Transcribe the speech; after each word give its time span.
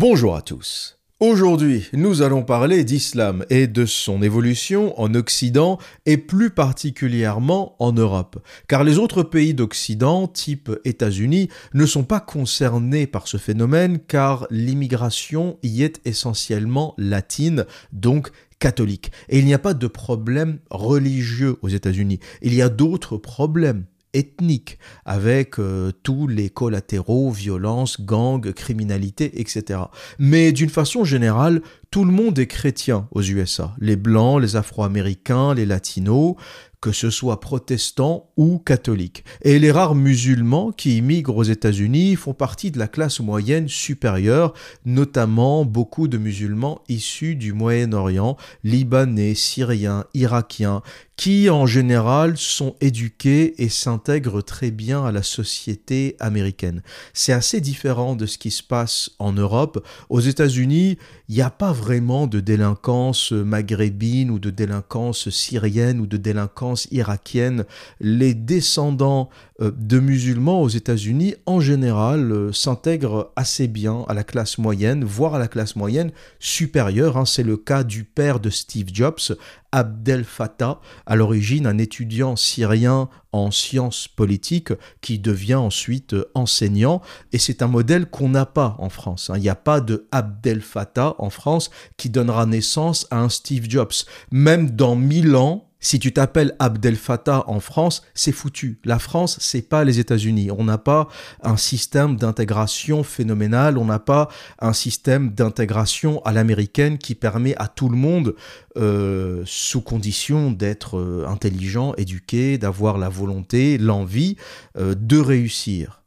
Bonjour 0.00 0.36
à 0.36 0.42
tous. 0.42 0.96
Aujourd'hui, 1.18 1.88
nous 1.92 2.22
allons 2.22 2.44
parler 2.44 2.84
d'islam 2.84 3.44
et 3.50 3.66
de 3.66 3.84
son 3.84 4.22
évolution 4.22 4.96
en 5.00 5.12
Occident 5.16 5.80
et 6.06 6.16
plus 6.16 6.50
particulièrement 6.50 7.74
en 7.80 7.90
Europe. 7.92 8.38
Car 8.68 8.84
les 8.84 8.98
autres 8.98 9.24
pays 9.24 9.54
d'Occident, 9.54 10.28
type 10.28 10.70
États-Unis, 10.84 11.48
ne 11.74 11.84
sont 11.84 12.04
pas 12.04 12.20
concernés 12.20 13.08
par 13.08 13.26
ce 13.26 13.38
phénomène 13.38 13.98
car 13.98 14.46
l'immigration 14.52 15.58
y 15.64 15.82
est 15.82 16.00
essentiellement 16.04 16.94
latine, 16.96 17.66
donc 17.92 18.30
catholique. 18.60 19.10
Et 19.28 19.40
il 19.40 19.46
n'y 19.46 19.54
a 19.54 19.58
pas 19.58 19.74
de 19.74 19.88
problème 19.88 20.60
religieux 20.70 21.56
aux 21.62 21.68
États-Unis. 21.70 22.20
Il 22.40 22.54
y 22.54 22.62
a 22.62 22.68
d'autres 22.68 23.16
problèmes 23.16 23.84
ethnique, 24.18 24.78
avec 25.04 25.58
euh, 25.58 25.92
tous 26.02 26.26
les 26.26 26.50
collatéraux, 26.50 27.30
violences, 27.30 28.00
gangs, 28.00 28.52
criminalité, 28.52 29.40
etc. 29.40 29.80
Mais 30.18 30.52
d'une 30.52 30.70
façon 30.70 31.04
générale, 31.04 31.62
tout 31.90 32.04
le 32.04 32.12
monde 32.12 32.38
est 32.38 32.46
chrétien 32.46 33.08
aux 33.12 33.22
USA. 33.22 33.74
Les 33.78 33.96
blancs, 33.96 34.42
les 34.42 34.56
afro-américains, 34.56 35.54
les 35.54 35.64
latinos, 35.64 36.34
que 36.80 36.92
ce 36.92 37.10
soit 37.10 37.40
protestants 37.40 38.30
ou 38.36 38.58
catholiques. 38.58 39.24
Et 39.42 39.58
les 39.58 39.72
rares 39.72 39.94
musulmans 39.94 40.70
qui 40.70 40.98
immigrent 40.98 41.36
aux 41.36 41.44
États-Unis 41.44 42.14
font 42.16 42.34
partie 42.34 42.70
de 42.70 42.78
la 42.78 42.88
classe 42.88 43.20
moyenne 43.20 43.68
supérieure, 43.68 44.52
notamment 44.84 45.64
beaucoup 45.64 46.08
de 46.08 46.18
musulmans 46.18 46.82
issus 46.88 47.34
du 47.34 47.52
Moyen-Orient, 47.52 48.36
libanais, 48.62 49.34
syriens, 49.34 50.04
irakiens, 50.14 50.82
qui 51.18 51.50
en 51.50 51.66
général 51.66 52.38
sont 52.38 52.76
éduqués 52.80 53.60
et 53.60 53.68
s'intègrent 53.68 54.40
très 54.40 54.70
bien 54.70 55.04
à 55.04 55.10
la 55.10 55.24
société 55.24 56.14
américaine. 56.20 56.80
C'est 57.12 57.32
assez 57.32 57.60
différent 57.60 58.14
de 58.14 58.24
ce 58.24 58.38
qui 58.38 58.52
se 58.52 58.62
passe 58.62 59.10
en 59.18 59.32
Europe. 59.32 59.84
Aux 60.10 60.20
États-Unis, 60.20 60.96
il 61.28 61.34
n'y 61.34 61.42
a 61.42 61.50
pas 61.50 61.72
vraiment 61.72 62.28
de 62.28 62.38
délinquance 62.38 63.32
maghrébine 63.32 64.30
ou 64.30 64.38
de 64.38 64.50
délinquance 64.50 65.28
syrienne 65.28 65.98
ou 65.98 66.06
de 66.06 66.16
délinquance 66.16 66.86
irakienne. 66.92 67.64
Les 67.98 68.34
descendants 68.34 69.28
de 69.60 69.98
musulmans 69.98 70.62
aux 70.62 70.68
États-Unis, 70.68 71.34
en 71.46 71.58
général, 71.58 72.30
euh, 72.30 72.52
s'intègrent 72.52 73.32
assez 73.34 73.66
bien 73.66 74.04
à 74.08 74.14
la 74.14 74.22
classe 74.22 74.56
moyenne, 74.58 75.04
voire 75.04 75.34
à 75.34 75.38
la 75.40 75.48
classe 75.48 75.74
moyenne 75.74 76.12
supérieure. 76.38 77.16
Hein. 77.16 77.24
C'est 77.24 77.42
le 77.42 77.56
cas 77.56 77.82
du 77.82 78.04
père 78.04 78.38
de 78.38 78.50
Steve 78.50 78.90
Jobs, 78.92 79.36
Abdel 79.72 80.24
Fattah, 80.24 80.80
à 81.06 81.16
l'origine 81.16 81.66
un 81.66 81.78
étudiant 81.78 82.36
syrien 82.36 83.08
en 83.32 83.50
sciences 83.50 84.06
politiques 84.06 84.72
qui 85.00 85.18
devient 85.18 85.56
ensuite 85.56 86.14
enseignant. 86.34 87.02
Et 87.32 87.38
c'est 87.38 87.60
un 87.60 87.66
modèle 87.66 88.06
qu'on 88.06 88.28
n'a 88.28 88.46
pas 88.46 88.76
en 88.78 88.88
France. 88.88 89.28
Hein. 89.28 89.34
Il 89.36 89.42
n'y 89.42 89.48
a 89.48 89.56
pas 89.56 89.80
de 89.80 90.06
Abdel 90.12 90.60
Fattah 90.60 91.16
en 91.18 91.30
France 91.30 91.70
qui 91.96 92.10
donnera 92.10 92.46
naissance 92.46 93.06
à 93.10 93.20
un 93.20 93.28
Steve 93.28 93.68
Jobs. 93.68 93.92
Même 94.30 94.70
dans 94.70 94.94
mille 94.94 95.34
ans, 95.34 95.67
si 95.80 95.98
tu 95.98 96.12
t'appelles 96.12 96.54
Abdel 96.58 96.96
Fattah 96.96 97.44
en 97.46 97.60
France, 97.60 98.02
c'est 98.14 98.32
foutu. 98.32 98.80
La 98.84 98.98
France, 98.98 99.38
c'est 99.40 99.62
pas 99.62 99.84
les 99.84 100.00
États-Unis. 100.00 100.50
On 100.50 100.64
n'a 100.64 100.78
pas 100.78 101.08
un 101.42 101.56
système 101.56 102.16
d'intégration 102.16 103.02
phénoménal. 103.04 103.78
On 103.78 103.84
n'a 103.84 104.00
pas 104.00 104.28
un 104.58 104.72
système 104.72 105.30
d'intégration 105.30 106.20
à 106.24 106.32
l'américaine 106.32 106.98
qui 106.98 107.14
permet 107.14 107.54
à 107.56 107.68
tout 107.68 107.88
le 107.88 107.96
monde, 107.96 108.34
euh, 108.76 109.42
sous 109.46 109.80
condition 109.80 110.50
d'être 110.50 110.98
euh, 110.98 111.26
intelligent, 111.28 111.94
éduqué, 111.96 112.58
d'avoir 112.58 112.98
la 112.98 113.08
volonté, 113.08 113.78
l'envie, 113.78 114.36
euh, 114.76 114.94
de 114.96 115.18
réussir. 115.18 116.02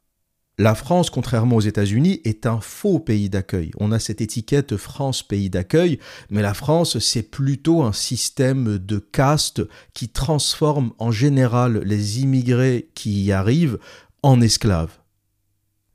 La 0.58 0.74
France, 0.74 1.08
contrairement 1.08 1.56
aux 1.56 1.62
États-Unis, 1.62 2.20
est 2.24 2.44
un 2.44 2.60
faux 2.60 2.98
pays 2.98 3.30
d'accueil. 3.30 3.70
On 3.78 3.90
a 3.90 3.98
cette 3.98 4.20
étiquette 4.20 4.76
France 4.76 5.22
pays 5.22 5.48
d'accueil, 5.48 5.98
mais 6.28 6.42
la 6.42 6.52
France, 6.52 6.98
c'est 6.98 7.22
plutôt 7.22 7.82
un 7.82 7.94
système 7.94 8.76
de 8.76 8.98
caste 8.98 9.62
qui 9.94 10.10
transforme 10.10 10.92
en 10.98 11.10
général 11.10 11.80
les 11.84 12.20
immigrés 12.20 12.90
qui 12.94 13.24
y 13.24 13.32
arrivent 13.32 13.78
en 14.22 14.42
esclaves. 14.42 14.98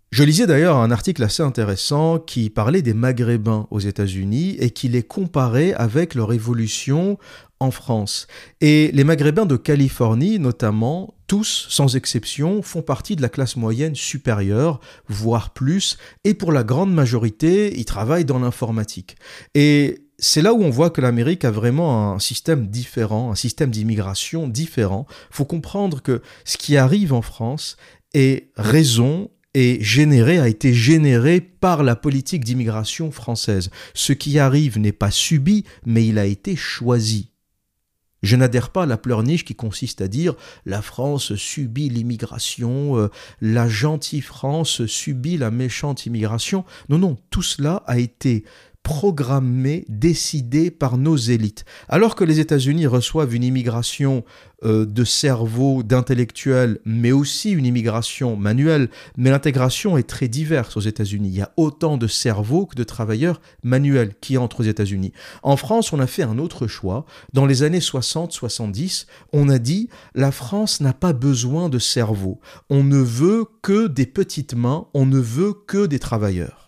Je 0.10 0.24
lisais 0.24 0.48
d'ailleurs 0.48 0.78
un 0.78 0.90
article 0.90 1.22
assez 1.22 1.44
intéressant 1.44 2.18
qui 2.18 2.50
parlait 2.50 2.82
des 2.82 2.96
Maghrébins 2.96 3.68
aux 3.70 3.80
États-Unis 3.80 4.56
et 4.60 4.72
qui 4.72 4.88
les 4.88 5.04
comparait 5.04 5.74
avec 5.74 6.16
leur 6.16 6.34
évolution 6.34 7.20
en 7.60 7.70
France. 7.70 8.26
Et 8.62 8.90
les 8.94 9.04
Maghrébins 9.04 9.46
de 9.46 9.58
Californie, 9.58 10.40
notamment, 10.40 11.14
tous, 11.28 11.68
sans 11.70 11.96
exception, 11.96 12.62
font 12.62 12.82
partie 12.82 13.16
de 13.16 13.22
la 13.22 13.30
classe 13.30 13.56
moyenne 13.56 13.96
supérieure, 13.96 14.80
voire 15.08 15.52
plus, 15.54 15.98
et 16.24 16.34
pour 16.34 16.52
la 16.52 16.64
grande 16.64 16.94
majorité, 16.94 17.78
ils 17.78 17.86
travaillent 17.86 18.26
dans 18.26 18.40
l'informatique. 18.40 19.18
Et 19.54 20.08
c'est 20.20 20.42
là 20.42 20.54
où 20.54 20.64
on 20.64 20.70
voit 20.70 20.90
que 20.90 21.02
l'Amérique 21.02 21.46
a 21.46 21.52
vraiment 21.52 22.14
un 22.14 22.20
système 22.20 22.68
différent, 22.68 23.32
un 23.32 23.36
système 23.36 23.70
d'immigration 23.70 24.48
différent. 24.48 25.06
Faut 25.30 25.46
comprendre 25.46 26.02
que 26.02 26.22
ce 26.44 26.58
qui 26.58 26.78
arrive 26.78 27.14
en 27.14 27.22
France 27.22 27.78
est 28.14 28.52
raison 28.56 29.30
est 29.54 29.82
généré, 29.84 30.40
a 30.40 30.48
été 30.48 30.74
généré 30.74 31.42
par 31.42 31.84
la 31.84 31.96
politique 31.96 32.44
d'immigration 32.44 33.12
française. 33.12 33.72
Ce 33.94 34.14
qui 34.14 34.40
arrive 34.40 34.78
n'est 34.78 34.92
pas 34.92 35.12
subi, 35.12 35.66
mais 35.86 36.06
il 36.06 36.20
a 36.20 36.26
été 36.26 36.56
choisi. 36.56 37.32
Je 38.24 38.36
n'adhère 38.36 38.70
pas 38.70 38.84
à 38.84 38.86
la 38.86 38.98
pleurniche 38.98 39.46
qui 39.46 39.56
consiste 39.56 40.02
à 40.02 40.08
dire 40.08 40.36
la 40.66 40.82
France 40.82 41.36
subit 41.36 41.90
l'immigration, 41.90 42.98
euh, 42.98 43.10
la 43.42 43.68
gentille 43.68 44.22
France 44.22 44.86
subit 44.86 45.38
la 45.38 45.52
méchante 45.52 46.06
immigration. 46.06 46.66
Non, 46.90 46.98
non, 46.98 47.18
tout 47.30 47.44
cela 47.44 47.84
a 47.86 48.00
été 48.00 48.44
programmé, 48.88 49.84
décidé 49.90 50.72
par 50.72 50.98
nos 50.98 51.18
élites. 51.18 51.66
Alors 51.90 52.16
que 52.16 52.24
les 52.24 52.40
États-Unis 52.40 52.88
reçoivent 52.88 53.36
une 53.36 53.44
immigration 53.44 54.24
euh, 54.64 54.86
de 54.86 55.04
cerveaux, 55.04 55.84
d'intellectuels, 55.84 56.80
mais 56.86 57.12
aussi 57.12 57.52
une 57.52 57.66
immigration 57.66 58.38
manuelle, 58.38 58.88
mais 59.18 59.30
l'intégration 59.30 59.98
est 59.98 60.08
très 60.08 60.30
diverse 60.30 60.78
aux 60.78 60.80
États-Unis. 60.80 61.28
Il 61.28 61.36
y 61.36 61.42
a 61.42 61.52
autant 61.58 61.98
de 61.98 62.08
cerveaux 62.08 62.66
que 62.66 62.76
de 62.76 62.86
travailleurs 62.86 63.42
manuels 63.62 64.14
qui 64.22 64.38
entrent 64.38 64.62
aux 64.62 64.70
États-Unis. 64.72 65.12
En 65.44 65.58
France, 65.58 65.92
on 65.92 66.00
a 66.00 66.08
fait 66.08 66.24
un 66.24 66.38
autre 66.38 66.66
choix. 66.68 67.06
Dans 67.34 67.46
les 67.46 67.64
années 67.64 67.80
60-70, 67.80 69.06
on 69.34 69.50
a 69.50 69.60
dit 69.60 69.90
la 70.16 70.32
France 70.32 70.80
n'a 70.80 70.94
pas 70.94 71.12
besoin 71.12 71.68
de 71.68 71.78
cerveaux. 71.78 72.40
On 72.70 72.86
ne 72.86 73.00
veut 73.00 73.44
que 73.62 73.88
des 73.88 74.06
petites 74.06 74.54
mains, 74.54 74.88
on 74.94 75.06
ne 75.06 75.20
veut 75.20 75.54
que 75.68 75.88
des 75.88 76.00
travailleurs. 76.00 76.67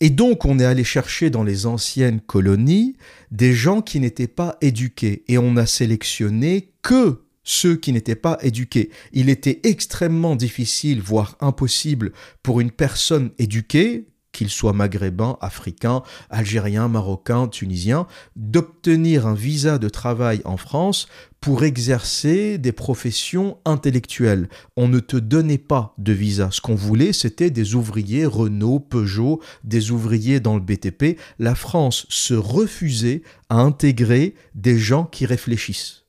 Et 0.00 0.10
donc 0.10 0.44
on 0.44 0.58
est 0.58 0.64
allé 0.64 0.84
chercher 0.84 1.30
dans 1.30 1.42
les 1.42 1.66
anciennes 1.66 2.20
colonies 2.20 2.96
des 3.30 3.52
gens 3.52 3.82
qui 3.82 3.98
n'étaient 3.98 4.28
pas 4.28 4.56
éduqués 4.60 5.24
et 5.28 5.38
on 5.38 5.56
a 5.56 5.66
sélectionné 5.66 6.72
que 6.82 7.22
ceux 7.42 7.76
qui 7.76 7.92
n'étaient 7.92 8.14
pas 8.14 8.38
éduqués. 8.42 8.90
Il 9.12 9.30
était 9.30 9.60
extrêmement 9.64 10.36
difficile, 10.36 11.00
voire 11.00 11.36
impossible, 11.40 12.12
pour 12.42 12.60
une 12.60 12.70
personne 12.70 13.30
éduquée, 13.38 14.06
qu'il 14.32 14.50
soit 14.50 14.72
maghrébin, 14.72 15.36
africain, 15.40 16.02
algérien, 16.30 16.88
marocain, 16.88 17.48
tunisien, 17.48 18.06
d'obtenir 18.36 19.26
un 19.26 19.34
visa 19.34 19.78
de 19.78 19.88
travail 19.88 20.40
en 20.44 20.56
France 20.56 21.08
pour 21.40 21.64
exercer 21.64 22.58
des 22.58 22.72
professions 22.72 23.58
intellectuelles. 23.64 24.48
On 24.76 24.88
ne 24.88 25.00
te 25.00 25.16
donnait 25.16 25.58
pas 25.58 25.94
de 25.98 26.12
visa. 26.12 26.48
Ce 26.50 26.60
qu'on 26.60 26.74
voulait, 26.74 27.12
c'était 27.12 27.50
des 27.50 27.74
ouvriers 27.74 28.26
Renault, 28.26 28.80
Peugeot, 28.80 29.40
des 29.64 29.90
ouvriers 29.90 30.40
dans 30.40 30.56
le 30.56 30.62
BTP. 30.62 31.18
La 31.38 31.54
France 31.54 32.06
se 32.08 32.34
refusait 32.34 33.22
à 33.48 33.56
intégrer 33.56 34.34
des 34.54 34.78
gens 34.78 35.04
qui 35.04 35.26
réfléchissent. 35.26 36.04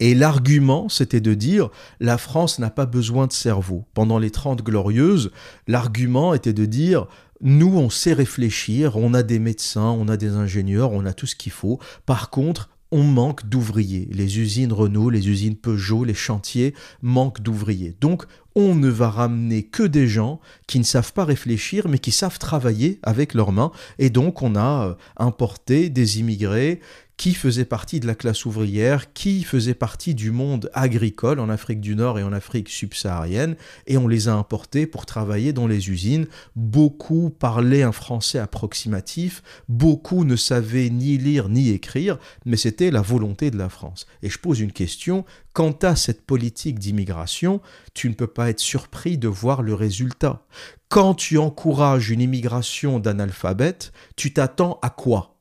Et 0.00 0.14
l'argument, 0.14 0.88
c'était 0.88 1.20
de 1.20 1.34
dire 1.34 1.70
la 2.00 2.18
France 2.18 2.58
n'a 2.58 2.70
pas 2.70 2.86
besoin 2.86 3.26
de 3.26 3.32
cerveau. 3.32 3.84
Pendant 3.94 4.18
les 4.18 4.30
Trente 4.30 4.62
Glorieuses, 4.62 5.30
l'argument 5.68 6.34
était 6.34 6.52
de 6.52 6.66
dire 6.66 7.06
nous, 7.40 7.76
on 7.76 7.90
sait 7.90 8.12
réfléchir, 8.12 8.96
on 8.96 9.14
a 9.14 9.22
des 9.22 9.38
médecins, 9.38 9.90
on 9.90 10.08
a 10.08 10.16
des 10.16 10.30
ingénieurs, 10.34 10.92
on 10.92 11.04
a 11.04 11.12
tout 11.12 11.26
ce 11.26 11.36
qu'il 11.36 11.52
faut. 11.52 11.78
Par 12.06 12.30
contre, 12.30 12.70
on 12.94 13.02
manque 13.02 13.48
d'ouvriers. 13.48 14.08
Les 14.12 14.38
usines 14.38 14.72
Renault, 14.72 15.10
les 15.10 15.28
usines 15.28 15.56
Peugeot, 15.56 16.04
les 16.04 16.14
chantiers 16.14 16.74
manquent 17.02 17.40
d'ouvriers. 17.40 17.96
Donc, 18.00 18.24
on 18.54 18.76
ne 18.76 18.88
va 18.88 19.10
ramener 19.10 19.64
que 19.64 19.82
des 19.82 20.06
gens 20.06 20.40
qui 20.68 20.78
ne 20.78 20.84
savent 20.84 21.12
pas 21.12 21.24
réfléchir, 21.24 21.88
mais 21.88 21.98
qui 21.98 22.12
savent 22.12 22.38
travailler 22.38 23.00
avec 23.02 23.34
leurs 23.34 23.50
mains. 23.50 23.72
Et 23.98 24.10
donc, 24.10 24.42
on 24.42 24.54
a 24.54 24.86
euh, 24.86 24.94
importé 25.16 25.88
des 25.88 26.20
immigrés 26.20 26.80
qui 27.16 27.34
faisaient 27.34 27.64
partie 27.64 28.00
de 28.00 28.06
la 28.06 28.14
classe 28.14 28.44
ouvrière, 28.44 29.12
qui 29.12 29.44
faisaient 29.44 29.74
partie 29.74 30.14
du 30.14 30.30
monde 30.30 30.70
agricole 30.74 31.38
en 31.38 31.48
Afrique 31.48 31.80
du 31.80 31.94
Nord 31.94 32.18
et 32.18 32.22
en 32.22 32.32
Afrique 32.32 32.68
subsaharienne, 32.68 33.56
et 33.86 33.96
on 33.96 34.08
les 34.08 34.28
a 34.28 34.34
importés 34.34 34.86
pour 34.86 35.06
travailler 35.06 35.52
dans 35.52 35.66
les 35.66 35.90
usines. 35.90 36.26
Beaucoup 36.56 37.30
parlaient 37.30 37.82
un 37.82 37.92
français 37.92 38.38
approximatif, 38.38 39.42
beaucoup 39.68 40.24
ne 40.24 40.36
savaient 40.36 40.90
ni 40.90 41.16
lire 41.16 41.48
ni 41.48 41.70
écrire, 41.70 42.18
mais 42.44 42.56
c'était 42.56 42.90
la 42.90 43.00
volonté 43.00 43.50
de 43.50 43.58
la 43.58 43.68
France. 43.68 44.06
Et 44.22 44.28
je 44.28 44.38
pose 44.38 44.60
une 44.60 44.72
question, 44.72 45.24
quant 45.52 45.76
à 45.82 45.94
cette 45.94 46.26
politique 46.26 46.78
d'immigration, 46.78 47.60
tu 47.94 48.08
ne 48.08 48.14
peux 48.14 48.26
pas 48.26 48.50
être 48.50 48.60
surpris 48.60 49.18
de 49.18 49.28
voir 49.28 49.62
le 49.62 49.74
résultat. 49.74 50.44
Quand 50.88 51.14
tu 51.14 51.38
encourages 51.38 52.10
une 52.10 52.20
immigration 52.20 52.98
d'analphabètes, 52.98 53.92
tu 54.16 54.32
t'attends 54.32 54.78
à 54.82 54.90
quoi? 54.90 55.33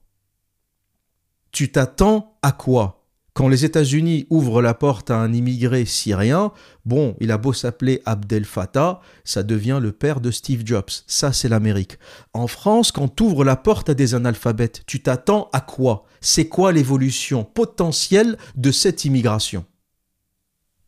Tu 1.54 1.72
t'attends 1.72 2.36
à 2.42 2.52
quoi? 2.52 3.06
Quand 3.36 3.48
les 3.48 3.64
États-Unis 3.64 4.26
ouvrent 4.32 4.64
la 4.64 4.74
porte 4.74 5.12
à 5.12 5.18
un 5.18 5.32
immigré 5.32 5.86
syrien, 5.86 6.52
bon, 6.84 7.16
il 7.20 7.32
a 7.32 7.38
beau 7.38 7.54
s'appeler 7.54 8.02
Abdel 8.08 8.44
Fattah, 8.44 9.02
ça 9.24 9.44
devient 9.44 9.78
le 9.80 9.92
père 9.92 10.20
de 10.20 10.32
Steve 10.32 10.64
Jobs. 10.66 10.90
Ça, 11.06 11.32
c'est 11.32 11.50
l'Amérique. 11.50 12.00
En 12.34 12.48
France, 12.48 12.92
quand 12.92 13.16
tu 13.16 13.22
ouvres 13.22 13.46
la 13.46 13.56
porte 13.56 13.88
à 13.90 13.94
des 13.94 14.16
analphabètes, 14.16 14.82
tu 14.88 15.04
t'attends 15.04 15.50
à 15.54 15.62
quoi? 15.62 16.06
C'est 16.22 16.48
quoi 16.48 16.72
l'évolution 16.72 17.44
potentielle 17.44 18.40
de 18.56 18.72
cette 18.72 19.06
immigration? 19.06 19.64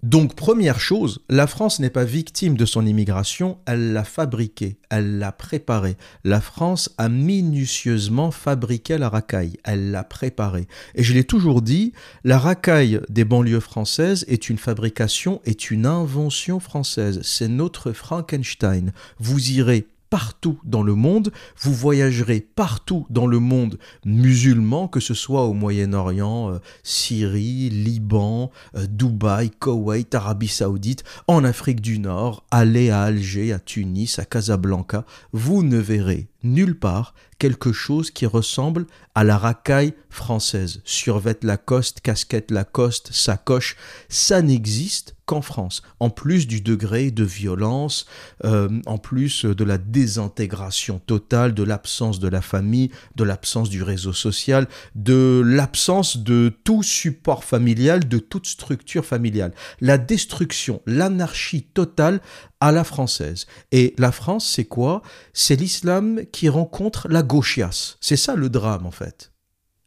Donc 0.05 0.35
première 0.35 0.79
chose, 0.79 1.21
la 1.29 1.47
France 1.47 1.79
n'est 1.79 1.89
pas 1.89 2.03
victime 2.03 2.57
de 2.57 2.65
son 2.67 2.85
immigration, 2.85 3.57
elle 3.65 3.91
l'a 3.91 4.03
fabriquée, 4.03 4.77
elle 4.91 5.17
l'a 5.17 5.31
préparée. 5.31 5.97
La 6.23 6.41
France 6.41 6.93
a 6.99 7.09
minutieusement 7.09 8.29
fabriqué 8.29 8.99
la 8.99 9.09
racaille, 9.09 9.57
elle 9.63 9.89
l'a 9.89 10.03
préparée. 10.03 10.67
Et 10.93 11.01
je 11.01 11.15
l'ai 11.15 11.23
toujours 11.23 11.63
dit, 11.63 11.91
la 12.23 12.37
racaille 12.37 13.01
des 13.09 13.25
banlieues 13.25 13.59
françaises 13.59 14.25
est 14.27 14.47
une 14.47 14.59
fabrication, 14.59 15.41
est 15.43 15.71
une 15.71 15.87
invention 15.87 16.59
française. 16.59 17.21
C'est 17.23 17.47
notre 17.47 17.91
Frankenstein. 17.91 18.93
Vous 19.17 19.53
irez 19.53 19.87
partout 20.15 20.57
dans 20.63 20.81
le 20.81 20.95
monde, 20.95 21.33
vous 21.59 21.73
voyagerez 21.73 22.39
partout 22.39 23.05
dans 23.09 23.27
le 23.27 23.39
monde 23.39 23.77
musulman, 24.05 24.87
que 24.87 25.01
ce 25.01 25.13
soit 25.13 25.43
au 25.43 25.51
Moyen-Orient, 25.51 26.53
euh, 26.53 26.59
Syrie, 26.83 27.69
Liban, 27.69 28.49
euh, 28.77 28.87
Dubaï, 28.89 29.49
Koweït, 29.49 30.15
Arabie 30.15 30.47
Saoudite, 30.47 31.03
en 31.27 31.43
Afrique 31.43 31.81
du 31.81 31.99
Nord, 31.99 32.45
allez 32.49 32.91
à 32.91 33.01
Alger, 33.01 33.51
à 33.51 33.59
Tunis, 33.59 34.17
à 34.17 34.23
Casablanca, 34.23 35.03
vous 35.33 35.63
ne 35.63 35.79
verrez 35.79 36.29
nulle 36.43 36.79
part 36.79 37.13
quelque 37.37 37.71
chose 37.73 38.11
qui 38.11 38.25
ressemble 38.25 38.85
à 39.13 39.23
la 39.23 39.37
racaille 39.37 39.93
française. 40.09 40.81
Survette 40.85 41.43
Lacoste, 41.43 42.01
casquette 42.01 42.51
Lacoste, 42.51 43.11
sacoche, 43.11 43.75
ça 44.09 44.41
n'existe 44.41 45.15
qu'en 45.25 45.41
France. 45.41 45.81
En 45.99 46.09
plus 46.09 46.47
du 46.47 46.61
degré 46.61 47.11
de 47.11 47.23
violence, 47.23 48.05
euh, 48.43 48.69
en 48.85 48.97
plus 48.97 49.45
de 49.45 49.63
la 49.63 49.77
désintégration 49.77 50.99
totale, 50.99 51.53
de 51.53 51.63
l'absence 51.63 52.19
de 52.19 52.27
la 52.27 52.41
famille, 52.41 52.91
de 53.15 53.23
l'absence 53.23 53.69
du 53.69 53.83
réseau 53.83 54.13
social, 54.13 54.67
de 54.93 55.41
l'absence 55.45 56.17
de 56.17 56.53
tout 56.63 56.83
support 56.83 57.43
familial, 57.43 58.07
de 58.07 58.19
toute 58.19 58.47
structure 58.47 59.05
familiale. 59.05 59.53
La 59.81 59.97
destruction, 59.97 60.81
l'anarchie 60.85 61.63
totale 61.63 62.21
à 62.65 62.71
la 62.71 62.83
française. 62.83 63.45
Et 63.71 63.93
la 63.99 64.11
France, 64.11 64.49
c'est 64.49 64.65
quoi? 64.65 65.03
C'est 65.33 65.55
l'islam 65.55 66.21
qui 66.31 66.49
rencontre 66.49 67.07
la 67.09 67.21
gauchiasse. 67.21 67.97
C'est 68.01 68.17
ça 68.17 68.35
le 68.35 68.49
drame 68.49 68.87
en 68.87 68.91
fait. 68.91 69.31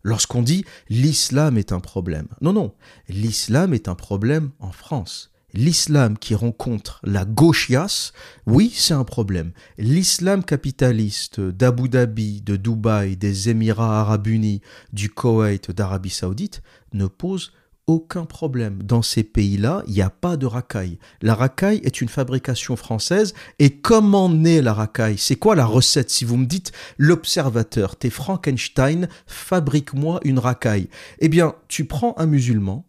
Lorsqu'on 0.04 0.42
dit 0.42 0.64
l'islam 0.88 1.58
est 1.58 1.72
un 1.72 1.80
problème. 1.80 2.28
Non, 2.40 2.52
non, 2.52 2.74
l'islam 3.08 3.74
est 3.74 3.88
un 3.88 3.96
problème 3.96 4.52
en 4.60 4.70
France. 4.70 5.32
L'islam 5.54 6.16
qui 6.18 6.36
rencontre 6.36 7.00
la 7.02 7.24
gauchiasse, 7.24 8.12
oui, 8.46 8.70
c'est 8.72 8.94
un 8.94 9.02
problème. 9.02 9.50
L'islam 9.76 10.44
capitaliste 10.44 11.40
d'Abu 11.40 11.88
Dhabi, 11.88 12.42
de 12.42 12.54
Dubaï, 12.54 13.16
des 13.16 13.48
Émirats 13.48 14.00
arabes 14.00 14.28
unis, 14.28 14.60
du 14.92 15.10
Koweït, 15.10 15.72
d'Arabie 15.72 16.10
saoudite 16.10 16.62
ne 16.92 17.06
pose 17.06 17.50
aucun 17.88 18.24
problème. 18.26 18.82
Dans 18.84 19.02
ces 19.02 19.24
pays-là, 19.24 19.82
il 19.88 19.94
n'y 19.94 20.02
a 20.02 20.10
pas 20.10 20.36
de 20.36 20.46
racaille. 20.46 20.98
La 21.22 21.34
racaille 21.34 21.80
est 21.82 22.00
une 22.00 22.08
fabrication 22.08 22.76
française. 22.76 23.34
Et 23.58 23.70
comment 23.70 24.28
naît 24.28 24.62
la 24.62 24.74
racaille? 24.74 25.18
C'est 25.18 25.36
quoi 25.36 25.56
la 25.56 25.66
recette? 25.66 26.10
Si 26.10 26.24
vous 26.24 26.36
me 26.36 26.46
dites, 26.46 26.70
l'observateur, 26.98 27.96
t'es 27.96 28.10
Frankenstein, 28.10 29.08
fabrique-moi 29.26 30.20
une 30.22 30.38
racaille. 30.38 30.88
Eh 31.18 31.28
bien, 31.28 31.54
tu 31.66 31.86
prends 31.86 32.14
un 32.18 32.26
musulman 32.26 32.86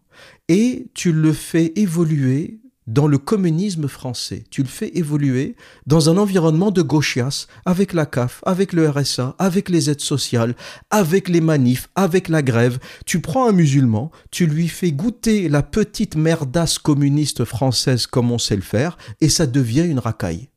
et 0.49 0.87
tu 0.93 1.13
le 1.13 1.33
fais 1.33 1.71
évoluer 1.75 2.59
dans 2.89 3.07
le 3.07 3.19
communisme 3.19 3.87
français. 3.87 4.43
Tu 4.49 4.63
le 4.63 4.67
fais 4.67 4.89
évoluer 4.97 5.55
dans 5.85 6.09
un 6.09 6.17
environnement 6.17 6.71
de 6.71 6.81
gauchias, 6.81 7.45
avec 7.65 7.93
la 7.93 8.05
CAF, 8.05 8.41
avec 8.45 8.73
le 8.73 8.89
RSA, 8.89 9.35
avec 9.37 9.69
les 9.69 9.89
aides 9.89 10.01
sociales, 10.01 10.55
avec 10.89 11.29
les 11.29 11.41
manifs, 11.41 11.87
avec 11.95 12.27
la 12.29 12.41
grève. 12.41 12.79
Tu 13.05 13.21
prends 13.21 13.47
un 13.47 13.53
musulman, 13.53 14.11
tu 14.31 14.47
lui 14.47 14.67
fais 14.67 14.91
goûter 14.91 15.49
la 15.49 15.61
petite 15.61 16.15
merdasse 16.15 16.79
communiste 16.79 17.45
française 17.45 18.07
comme 18.07 18.31
on 18.31 18.39
sait 18.39 18.55
le 18.55 18.63
faire, 18.63 18.97
et 19.21 19.29
ça 19.29 19.45
devient 19.45 19.85
une 19.85 19.99
racaille. 19.99 20.49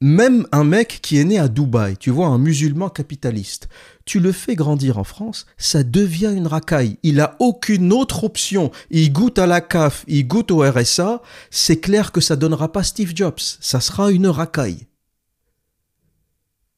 Même 0.00 0.48
un 0.50 0.64
mec 0.64 0.98
qui 1.00 1.18
est 1.18 1.24
né 1.24 1.38
à 1.38 1.46
Dubaï, 1.46 1.96
tu 1.96 2.10
vois, 2.10 2.26
un 2.26 2.38
musulman 2.38 2.88
capitaliste, 2.88 3.68
tu 4.04 4.20
le 4.20 4.32
fais 4.32 4.54
grandir 4.54 4.98
en 4.98 5.04
France, 5.04 5.46
ça 5.56 5.82
devient 5.82 6.32
une 6.34 6.46
racaille. 6.46 6.98
Il 7.02 7.20
a 7.20 7.36
aucune 7.38 7.92
autre 7.92 8.24
option. 8.24 8.70
Il 8.90 9.12
goûte 9.12 9.38
à 9.38 9.46
la 9.46 9.60
CAF, 9.60 10.04
il 10.08 10.26
goûte 10.26 10.50
au 10.50 10.58
RSA, 10.58 11.22
c'est 11.50 11.80
clair 11.80 12.12
que 12.12 12.20
ça 12.20 12.36
donnera 12.36 12.72
pas 12.72 12.82
Steve 12.82 13.12
Jobs, 13.14 13.38
ça 13.38 13.80
sera 13.80 14.10
une 14.10 14.26
racaille. 14.26 14.86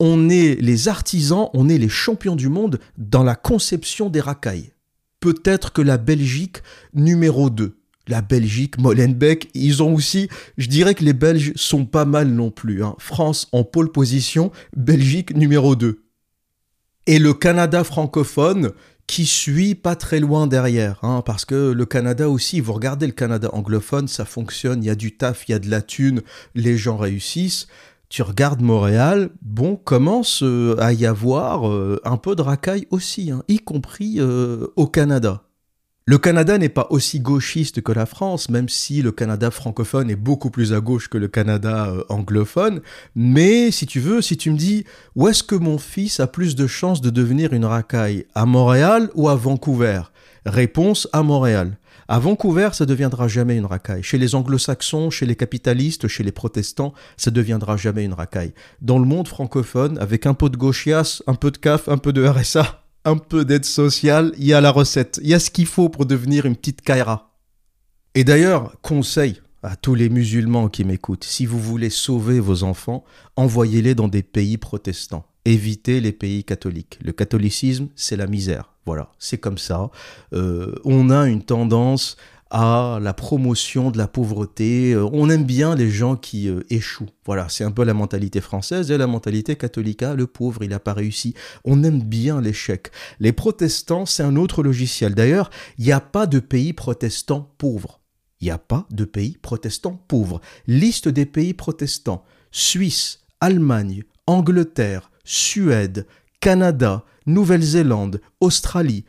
On 0.00 0.28
est 0.28 0.60
les 0.60 0.88
artisans, 0.88 1.48
on 1.54 1.68
est 1.68 1.78
les 1.78 1.88
champions 1.88 2.36
du 2.36 2.48
monde 2.48 2.80
dans 2.98 3.22
la 3.22 3.36
conception 3.36 4.10
des 4.10 4.20
racailles. 4.20 4.72
Peut-être 5.20 5.72
que 5.72 5.82
la 5.82 5.96
Belgique 5.96 6.58
numéro 6.92 7.48
2 7.48 7.78
la 8.06 8.20
Belgique, 8.20 8.78
Molenbeek, 8.78 9.50
ils 9.54 9.82
ont 9.82 9.94
aussi, 9.94 10.28
je 10.58 10.68
dirais 10.68 10.94
que 10.94 11.04
les 11.04 11.12
Belges 11.12 11.52
sont 11.56 11.86
pas 11.86 12.04
mal 12.04 12.28
non 12.28 12.50
plus. 12.50 12.84
Hein. 12.84 12.96
France 12.98 13.48
en 13.52 13.64
pole 13.64 13.90
position, 13.92 14.52
Belgique 14.76 15.34
numéro 15.34 15.74
2. 15.74 16.03
Et 17.06 17.18
le 17.18 17.34
Canada 17.34 17.84
francophone 17.84 18.72
qui 19.06 19.26
suit 19.26 19.74
pas 19.74 19.96
très 19.96 20.20
loin 20.20 20.46
derrière, 20.46 20.98
hein, 21.02 21.22
parce 21.24 21.44
que 21.44 21.72
le 21.72 21.84
Canada 21.84 22.30
aussi, 22.30 22.60
vous 22.60 22.72
regardez 22.72 23.06
le 23.06 23.12
Canada 23.12 23.50
anglophone, 23.52 24.08
ça 24.08 24.24
fonctionne, 24.24 24.82
il 24.82 24.86
y 24.86 24.90
a 24.90 24.94
du 24.94 25.14
taf, 25.14 25.46
il 25.46 25.52
y 25.52 25.54
a 25.54 25.58
de 25.58 25.68
la 25.68 25.82
thune, 25.82 26.22
les 26.54 26.78
gens 26.78 26.96
réussissent. 26.96 27.66
Tu 28.08 28.22
regardes 28.22 28.62
Montréal, 28.62 29.30
bon, 29.42 29.76
commence 29.76 30.42
euh, 30.42 30.76
à 30.78 30.92
y 30.92 31.04
avoir 31.04 31.68
euh, 31.68 32.00
un 32.04 32.16
peu 32.16 32.34
de 32.36 32.42
racaille 32.42 32.86
aussi, 32.90 33.30
hein, 33.30 33.42
y 33.48 33.58
compris 33.58 34.16
euh, 34.18 34.68
au 34.76 34.86
Canada. 34.86 35.42
Le 36.06 36.18
Canada 36.18 36.58
n'est 36.58 36.68
pas 36.68 36.86
aussi 36.90 37.18
gauchiste 37.18 37.80
que 37.80 37.90
la 37.90 38.04
France, 38.04 38.50
même 38.50 38.68
si 38.68 39.00
le 39.00 39.10
Canada 39.10 39.50
francophone 39.50 40.10
est 40.10 40.16
beaucoup 40.16 40.50
plus 40.50 40.74
à 40.74 40.80
gauche 40.80 41.08
que 41.08 41.16
le 41.16 41.28
Canada 41.28 41.86
euh, 41.86 42.04
anglophone. 42.10 42.82
Mais 43.14 43.70
si 43.70 43.86
tu 43.86 44.00
veux, 44.00 44.20
si 44.20 44.36
tu 44.36 44.50
me 44.50 44.58
dis 44.58 44.84
où 45.16 45.28
est-ce 45.28 45.42
que 45.42 45.54
mon 45.54 45.78
fils 45.78 46.20
a 46.20 46.26
plus 46.26 46.56
de 46.56 46.66
chances 46.66 47.00
de 47.00 47.08
devenir 47.08 47.54
une 47.54 47.64
racaille, 47.64 48.26
à 48.34 48.44
Montréal 48.44 49.08
ou 49.14 49.30
à 49.30 49.34
Vancouver? 49.34 50.02
Réponse 50.44 51.08
à 51.14 51.22
Montréal. 51.22 51.78
À 52.06 52.18
Vancouver, 52.18 52.68
ça 52.74 52.84
deviendra 52.84 53.26
jamais 53.26 53.56
une 53.56 53.64
racaille. 53.64 54.02
Chez 54.02 54.18
les 54.18 54.34
anglo-saxons, 54.34 55.08
chez 55.08 55.24
les 55.24 55.36
capitalistes, 55.36 56.06
chez 56.06 56.22
les 56.22 56.32
protestants, 56.32 56.92
ça 57.16 57.30
deviendra 57.30 57.78
jamais 57.78 58.04
une 58.04 58.12
racaille. 58.12 58.52
Dans 58.82 58.98
le 58.98 59.06
monde 59.06 59.26
francophone, 59.26 59.96
avec 59.96 60.26
un 60.26 60.34
peu 60.34 60.50
de 60.50 60.58
gauchias, 60.58 61.22
un 61.26 61.34
peu 61.34 61.50
de 61.50 61.56
CAF, 61.56 61.88
un 61.88 61.96
peu 61.96 62.12
de 62.12 62.22
RSA, 62.26 62.83
un 63.04 63.16
peu 63.16 63.44
d'aide 63.44 63.64
sociale, 63.64 64.32
il 64.38 64.44
y 64.44 64.54
a 64.54 64.60
la 64.60 64.70
recette, 64.70 65.20
il 65.22 65.28
y 65.28 65.34
a 65.34 65.38
ce 65.38 65.50
qu'il 65.50 65.66
faut 65.66 65.88
pour 65.88 66.06
devenir 66.06 66.46
une 66.46 66.56
petite 66.56 66.82
Kaira. 66.82 67.34
Et 68.14 68.24
d'ailleurs, 68.24 68.76
conseil 68.80 69.40
à 69.62 69.76
tous 69.76 69.94
les 69.94 70.08
musulmans 70.08 70.68
qui 70.68 70.84
m'écoutent, 70.84 71.24
si 71.24 71.46
vous 71.46 71.58
voulez 71.58 71.90
sauver 71.90 72.38
vos 72.38 72.62
enfants, 72.62 73.04
envoyez-les 73.36 73.94
dans 73.94 74.08
des 74.08 74.22
pays 74.22 74.58
protestants. 74.58 75.26
Évitez 75.46 76.00
les 76.00 76.12
pays 76.12 76.44
catholiques. 76.44 76.98
Le 77.02 77.12
catholicisme, 77.12 77.88
c'est 77.96 78.16
la 78.16 78.26
misère. 78.26 78.74
Voilà, 78.86 79.10
c'est 79.18 79.38
comme 79.38 79.58
ça. 79.58 79.90
Euh, 80.34 80.74
on 80.84 81.10
a 81.10 81.26
une 81.26 81.42
tendance 81.42 82.16
à 82.50 82.98
la 83.00 83.14
promotion 83.14 83.90
de 83.90 83.98
la 83.98 84.06
pauvreté. 84.06 84.92
Euh, 84.92 85.08
on 85.12 85.30
aime 85.30 85.44
bien 85.44 85.74
les 85.74 85.90
gens 85.90 86.16
qui 86.16 86.48
euh, 86.48 86.60
échouent. 86.70 87.08
Voilà, 87.26 87.48
c'est 87.48 87.64
un 87.64 87.70
peu 87.70 87.84
la 87.84 87.94
mentalité 87.94 88.40
française 88.40 88.90
et 88.90 88.98
la 88.98 89.06
mentalité 89.06 89.56
catholique. 89.56 90.02
Ah, 90.02 90.14
le 90.14 90.26
pauvre, 90.26 90.62
il 90.62 90.70
n'a 90.70 90.78
pas 90.78 90.92
réussi. 90.92 91.34
On 91.64 91.82
aime 91.82 92.02
bien 92.02 92.40
l'échec. 92.40 92.90
Les 93.18 93.32
protestants, 93.32 94.06
c'est 94.06 94.22
un 94.22 94.36
autre 94.36 94.62
logiciel. 94.62 95.14
D'ailleurs, 95.14 95.50
il 95.78 95.84
n'y 95.84 95.92
a 95.92 96.00
pas 96.00 96.26
de 96.26 96.38
pays 96.38 96.72
protestants 96.72 97.52
pauvres. 97.58 98.00
Il 98.40 98.44
n'y 98.44 98.50
a 98.50 98.58
pas 98.58 98.86
de 98.90 99.04
pays 99.04 99.38
protestants 99.40 100.04
pauvres. 100.08 100.40
Liste 100.66 101.08
des 101.08 101.26
pays 101.26 101.54
protestants. 101.54 102.24
Suisse, 102.50 103.20
Allemagne, 103.40 104.04
Angleterre, 104.26 105.10
Suède, 105.24 106.06
Canada, 106.40 107.04
Nouvelle-Zélande, 107.26 108.20
Australie, 108.40 109.04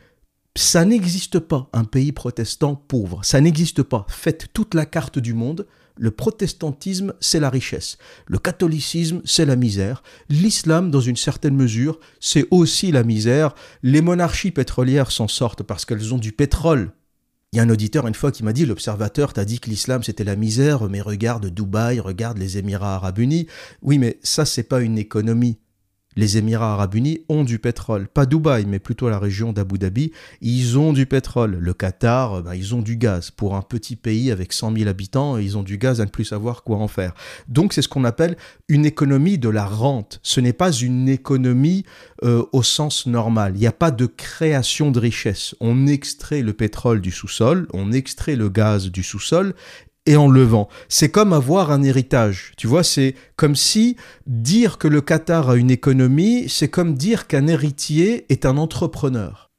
Ça 0.56 0.86
n'existe 0.86 1.38
pas 1.38 1.68
un 1.74 1.84
pays 1.84 2.12
protestant 2.12 2.76
pauvre. 2.76 3.20
Ça 3.22 3.42
n'existe 3.42 3.82
pas. 3.82 4.06
Faites 4.08 4.46
toute 4.54 4.72
la 4.72 4.86
carte 4.86 5.18
du 5.18 5.34
monde. 5.34 5.66
Le 5.98 6.10
protestantisme, 6.10 7.12
c'est 7.20 7.40
la 7.40 7.50
richesse. 7.50 7.98
Le 8.26 8.38
catholicisme, 8.38 9.20
c'est 9.26 9.44
la 9.44 9.56
misère. 9.56 10.02
L'islam, 10.30 10.90
dans 10.90 11.00
une 11.00 11.16
certaine 11.16 11.56
mesure, 11.56 12.00
c'est 12.20 12.46
aussi 12.50 12.90
la 12.90 13.02
misère. 13.02 13.54
Les 13.82 14.00
monarchies 14.00 14.50
pétrolières 14.50 15.12
s'en 15.12 15.28
sortent 15.28 15.62
parce 15.62 15.84
qu'elles 15.84 16.14
ont 16.14 16.18
du 16.18 16.32
pétrole. 16.32 16.92
Il 17.52 17.58
y 17.58 17.60
a 17.60 17.62
un 17.62 17.70
auditeur 17.70 18.06
une 18.06 18.14
fois 18.14 18.32
qui 18.32 18.42
m'a 18.42 18.54
dit, 18.54 18.64
l'observateur 18.64 19.34
t'a 19.34 19.44
dit 19.44 19.60
que 19.60 19.68
l'islam 19.68 20.02
c'était 20.02 20.24
la 20.24 20.36
misère, 20.36 20.88
mais 20.88 21.02
regarde 21.02 21.46
Dubaï, 21.46 22.00
regarde 22.00 22.38
les 22.38 22.56
Émirats 22.56 22.96
arabes 22.96 23.18
unis. 23.18 23.46
Oui, 23.82 23.98
mais 23.98 24.18
ça 24.22 24.46
c'est 24.46 24.62
pas 24.62 24.80
une 24.80 24.96
économie 24.96 25.58
les 26.16 26.38
Émirats 26.38 26.72
arabes 26.72 26.94
unis 26.94 27.20
ont 27.28 27.44
du 27.44 27.58
pétrole. 27.58 28.08
Pas 28.08 28.26
Dubaï, 28.26 28.64
mais 28.66 28.78
plutôt 28.78 29.08
la 29.08 29.18
région 29.18 29.52
d'Abu 29.52 29.78
Dhabi. 29.78 30.12
Ils 30.40 30.78
ont 30.78 30.92
du 30.92 31.06
pétrole. 31.06 31.56
Le 31.60 31.74
Qatar, 31.74 32.42
ben, 32.42 32.54
ils 32.54 32.74
ont 32.74 32.82
du 32.82 32.96
gaz. 32.96 33.30
Pour 33.30 33.54
un 33.54 33.62
petit 33.62 33.96
pays 33.96 34.30
avec 34.30 34.52
100 34.52 34.76
000 34.76 34.88
habitants, 34.88 35.36
ils 35.36 35.58
ont 35.58 35.62
du 35.62 35.78
gaz 35.78 36.00
à 36.00 36.04
ne 36.04 36.10
plus 36.10 36.24
savoir 36.24 36.62
quoi 36.62 36.78
en 36.78 36.88
faire. 36.88 37.14
Donc 37.48 37.72
c'est 37.72 37.82
ce 37.82 37.88
qu'on 37.88 38.04
appelle 38.04 38.36
une 38.68 38.86
économie 38.86 39.38
de 39.38 39.48
la 39.48 39.66
rente. 39.66 40.20
Ce 40.22 40.40
n'est 40.40 40.52
pas 40.52 40.72
une 40.72 41.08
économie 41.08 41.84
euh, 42.24 42.44
au 42.52 42.62
sens 42.62 43.06
normal. 43.06 43.52
Il 43.54 43.60
n'y 43.60 43.66
a 43.66 43.72
pas 43.72 43.90
de 43.90 44.06
création 44.06 44.90
de 44.90 44.98
richesse. 44.98 45.54
On 45.60 45.86
extrait 45.86 46.42
le 46.42 46.52
pétrole 46.52 47.00
du 47.00 47.10
sous-sol, 47.10 47.68
on 47.72 47.92
extrait 47.92 48.36
le 48.36 48.48
gaz 48.48 48.90
du 48.90 49.02
sous-sol 49.02 49.54
et 50.06 50.16
en 50.16 50.28
levant. 50.28 50.68
C'est 50.88 51.10
comme 51.10 51.32
avoir 51.32 51.70
un 51.70 51.82
héritage. 51.82 52.52
Tu 52.56 52.66
vois, 52.66 52.82
c'est 52.82 53.14
comme 53.36 53.56
si 53.56 53.96
dire 54.26 54.78
que 54.78 54.88
le 54.88 55.00
Qatar 55.00 55.50
a 55.50 55.56
une 55.56 55.70
économie, 55.70 56.48
c'est 56.48 56.68
comme 56.68 56.94
dire 56.94 57.26
qu'un 57.26 57.46
héritier 57.46 58.26
est 58.28 58.46
un 58.46 58.56
entrepreneur. 58.56 59.50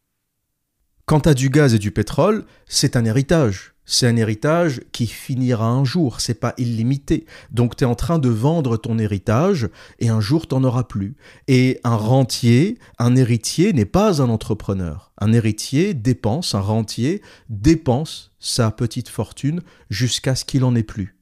Quant 1.05 1.19
à 1.19 1.33
du 1.33 1.49
gaz 1.49 1.73
et 1.73 1.79
du 1.79 1.91
pétrole, 1.91 2.45
c'est 2.65 2.95
un 2.95 3.05
héritage. 3.05 3.76
C'est 3.89 4.05
un 4.05 4.17
héritage 4.17 4.81
qui 4.91 5.07
finira 5.07 5.69
un 5.69 5.85
jour, 5.85 6.19
c'est 6.19 6.39
pas 6.41 6.53
illimité. 6.57 7.25
Donc 7.51 7.77
tu 7.77 7.85
es 7.85 7.87
en 7.87 7.95
train 7.95 8.19
de 8.19 8.27
vendre 8.27 8.75
ton 8.75 8.99
héritage 8.99 9.69
et 9.99 10.09
un 10.09 10.19
jour 10.19 10.45
t'en 10.45 10.65
auras 10.65 10.83
plus. 10.83 11.15
Et 11.47 11.79
un 11.85 11.95
rentier, 11.95 12.77
un 12.99 13.15
héritier 13.15 13.71
n'est 13.71 13.85
pas 13.85 14.21
un 14.21 14.29
entrepreneur. 14.29 15.13
Un 15.17 15.31
héritier 15.31 15.93
dépense, 15.93 16.53
un 16.53 16.59
rentier 16.59 17.21
dépense 17.49 18.33
sa 18.39 18.71
petite 18.71 19.07
fortune 19.07 19.61
jusqu'à 19.89 20.35
ce 20.35 20.43
qu'il 20.43 20.65
en 20.65 20.75
ait 20.75 20.83
plus. 20.83 21.16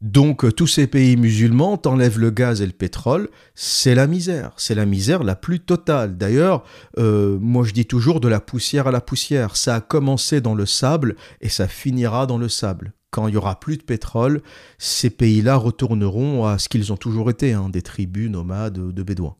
Donc 0.00 0.44
euh, 0.44 0.52
tous 0.52 0.68
ces 0.68 0.86
pays 0.86 1.16
musulmans 1.16 1.76
t'enlèvent 1.76 2.20
le 2.20 2.30
gaz 2.30 2.62
et 2.62 2.66
le 2.66 2.72
pétrole, 2.72 3.28
c'est 3.56 3.96
la 3.96 4.06
misère, 4.06 4.52
c'est 4.56 4.76
la 4.76 4.86
misère 4.86 5.24
la 5.24 5.34
plus 5.34 5.58
totale. 5.58 6.16
D'ailleurs, 6.16 6.62
euh, 6.98 7.36
moi 7.40 7.64
je 7.64 7.72
dis 7.72 7.86
toujours 7.86 8.20
de 8.20 8.28
la 8.28 8.40
poussière 8.40 8.86
à 8.86 8.92
la 8.92 9.00
poussière, 9.00 9.56
ça 9.56 9.74
a 9.74 9.80
commencé 9.80 10.40
dans 10.40 10.54
le 10.54 10.66
sable 10.66 11.16
et 11.40 11.48
ça 11.48 11.66
finira 11.66 12.26
dans 12.26 12.38
le 12.38 12.48
sable. 12.48 12.92
Quand 13.10 13.26
il 13.26 13.34
y 13.34 13.36
aura 13.36 13.58
plus 13.58 13.76
de 13.78 13.82
pétrole, 13.82 14.42
ces 14.76 15.10
pays-là 15.10 15.56
retourneront 15.56 16.46
à 16.46 16.58
ce 16.58 16.68
qu'ils 16.68 16.92
ont 16.92 16.96
toujours 16.96 17.30
été, 17.30 17.54
hein, 17.54 17.68
des 17.70 17.82
tribus 17.82 18.30
nomades 18.30 18.92
de 18.92 19.02
bédouins. 19.02 19.36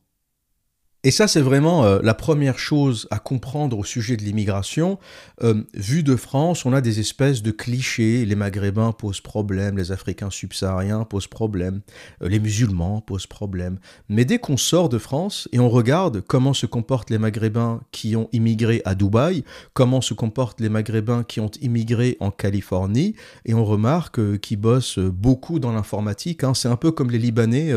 Et 1.08 1.10
ça, 1.10 1.26
c'est 1.26 1.40
vraiment 1.40 1.84
euh, 1.84 2.00
la 2.02 2.12
première 2.12 2.58
chose 2.58 3.08
à 3.10 3.18
comprendre 3.18 3.78
au 3.78 3.82
sujet 3.82 4.18
de 4.18 4.22
l'immigration. 4.24 4.98
Euh, 5.42 5.62
vu 5.72 6.02
de 6.02 6.16
France, 6.16 6.66
on 6.66 6.74
a 6.74 6.82
des 6.82 7.00
espèces 7.00 7.40
de 7.40 7.50
clichés. 7.50 8.26
Les 8.26 8.34
Maghrébins 8.34 8.92
posent 8.92 9.22
problème, 9.22 9.78
les 9.78 9.90
Africains 9.90 10.28
subsahariens 10.28 11.04
posent 11.04 11.26
problème, 11.26 11.80
euh, 12.22 12.28
les 12.28 12.38
musulmans 12.38 13.00
posent 13.00 13.26
problème. 13.26 13.78
Mais 14.10 14.26
dès 14.26 14.38
qu'on 14.38 14.58
sort 14.58 14.90
de 14.90 14.98
France 14.98 15.48
et 15.50 15.58
on 15.58 15.70
regarde 15.70 16.20
comment 16.20 16.52
se 16.52 16.66
comportent 16.66 17.08
les 17.08 17.16
Maghrébins 17.16 17.80
qui 17.90 18.14
ont 18.14 18.28
immigré 18.32 18.82
à 18.84 18.94
Dubaï, 18.94 19.44
comment 19.72 20.02
se 20.02 20.12
comportent 20.12 20.60
les 20.60 20.68
Maghrébins 20.68 21.22
qui 21.22 21.40
ont 21.40 21.50
immigré 21.62 22.18
en 22.20 22.30
Californie, 22.30 23.14
et 23.46 23.54
on 23.54 23.64
remarque 23.64 24.40
qu'ils 24.40 24.60
bossent 24.60 24.98
beaucoup 24.98 25.58
dans 25.58 25.72
l'informatique. 25.72 26.44
Hein. 26.44 26.52
C'est 26.52 26.68
un 26.68 26.76
peu 26.76 26.92
comme 26.92 27.10
les 27.10 27.18
Libanais, 27.18 27.72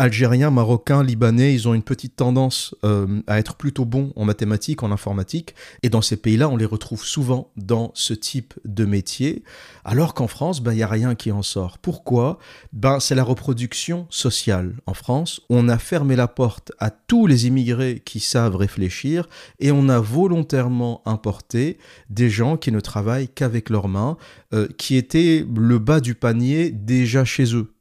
Algériens, 0.00 0.52
Marocains, 0.52 1.02
Libanais, 1.02 1.52
ils 1.52 1.66
ont 1.66 1.74
une 1.74 1.82
petite 1.82 2.14
tendance 2.14 2.72
euh, 2.84 3.20
à 3.26 3.40
être 3.40 3.56
plutôt 3.56 3.84
bons 3.84 4.12
en 4.14 4.24
mathématiques, 4.24 4.84
en 4.84 4.92
informatique, 4.92 5.56
et 5.82 5.88
dans 5.88 6.02
ces 6.02 6.16
pays-là, 6.16 6.48
on 6.48 6.56
les 6.56 6.64
retrouve 6.64 7.04
souvent 7.04 7.50
dans 7.56 7.90
ce 7.94 8.14
type 8.14 8.54
de 8.64 8.84
métier, 8.84 9.42
alors 9.84 10.14
qu'en 10.14 10.28
France, 10.28 10.62
ben, 10.62 10.72
il 10.72 10.76
n'y 10.76 10.82
a 10.84 10.88
rien 10.88 11.16
qui 11.16 11.32
en 11.32 11.42
sort. 11.42 11.78
Pourquoi? 11.78 12.38
Ben, 12.72 13.00
C'est 13.00 13.16
la 13.16 13.24
reproduction 13.24 14.06
sociale. 14.08 14.76
En 14.86 14.94
France, 14.94 15.40
on 15.50 15.68
a 15.68 15.78
fermé 15.78 16.14
la 16.14 16.28
porte 16.28 16.70
à 16.78 16.90
tous 16.90 17.26
les 17.26 17.48
immigrés 17.48 18.00
qui 18.04 18.20
savent 18.20 18.54
réfléchir, 18.54 19.28
et 19.58 19.72
on 19.72 19.88
a 19.88 19.98
volontairement 19.98 21.02
importé 21.06 21.76
des 22.08 22.30
gens 22.30 22.56
qui 22.56 22.70
ne 22.70 22.78
travaillent 22.78 23.28
qu'avec 23.28 23.68
leurs 23.68 23.88
mains, 23.88 24.16
euh, 24.54 24.68
qui 24.78 24.94
étaient 24.94 25.44
le 25.56 25.80
bas 25.80 25.98
du 25.98 26.14
panier 26.14 26.70
déjà 26.70 27.24
chez 27.24 27.56
eux. 27.56 27.74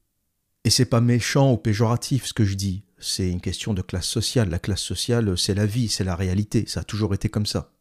Et 0.67 0.69
c'est 0.69 0.83
pas 0.83 0.99
méchant 0.99 1.53
ou 1.53 1.55
péjoratif 1.55 2.25
ce 2.25 2.33
que 2.33 2.43
je 2.43 2.55
dis 2.55 2.83
c'est 2.99 3.29
une 3.29 3.39
question 3.39 3.73
de 3.73 3.81
classe 3.81 4.05
sociale. 4.05 4.49
La 4.49 4.59
classe 4.59 4.81
sociale, 4.81 5.37
c'est 5.37 5.53
la 5.53 5.65
vie, 5.65 5.87
c'est 5.87 6.03
la 6.03 6.15
réalité. 6.15 6.65
Ça 6.67 6.81
a 6.81 6.83
toujours 6.83 7.13
été 7.13 7.29
comme 7.29 7.45
ça 7.45 7.71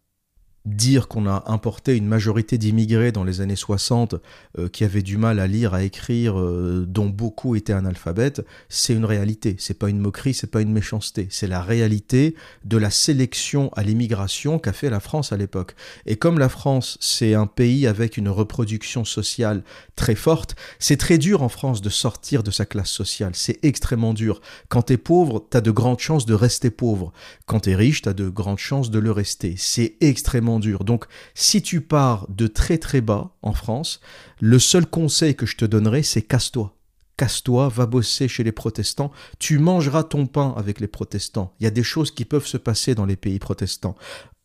dire 0.67 1.07
qu'on 1.09 1.27
a 1.27 1.45
importé 1.47 1.97
une 1.97 2.07
majorité 2.07 2.59
d'immigrés 2.59 3.13
dans 3.13 3.25
les 3.25 3.41
années 3.41 3.57
60 3.57 4.17
euh, 4.59 4.69
qui 4.69 4.85
avaient 4.85 5.03
du 5.03 5.17
mal 5.17 5.39
à 5.39 5.47
lire, 5.47 5.75
à 5.75 5.85
écrire, 5.85 6.39
euh, 6.39 6.85
dont 6.87 7.07
beaucoup 7.07 7.55
étaient 7.55 7.73
analphabètes, 7.73 8.45
c'est 8.69 8.93
une 8.93 9.05
réalité. 9.05 9.57
C'est 9.59 9.79
pas 9.79 9.89
une 9.89 10.01
moquerie, 10.01 10.35
c'est 10.35 10.51
pas 10.51 10.61
une 10.61 10.73
méchanceté. 10.73 11.29
C'est 11.31 11.47
la 11.47 11.63
réalité 11.63 12.35
de 12.65 12.77
la 12.77 12.91
sélection 12.91 13.71
à 13.77 13.85
l'immigration 13.85 14.59
qu'a 14.59 14.73
fait 14.73 14.91
la 14.91 15.01
France 15.01 15.33
à 15.33 15.37
l'époque. 15.37 15.75
Et 16.05 16.17
comme 16.17 16.39
la 16.39 16.49
France, 16.49 16.99
c'est 17.01 17.35
un 17.35 17.47
pays 17.47 17.87
avec 17.87 18.17
une 18.17 18.29
reproduction 18.29 19.05
sociale 19.05 19.63
très 19.95 20.17
forte, 20.17 20.57
c'est 20.79 20.97
très 20.97 21.19
dur 21.19 21.43
en 21.43 21.49
France 21.49 21.81
de 21.81 21.91
sortir 21.91 22.43
de 22.43 22.51
sa 22.51 22.67
classe 22.67 22.91
sociale. 22.91 23.33
C'est 23.35 23.65
extrêmement 23.65 24.15
dur. 24.15 24.41
Quand 24.69 24.83
t'es 24.83 24.97
pauvre, 24.97 25.47
t'as 25.49 25.61
de 25.61 25.71
grandes 25.71 26.01
chances 26.01 26.27
de 26.27 26.35
rester 26.35 26.71
pauvre. 26.71 27.13
Quand 27.47 27.61
t'es 27.61 27.77
riche, 27.77 28.03
t'as 28.03 28.13
de 28.13 28.29
grandes 28.29 28.59
chances 28.59 28.91
de 28.91 28.99
le 28.99 29.13
rester. 29.13 29.55
C'est 29.57 29.95
extrêmement 30.01 30.56
Donc, 30.59 31.07
si 31.35 31.63
tu 31.63 31.81
pars 31.81 32.27
de 32.29 32.47
très 32.47 32.79
très 32.79 33.01
bas 33.01 33.37
en 33.43 33.53
France, 33.53 34.01
le 34.41 34.59
seul 34.59 34.87
conseil 34.87 35.35
que 35.35 35.47
je 35.47 35.57
te 35.57 35.65
donnerai, 35.65 36.03
c'est 36.03 36.23
casse-toi. 36.23 36.75
Casse-toi, 37.17 37.69
va 37.69 37.87
bosser 37.87 38.29
chez 38.29 38.45
les 38.45 38.53
protestants, 38.53 39.11
tu 39.39 39.59
mangeras 39.59 40.03
ton 40.03 40.27
pain 40.27 40.53
avec 40.57 40.81
les 40.81 40.87
protestants. 40.87 41.55
Il 41.61 41.65
y 41.65 41.67
a 41.67 41.71
des 41.71 41.83
choses 41.83 42.11
qui 42.11 42.27
peuvent 42.27 42.47
se 42.47 42.59
passer 42.59 42.95
dans 42.95 43.07
les 43.07 43.17
pays 43.17 43.39
protestants. 43.39 43.97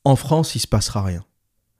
En 0.05 0.15
France, 0.15 0.55
il 0.55 0.59
se 0.59 0.67
passera 0.67 1.03
rien. 1.03 1.25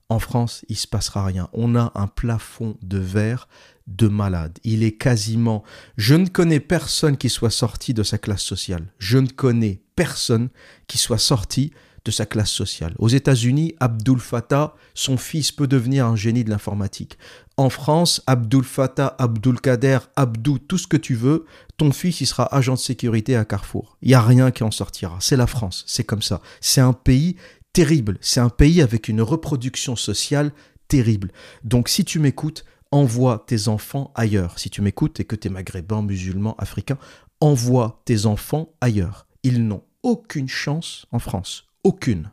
En 0.10 0.20
France, 0.20 0.66
il 0.68 0.76
se 0.76 0.88
passera 0.88 1.24
rien. 1.24 1.48
On 1.54 1.78
a 1.78 1.94
un 1.96 2.08
plafond 2.08 2.76
de 2.82 2.98
verre 2.98 3.48
de 3.88 4.10
malade. 4.10 4.60
Il 4.66 4.84
est 4.84 4.98
quasiment... 4.98 5.64
Je 5.96 6.16
ne 6.16 6.28
connais 6.28 6.60
personne 6.60 7.16
qui 7.16 7.30
soit 7.30 7.50
sorti 7.50 7.94
de 7.94 8.04
sa 8.04 8.18
classe 8.18 8.44
sociale. 8.44 8.92
Je 9.00 9.18
ne 9.18 9.28
connais 9.28 9.82
personne 9.96 10.50
qui 10.88 10.98
soit 10.98 11.18
sorti 11.18 11.72
de 12.06 12.12
sa 12.12 12.26
classe 12.26 12.50
sociale. 12.50 12.94
Aux 12.98 13.10
États-Unis, 13.10 13.76
Abdul 13.80 14.20
Fattah, 14.20 14.74
son 14.94 15.18
fils 15.18 15.52
peut 15.52 15.68
devenir 15.68 16.06
un 16.06 16.16
génie 16.16 16.44
de 16.44 16.50
l'informatique. 16.50 17.18
En 17.58 17.70
France, 17.70 18.24
Abdul 18.26 18.64
Fattah, 18.64 19.16
Abdul 19.20 19.60
Kader, 19.62 20.00
Abdou, 20.16 20.58
tout 20.58 20.78
ce 20.78 20.88
que 20.88 20.98
tu 20.98 21.14
veux, 21.14 21.46
ton 21.78 21.92
fils, 21.92 22.22
il 22.22 22.26
sera 22.26 22.54
agent 22.56 22.74
de 22.74 22.80
sécurité 22.80 23.36
à 23.36 23.46
Carrefour. 23.46 23.98
Il 24.02 24.10
n'y 24.10 24.14
a 24.16 24.22
rien 24.22 24.52
qui 24.52 24.64
en 24.64 24.72
sortira. 24.72 25.18
C'est 25.20 25.38
la 25.38 25.48
France, 25.48 25.84
c'est 25.88 26.04
comme 26.04 26.22
ça. 26.22 26.42
C'est 26.60 26.82
un 26.82 26.94
pays 26.94 27.36
terrible. 27.74 28.18
C'est 28.22 28.40
un 28.40 28.50
pays 28.50 28.82
avec 28.82 29.08
une 29.08 29.22
reproduction 29.22 29.96
sociale 29.96 30.52
terrible. 30.88 31.32
Donc 31.64 31.88
si 31.88 32.04
tu 32.04 32.20
m'écoutes, 32.20 32.66
envoie 32.92 33.44
tes 33.48 33.68
enfants 33.68 34.12
ailleurs. 34.16 34.60
Si 34.60 34.70
tu 34.70 34.82
m'écoutes 34.82 35.20
et 35.20 35.26
que 35.26 35.36
tu 35.36 35.48
es 35.48 35.52
maghrébin, 35.52 36.02
musulman, 36.02 36.56
africain, 36.58 36.98
envoie 37.40 38.02
tes 38.06 38.26
enfants 38.26 38.74
ailleurs. 38.82 39.28
Ils 39.44 39.66
n'ont 39.66 39.84
aucune 40.04 40.50
chance 40.50 41.06
en 41.12 41.20
France 41.20 41.71
aucune. 41.84 42.32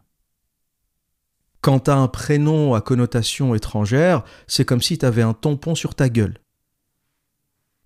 Quand 1.61 1.81
tu 1.81 1.91
as 1.91 1.97
un 1.97 2.09
prénom 2.09 2.75
à 2.75 2.81
connotation 2.81 3.55
étrangère, 3.55 4.25
c'est 4.47 4.65
comme 4.65 4.81
si 4.81 4.99
tu 4.99 5.05
avais 5.05 5.23
un 5.23 5.35
tampon 5.35 5.75
sur 5.75 5.95
ta 5.95 6.09
gueule. 6.09 6.39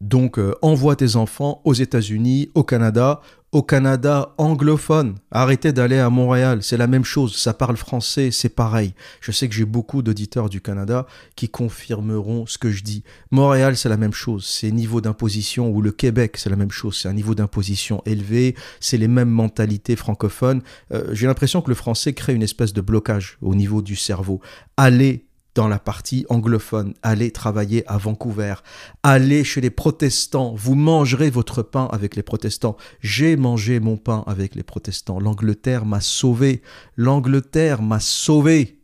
Donc 0.01 0.39
euh, 0.39 0.55
envoie 0.63 0.97
tes 0.97 1.17
enfants 1.17 1.63
aux 1.65 1.75
États-Unis, 1.75 2.51
au 2.55 2.65
Canada, 2.65 3.21
au 3.53 3.63
Canada 3.63 4.35
anglophone. 4.39 5.17
Arrêtez 5.31 5.73
d'aller 5.73 5.99
à 5.99 6.09
Montréal, 6.09 6.63
c'est 6.63 6.79
la 6.79 6.87
même 6.87 7.05
chose, 7.05 7.37
ça 7.37 7.53
parle 7.53 7.77
français, 7.77 8.31
c'est 8.31 8.49
pareil. 8.49 8.95
Je 9.21 9.31
sais 9.31 9.47
que 9.47 9.55
j'ai 9.55 9.67
beaucoup 9.67 10.03
d'auditeurs 10.03 10.49
du 10.49 10.63
Canada 10.63 11.07
qui 11.37 11.51
confirmeront 11.51 12.47
ce 12.47 12.57
que 12.57 12.71
je 12.71 12.83
dis. 12.83 13.05
Montréal, 13.31 13.77
c'est 13.77 13.91
la 13.91 13.99
même 13.99 14.15
chose, 14.15 14.47
c'est 14.47 14.71
niveau 14.71 15.03
d'imposition, 15.03 15.69
ou 15.69 15.83
le 15.83 15.93
Québec, 15.93 16.39
c'est 16.39 16.49
la 16.49 16.57
même 16.57 16.71
chose, 16.71 16.99
c'est 17.01 17.09
un 17.09 17.13
niveau 17.13 17.35
d'imposition 17.35 18.03
élevé, 18.07 18.57
c'est 18.81 18.97
les 18.97 19.09
mêmes 19.09 19.31
mentalités 19.31 19.97
francophones. 19.97 20.63
Euh, 20.93 21.09
j'ai 21.13 21.27
l'impression 21.27 21.61
que 21.61 21.69
le 21.69 21.75
français 21.75 22.15
crée 22.15 22.33
une 22.33 22.43
espèce 22.43 22.73
de 22.73 22.81
blocage 22.81 23.37
au 23.43 23.55
niveau 23.55 23.83
du 23.83 23.97
cerveau. 23.97 24.41
Allez 24.79 25.27
dans 25.55 25.69
la 25.69 25.79
partie 25.79 26.27
anglophone. 26.29 26.95
Allez 27.03 27.31
travailler 27.31 27.85
à 27.87 27.99
Vancouver. 27.99 28.55
Allez 29.03 29.45
chez 29.45 29.61
les 29.61 29.71
protestants. 29.71 30.55
Vous 30.57 30.75
mangerez 30.75 31.31
votre 31.31 31.63
pain 31.63 31.89
avec 31.93 32.17
les 32.17 32.23
protestants. 32.23 32.77
J'ai 33.01 33.37
mangé 33.37 33.81
mon 33.81 33.97
pain 33.97 34.25
avec 34.27 34.55
les 34.55 34.63
protestants. 34.63 35.21
L'Angleterre 35.21 35.85
m'a 35.85 36.01
sauvé. 36.01 36.63
L'Angleterre 36.97 37.83
m'a 37.83 38.01
sauvé. 38.01 38.82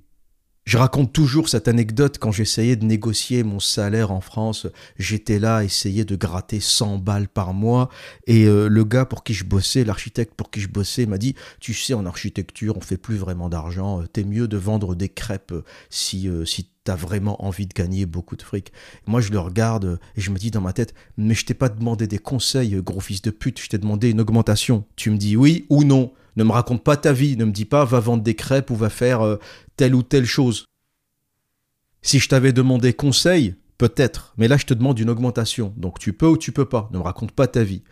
Je 0.68 0.76
raconte 0.76 1.14
toujours 1.14 1.48
cette 1.48 1.66
anecdote 1.66 2.18
quand 2.18 2.30
j'essayais 2.30 2.76
de 2.76 2.84
négocier 2.84 3.42
mon 3.42 3.58
salaire 3.58 4.12
en 4.12 4.20
France. 4.20 4.66
J'étais 4.98 5.38
là, 5.38 5.64
essayer 5.64 6.04
de 6.04 6.14
gratter 6.14 6.60
100 6.60 6.98
balles 6.98 7.28
par 7.28 7.54
mois. 7.54 7.88
Et 8.26 8.44
euh, 8.44 8.68
le 8.68 8.84
gars 8.84 9.06
pour 9.06 9.24
qui 9.24 9.32
je 9.32 9.46
bossais, 9.46 9.82
l'architecte 9.82 10.34
pour 10.34 10.50
qui 10.50 10.60
je 10.60 10.68
bossais, 10.68 11.06
m'a 11.06 11.16
dit 11.16 11.34
Tu 11.58 11.72
sais, 11.72 11.94
en 11.94 12.04
architecture, 12.04 12.76
on 12.76 12.82
fait 12.82 12.98
plus 12.98 13.16
vraiment 13.16 13.48
d'argent. 13.48 14.02
T'es 14.12 14.24
mieux 14.24 14.46
de 14.46 14.58
vendre 14.58 14.94
des 14.94 15.08
crêpes 15.08 15.54
si, 15.88 16.28
euh, 16.28 16.44
si 16.44 16.68
t'as 16.84 16.96
vraiment 16.96 17.42
envie 17.42 17.66
de 17.66 17.72
gagner 17.72 18.04
beaucoup 18.04 18.36
de 18.36 18.42
fric. 18.42 18.70
Moi, 19.06 19.22
je 19.22 19.32
le 19.32 19.38
regarde 19.38 19.98
et 20.16 20.20
je 20.20 20.30
me 20.30 20.36
dis 20.36 20.50
dans 20.50 20.60
ma 20.60 20.74
tête 20.74 20.92
Mais 21.16 21.32
je 21.32 21.46
t'ai 21.46 21.54
pas 21.54 21.70
demandé 21.70 22.06
des 22.06 22.18
conseils, 22.18 22.78
gros 22.82 23.00
fils 23.00 23.22
de 23.22 23.30
pute. 23.30 23.58
Je 23.58 23.70
t'ai 23.70 23.78
demandé 23.78 24.10
une 24.10 24.20
augmentation. 24.20 24.84
Tu 24.96 25.08
me 25.08 25.16
dis 25.16 25.34
oui 25.34 25.64
ou 25.70 25.82
non. 25.82 26.12
Ne 26.38 26.44
me 26.44 26.52
raconte 26.52 26.84
pas 26.84 26.96
ta 26.96 27.12
vie, 27.12 27.36
ne 27.36 27.44
me 27.44 27.50
dis 27.50 27.64
pas 27.64 27.84
va 27.84 27.98
vendre 27.98 28.22
des 28.22 28.36
crêpes 28.36 28.70
ou 28.70 28.76
va 28.76 28.90
faire 28.90 29.22
euh, 29.22 29.38
telle 29.78 29.94
ou 29.94 30.02
telle 30.02 30.26
chose. 30.26 30.66
Si 32.02 32.18
je 32.18 32.28
t'avais 32.28 32.52
demandé 32.52 32.92
conseil, 32.92 33.54
peut-être, 33.78 34.34
mais 34.36 34.48
là 34.48 34.58
je 34.58 34.66
te 34.66 34.74
demande 34.74 34.98
une 34.98 35.08
augmentation. 35.08 35.72
Donc 35.76 35.98
tu 35.98 36.12
peux 36.12 36.26
ou 36.26 36.36
tu 36.36 36.52
peux 36.52 36.66
pas, 36.66 36.90
ne 36.92 36.98
me 36.98 37.02
raconte 37.02 37.32
pas 37.32 37.46
ta 37.46 37.64
vie. 37.64 37.82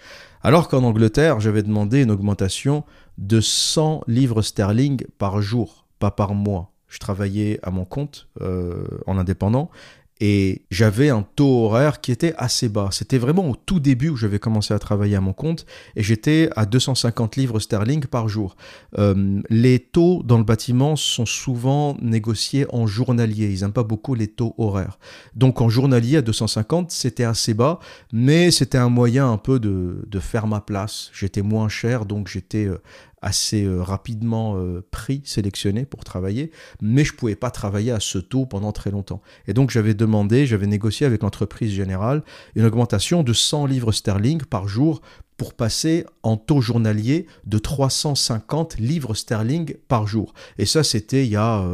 Alors 0.43 0.69
qu'en 0.69 0.85
Angleterre, 0.85 1.40
j'avais 1.40 1.62
demandé 1.62 2.02
une 2.02 2.11
augmentation 2.11 2.85
de 3.16 3.40
100 3.40 4.02
livres 4.07 4.43
sterling 4.43 5.07
par 5.16 5.40
jour, 5.40 5.87
pas 5.99 6.11
par 6.11 6.35
mois. 6.35 6.73
Je 6.88 6.99
travaillais 6.99 7.59
à 7.62 7.71
mon 7.71 7.85
compte 7.85 8.28
euh, 8.43 8.85
en 9.07 9.16
indépendant 9.16 9.71
et 10.20 10.62
j'avais 10.70 11.11
un 11.11 11.23
taux 11.23 11.64
horaire 11.64 12.00
qui 12.00 12.12
était 12.12 12.35
assez 12.38 12.68
bas. 12.68 12.88
C'était 12.90 13.18
vraiment 13.18 13.50
au 13.50 13.54
tout 13.54 13.80
début 13.80 14.08
où 14.08 14.16
j'avais 14.16 14.38
commencé 14.38 14.73
à 14.73 14.78
travailler 14.78 15.16
à 15.16 15.20
mon 15.20 15.32
compte 15.32 15.66
et 15.94 16.02
j'étais 16.02 16.49
à 16.56 16.64
250 16.64 17.37
livres 17.37 17.61
sterling 17.61 18.06
par 18.06 18.28
jour. 18.28 18.56
Euh, 18.99 19.40
les 19.50 19.78
taux 19.78 20.23
dans 20.25 20.38
le 20.38 20.44
bâtiment 20.44 20.96
sont 20.96 21.26
souvent 21.26 21.96
négociés 22.00 22.66
en 22.70 22.87
journalier. 22.87 23.50
Ils 23.52 23.61
n'aiment 23.61 23.73
pas 23.73 23.85
beaucoup 23.85 24.14
les 24.14 24.28
taux 24.28 24.54
horaires. 24.56 24.99
Donc 25.35 25.61
en 25.61 25.68
journalier 25.68 26.18
à 26.18 26.23
250, 26.23 26.90
c'était 26.90 27.25
assez 27.25 27.52
bas, 27.52 27.78
mais 28.12 28.50
c'était 28.50 28.78
un 28.78 28.88
moyen 28.88 29.30
un 29.30 29.38
peu 29.38 29.61
de, 29.61 30.02
de 30.06 30.18
faire 30.18 30.46
ma 30.46 30.61
place. 30.61 31.11
J'étais 31.12 31.42
moins 31.42 31.68
cher, 31.68 32.06
donc 32.06 32.28
j'étais 32.28 32.64
euh, 32.64 32.80
assez 33.26 33.64
euh, 33.64 33.83
rapidement 33.83 34.56
euh, 34.56 34.87
pris, 34.92 35.21
sélectionné 35.25 35.85
pour 35.85 36.04
travailler, 36.04 36.52
mais 36.80 37.04
je 37.04 37.12
ne 37.12 37.16
pouvais 37.18 37.35
pas 37.35 37.50
travailler 37.50 37.90
à 37.90 37.99
ce 37.99 38.18
taux 38.18 38.47
pendant 38.47 38.71
très 38.71 38.92
longtemps. 38.92 39.21
Et 39.49 39.52
donc 39.52 39.71
j'avais 39.71 39.95
demandé, 39.95 40.47
j'avais 40.47 40.68
négocié 40.68 41.06
avec 41.06 41.25
l'entreprise 41.25 41.73
générale 41.73 42.23
une 42.54 42.64
augmentation 42.64 43.25
de 43.25 43.33
100 43.33 43.66
livres 43.66 43.90
sterling 43.90 44.42
par 44.42 44.68
jour 44.68 45.00
pour 45.37 45.54
passer 45.54 46.06
en 46.23 46.37
taux 46.37 46.61
journalier 46.61 47.26
de 47.47 47.59
350 47.59 48.78
livres 48.78 49.14
sterling 49.14 49.75
par 49.88 50.06
jour. 50.06 50.33
Et 50.59 50.64
ça, 50.64 50.85
c'était 50.85 51.26
il 51.26 51.33
y 51.33 51.37
a 51.37 51.64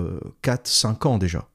4-5 0.42 1.06
euh, 1.06 1.09
ans 1.09 1.18
déjà. 1.18 1.51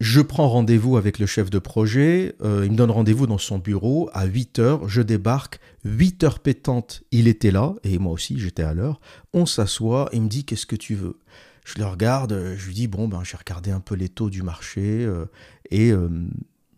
Je 0.00 0.20
prends 0.20 0.48
rendez-vous 0.50 0.98
avec 0.98 1.18
le 1.18 1.24
chef 1.24 1.48
de 1.48 1.58
projet, 1.58 2.34
euh, 2.42 2.66
il 2.66 2.72
me 2.72 2.76
donne 2.76 2.90
rendez-vous 2.90 3.26
dans 3.26 3.38
son 3.38 3.58
bureau 3.58 4.10
à 4.12 4.26
8 4.26 4.58
heures, 4.58 4.88
je 4.90 5.00
débarque, 5.00 5.58
8 5.86 6.22
heures 6.24 6.40
pétantes, 6.40 7.02
il 7.12 7.28
était 7.28 7.50
là, 7.50 7.74
et 7.82 7.98
moi 7.98 8.12
aussi 8.12 8.38
j'étais 8.38 8.62
à 8.62 8.74
l'heure, 8.74 9.00
on 9.32 9.46
s'assoit, 9.46 10.10
il 10.12 10.20
me 10.20 10.28
dit 10.28 10.44
qu'est-ce 10.44 10.66
que 10.66 10.76
tu 10.76 10.96
veux? 10.96 11.18
Je 11.64 11.78
le 11.78 11.86
regarde, 11.86 12.54
je 12.58 12.66
lui 12.66 12.74
dis 12.74 12.88
bon 12.88 13.08
ben 13.08 13.24
j'ai 13.24 13.38
regardé 13.38 13.70
un 13.70 13.80
peu 13.80 13.94
les 13.94 14.10
taux 14.10 14.28
du 14.28 14.42
marché, 14.42 14.82
euh, 14.82 15.24
et 15.70 15.92
euh, 15.92 16.10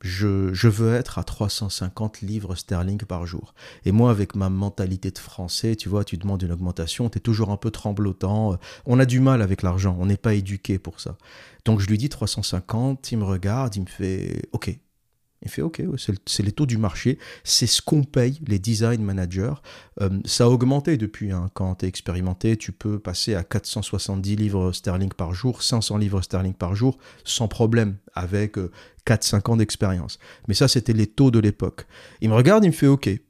je, 0.00 0.68
veux 0.68 0.94
être 0.94 1.18
à 1.18 1.24
350 1.24 2.20
livres 2.20 2.54
sterling 2.54 2.98
par 2.98 3.26
jour. 3.26 3.54
Et 3.84 3.90
moi, 3.90 4.12
avec 4.12 4.36
ma 4.36 4.48
mentalité 4.48 5.10
de 5.10 5.18
français, 5.18 5.74
tu 5.74 5.88
vois, 5.88 6.04
tu 6.04 6.16
demandes 6.16 6.42
une 6.42 6.52
augmentation, 6.52 7.10
tu 7.10 7.18
es 7.18 7.20
toujours 7.20 7.50
un 7.50 7.56
peu 7.56 7.72
tremblotant. 7.72 8.58
On 8.86 9.00
a 9.00 9.06
du 9.06 9.18
mal 9.18 9.42
avec 9.42 9.62
l'argent, 9.62 9.96
on 9.98 10.06
n'est 10.06 10.16
pas 10.16 10.34
éduqué 10.34 10.78
pour 10.78 11.00
ça. 11.00 11.16
Donc 11.68 11.80
je 11.80 11.86
lui 11.88 11.98
dis 11.98 12.08
350, 12.08 13.12
il 13.12 13.18
me 13.18 13.24
regarde, 13.24 13.76
il 13.76 13.82
me 13.82 13.86
fait 13.86 14.48
OK. 14.52 14.74
Il 15.42 15.50
fait 15.50 15.60
OK, 15.60 15.82
c'est 16.24 16.42
les 16.42 16.50
taux 16.50 16.64
du 16.64 16.78
marché, 16.78 17.18
c'est 17.44 17.66
ce 17.66 17.82
qu'on 17.82 18.04
paye 18.04 18.40
les 18.46 18.58
design 18.58 19.02
managers. 19.02 19.52
Euh, 20.00 20.08
ça 20.24 20.44
a 20.44 20.46
augmenté 20.46 20.96
depuis, 20.96 21.30
hein. 21.30 21.50
quand 21.52 21.74
tu 21.74 21.84
es 21.84 21.88
expérimenté, 21.88 22.56
tu 22.56 22.72
peux 22.72 22.98
passer 22.98 23.34
à 23.34 23.44
470 23.44 24.34
livres 24.36 24.72
sterling 24.72 25.12
par 25.12 25.34
jour, 25.34 25.62
500 25.62 25.98
livres 25.98 26.22
sterling 26.22 26.54
par 26.54 26.74
jour, 26.74 26.96
sans 27.22 27.48
problème, 27.48 27.98
avec 28.14 28.56
4-5 29.06 29.36
euh, 29.36 29.52
ans 29.52 29.56
d'expérience. 29.58 30.18
Mais 30.48 30.54
ça, 30.54 30.68
c'était 30.68 30.94
les 30.94 31.06
taux 31.06 31.30
de 31.30 31.38
l'époque. 31.38 31.86
Il 32.22 32.30
me 32.30 32.34
regarde, 32.34 32.64
il 32.64 32.68
me 32.68 32.72
fait 32.72 32.86
OK. 32.86 33.08
Et 33.08 33.20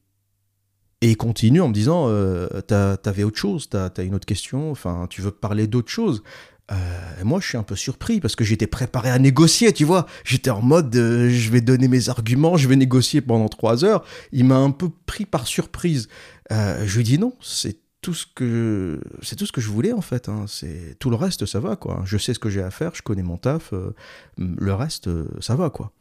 il 1.01 1.17
continue 1.17 1.61
en 1.61 1.69
me 1.69 1.75
disant, 1.75 2.07
euh, 2.07 2.47
t'avais 2.63 3.25
autre 3.25 3.39
chose, 3.39 3.69
t'as 3.69 3.91
as 3.97 4.03
une 4.03 4.15
autre 4.15 4.27
question, 4.27 4.71
enfin, 4.71 5.09
tu 5.11 5.23
veux 5.23 5.33
parler 5.33 5.67
d'autre 5.67 5.91
chose? 5.91 6.23
Euh, 6.71 7.25
moi, 7.25 7.41
je 7.41 7.49
suis 7.49 7.57
un 7.57 7.63
peu 7.63 7.77
surpris 7.77 8.21
parce 8.21 8.37
que 8.37 8.45
j'étais 8.45 8.67
préparé 8.67 9.11
à 9.11 9.19
négocier, 9.19 9.73
tu 9.73 9.85
vois. 9.85 10.07
J'étais 10.25 10.51
en 10.51 10.63
mode, 10.63 10.95
euh, 10.97 11.31
je 11.31 11.51
vais 11.51 11.61
donner 11.61 11.89
mes 11.89 12.09
arguments, 12.09 12.57
je 12.57 12.69
vais 12.69 12.77
négocier 12.77 13.21
pendant 13.21 13.49
trois 13.49 13.85
heures. 13.85 14.05
Il 14.33 14.45
m'a 14.45 14.57
un 14.57 14.71
peu 14.71 14.91
pris 15.07 15.25
par 15.25 15.47
surprise. 15.47 16.09
Euh, 16.53 16.85
je 16.87 16.97
lui 16.99 17.05
dis 17.05 17.19
non, 17.19 17.33
c'est 17.41 17.79
tout 18.01 18.15
ce 18.15 18.27
que 18.33 19.01
c'est 19.23 19.37
tout 19.37 19.47
ce 19.47 19.53
que 19.53 19.61
je 19.61 19.71
voulais 19.71 19.93
en 19.93 20.01
fait. 20.01 20.29
Hein. 20.29 20.45
C'est 20.47 20.97
tout 20.99 21.11
le 21.11 21.17
reste, 21.17 21.47
ça 21.47 21.61
va 21.61 21.77
quoi. 21.77 22.03
Je 22.05 22.19
sais 22.19 22.35
ce 22.35 22.39
que 22.39 22.51
j'ai 22.51 22.63
à 22.63 22.71
faire, 22.71 22.95
je 22.95 23.03
connais 23.03 23.23
mon 23.23 23.39
taf. 23.39 23.73
le 24.37 24.75
reste, 24.75 25.09
ça 25.41 25.57
va 25.57 25.71
quoi. 25.71 25.93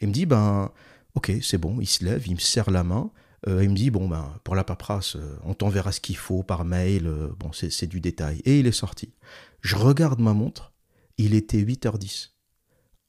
il 0.00 0.08
me 0.08 0.12
dit 0.12 0.26
ben, 0.26 0.70
ok, 1.14 1.32
c'est 1.42 1.58
bon. 1.58 1.78
Il 1.80 1.86
se 1.86 2.04
lève, 2.04 2.26
il 2.26 2.34
me 2.34 2.40
serre 2.40 2.70
la 2.70 2.82
main. 2.82 3.10
il 3.46 3.70
me 3.70 3.76
dit 3.76 3.90
bon 3.90 4.08
ben 4.08 4.32
pour 4.42 4.56
la 4.56 4.64
paperasse, 4.64 5.16
on 5.44 5.54
t'enverra 5.54 5.92
ce 5.92 6.00
qu'il 6.00 6.16
faut 6.16 6.42
par 6.42 6.64
mail. 6.64 7.10
bon, 7.38 7.50
c'est 7.52 7.86
du 7.86 8.00
détail. 8.00 8.40
Et 8.44 8.58
il 8.58 8.66
est 8.66 8.72
sorti. 8.72 9.12
Je 9.64 9.76
regarde 9.76 10.20
ma 10.20 10.34
montre, 10.34 10.74
il 11.16 11.34
était 11.34 11.62
8h10. 11.62 12.32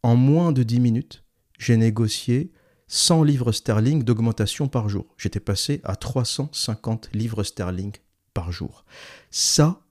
En 0.03 0.15
moins 0.15 0.53
de 0.53 0.63
10 0.63 0.79
minutes, 0.79 1.25
j'ai 1.59 1.75
négocié 1.75 2.53
100 2.87 3.23
livres 3.23 3.51
sterling 3.51 4.03
d'augmentation 4.03 4.69
par 4.69 4.87
jour. 4.87 5.13
J'étais 5.17 5.41
passé 5.41 5.81
à 5.83 5.97
350 5.97 7.09
livres 7.11 7.43
sterling 7.43 7.91
par 8.33 8.53
jour. 8.53 8.85
Ça, 9.31 9.81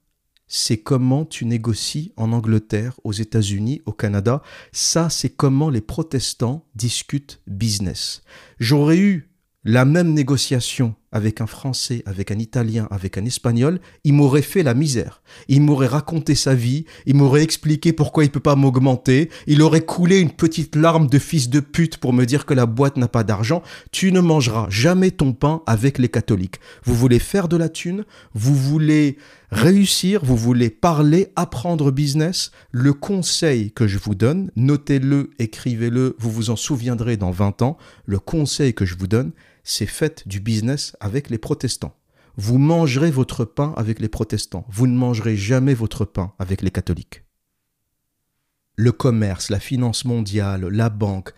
c'est 0.46 0.78
comment 0.78 1.26
tu 1.26 1.44
négocies 1.44 2.14
en 2.16 2.32
Angleterre, 2.32 2.98
aux 3.04 3.12
États-Unis, 3.12 3.82
au 3.84 3.92
Canada. 3.92 4.42
Ça, 4.72 5.10
c'est 5.10 5.28
comment 5.36 5.68
les 5.68 5.82
protestants 5.82 6.66
discutent 6.74 7.42
business. 7.46 8.22
J'aurais 8.58 8.98
eu 8.98 9.34
la 9.64 9.84
même 9.84 10.14
négociation 10.14 10.94
avec 11.14 11.40
un 11.40 11.46
Français, 11.46 12.02
avec 12.04 12.32
un 12.32 12.38
Italien, 12.38 12.88
avec 12.90 13.16
un 13.16 13.24
Espagnol, 13.24 13.80
il 14.02 14.12
m'aurait 14.12 14.42
fait 14.42 14.64
la 14.64 14.74
misère. 14.74 15.22
Il 15.48 15.62
m'aurait 15.62 15.86
raconté 15.86 16.34
sa 16.34 16.54
vie, 16.54 16.84
il 17.06 17.14
m'aurait 17.14 17.44
expliqué 17.44 17.92
pourquoi 17.92 18.24
il 18.24 18.30
peut 18.30 18.40
pas 18.40 18.56
m'augmenter, 18.56 19.30
il 19.46 19.62
aurait 19.62 19.84
coulé 19.84 20.18
une 20.18 20.32
petite 20.32 20.74
larme 20.74 21.06
de 21.06 21.20
fils 21.20 21.48
de 21.48 21.60
pute 21.60 21.98
pour 21.98 22.12
me 22.12 22.26
dire 22.26 22.44
que 22.44 22.52
la 22.52 22.66
boîte 22.66 22.96
n'a 22.96 23.08
pas 23.08 23.22
d'argent. 23.22 23.62
Tu 23.92 24.10
ne 24.10 24.20
mangeras 24.20 24.66
jamais 24.68 25.12
ton 25.12 25.32
pain 25.32 25.62
avec 25.66 25.98
les 25.98 26.08
catholiques. 26.08 26.58
Vous 26.82 26.94
voulez 26.94 27.20
faire 27.20 27.46
de 27.46 27.56
la 27.56 27.68
thune, 27.68 28.04
vous 28.34 28.56
voulez 28.56 29.16
réussir, 29.52 30.24
vous 30.24 30.36
voulez 30.36 30.68
parler, 30.68 31.28
apprendre 31.36 31.92
business. 31.92 32.50
Le 32.72 32.92
conseil 32.92 33.70
que 33.70 33.86
je 33.86 33.98
vous 33.98 34.16
donne, 34.16 34.50
notez-le, 34.56 35.30
écrivez-le, 35.38 36.16
vous 36.18 36.30
vous 36.30 36.50
en 36.50 36.56
souviendrez 36.56 37.16
dans 37.16 37.30
20 37.30 37.62
ans. 37.62 37.78
Le 38.04 38.18
conseil 38.18 38.74
que 38.74 38.84
je 38.84 38.96
vous 38.96 39.06
donne, 39.06 39.30
c'est 39.64 39.86
faites 39.86 40.28
du 40.28 40.40
business 40.40 40.96
avec 41.00 41.30
les 41.30 41.38
protestants. 41.38 41.96
Vous 42.36 42.58
mangerez 42.58 43.10
votre 43.10 43.44
pain 43.44 43.72
avec 43.76 44.00
les 44.00 44.08
protestants. 44.08 44.66
Vous 44.68 44.86
ne 44.86 44.96
mangerez 44.96 45.36
jamais 45.36 45.74
votre 45.74 46.04
pain 46.04 46.32
avec 46.38 46.62
les 46.62 46.70
catholiques. 46.70 47.24
Le 48.76 48.92
commerce, 48.92 49.50
la 49.50 49.60
finance 49.60 50.04
mondiale, 50.04 50.66
la 50.66 50.90
banque, 50.90 51.32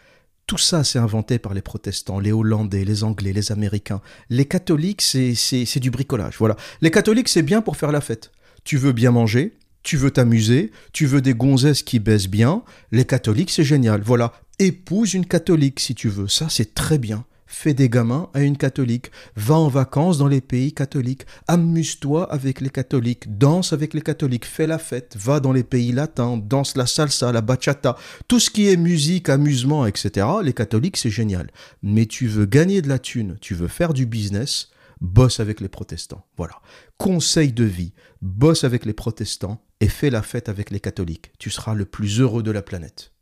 tout 0.47 0.59
ça 0.59 0.85
c'est 0.85 0.99
inventé 0.99 1.39
par 1.39 1.55
les 1.55 1.61
protestants, 1.61 2.19
les 2.19 2.33
Hollandais, 2.33 2.85
les 2.85 3.05
Anglais, 3.05 3.33
les 3.33 3.53
Américains. 3.53 4.01
Les 4.31 4.47
catholiques, 4.47 5.03
c'est, 5.03 5.81
du 5.81 5.91
bricolage. 5.91 6.37
Voilà. 6.39 6.57
Les 6.81 6.91
catholiques, 6.91 7.29
c'est 7.29 7.43
bien 7.43 7.61
pour 7.61 7.77
faire 7.77 7.93
la 7.93 8.01
fête. 8.01 8.33
Tu 8.65 8.79
veux 8.79 8.93
bien 8.93 9.11
manger, 9.11 9.59
tu 9.83 9.97
veux 9.97 10.11
t'amuser, 10.11 10.73
tu 10.93 11.07
veux 11.07 11.21
des 11.21 11.35
gonzesses 11.35 11.83
qui 11.83 11.99
baissent 11.99 12.29
bien. 12.29 12.63
Les 12.91 13.05
catholiques, 13.05 13.51
c'est 13.51 13.65
génial. 13.65 14.01
Voilà. 14.01 14.33
Épouse 14.59 15.13
une 15.15 15.27
catholique 15.27 15.79
si 15.79 15.95
tu 15.95 16.09
veux. 16.09 16.29
Ça, 16.29 16.49
c'est 16.49 16.75
très 16.75 16.99
bien 16.99 17.27
fais 17.47 17.75
des 17.75 17.89
gamins 17.89 18.29
à 18.35 18.43
une 18.43 18.57
catholique, 18.57 19.11
va 19.37 19.55
en 19.55 19.69
vacances 19.69 20.19
dans 20.19 20.29
les 20.29 20.41
pays 20.41 20.73
catholiques, 20.73 21.27
amuse-toi 21.49 22.31
avec 22.33 22.61
les 22.61 22.71
catholiques, 22.71 23.39
danse 23.39 23.73
avec 23.73 23.95
les 23.95 24.03
catholiques, 24.03 24.45
fais 24.45 24.67
la 24.67 24.79
fête, 24.79 25.17
va 25.17 25.41
dans 25.41 25.53
les 25.53 25.65
pays 25.65 25.93
latins, 25.93 26.37
danse 26.37 26.77
la 26.77 26.87
salsa, 26.87 27.33
la 27.33 27.41
bachata, 27.41 27.97
tout 28.29 28.41
ce 28.41 28.51
qui 28.51 28.69
est 28.69 28.77
musique, 28.77 29.29
amusement, 29.29 29.87
etc. 29.87 30.27
Les 30.43 30.53
catholiques, 30.53 30.97
c'est 30.97 31.11
génial. 31.11 31.51
Mais 31.83 32.07
tu 32.07 32.27
veux 32.27 32.47
gagner 32.47 32.83
de 32.83 32.89
la 32.89 32.99
thune, 32.99 33.37
tu 33.41 33.55
veux 33.55 33.69
faire 33.69 33.93
du 33.93 34.07
business, 34.07 34.71
bosse 35.01 35.41
avec 35.41 35.61
les 35.61 35.69
protestants. 35.69 36.25
Voilà. 36.37 36.61
Conseil 36.99 37.53
de 37.53 37.65
vie, 37.65 37.93
bosse 38.23 38.65
avec 38.65 38.85
les 38.85 38.93
protestants 38.95 39.63
et 39.81 39.89
fais 39.89 40.11
la 40.11 40.23
fête 40.23 40.49
avec 40.49 40.71
les 40.71 40.81
catholiques. 40.81 41.33
Tu 41.39 41.51
seras 41.51 41.75
le 41.75 41.85
plus 41.85 42.21
heureux 42.21 42.43
de 42.43 42.51
la 42.51 42.63
planète. 42.63 43.13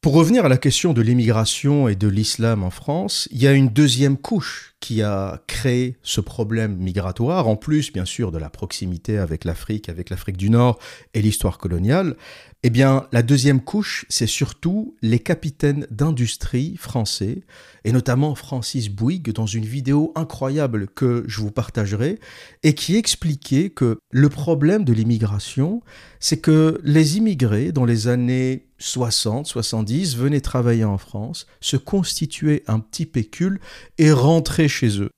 Pour 0.00 0.14
revenir 0.14 0.44
à 0.44 0.48
la 0.48 0.58
question 0.58 0.92
de 0.92 1.02
l'immigration 1.02 1.88
et 1.88 1.96
de 1.96 2.06
l'islam 2.06 2.62
en 2.62 2.70
France, 2.70 3.28
il 3.32 3.42
y 3.42 3.48
a 3.48 3.52
une 3.52 3.68
deuxième 3.68 4.16
couche 4.16 4.76
qui 4.78 5.02
a 5.02 5.42
créé 5.48 5.96
ce 6.04 6.20
problème 6.20 6.76
migratoire, 6.76 7.48
en 7.48 7.56
plus 7.56 7.92
bien 7.92 8.04
sûr 8.04 8.30
de 8.30 8.38
la 8.38 8.48
proximité 8.48 9.18
avec 9.18 9.44
l'Afrique, 9.44 9.88
avec 9.88 10.08
l'Afrique 10.08 10.36
du 10.36 10.50
Nord 10.50 10.78
et 11.14 11.20
l'histoire 11.20 11.58
coloniale, 11.58 12.14
Eh 12.62 12.70
bien, 12.70 13.08
la 13.10 13.22
deuxième 13.22 13.60
couche, 13.60 14.06
c'est 14.08 14.28
surtout 14.28 14.96
les 15.02 15.18
capitaines 15.18 15.86
d'industrie 15.90 16.76
français, 16.76 17.42
et 17.84 17.90
notamment 17.90 18.36
Francis 18.36 18.90
Bouygues, 18.90 19.32
dans 19.32 19.46
une 19.46 19.64
vidéo 19.64 20.12
incroyable 20.14 20.86
que 20.88 21.24
je 21.26 21.40
vous 21.40 21.50
partagerai, 21.50 22.20
et 22.62 22.74
qui 22.74 22.94
expliquait 22.94 23.70
que 23.70 23.98
le 24.10 24.28
problème 24.28 24.84
de 24.84 24.92
l'immigration, 24.92 25.82
c'est 26.20 26.40
que 26.40 26.80
les 26.84 27.16
immigrés, 27.16 27.72
dans 27.72 27.84
les 27.84 28.06
années 28.06 28.67
60, 28.78 29.46
70, 29.46 30.16
venaient 30.16 30.40
travailler 30.40 30.84
en 30.84 30.98
France, 30.98 31.46
se 31.60 31.76
constituaient 31.76 32.62
un 32.66 32.80
petit 32.80 33.06
pécule 33.06 33.60
et 33.98 34.12
rentraient 34.12 34.68
chez 34.68 35.00
eux. 35.00 35.10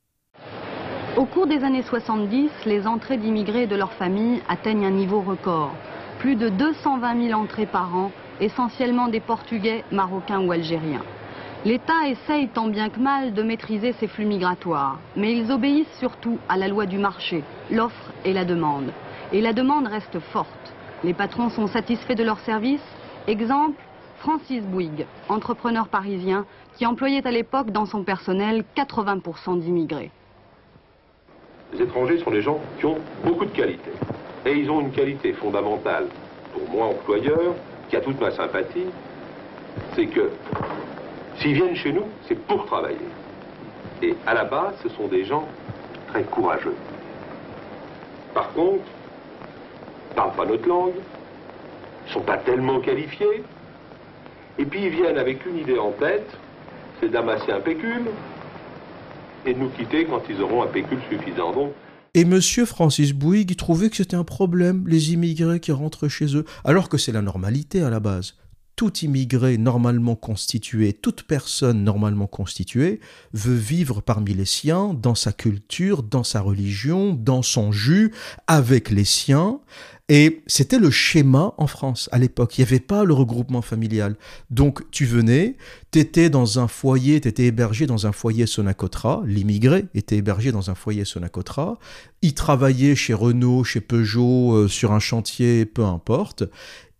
Au 1.17 1.25
cours 1.25 1.47
des 1.47 1.63
années 1.63 1.83
70, 1.83 2.49
les 2.65 2.87
entrées 2.87 3.17
d'immigrés 3.17 3.67
de 3.67 3.75
leurs 3.75 3.93
familles 3.93 4.41
atteignent 4.47 4.85
un 4.85 4.91
niveau 4.91 5.21
record 5.21 5.75
plus 6.21 6.35
de 6.35 6.49
220 6.49 7.29
000 7.29 7.41
entrées 7.41 7.65
par 7.65 7.95
an, 7.95 8.11
essentiellement 8.39 9.07
des 9.07 9.19
Portugais, 9.19 9.83
Marocains 9.91 10.39
ou 10.41 10.51
Algériens. 10.51 11.01
L'État 11.65 12.07
essaye 12.07 12.47
tant 12.49 12.67
bien 12.67 12.89
que 12.89 12.99
mal 12.99 13.33
de 13.33 13.41
maîtriser 13.41 13.93
ces 13.93 14.07
flux 14.07 14.25
migratoires, 14.25 14.99
mais 15.15 15.35
ils 15.35 15.51
obéissent 15.51 15.97
surtout 15.97 16.37
à 16.47 16.57
la 16.57 16.67
loi 16.67 16.85
du 16.85 16.99
marché, 16.99 17.43
l'offre 17.71 18.11
et 18.23 18.33
la 18.33 18.45
demande. 18.45 18.93
Et 19.33 19.41
la 19.41 19.51
demande 19.51 19.87
reste 19.87 20.19
forte. 20.31 20.73
Les 21.03 21.15
patrons 21.15 21.49
sont 21.49 21.65
satisfaits 21.65 22.13
de 22.13 22.23
leurs 22.23 22.41
services. 22.41 22.79
Exemple, 23.27 23.79
Francis 24.19 24.63
Bouygues, 24.63 25.05
entrepreneur 25.29 25.87
parisien, 25.87 26.45
qui 26.75 26.85
employait 26.85 27.25
à 27.25 27.31
l'époque 27.31 27.71
dans 27.71 27.85
son 27.85 28.03
personnel 28.03 28.63
80% 28.75 29.59
d'immigrés. 29.59 30.11
Les 31.73 31.83
étrangers 31.83 32.17
sont 32.19 32.31
des 32.31 32.41
gens 32.41 32.59
qui 32.79 32.85
ont 32.85 32.97
beaucoup 33.23 33.45
de 33.45 33.51
qualités. 33.51 33.91
Et 34.45 34.53
ils 34.53 34.69
ont 34.69 34.81
une 34.81 34.91
qualité 34.91 35.33
fondamentale 35.33 36.07
pour 36.51 36.67
moi, 36.69 36.87
employeur, 36.87 37.53
qui 37.89 37.95
a 37.95 38.01
toute 38.01 38.19
ma 38.19 38.31
sympathie, 38.31 38.87
c'est 39.95 40.07
que 40.07 40.31
s'ils 41.37 41.53
viennent 41.53 41.75
chez 41.75 41.93
nous, 41.93 42.05
c'est 42.27 42.35
pour 42.47 42.65
travailler. 42.65 42.97
Et 44.01 44.15
à 44.25 44.33
la 44.33 44.45
base, 44.45 44.75
ce 44.81 44.89
sont 44.89 45.07
des 45.07 45.25
gens 45.25 45.47
très 46.07 46.23
courageux. 46.23 46.75
Par 48.33 48.51
contre, 48.53 48.83
ils 48.83 50.11
ne 50.11 50.15
parlent 50.15 50.35
pas 50.35 50.45
notre 50.45 50.67
langue, 50.67 50.93
ils 52.07 52.13
sont 52.13 52.21
pas 52.21 52.37
tellement 52.37 52.79
qualifiés, 52.79 53.43
et 54.57 54.65
puis 54.65 54.85
ils 54.85 54.89
viennent 54.89 55.17
avec 55.17 55.45
une 55.45 55.57
idée 55.57 55.77
en 55.77 55.91
tête, 55.91 56.29
c'est 56.99 57.09
d'amasser 57.09 57.51
un 57.51 57.61
pécule 57.61 58.05
et 59.45 59.53
de 59.53 59.59
nous 59.59 59.69
quitter 59.69 60.05
quand 60.05 60.21
ils 60.29 60.41
auront 60.41 60.63
un 60.63 60.67
pécule 60.67 60.99
suffisant. 61.09 61.53
Et 62.13 62.25
monsieur 62.25 62.65
Francis 62.65 63.13
Bouygues 63.13 63.55
trouvait 63.55 63.89
que 63.89 63.95
c'était 63.95 64.17
un 64.17 64.25
problème, 64.25 64.83
les 64.87 65.13
immigrés 65.13 65.59
qui 65.59 65.71
rentrent 65.71 66.09
chez 66.09 66.35
eux, 66.35 66.45
alors 66.65 66.89
que 66.89 66.97
c'est 66.97 67.13
la 67.13 67.21
normalité 67.21 67.81
à 67.81 67.89
la 67.89 67.99
base. 67.99 68.35
Tout 68.75 68.97
immigré 68.99 69.57
normalement 69.57 70.15
constitué, 70.15 70.93
toute 70.93 71.23
personne 71.23 71.83
normalement 71.83 72.27
constituée 72.27 72.99
veut 73.33 73.55
vivre 73.55 74.01
parmi 74.01 74.33
les 74.33 74.45
siens, 74.45 74.93
dans 74.93 75.15
sa 75.15 75.31
culture, 75.31 76.03
dans 76.03 76.23
sa 76.23 76.41
religion, 76.41 77.13
dans 77.13 77.41
son 77.41 77.71
jus, 77.71 78.11
avec 78.47 78.89
les 78.89 79.05
siens, 79.05 79.59
et 80.13 80.43
c'était 80.45 80.77
le 80.77 80.91
schéma 80.91 81.53
en 81.57 81.67
France 81.67 82.09
à 82.11 82.17
l'époque. 82.17 82.57
Il 82.57 82.61
n'y 82.61 82.67
avait 82.67 82.81
pas 82.81 83.05
le 83.05 83.13
regroupement 83.13 83.61
familial. 83.61 84.17
Donc 84.49 84.83
tu 84.91 85.05
venais, 85.05 85.55
tu 85.91 85.99
étais 85.99 86.29
dans 86.29 86.59
un 86.59 86.67
foyer, 86.67 87.21
tu 87.21 87.29
étais 87.29 87.45
hébergé 87.45 87.87
dans 87.87 88.07
un 88.07 88.11
foyer 88.11 88.45
Sonacotra, 88.45 89.23
l'immigré 89.25 89.85
était 89.93 90.17
hébergé 90.17 90.51
dans 90.51 90.69
un 90.69 90.75
foyer 90.75 91.05
Sonacotra, 91.05 91.79
il 92.21 92.33
travaillait 92.33 92.93
chez 92.93 93.13
Renault, 93.13 93.63
chez 93.63 93.79
Peugeot, 93.79 94.53
euh, 94.53 94.67
sur 94.67 94.91
un 94.91 94.99
chantier, 94.99 95.65
peu 95.65 95.85
importe. 95.85 96.43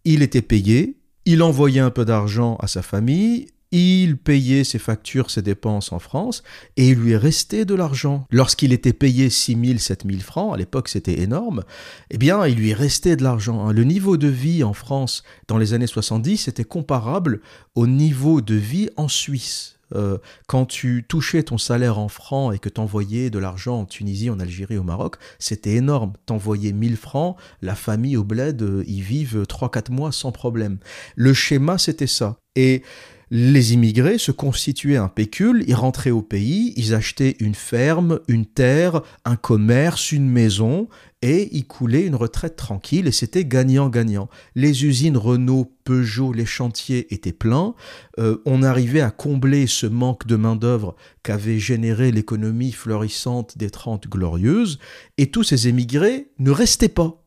Il 0.06 0.22
était 0.22 0.42
payé, 0.42 0.96
il 1.26 1.44
envoyait 1.44 1.80
un 1.80 1.92
peu 1.92 2.06
d'argent 2.06 2.58
à 2.60 2.68
sa 2.68 2.82
famille, 2.82 3.48
il 3.72 4.18
payait 4.18 4.66
ses 4.66 4.80
factures, 4.80 5.32
ses 5.32 5.42
dépenses 5.42 5.94
en 5.94 6.00
France, 6.00 6.44
et 6.76 6.90
il 6.90 6.96
lui 6.96 7.12
est 7.14 7.18
resté 7.18 7.64
de 7.64 7.74
l'argent. 7.74 8.26
Lorsqu'il 8.30 8.74
était 8.74 8.92
payé 8.92 9.30
6 9.30 9.58
000, 9.66 9.80
7 9.80 10.04
000 10.06 10.20
francs, 10.20 10.54
à 10.54 10.58
l'époque 10.58 10.90
c'était 10.90 11.22
énorme, 11.22 11.64
eh 12.10 12.18
bien 12.18 12.46
il 12.46 12.56
lui 12.56 12.72
est 12.72 12.76
resté 12.76 13.16
de 13.16 13.24
l'argent. 13.24 13.66
Hein. 13.66 13.74
Le 13.74 13.84
niveau 13.84 14.18
de 14.18 14.28
vie 14.28 14.64
en 14.64 14.74
France 14.74 15.24
dans 15.48 15.58
les 15.58 15.74
années 15.74 15.88
70 15.88 16.50
était 16.50 16.66
comparable 16.66 17.42
au 17.76 17.88
niveau 17.88 18.42
de 18.42 18.56
vie 18.56 18.90
en 18.98 19.08
Suisse. 19.08 19.78
Euh, 19.96 20.18
quand 20.48 20.66
tu 20.66 21.06
touchais 21.08 21.44
ton 21.44 21.58
salaire 21.58 22.00
en 22.00 22.08
francs 22.08 22.54
et 22.54 22.60
que 22.60 22.70
t'envoyais 22.70 23.30
de 23.30 23.40
l'argent 23.40 23.80
en 23.80 23.86
Tunisie, 23.86 24.30
en 24.30 24.40
Algérie, 24.40 24.78
au 24.78 24.84
Maroc, 24.84 25.16
c'était 25.40 25.76
énorme. 25.76 26.14
T'envoyais 26.26 26.72
1000 26.72 26.98
francs, 26.98 27.38
la 27.62 27.76
famille 27.76 28.18
au 28.18 28.24
bled, 28.24 28.84
ils 28.88 29.02
vivent 29.02 29.44
3-4 29.44 29.92
mois 29.92 30.12
sans 30.12 30.32
problème. 30.32 30.78
Le 31.16 31.34
schéma, 31.34 31.78
c'était 31.78 32.08
ça. 32.08 32.38
Et 32.56 32.84
les 33.34 33.74
immigrés 33.74 34.18
se 34.18 34.34
constituaient 34.34 34.98
un 34.98 35.08
pécule, 35.08 35.64
ils 35.66 35.74
rentraient 35.74 36.12
au 36.12 36.22
pays, 36.22 36.74
ils 36.76 36.94
achetaient 36.94 37.38
une 37.40 37.56
ferme, 37.56 38.20
une 38.28 38.46
terre, 38.46 39.02
un 39.24 39.38
commerce, 39.38 40.12
une 40.12 40.28
maison, 40.28 40.90
et 41.22 41.48
ils 41.56 41.66
coulaient 41.66 42.06
une 42.06 42.16
retraite 42.16 42.58
tranquille, 42.58 43.08
et 43.08 43.14
c'était 43.14 43.46
gagnant-gagnant. 43.46 44.28
Les 44.56 44.84
usines 44.84 45.16
Renault, 45.16 45.72
Peugeot, 45.86 46.34
les 46.34 46.46
chantiers 46.46 47.14
étaient 47.14 47.32
pleins, 47.32 47.74
euh, 48.20 48.40
on 48.46 48.64
arrivait 48.64 49.00
à 49.00 49.12
combler 49.12 49.66
ce 49.66 49.88
manque 49.88 50.28
de 50.28 50.36
main-d'œuvre 50.36 50.98
qu'avait 51.24 51.60
généré 51.60 52.12
l'économie 52.12 52.74
florissante 52.74 53.58
des 53.58 53.70
Trente 53.70 54.10
Glorieuses, 54.10 54.78
et 55.18 55.32
tous 55.32 55.44
ces 55.44 55.70
émigrés 55.70 56.32
ne 56.38 56.52
restaient 56.52 56.90
pas 56.90 57.21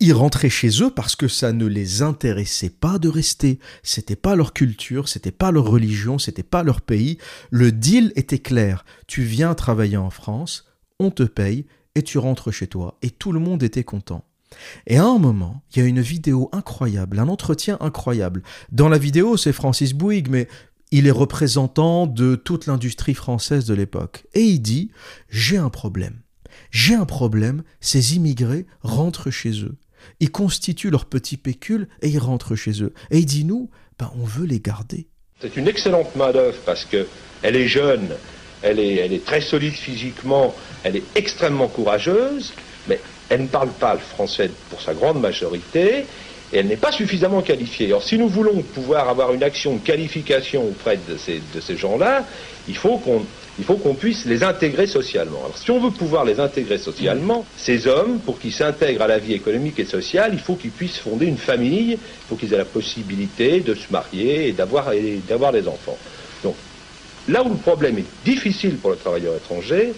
ils 0.00 0.14
rentraient 0.14 0.50
chez 0.50 0.82
eux 0.82 0.90
parce 0.90 1.14
que 1.14 1.28
ça 1.28 1.52
ne 1.52 1.66
les 1.66 2.02
intéressait 2.02 2.70
pas 2.70 2.98
de 2.98 3.08
rester. 3.08 3.58
C'était 3.82 4.16
pas 4.16 4.34
leur 4.34 4.54
culture, 4.54 5.08
c'était 5.08 5.30
pas 5.30 5.52
leur 5.52 5.66
religion, 5.66 6.18
c'était 6.18 6.42
pas 6.42 6.62
leur 6.62 6.80
pays. 6.80 7.18
Le 7.50 7.70
deal 7.70 8.12
était 8.16 8.38
clair. 8.38 8.84
Tu 9.06 9.22
viens 9.22 9.54
travailler 9.54 9.98
en 9.98 10.10
France, 10.10 10.66
on 10.98 11.10
te 11.10 11.22
paye 11.22 11.66
et 11.94 12.02
tu 12.02 12.18
rentres 12.18 12.50
chez 12.50 12.66
toi. 12.66 12.98
Et 13.02 13.10
tout 13.10 13.32
le 13.32 13.40
monde 13.40 13.62
était 13.62 13.84
content. 13.84 14.24
Et 14.86 14.96
à 14.96 15.04
un 15.04 15.18
moment, 15.18 15.62
il 15.70 15.78
y 15.78 15.82
a 15.82 15.88
une 15.88 16.00
vidéo 16.00 16.48
incroyable, 16.52 17.18
un 17.18 17.28
entretien 17.28 17.76
incroyable. 17.80 18.42
Dans 18.72 18.88
la 18.88 18.98
vidéo, 18.98 19.36
c'est 19.36 19.52
Francis 19.52 19.92
Bouygues, 19.92 20.28
mais 20.28 20.48
il 20.90 21.06
est 21.06 21.12
représentant 21.12 22.06
de 22.06 22.34
toute 22.34 22.66
l'industrie 22.66 23.14
française 23.14 23.66
de 23.66 23.74
l'époque. 23.74 24.26
Et 24.34 24.42
il 24.42 24.60
dit, 24.60 24.90
j'ai 25.28 25.56
un 25.56 25.70
problème. 25.70 26.20
J'ai 26.70 26.94
un 26.94 27.04
problème, 27.04 27.62
ces 27.80 28.16
immigrés 28.16 28.66
rentrent 28.82 29.30
chez 29.30 29.62
eux. 29.62 29.76
Ils 30.20 30.30
constituent 30.30 30.90
leur 30.90 31.06
petit 31.06 31.36
pécule 31.36 31.88
et 32.02 32.08
ils 32.08 32.18
rentrent 32.18 32.56
chez 32.56 32.82
eux. 32.82 32.92
Et 33.10 33.18
il 33.18 33.26
dit 33.26 33.44
nous, 33.44 33.70
ben, 33.98 34.10
on 34.20 34.24
veut 34.24 34.46
les 34.46 34.60
garder. 34.60 35.06
C'est 35.40 35.56
une 35.56 35.68
excellente 35.68 36.14
main-d'œuvre 36.16 36.58
parce 36.66 36.84
qu'elle 36.84 37.06
est 37.42 37.68
jeune, 37.68 38.08
elle 38.62 38.78
est, 38.78 38.96
elle 38.96 39.12
est 39.12 39.24
très 39.24 39.40
solide 39.40 39.72
physiquement, 39.72 40.54
elle 40.84 40.96
est 40.96 41.04
extrêmement 41.14 41.68
courageuse, 41.68 42.52
mais 42.88 43.00
elle 43.28 43.42
ne 43.42 43.46
parle 43.46 43.70
pas 43.70 43.94
le 43.94 44.00
français 44.00 44.50
pour 44.68 44.82
sa 44.82 44.92
grande 44.92 45.20
majorité 45.20 46.04
et 46.52 46.58
elle 46.58 46.66
n'est 46.66 46.76
pas 46.76 46.92
suffisamment 46.92 47.42
qualifiée. 47.42 47.86
Alors 47.86 48.02
si 48.02 48.18
nous 48.18 48.28
voulons 48.28 48.62
pouvoir 48.62 49.08
avoir 49.08 49.32
une 49.32 49.42
action 49.42 49.76
de 49.76 49.80
qualification 49.80 50.64
auprès 50.68 50.98
de 51.08 51.16
ces, 51.16 51.40
de 51.54 51.60
ces 51.60 51.76
gens-là, 51.76 52.26
il 52.68 52.76
faut 52.76 52.98
qu'on 52.98 53.24
il 53.60 53.66
faut 53.66 53.76
qu'on 53.76 53.94
puisse 53.94 54.24
les 54.24 54.42
intégrer 54.42 54.86
socialement. 54.86 55.40
Alors, 55.40 55.58
si 55.58 55.70
on 55.70 55.78
veut 55.78 55.90
pouvoir 55.90 56.24
les 56.24 56.40
intégrer 56.40 56.78
socialement, 56.78 57.44
ces 57.58 57.86
hommes, 57.86 58.18
pour 58.20 58.38
qu'ils 58.38 58.54
s'intègrent 58.54 59.02
à 59.02 59.06
la 59.06 59.18
vie 59.18 59.34
économique 59.34 59.78
et 59.78 59.84
sociale, 59.84 60.30
il 60.32 60.38
faut 60.38 60.54
qu'ils 60.54 60.70
puissent 60.70 60.96
fonder 60.96 61.26
une 61.26 61.36
famille, 61.36 61.90
il 61.92 61.98
faut 62.26 62.36
qu'ils 62.36 62.54
aient 62.54 62.56
la 62.56 62.64
possibilité 62.64 63.60
de 63.60 63.74
se 63.74 63.92
marier 63.92 64.48
et 64.48 64.52
d'avoir, 64.52 64.92
des 64.92 65.68
enfants. 65.68 65.98
Donc, 66.42 66.56
là 67.28 67.42
où 67.44 67.50
le 67.50 67.56
problème 67.56 67.98
est 67.98 68.06
difficile 68.24 68.78
pour 68.78 68.92
le 68.92 68.96
travailleur 68.96 69.36
étranger, 69.36 69.92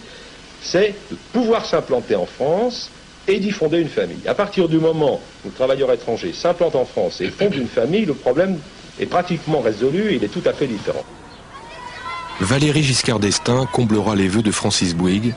c'est 0.61 0.97
de 1.09 1.17
pouvoir 1.33 1.65
s'implanter 1.65 2.17
en 2.17 2.27
France 2.27 2.91
et 3.29 3.39
d'y 3.39 3.53
fonder 3.53 3.79
une 3.79 3.89
famille. 3.89 4.27
À 4.27 4.35
partir 4.35 4.69
du 4.69 4.79
moment 4.79 5.21
où 5.45 5.49
le 5.49 5.55
travailleur 5.55 5.93
étranger 5.93 6.33
s'implante 6.33 6.75
en 6.75 6.85
France 6.85 7.21
et 7.21 7.27
fonde 7.39 7.55
une 7.55 7.69
famille, 7.69 8.07
le 8.07 8.15
problème 8.15 8.59
est 8.99 9.07
pratiquement 9.07 9.61
résolu 9.61 10.11
et 10.11 10.17
il 10.17 10.25
est 10.25 10.29
tout 10.33 10.43
à 10.47 10.53
fait 10.53 10.67
différent. 10.67 11.05
Valéry 12.43 12.83
Giscard 12.83 13.21
d'Estaing 13.21 13.67
comblera 13.67 14.17
les 14.17 14.27
vœux 14.27 14.43
de 14.43 14.51
Francis 14.51 14.97
Bouygues 14.97 15.33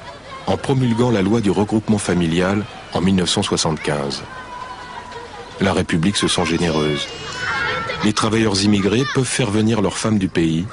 en 0.47 0.57
promulguant 0.57 1.11
la 1.11 1.21
loi 1.21 1.39
du 1.39 1.51
regroupement 1.51 1.99
familial 1.99 2.65
en 2.93 3.01
1975. 3.01 4.23
La 5.61 5.71
République 5.71 6.17
se 6.17 6.27
sent 6.27 6.45
généreuse. 6.45 7.05
Les 8.03 8.11
travailleurs 8.11 8.59
immigrés 8.63 9.03
peuvent 9.13 9.23
faire 9.23 9.51
venir 9.51 9.83
leurs 9.83 9.99
femmes 9.99 10.17
du 10.17 10.29
pays. 10.29 10.65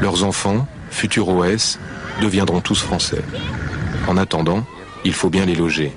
Leurs 0.00 0.24
enfants, 0.24 0.66
futurs 0.90 1.28
OS, 1.28 1.78
deviendront 2.22 2.62
tous 2.62 2.80
français. 2.80 3.22
En 4.08 4.16
attendant, 4.16 4.64
il 5.04 5.12
faut 5.12 5.28
bien 5.28 5.44
les 5.44 5.54
loger. 5.54 5.92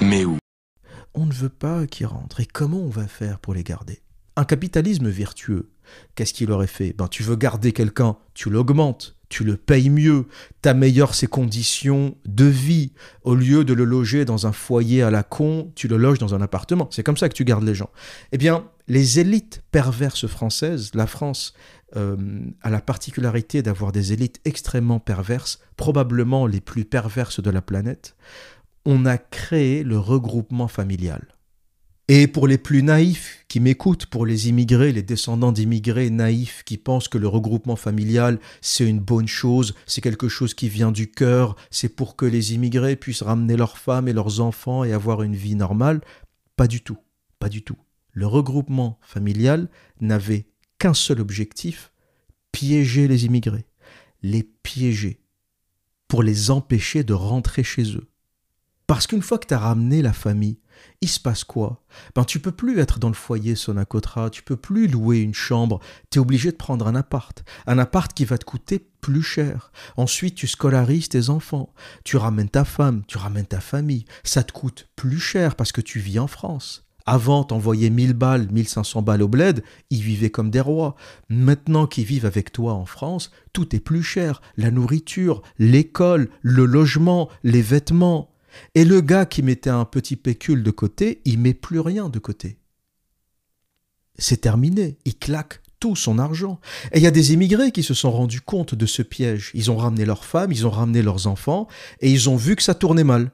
Mais 0.00 0.24
où? 0.24 0.38
On 1.12 1.26
ne 1.26 1.32
veut 1.34 1.50
pas 1.50 1.86
qu'ils 1.86 2.06
rentrent. 2.06 2.40
Et 2.40 2.46
comment 2.46 2.80
on 2.80 2.88
va 2.88 3.06
faire 3.06 3.38
pour 3.38 3.52
les 3.52 3.62
garder? 3.62 4.00
Un 4.36 4.44
capitalisme 4.44 5.10
vertueux 5.10 5.71
Qu'est-ce 6.14 6.34
qu'il 6.34 6.50
aurait 6.50 6.66
fait? 6.66 6.94
Ben 6.96 7.08
tu 7.08 7.22
veux 7.22 7.36
garder 7.36 7.72
quelqu'un, 7.72 8.16
tu 8.34 8.50
l'augmentes, 8.50 9.16
tu 9.32 9.44
le 9.44 9.56
payes 9.56 9.88
mieux, 9.88 10.26
t'améliores 10.60 11.14
ses 11.14 11.26
conditions 11.26 12.16
de 12.26 12.44
vie. 12.44 12.92
Au 13.22 13.34
lieu 13.34 13.64
de 13.64 13.72
le 13.72 13.84
loger 13.84 14.26
dans 14.26 14.46
un 14.46 14.52
foyer 14.52 15.02
à 15.02 15.10
la 15.10 15.22
con, 15.22 15.72
tu 15.74 15.88
le 15.88 15.96
loges 15.96 16.18
dans 16.18 16.34
un 16.34 16.42
appartement. 16.42 16.88
C'est 16.90 17.02
comme 17.02 17.16
ça 17.16 17.30
que 17.30 17.34
tu 17.34 17.44
gardes 17.44 17.64
les 17.64 17.74
gens. 17.74 17.90
Eh 18.32 18.38
bien, 18.38 18.66
les 18.88 19.20
élites 19.20 19.62
perverses 19.70 20.26
françaises, 20.26 20.90
la 20.94 21.06
France 21.06 21.54
euh, 21.96 22.16
a 22.60 22.68
la 22.68 22.82
particularité 22.82 23.62
d'avoir 23.62 23.90
des 23.90 24.12
élites 24.12 24.40
extrêmement 24.44 25.00
perverses, 25.00 25.60
probablement 25.76 26.46
les 26.46 26.60
plus 26.60 26.84
perverses 26.84 27.40
de 27.42 27.50
la 27.50 27.62
planète. 27.62 28.14
On 28.84 29.06
a 29.06 29.16
créé 29.16 29.82
le 29.82 29.98
regroupement 29.98 30.68
familial. 30.68 31.26
Et 32.08 32.26
pour 32.26 32.48
les 32.48 32.58
plus 32.58 32.82
naïfs 32.82 33.44
qui 33.46 33.60
m'écoutent, 33.60 34.06
pour 34.06 34.26
les 34.26 34.48
immigrés, 34.48 34.92
les 34.92 35.02
descendants 35.02 35.52
d'immigrés 35.52 36.10
naïfs 36.10 36.62
qui 36.64 36.76
pensent 36.76 37.06
que 37.06 37.18
le 37.18 37.28
regroupement 37.28 37.76
familial, 37.76 38.40
c'est 38.60 38.88
une 38.88 38.98
bonne 38.98 39.28
chose, 39.28 39.74
c'est 39.86 40.00
quelque 40.00 40.28
chose 40.28 40.52
qui 40.52 40.68
vient 40.68 40.90
du 40.90 41.10
cœur, 41.10 41.54
c'est 41.70 41.88
pour 41.88 42.16
que 42.16 42.26
les 42.26 42.54
immigrés 42.54 42.96
puissent 42.96 43.22
ramener 43.22 43.56
leurs 43.56 43.78
femmes 43.78 44.08
et 44.08 44.12
leurs 44.12 44.40
enfants 44.40 44.82
et 44.82 44.92
avoir 44.92 45.22
une 45.22 45.36
vie 45.36 45.54
normale, 45.54 46.00
pas 46.56 46.66
du 46.66 46.82
tout, 46.82 46.98
pas 47.38 47.48
du 47.48 47.62
tout. 47.62 47.78
Le 48.10 48.26
regroupement 48.26 48.98
familial 49.00 49.70
n'avait 50.00 50.46
qu'un 50.78 50.94
seul 50.94 51.20
objectif, 51.20 51.92
piéger 52.50 53.06
les 53.06 53.24
immigrés, 53.26 53.66
les 54.22 54.42
piéger, 54.42 55.20
pour 56.08 56.24
les 56.24 56.50
empêcher 56.50 57.04
de 57.04 57.14
rentrer 57.14 57.62
chez 57.62 57.96
eux. 57.96 58.08
Parce 58.86 59.06
qu'une 59.06 59.22
fois 59.22 59.38
que 59.38 59.46
tu 59.46 59.54
as 59.54 59.58
ramené 59.58 60.02
la 60.02 60.12
famille, 60.12 60.58
il 61.00 61.08
se 61.08 61.20
passe 61.20 61.44
quoi? 61.44 61.82
Ben 62.14 62.24
tu 62.24 62.40
peux 62.40 62.52
plus 62.52 62.78
être 62.78 62.98
dans 62.98 63.08
le 63.08 63.14
foyer 63.14 63.54
Sonacotra, 63.54 64.30
tu 64.30 64.42
peux 64.42 64.56
plus 64.56 64.86
louer 64.86 65.20
une 65.20 65.34
chambre, 65.34 65.80
tu 66.10 66.18
es 66.18 66.20
obligé 66.20 66.50
de 66.52 66.56
prendre 66.56 66.86
un 66.86 66.94
appart, 66.94 67.44
un 67.66 67.78
appart 67.78 68.12
qui 68.12 68.24
va 68.24 68.38
te 68.38 68.44
coûter 68.44 68.86
plus 69.00 69.22
cher. 69.22 69.72
Ensuite, 69.96 70.36
tu 70.36 70.46
scolarises 70.46 71.08
tes 71.08 71.28
enfants, 71.28 71.74
tu 72.04 72.16
ramènes 72.16 72.48
ta 72.48 72.64
femme, 72.64 73.02
tu 73.06 73.18
ramènes 73.18 73.46
ta 73.46 73.60
famille, 73.60 74.04
ça 74.24 74.42
te 74.42 74.52
coûte 74.52 74.88
plus 74.96 75.20
cher 75.20 75.56
parce 75.56 75.72
que 75.72 75.80
tu 75.80 75.98
vis 75.98 76.18
en 76.18 76.28
France. 76.28 76.86
Avant, 77.04 77.42
t'envoyais 77.42 77.90
1000 77.90 78.12
balles, 78.12 78.48
1500 78.50 79.02
balles 79.02 79.22
au 79.22 79.28
bled, 79.28 79.64
ils 79.90 80.02
vivaient 80.02 80.30
comme 80.30 80.50
des 80.50 80.60
rois. 80.60 80.94
Maintenant 81.28 81.86
qu'ils 81.86 82.04
vivent 82.04 82.26
avec 82.26 82.52
toi 82.52 82.74
en 82.74 82.86
France, 82.86 83.32
tout 83.52 83.74
est 83.74 83.80
plus 83.80 84.02
cher. 84.02 84.40
La 84.56 84.70
nourriture, 84.70 85.42
l'école, 85.58 86.28
le 86.42 86.64
logement, 86.64 87.28
les 87.42 87.62
vêtements. 87.62 88.31
Et 88.74 88.84
le 88.84 89.00
gars 89.00 89.26
qui 89.26 89.42
mettait 89.42 89.70
un 89.70 89.84
petit 89.84 90.16
pécule 90.16 90.62
de 90.62 90.70
côté, 90.70 91.20
il 91.24 91.38
met 91.38 91.54
plus 91.54 91.80
rien 91.80 92.08
de 92.08 92.18
côté. 92.18 92.58
C'est 94.18 94.40
terminé, 94.40 94.98
il 95.04 95.16
claque 95.16 95.60
tout 95.80 95.96
son 95.96 96.18
argent. 96.18 96.60
Et 96.92 96.98
il 96.98 97.02
y 97.02 97.08
a 97.08 97.10
des 97.10 97.32
immigrés 97.32 97.72
qui 97.72 97.82
se 97.82 97.94
sont 97.94 98.12
rendus 98.12 98.40
compte 98.40 98.74
de 98.74 98.86
ce 98.86 99.02
piège. 99.02 99.50
Ils 99.54 99.70
ont 99.70 99.76
ramené 99.76 100.04
leurs 100.04 100.24
femmes, 100.24 100.52
ils 100.52 100.66
ont 100.66 100.70
ramené 100.70 101.02
leurs 101.02 101.26
enfants, 101.26 101.66
et 102.00 102.10
ils 102.10 102.30
ont 102.30 102.36
vu 102.36 102.54
que 102.54 102.62
ça 102.62 102.74
tournait 102.74 103.04
mal. 103.04 103.32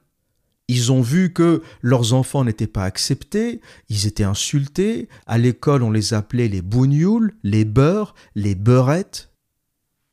Ils 0.67 0.93
ont 0.93 1.01
vu 1.01 1.33
que 1.33 1.63
leurs 1.81 2.13
enfants 2.13 2.45
n'étaient 2.45 2.67
pas 2.67 2.85
acceptés, 2.85 3.63
ils 3.89 4.07
étaient 4.07 4.25
insultés, 4.25 5.09
à 5.27 5.39
l'école 5.39 5.83
on 5.83 5.91
les 5.91 6.13
appelait 6.13 6.49
les 6.49 6.61
bougnoules, 6.61 7.35
les 7.43 7.65
beurs, 7.65 8.15
les 8.35 8.55
beurrettes, 8.55 9.28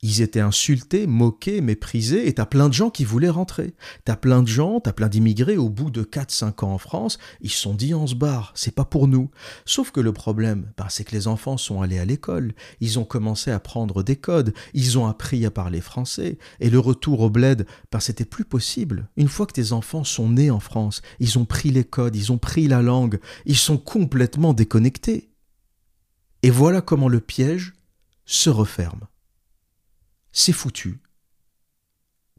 ils 0.06 0.22
étaient 0.22 0.40
insultés, 0.40 1.08
moqués, 1.08 1.62
méprisés, 1.62 2.28
et 2.28 2.34
t'as 2.34 2.46
plein 2.46 2.70
de 2.70 2.76
gens 2.76 2.92
qui 2.92 3.04
voulaient 3.04 3.28
rentrer. 3.28 3.74
T'as 4.04 4.16
plein 4.16 4.44
de 4.44 4.48
gens, 4.48 4.80
t'as 4.80 4.94
plein 4.94 5.10
d'immigrés, 5.10 5.58
au 5.58 5.68
bout 5.68 5.90
de 5.90 6.04
4-5 6.04 6.64
ans 6.64 6.74
en 6.74 6.78
France, 6.78 7.18
ils 7.42 7.50
se 7.50 7.58
sont 7.58 7.74
dit 7.74 7.96
on 7.96 8.06
se 8.06 8.14
barre, 8.14 8.52
c'est 8.54 8.76
pas 8.76 8.86
pour 8.86 9.08
nous. 9.08 9.32
Sauf 9.66 9.90
que 9.90 10.00
le 10.00 10.14
problème, 10.14 10.72
ben, 10.78 10.86
c'est 10.90 11.06
que 11.06 11.16
les 11.16 11.28
enfants 11.28 11.58
sont 11.58 11.82
allés 11.82 11.98
à 11.98 12.06
l'école, 12.06 12.54
ils 12.82 13.00
ont 13.00 13.04
commencé 13.04 13.50
à 13.50 13.60
prendre 13.60 14.04
des 14.04 14.16
codes, 14.16 14.54
ils 14.76 15.00
ont 15.00 15.08
appris 15.08 15.44
à 15.44 15.50
parler 15.50 15.82
français, 15.82 16.38
et 16.60 16.70
le 16.70 16.78
retour 16.78 17.22
au 17.22 17.32
bled, 17.32 17.66
ben, 17.92 18.00
c'était 18.00 18.26
plus 18.26 18.46
possible. 18.46 19.10
Une 19.18 19.28
fois 19.28 19.48
que 19.48 19.54
tes 19.54 19.72
enfants 19.72 20.04
sont 20.04 20.30
nés 20.30 20.52
en 20.52 20.60
France, 20.60 21.02
ils 21.20 21.40
ont 21.40 21.46
pris 21.46 21.72
les 21.72 21.84
codes, 21.84 22.16
ils 22.16 22.32
ont 22.32 22.38
pris 22.38 22.68
la 22.68 22.84
langue, 22.84 23.20
ils 23.48 23.58
sont 23.58 23.80
complètement 23.80 24.54
déconnectés. 24.54 25.32
Et 26.44 26.52
voilà 26.52 26.82
comment 26.82 27.10
le 27.10 27.22
piège 27.22 27.74
se 28.26 28.52
referme 28.52 29.08
c'est 30.36 30.52
foutu. 30.52 31.00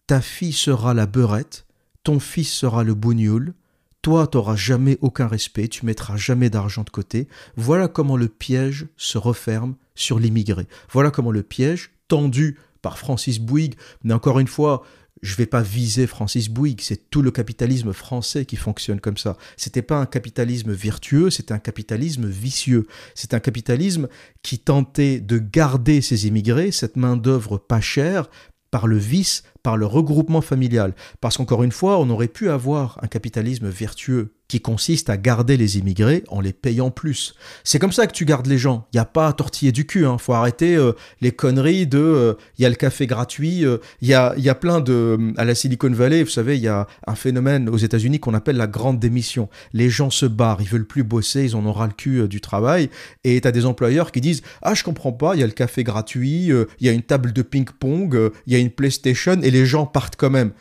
Ta 0.07 0.21
fille 0.21 0.53
sera 0.53 0.95
la 0.95 1.07
beurette, 1.07 1.67
ton 2.05 2.21
fils 2.21 2.53
sera 2.53 2.85
le 2.85 2.95
bougnoul, 2.95 3.55
toi 4.03 4.29
t'auras 4.29 4.55
jamais 4.55 4.99
aucun 5.01 5.27
respect, 5.27 5.67
tu 5.67 5.85
mettras 5.87 6.17
jamais 6.17 6.51
d'argent 6.51 6.85
de 6.85 6.91
côté. 6.91 7.27
Voilà 7.57 7.89
comment 7.89 8.17
le 8.17 8.29
piège 8.29 8.87
se 8.97 9.19
referme 9.19 9.75
sur 9.97 10.21
l'immigré. 10.21 10.69
Voilà 10.93 11.11
comment 11.11 11.33
le 11.33 11.43
piège, 11.43 11.91
tendu 12.07 12.59
par 12.83 12.99
Francis 12.99 13.41
Bouygues, 13.41 13.75
mais 14.05 14.15
encore 14.15 14.39
une 14.39 14.47
fois, 14.47 14.85
je 15.23 15.33
ne 15.33 15.37
vais 15.37 15.47
pas 15.47 15.63
viser 15.63 16.07
Francis 16.07 16.49
Bouygues, 16.49 16.83
c'est 16.83 17.11
tout 17.11 17.23
le 17.23 17.31
capitalisme 17.31 17.93
français 17.93 18.45
qui 18.45 18.57
fonctionne 18.57 19.01
comme 19.01 19.17
ça. 19.17 19.37
C'était 19.57 19.83
pas 19.83 19.99
un 19.99 20.07
capitalisme 20.07 20.73
vertueux, 20.73 21.31
c'était 21.31 21.55
un 21.55 21.59
capitalisme 21.59 22.27
vicieux. 22.27 22.87
C'est 23.15 23.35
un 23.35 23.41
capitalisme 23.41 24.09
qui 24.43 24.59
tentait 24.59 25.21
de 25.21 25.39
garder 25.39 26.01
ses 26.01 26.27
immigrés, 26.27 26.71
cette 26.71 26.97
main-d'œuvre 26.97 27.59
pas 27.59 27.81
chère, 27.81 28.29
par 28.71 28.87
le 28.87 28.99
vice, 28.99 29.43
par 29.63 29.77
le 29.77 29.87
regroupement 29.87 30.43
familial. 30.43 30.95
Parce 31.21 31.39
qu'encore 31.39 31.63
une 31.63 31.73
fois, 31.73 31.99
on 31.99 32.11
aurait 32.11 32.29
pu 32.29 32.51
avoir 32.51 32.99
un 33.03 33.09
capitalisme 33.09 33.69
vertueux 33.69 34.36
qui 34.49 34.61
consiste 34.61 35.11
à 35.11 35.17
garder 35.17 35.57
les 35.57 35.79
immigrés 35.79 36.23
en 36.29 36.41
les 36.41 36.53
payant 36.53 36.91
plus. 36.91 37.35
C'est 37.65 37.79
comme 37.79 37.93
ça 37.93 38.07
que 38.07 38.13
tu 38.13 38.25
gardes 38.25 38.47
les 38.47 38.59
gens. 38.59 38.87
Il 38.93 38.97
n'y 38.97 39.01
a 39.01 39.05
pas 39.05 39.29
à 39.29 39.33
tortiller 39.33 39.73
du 39.73 39.87
cul. 39.87 40.07
Hein. 40.07 40.19
faut 40.19 40.35
arrêter 40.35 40.77
euh, 40.77 40.93
les 41.21 41.33
conneries 41.33 41.87
de 41.87 41.99
euh, 41.99 42.35
il 42.59 42.63
y 42.63 42.67
a 42.67 42.69
le 42.69 42.77
café 42.77 43.07
gratuit. 43.07 43.65
Euh, 43.65 43.79
il 44.01 44.09
y, 44.09 44.15
a, 44.15 44.35
y 44.37 44.49
a 44.49 44.55
plein 44.55 44.81
de... 44.81 45.33
À 45.37 45.45
la 45.45 45.55
Silicon 45.55 45.91
Valley, 45.91 46.23
vous 46.23 46.31
savez, 46.31 46.57
il 46.57 46.63
y 46.63 46.69
a 46.69 46.87
un 47.07 47.15
phénomène 47.15 47.69
aux 47.69 47.77
États-Unis 47.77 48.21
qu'on 48.21 48.35
appelle 48.35 48.57
la 48.57 48.69
grande 48.69 49.01
démission. 49.01 49.49
Les 49.73 49.91
gens 49.91 50.11
se 50.11 50.27
barrent, 50.27 50.61
ils 50.61 50.69
veulent 50.69 50.87
plus 50.87 51.03
bosser, 51.03 51.45
ils 51.45 51.57
en 51.57 51.67
ont 51.67 51.73
ras 51.73 51.89
le 51.89 51.93
cul 51.93 52.29
du 52.29 52.41
travail. 52.41 52.89
Et 53.25 53.41
tu 53.41 53.49
as 53.49 53.53
des 53.53 53.67
employeurs 53.67 54.13
qui 54.13 54.21
disent 54.21 54.43
Ah, 54.63 54.75
je 54.75 54.85
comprends 54.85 55.13
pas, 55.13 55.35
il 55.35 55.41
y 55.41 55.43
a 55.43 55.47
le 55.47 55.53
café 55.53 55.83
gratuit, 55.83 56.47
il 56.47 56.67
y 56.87 56.89
a 56.89 56.93
une 56.93 57.03
table 57.03 57.33
de 57.33 57.43
ping-pong, 57.43 58.31
il 58.47 58.53
y 58.53 58.57
a 58.57 58.59
une 58.59 58.71
PlayStation 58.71 59.41
et 59.43 59.51
les 59.51 59.67
gens 59.67 59.87
partent 59.87 60.17
quand 60.17 60.31
même. 60.31 60.53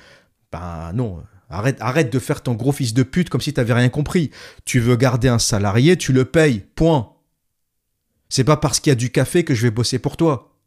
Ben 0.52 0.91
non, 0.93 1.21
Arrête, 1.56 2.12
de 2.12 2.20
faire 2.20 2.41
ton 2.41 2.54
gros 2.54 2.72
fils 2.72 2.94
de 2.94 3.04
pute 3.04 3.30
comme 3.30 3.41
si 3.41 3.54
tu 3.54 3.60
n'avais 3.60 3.74
rien 3.74 3.89
compris. 3.89 4.32
Tu 4.65 4.80
veux 4.80 4.96
garder 4.96 5.28
un 5.28 5.39
salarié, 5.39 5.98
tu 5.98 6.12
le 6.13 6.26
payes. 6.26 6.63
Point. 6.76 7.12
C'est 8.30 8.44
pas 8.44 8.58
parce 8.58 8.80
qu'il 8.80 8.91
y 8.91 8.94
a 8.94 8.96
du 8.96 9.12
café 9.12 9.44
que 9.44 9.56
je 9.56 9.63
vais 9.63 9.72
bosser 9.72 10.00
pour 10.00 10.18
toi. 10.18 10.58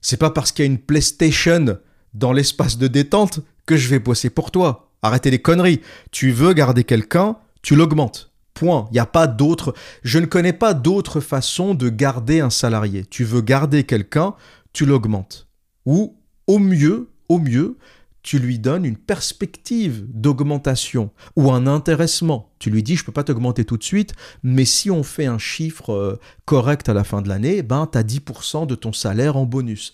C'est 0.00 0.18
pas 0.18 0.30
parce 0.30 0.52
qu'il 0.52 0.64
y 0.64 0.68
a 0.68 0.70
une 0.70 0.78
PlayStation 0.78 1.78
dans 2.14 2.32
l'espace 2.32 2.78
de 2.78 2.86
détente 2.86 3.40
que 3.66 3.76
je 3.76 3.88
vais 3.88 3.98
bosser 3.98 4.30
pour 4.30 4.50
toi. 4.50 4.90
Arrêtez 5.02 5.30
les 5.30 5.40
conneries. 5.40 5.80
Tu 6.10 6.30
veux 6.32 6.52
garder 6.52 6.84
quelqu'un, 6.84 7.36
tu 7.62 7.76
l'augmentes. 7.76 8.32
Point. 8.54 8.86
Il 8.90 8.94
n'y 8.94 9.00
a 9.00 9.06
pas 9.06 9.26
d'autre. 9.26 9.74
Je 10.02 10.18
ne 10.18 10.26
connais 10.26 10.52
pas 10.52 10.74
d'autre 10.74 11.20
façon 11.20 11.74
de 11.74 11.88
garder 11.88 12.40
un 12.40 12.50
salarié. 12.50 13.04
Tu 13.04 13.24
veux 13.24 13.40
garder 13.40 13.84
quelqu'un, 13.84 14.34
tu 14.72 14.86
l'augmentes. 14.86 15.46
Ou, 15.84 16.16
au 16.46 16.58
mieux, 16.58 17.10
au 17.28 17.38
mieux, 17.38 17.76
tu 18.26 18.40
lui 18.40 18.58
donnes 18.58 18.84
une 18.84 18.96
perspective 18.96 20.04
d'augmentation 20.08 21.10
ou 21.36 21.52
un 21.52 21.68
intéressement. 21.68 22.50
Tu 22.58 22.70
lui 22.70 22.82
dis, 22.82 22.96
je 22.96 23.02
ne 23.02 23.06
peux 23.06 23.12
pas 23.12 23.22
t'augmenter 23.22 23.64
tout 23.64 23.76
de 23.76 23.84
suite, 23.84 24.14
mais 24.42 24.64
si 24.64 24.90
on 24.90 25.04
fait 25.04 25.26
un 25.26 25.38
chiffre 25.38 25.90
euh, 25.92 26.18
correct 26.44 26.88
à 26.88 26.92
la 26.92 27.04
fin 27.04 27.22
de 27.22 27.28
l'année, 27.28 27.62
ben, 27.62 27.88
tu 27.90 27.96
as 27.96 28.02
10% 28.02 28.66
de 28.66 28.74
ton 28.74 28.92
salaire 28.92 29.36
en 29.36 29.46
bonus. 29.46 29.92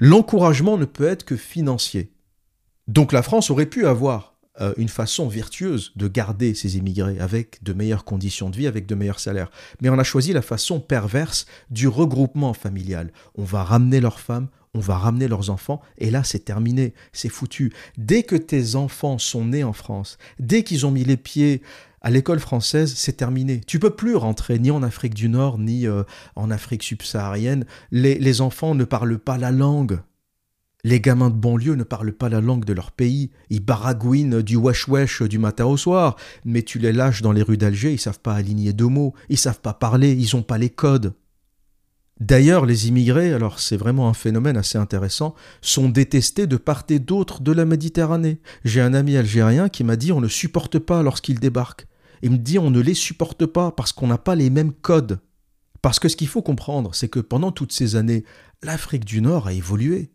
L'encouragement 0.00 0.78
ne 0.78 0.86
peut 0.86 1.06
être 1.06 1.26
que 1.26 1.36
financier. 1.36 2.12
Donc 2.88 3.12
la 3.12 3.22
France 3.22 3.50
aurait 3.50 3.66
pu 3.66 3.86
avoir 3.86 4.38
euh, 4.62 4.72
une 4.78 4.88
façon 4.88 5.28
vertueuse 5.28 5.92
de 5.96 6.08
garder 6.08 6.54
ses 6.54 6.78
immigrés 6.78 7.18
avec 7.20 7.62
de 7.62 7.74
meilleures 7.74 8.06
conditions 8.06 8.48
de 8.48 8.56
vie, 8.56 8.66
avec 8.66 8.86
de 8.86 8.94
meilleurs 8.94 9.20
salaires. 9.20 9.50
Mais 9.82 9.90
on 9.90 9.98
a 9.98 10.04
choisi 10.04 10.32
la 10.32 10.40
façon 10.40 10.80
perverse 10.80 11.44
du 11.68 11.88
regroupement 11.88 12.54
familial. 12.54 13.12
On 13.34 13.44
va 13.44 13.64
ramener 13.64 14.00
leurs 14.00 14.18
femmes, 14.18 14.48
on 14.76 14.80
va 14.80 14.96
ramener 14.96 15.28
leurs 15.28 15.50
enfants, 15.50 15.80
et 15.98 16.10
là 16.10 16.22
c'est 16.22 16.44
terminé, 16.44 16.94
c'est 17.12 17.28
foutu. 17.28 17.72
Dès 17.96 18.22
que 18.22 18.36
tes 18.36 18.76
enfants 18.76 19.18
sont 19.18 19.46
nés 19.46 19.64
en 19.64 19.72
France, 19.72 20.18
dès 20.38 20.62
qu'ils 20.62 20.86
ont 20.86 20.90
mis 20.90 21.04
les 21.04 21.16
pieds 21.16 21.62
à 22.02 22.10
l'école 22.10 22.38
française, 22.38 22.94
c'est 22.94 23.16
terminé. 23.16 23.60
Tu 23.66 23.78
peux 23.78 23.90
plus 23.90 24.14
rentrer 24.14 24.58
ni 24.58 24.70
en 24.70 24.82
Afrique 24.82 25.14
du 25.14 25.28
Nord, 25.28 25.58
ni 25.58 25.88
euh, 25.88 26.04
en 26.36 26.50
Afrique 26.50 26.84
subsaharienne. 26.84 27.64
Les, 27.90 28.16
les 28.16 28.40
enfants 28.40 28.76
ne 28.76 28.84
parlent 28.84 29.18
pas 29.18 29.38
la 29.38 29.50
langue. 29.50 29.98
Les 30.84 31.00
gamins 31.00 31.30
de 31.30 31.34
banlieue 31.34 31.74
ne 31.74 31.82
parlent 31.82 32.12
pas 32.12 32.28
la 32.28 32.40
langue 32.40 32.64
de 32.64 32.72
leur 32.72 32.92
pays, 32.92 33.32
ils 33.50 33.64
baragouinent 33.64 34.40
du 34.40 34.54
wesh 34.54 34.86
wesh 34.86 35.22
du 35.22 35.38
matin 35.38 35.64
au 35.64 35.76
soir, 35.76 36.14
mais 36.44 36.62
tu 36.62 36.78
les 36.78 36.92
lâches 36.92 37.22
dans 37.22 37.32
les 37.32 37.42
rues 37.42 37.56
d'Alger, 37.56 37.92
ils 37.92 37.98
savent 37.98 38.20
pas 38.20 38.34
aligner 38.34 38.72
deux 38.72 38.86
mots, 38.86 39.12
ils 39.28 39.36
savent 39.36 39.60
pas 39.60 39.74
parler, 39.74 40.12
ils 40.12 40.36
ont 40.36 40.44
pas 40.44 40.58
les 40.58 40.70
codes. 40.70 41.12
D'ailleurs, 42.18 42.64
les 42.64 42.88
immigrés, 42.88 43.34
alors 43.34 43.60
c'est 43.60 43.76
vraiment 43.76 44.08
un 44.08 44.14
phénomène 44.14 44.56
assez 44.56 44.78
intéressant, 44.78 45.34
sont 45.60 45.90
détestés 45.90 46.46
de 46.46 46.56
part 46.56 46.84
et 46.88 46.98
d'autre 46.98 47.42
de 47.42 47.52
la 47.52 47.66
Méditerranée. 47.66 48.40
J'ai 48.64 48.80
un 48.80 48.94
ami 48.94 49.16
algérien 49.16 49.68
qui 49.68 49.84
m'a 49.84 49.96
dit 49.96 50.12
on 50.12 50.22
ne 50.22 50.28
supporte 50.28 50.78
pas 50.78 51.02
lorsqu'ils 51.02 51.40
débarquent. 51.40 51.86
Il 52.22 52.30
me 52.30 52.38
dit 52.38 52.58
on 52.58 52.70
ne 52.70 52.80
les 52.80 52.94
supporte 52.94 53.44
pas 53.44 53.70
parce 53.70 53.92
qu'on 53.92 54.06
n'a 54.06 54.16
pas 54.16 54.34
les 54.34 54.48
mêmes 54.48 54.72
codes 54.72 55.20
Parce 55.82 56.00
que 56.00 56.08
ce 56.08 56.16
qu'il 56.16 56.28
faut 56.28 56.40
comprendre, 56.40 56.94
c'est 56.94 57.08
que 57.08 57.20
pendant 57.20 57.52
toutes 57.52 57.72
ces 57.72 57.96
années, 57.96 58.24
l'Afrique 58.62 59.04
du 59.04 59.20
Nord 59.20 59.46
a 59.46 59.52
évolué. 59.52 60.10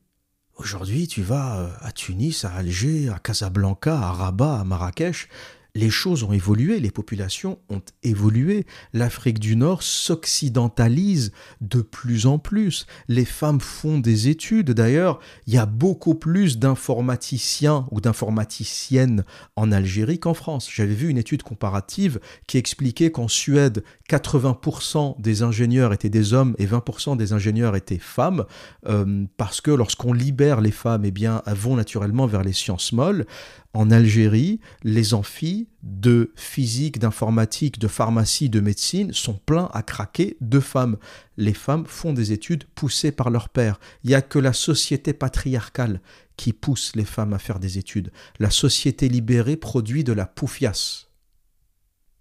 Aujourd'hui, 0.57 1.07
tu 1.07 1.21
vas 1.21 1.59
euh, 1.59 1.69
à 1.81 1.91
Tunis, 1.91 2.45
à 2.45 2.53
Alger, 2.53 3.09
à 3.09 3.19
Casablanca, 3.19 3.95
à 3.95 4.11
Rabat, 4.11 4.59
à 4.59 4.63
Marrakech, 4.63 5.29
les 5.75 5.89
choses 5.89 6.23
ont 6.23 6.33
évolué, 6.33 6.79
les 6.79 6.91
populations 6.91 7.59
ont 7.69 7.81
évolué. 8.03 8.65
L'Afrique 8.93 9.39
du 9.39 9.55
Nord 9.55 9.83
s'occidentalise 9.83 11.31
de 11.61 11.81
plus 11.81 12.25
en 12.25 12.39
plus. 12.39 12.85
Les 13.07 13.25
femmes 13.25 13.61
font 13.61 13.99
des 13.99 14.27
études. 14.27 14.71
D'ailleurs, 14.71 15.19
il 15.47 15.53
y 15.53 15.57
a 15.57 15.65
beaucoup 15.65 16.15
plus 16.15 16.59
d'informaticiens 16.59 17.87
ou 17.91 18.01
d'informaticiennes 18.01 19.23
en 19.55 19.71
Algérie 19.71 20.19
qu'en 20.19 20.33
France. 20.33 20.69
J'avais 20.73 20.93
vu 20.93 21.09
une 21.09 21.17
étude 21.17 21.43
comparative 21.43 22.19
qui 22.47 22.57
expliquait 22.57 23.11
qu'en 23.11 23.27
Suède, 23.27 23.83
80% 24.09 25.21
des 25.21 25.41
ingénieurs 25.41 25.93
étaient 25.93 26.09
des 26.09 26.33
hommes 26.33 26.55
et 26.57 26.65
20% 26.65 27.15
des 27.15 27.33
ingénieurs 27.33 27.75
étaient 27.75 27.97
femmes, 27.97 28.45
euh, 28.87 29.25
parce 29.37 29.61
que 29.61 29.71
lorsqu'on 29.71 30.13
libère 30.13 30.59
les 30.61 30.71
femmes, 30.71 31.05
eh 31.05 31.11
bien, 31.11 31.41
elles 31.45 31.53
vont 31.53 31.75
naturellement 31.75 32.25
vers 32.25 32.43
les 32.43 32.53
sciences 32.53 32.91
molles. 32.91 33.25
En 33.73 33.89
Algérie, 33.89 34.59
les 34.83 35.13
amphis 35.13 35.69
de 35.81 36.33
physique, 36.35 36.99
d'informatique, 36.99 37.79
de 37.79 37.87
pharmacie, 37.87 38.49
de 38.49 38.59
médecine 38.59 39.13
sont 39.13 39.39
pleins 39.45 39.69
à 39.73 39.81
craquer 39.81 40.35
de 40.41 40.59
femmes. 40.59 40.97
Les 41.37 41.53
femmes 41.53 41.85
font 41.85 42.11
des 42.11 42.33
études 42.33 42.65
poussées 42.75 43.13
par 43.13 43.29
leur 43.29 43.47
père. 43.47 43.79
Il 44.03 44.09
n'y 44.09 44.15
a 44.15 44.21
que 44.21 44.39
la 44.39 44.51
société 44.51 45.13
patriarcale 45.13 46.01
qui 46.35 46.51
pousse 46.51 46.95
les 46.95 47.05
femmes 47.05 47.33
à 47.33 47.39
faire 47.39 47.59
des 47.59 47.77
études. 47.77 48.11
La 48.39 48.49
société 48.49 49.07
libérée 49.07 49.55
produit 49.55 50.03
de 50.03 50.13
la 50.13 50.25
poufiasse. 50.25 51.07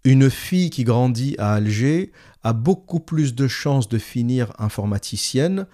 Une 0.05 0.29
fille 0.29 0.69
qui 0.69 0.85
grandit 0.85 1.35
à 1.37 1.53
Alger 1.53 2.13
a 2.43 2.53
beaucoup 2.53 3.01
plus 3.01 3.35
de 3.35 3.47
chances 3.47 3.89
de 3.89 3.97
finir 3.97 4.53
informaticienne 4.57 5.67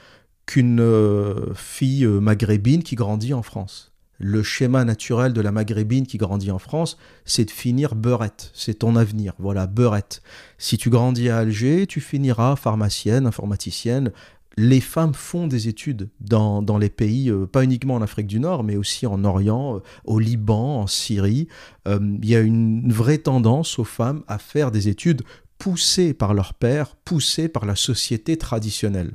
qu'une 0.48 0.80
euh, 0.80 1.54
fille 1.54 2.04
euh, 2.04 2.20
maghrébine 2.20 2.82
qui 2.82 2.96
grandit 2.96 3.34
en 3.34 3.44
France 3.44 3.94
le 4.18 4.44
schéma 4.44 4.84
naturel 4.84 5.34
de 5.34 5.42
la 5.42 5.52
maghrébine 5.52 6.08
qui 6.08 6.18
grandit 6.18 6.52
en 6.52 6.60
France, 6.60 6.98
c'est 7.26 7.46
de 7.46 7.52
finir 7.52 7.96
beurette. 7.96 8.52
C'est 8.54 8.80
ton 8.80 8.96
avenir. 8.96 9.34
Voilà, 9.40 9.68
beurette. 9.68 10.22
Si 10.58 10.78
tu 10.78 10.90
grandis 10.90 11.30
à 11.30 11.38
Alger, 11.38 11.88
tu 11.88 12.02
finiras 12.02 12.56
pharmacienne, 12.56 13.28
informaticienne. 13.28 14.12
Les 14.60 14.82
femmes 14.82 15.14
font 15.14 15.46
des 15.46 15.68
études 15.68 16.10
dans, 16.20 16.78
les 16.80 16.90
pays, 16.90 17.30
euh, 17.30 17.46
pas 17.46 17.64
uniquement 17.64 17.94
en 17.94 18.02
Afrique 18.02 18.26
du 18.26 18.40
Nord, 18.40 18.64
mais 18.64 18.76
aussi 18.76 19.06
en 19.06 19.24
Orient, 19.24 19.76
euh, 19.76 19.80
au 20.04 20.18
Liban, 20.18 20.82
en 20.82 20.88
Syrie. 20.88 21.48
Euh, 21.88 22.00
il 22.24 22.28
y 22.28 22.36
a 22.36 22.40
une 22.40 22.92
vraie 22.92 23.20
tendance 23.20 23.78
aux 23.78 23.84
femmes 23.84 24.24
à 24.28 24.40
faire 24.40 24.72
des 24.72 24.88
études 24.88 25.22
poussées 25.60 26.16
par 26.16 26.34
leur 26.34 26.56
père, 26.56 26.96
poussées 26.96 27.50
par 27.50 27.68
la 27.68 27.76
société 27.76 28.36
traditionnelle. 28.38 29.12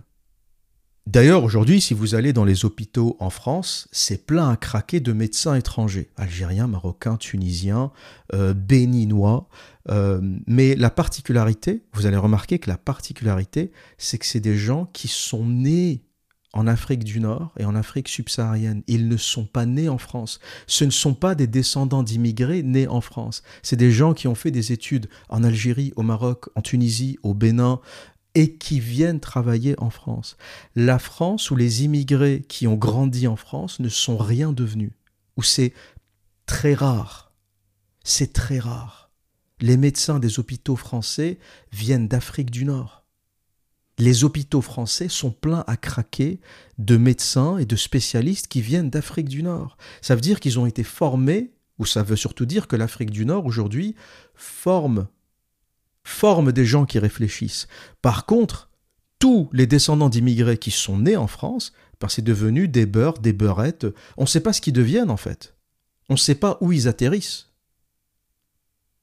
D'ailleurs, 1.07 1.43
aujourd'hui, 1.43 1.81
si 1.81 1.95
vous 1.95 2.15
allez 2.15 2.33
dans 2.33 2.45
les 2.45 2.65
hôpitaux 2.65 3.17
en 3.19 3.29
France, 3.29 3.89
c'est 3.91 4.25
plein 4.25 4.51
à 4.51 4.57
craquer 4.57 5.01
de 5.01 5.13
médecins 5.13 5.57
étrangers, 5.57 6.11
algériens, 6.17 6.69
marocains, 6.69 7.17
tunisiens, 7.17 7.91
euh, 8.35 8.55
béninois. 8.55 9.49
Euh, 9.91 10.21
mais 10.47 10.77
la 10.77 10.91
particularité, 10.91 11.83
vous 11.93 12.07
allez 12.07 12.17
remarquer 12.17 12.61
que 12.61 12.71
la 12.71 12.79
particularité, 12.79 13.73
c'est 13.99 14.17
que 14.19 14.27
c'est 14.27 14.41
des 14.41 14.57
gens 14.57 14.89
qui 14.93 15.09
sont 15.09 15.45
nés 15.45 16.05
en 16.53 16.67
Afrique 16.67 17.05
du 17.05 17.19
Nord 17.19 17.53
et 17.59 17.65
en 17.65 17.75
Afrique 17.75 18.09
subsaharienne. 18.09 18.83
Ils 18.87 19.09
ne 19.09 19.17
sont 19.17 19.47
pas 19.47 19.67
nés 19.67 19.89
en 19.89 19.99
France. 19.99 20.39
Ce 20.67 20.85
ne 20.85 20.91
sont 20.91 21.15
pas 21.15 21.35
des 21.35 21.47
descendants 21.47 22.03
d'immigrés 22.03 22.63
nés 22.63 22.87
en 22.87 23.01
France. 23.01 23.43
C'est 23.63 23.77
des 23.77 23.91
gens 23.91 24.13
qui 24.13 24.29
ont 24.29 24.35
fait 24.35 24.51
des 24.51 24.73
études 24.73 25.09
en 25.29 25.45
Algérie, 25.45 25.93
au 25.97 26.03
Maroc, 26.03 26.49
en 26.55 26.61
Tunisie, 26.61 27.19
au 27.23 27.35
Bénin, 27.35 27.81
et 28.35 28.57
qui 28.57 28.81
viennent 28.81 29.21
travailler 29.21 29.75
en 29.79 29.91
France. 29.91 30.37
La 30.75 30.99
France 30.99 31.51
où 31.51 31.57
les 31.57 31.85
immigrés 31.85 32.45
qui 32.49 32.67
ont 32.67 32.77
grandi 32.77 33.27
en 33.27 33.37
France 33.37 33.81
ne 33.81 33.89
sont 33.89 34.17
rien 34.17 34.53
devenus, 34.53 34.93
où 35.37 35.43
c'est 35.43 35.73
très 36.47 36.75
rare. 36.75 37.33
C'est 38.05 38.33
très 38.33 38.59
rare. 38.59 39.11
Les 39.61 39.77
médecins 39.77 40.19
des 40.19 40.39
hôpitaux 40.39 40.77
français 40.77 41.39
viennent 41.73 42.09
d'Afrique 42.09 42.51
du 42.51 42.65
Nord. 42.65 43.07
Les 43.99 44.25
hôpitaux 44.25 44.63
français 44.63 45.09
sont 45.09 45.31
pleins 45.31 45.65
à 45.67 45.77
craquer 45.77 46.41
de 46.79 46.97
médecins 46.97 47.59
et 47.59 47.67
de 47.67 47.77
spécialistes 47.77 48.49
qui 48.49 48.61
viennent 48.61 48.91
d'Afrique 48.91 49.29
du 49.29 49.43
Nord. 49.43 49.77
Ça 50.01 50.15
veut 50.15 50.21
dire 50.21 50.41
qu'ils 50.41 50.59
ont 50.59 50.67
été 50.67 50.83
formés, 50.83 51.53
ou 51.79 51.87
ça 51.87 52.03
veut 52.03 52.17
surtout 52.17 52.47
dire 52.47 52.67
que 52.67 52.77
l'Afrique 52.77 53.11
du 53.11 53.27
Nord 53.27 53.47
aujourd'hui 53.47 53.95
forme 54.35 55.07
forme 56.05 56.53
des 56.53 56.65
gens 56.65 56.85
qui 56.85 56.99
réfléchissent. 56.99 57.69
Par 58.01 58.27
contre, 58.27 58.71
tous 59.19 59.49
les 59.53 59.67
descendants 59.67 60.09
d'immigrés 60.09 60.59
qui 60.59 60.71
sont 60.71 60.99
nés 60.99 61.17
en 61.17 61.29
France, 61.29 61.73
ben, 62.01 62.09
c'est 62.09 62.23
devenu 62.23 62.67
des 62.67 62.87
beurs, 62.87 63.19
des 63.19 63.33
beurrettes. 63.33 63.87
On 64.17 64.23
ne 64.23 64.27
sait 64.27 64.41
pas 64.41 64.53
ce 64.53 64.61
qu'ils 64.61 64.73
deviennent 64.73 65.11
en 65.11 65.17
fait. 65.17 65.55
On 66.09 66.15
ne 66.15 66.19
sait 66.19 66.35
pas 66.35 66.59
où 66.61 66.73
ils 66.73 66.89
atterrissent. 66.89 67.52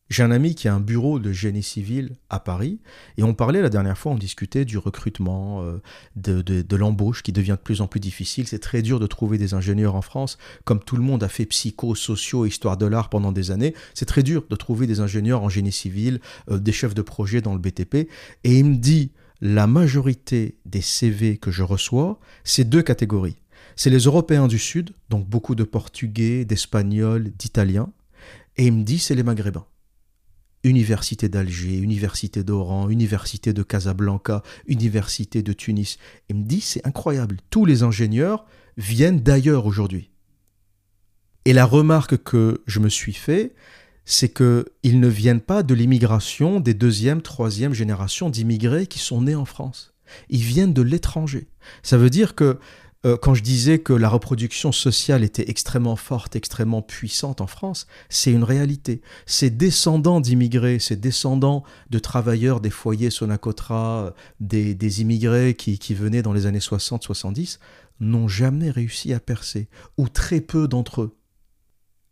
J'ai 0.10 0.24
un 0.24 0.32
ami 0.32 0.56
qui 0.56 0.68
a 0.68 0.74
un 0.74 0.80
bureau 0.80 1.20
de 1.20 1.32
génie 1.32 1.62
civil 1.62 2.16
à 2.32 2.40
Paris, 2.40 2.80
et 3.18 3.24
on 3.24 3.36
parlait 3.36 3.62
la 3.62 3.70
dernière 3.70 3.98
fois, 3.98 4.12
on 4.12 4.18
discutait 4.18 4.66
du 4.66 4.80
recrutement, 4.80 5.62
euh, 5.62 5.80
de, 6.16 6.76
l'embauche 6.76 7.22
qui 7.22 7.32
devient 7.32 7.58
de 7.58 7.64
plus 7.64 7.82
en 7.82 7.88
plus 7.88 8.00
difficile. 8.00 8.48
C'est 8.48 8.60
très 8.60 8.82
dur 8.82 9.00
de 9.00 9.06
trouver 9.06 9.38
des 9.38 9.54
ingénieurs 9.54 9.94
en 9.94 10.02
France, 10.02 10.40
comme 10.64 10.80
tout 10.80 10.96
le 10.96 11.04
monde 11.04 11.24
a 11.24 11.28
fait 11.28 11.46
psycho, 11.46 11.94
sociaux, 11.94 12.48
histoire 12.48 12.78
de 12.78 12.88
l'art 12.88 13.10
pendant 13.10 13.32
des 13.32 13.52
années. 13.52 13.76
C'est 13.94 14.08
très 14.08 14.24
dur 14.24 14.46
de 14.50 14.56
trouver 14.56 14.88
des 14.88 15.00
ingénieurs 15.00 15.44
en 15.44 15.50
génie 15.50 15.72
civil, 15.72 16.22
euh, 16.50 16.58
des 16.58 16.72
chefs 16.72 16.96
de 16.96 17.04
projet 17.04 17.42
dans 17.42 17.54
le 17.54 17.60
BTP. 17.60 18.10
Et 18.44 18.58
il 18.58 18.66
me 18.66 18.76
dit, 18.78 19.12
la 19.42 19.68
majorité 19.68 20.58
des 20.66 20.82
CV 20.82 21.38
que 21.38 21.52
je 21.52 21.62
reçois, 21.62 22.20
c'est 22.44 22.68
deux 22.68 22.82
catégories. 22.82 23.38
C'est 23.76 23.92
les 23.92 24.00
Européens 24.00 24.48
du 24.48 24.58
Sud, 24.58 24.92
donc 25.10 25.30
beaucoup 25.30 25.54
de 25.54 25.64
Portugais, 25.64 26.46
d'Espagnols, 26.46 27.32
d'Italiens, 27.38 27.92
et 28.58 28.66
il 28.66 28.74
me 28.74 28.84
dit, 28.84 29.00
c'est 29.00 29.16
les 29.16 29.24
Maghrébins. 29.24 29.66
Université 30.64 31.30
d'Alger, 31.30 31.78
Université 31.78 32.44
d'Oran, 32.44 32.90
Université 32.90 33.54
de 33.54 33.64
Casablanca, 33.64 34.44
Université 34.68 35.42
de 35.42 35.54
Tunis. 35.54 35.98
Il 36.30 36.38
me 36.38 36.44
dit, 36.44 36.62
c'est 36.62 36.86
incroyable, 36.86 37.38
tous 37.50 37.66
les 37.66 37.84
ingénieurs 37.84 38.46
viennent 38.78 39.22
d'ailleurs 39.22 39.66
aujourd'hui. 39.66 40.10
Et 41.46 41.54
la 41.54 41.66
remarque 41.66 42.18
que 42.18 42.62
je 42.68 42.80
me 42.80 42.90
suis 42.90 43.14
fait, 43.14 43.56
c'est 44.06 44.34
qu'ils 44.34 45.00
ne 45.00 45.08
viennent 45.08 45.42
pas 45.42 45.64
de 45.64 45.74
l'immigration 45.74 46.60
des 46.60 46.74
deuxième, 46.74 47.22
troisième 47.22 47.74
générations 47.74 48.30
d'immigrés 48.30 48.88
qui 48.88 49.00
sont 49.00 49.22
nés 49.22 49.36
en 49.36 49.46
France. 49.46 49.94
Ils 50.30 50.42
viennent 50.42 50.74
de 50.74 50.82
l'étranger. 50.82 51.48
Ça 51.84 51.98
veut 51.98 52.10
dire 52.10 52.36
que 52.36 52.60
euh, 53.06 53.18
quand 53.18 53.34
je 53.34 53.44
disais 53.44 53.80
que 53.80 53.94
la 53.94 54.10
reproduction 54.10 54.72
sociale 54.72 55.24
était 55.24 55.50
extrêmement 55.50 55.96
forte, 55.96 56.36
extrêmement 56.36 56.82
puissante 56.82 57.40
en 57.40 57.48
France, 57.48 57.88
c'est 58.10 58.32
une 58.32 58.44
réalité. 58.44 59.02
Ces 59.26 59.50
descendants 59.50 60.20
d'immigrés, 60.20 60.80
ces 60.80 60.98
descendants 60.98 61.64
de 61.90 62.00
travailleurs 62.00 62.60
des 62.60 62.70
foyers 62.70 63.10
Sonacotra, 63.10 64.14
des, 64.40 64.76
des 64.76 65.02
immigrés 65.02 65.54
qui, 65.54 65.80
qui 65.80 65.94
venaient 65.94 66.22
dans 66.22 66.34
les 66.34 66.46
années 66.46 66.60
60-70, 66.60 67.60
n'ont 68.02 68.28
jamais 68.28 68.70
réussi 68.70 69.14
à 69.14 69.20
percer, 69.20 69.70
ou 69.98 70.10
très 70.10 70.42
peu 70.42 70.68
d'entre 70.68 71.02
eux 71.02 71.19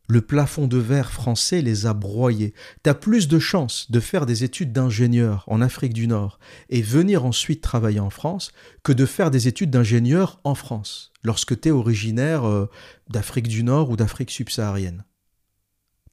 le 0.08 0.22
plafond 0.22 0.68
de 0.68 0.78
verre 0.78 1.12
français 1.12 1.62
les 1.62 1.86
a 1.86 1.94
broyés. 1.94 2.54
Tu 2.84 2.90
as 2.90 2.94
plus 2.94 3.28
de 3.28 3.40
chances 3.40 3.92
de 3.92 4.00
faire 4.00 4.26
des 4.26 4.44
études 4.44 4.72
d'ingénieur 4.72 5.44
en 5.48 5.62
Afrique 5.62 5.94
du 5.94 6.08
Nord 6.08 6.40
et 6.70 6.82
venir 6.82 7.26
ensuite 7.26 7.62
travailler 7.62 8.00
en 8.00 8.10
France 8.10 8.52
que 8.84 8.94
de 8.94 9.06
faire 9.06 9.32
des 9.32 9.48
études 9.48 9.70
d'ingénieur 9.70 10.40
en 10.46 10.56
France, 10.56 11.12
lorsque 11.24 11.60
tu 11.60 11.70
es 11.70 11.72
originaire 11.72 12.48
euh, 12.48 12.70
d'Afrique 13.10 13.50
du 13.50 13.64
Nord 13.64 13.90
ou 13.90 13.98
d'Afrique 13.98 14.32
subsaharienne. 14.32 15.04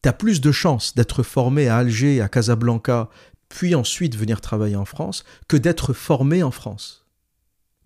Tu 0.03 0.09
as 0.09 0.13
plus 0.13 0.41
de 0.41 0.53
chances 0.53 0.95
d'être 0.95 1.23
formé 1.23 1.69
à 1.69 1.79
Alger, 1.79 2.21
à 2.21 2.29
Casablanca, 2.29 3.09
puis 3.49 3.75
ensuite 3.75 4.17
venir 4.17 4.41
travailler 4.41 4.77
en 4.77 4.85
France, 4.85 5.25
que 5.49 5.57
d'être 5.57 5.93
formé 5.93 6.43
en 6.43 6.51
France 6.51 7.04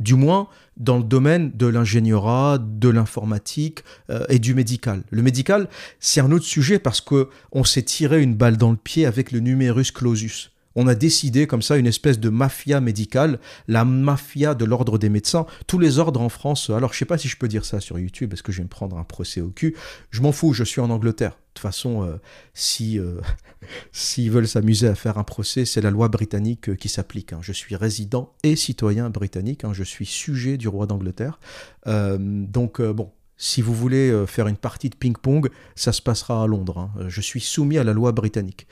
du 0.01 0.15
moins 0.15 0.49
dans 0.77 0.99
le 0.99 1.05
domaine 1.05 1.51
de 1.55 1.67
l'ingénierat, 1.67 2.59
de 2.59 2.89
l'informatique 2.89 3.83
euh, 4.11 4.25
et 4.29 4.39
du 4.39 4.55
médical. 4.55 5.03
Le 5.11 5.23
médical, 5.23 5.69
c'est 6.01 6.21
un 6.21 6.31
autre 6.31 6.45
sujet 6.45 6.79
parce 6.79 7.01
que 7.01 7.29
on 7.53 7.65
s'est 7.65 7.83
tiré 7.83 8.23
une 8.23 8.35
balle 8.35 8.57
dans 8.57 8.71
le 8.71 8.77
pied 8.77 9.07
avec 9.07 9.33
le 9.33 9.41
numerus 9.41 9.91
clausus. 9.91 10.53
On 10.81 10.87
a 10.87 10.95
décidé 10.95 11.49
comme 11.49 11.63
ça 11.63 11.77
une 11.77 11.89
espèce 11.89 12.21
de 12.21 12.29
mafia 12.29 12.81
médicale, 12.81 13.41
la 13.67 13.85
mafia 13.85 14.55
de 14.55 14.65
l'ordre 14.65 14.97
des 14.97 15.09
médecins. 15.09 15.45
Tous 15.67 15.81
les 15.81 15.99
ordres 15.99 16.21
en 16.21 16.29
France, 16.29 16.71
alors 16.71 16.93
je 16.93 16.99
sais 16.99 17.05
pas 17.05 17.19
si 17.19 17.27
je 17.27 17.37
peux 17.37 17.49
dire 17.49 17.65
ça 17.65 17.81
sur 17.81 17.99
YouTube, 17.99 18.33
est-ce 18.33 18.45
que 18.45 18.53
je 18.53 18.59
vais 18.59 18.65
me 18.65 18.69
prendre 18.69 18.97
un 18.97 19.03
procès 19.03 19.41
au 19.41 19.49
cul 19.49 19.75
Je 20.11 20.23
m'en 20.23 20.31
fous, 20.31 20.53
je 20.53 20.63
suis 20.63 20.81
en 20.81 20.91
Angleterre. 20.91 21.37
Toute 21.59 21.63
façon, 21.63 22.05
euh, 22.05 22.21
si 22.55 23.01
euh, 23.01 23.21
s'ils 23.93 24.31
veulent 24.31 24.47
s'amuser 24.47 24.87
à 24.87 24.95
faire 24.95 25.19
un 25.19 25.25
procès, 25.25 25.65
c'est 25.65 25.81
la 25.81 25.91
loi 25.91 26.07
britannique 26.07 26.69
euh, 26.69 26.77
qui 26.77 26.89
s'applique. 26.89 27.33
Hein. 27.33 27.41
Je 27.43 27.51
suis 27.53 27.75
résident 27.75 28.33
et 28.45 28.55
citoyen 28.55 29.11
britannique, 29.11 29.65
hein. 29.65 29.73
je 29.73 29.83
suis 29.83 30.07
sujet 30.07 30.57
du 30.57 30.69
roi 30.69 30.87
d'Angleterre. 30.87 31.41
donc 31.85 32.81
bon, 32.81 33.11
Si 33.37 33.61
vous 33.61 33.75
voulez 33.75 34.25
faire 34.29 34.47
une 34.47 34.57
partie 34.57 34.89
de 34.89 34.95
ping-pong, 34.95 35.51
ça 35.75 35.93
se 35.93 36.01
passera 36.01 36.45
à 36.45 36.47
Londres. 36.47 36.79
Hein. 36.79 37.09
Je 37.09 37.21
suis 37.21 37.41
soumis 37.41 37.79
à 37.79 37.83
la 37.83 37.93
loi 37.93 38.13
britannique. 38.13 38.69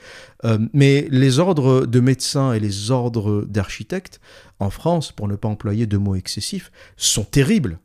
Mais 0.71 1.09
les 1.11 1.39
ordres 1.39 1.85
de 1.85 1.99
médecins 1.99 2.53
et 2.53 2.61
les 2.61 2.89
ordres 2.89 3.45
d'architectes 3.49 4.21
en 4.59 4.69
France, 4.69 5.11
pour 5.11 5.27
ne 5.27 5.35
pas 5.35 5.49
employer 5.49 5.87
de 5.87 5.97
mots 5.97 6.15
excessifs, 6.15 6.71
sont 6.95 7.25
terribles 7.25 7.79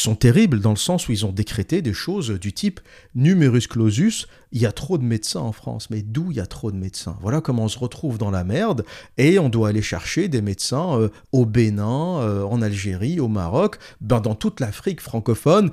sont 0.00 0.16
terribles 0.16 0.60
dans 0.60 0.70
le 0.70 0.76
sens 0.76 1.08
où 1.08 1.12
ils 1.12 1.24
ont 1.24 1.32
décrété 1.32 1.82
des 1.82 1.92
choses 1.92 2.30
du 2.30 2.52
type 2.52 2.80
numerus 3.14 3.66
clausus, 3.66 4.26
il 4.52 4.60
y 4.60 4.66
a 4.66 4.72
trop 4.72 4.98
de 4.98 5.04
médecins 5.04 5.40
en 5.40 5.52
France. 5.52 5.90
Mais 5.90 6.02
d'où 6.02 6.30
il 6.30 6.36
y 6.36 6.40
a 6.40 6.46
trop 6.46 6.70
de 6.70 6.76
médecins? 6.76 7.16
Voilà 7.20 7.40
comment 7.40 7.64
on 7.64 7.68
se 7.68 7.78
retrouve 7.78 8.18
dans 8.18 8.30
la 8.30 8.44
merde 8.44 8.84
et 9.18 9.38
on 9.38 9.48
doit 9.48 9.68
aller 9.68 9.82
chercher 9.82 10.28
des 10.28 10.42
médecins 10.42 10.98
euh, 10.98 11.08
au 11.32 11.46
Bénin, 11.46 12.20
euh, 12.20 12.42
en 12.44 12.62
Algérie, 12.62 13.20
au 13.20 13.28
Maroc, 13.28 13.78
ben, 14.00 14.20
dans 14.20 14.34
toute 14.34 14.60
l'Afrique 14.60 15.00
francophone, 15.00 15.70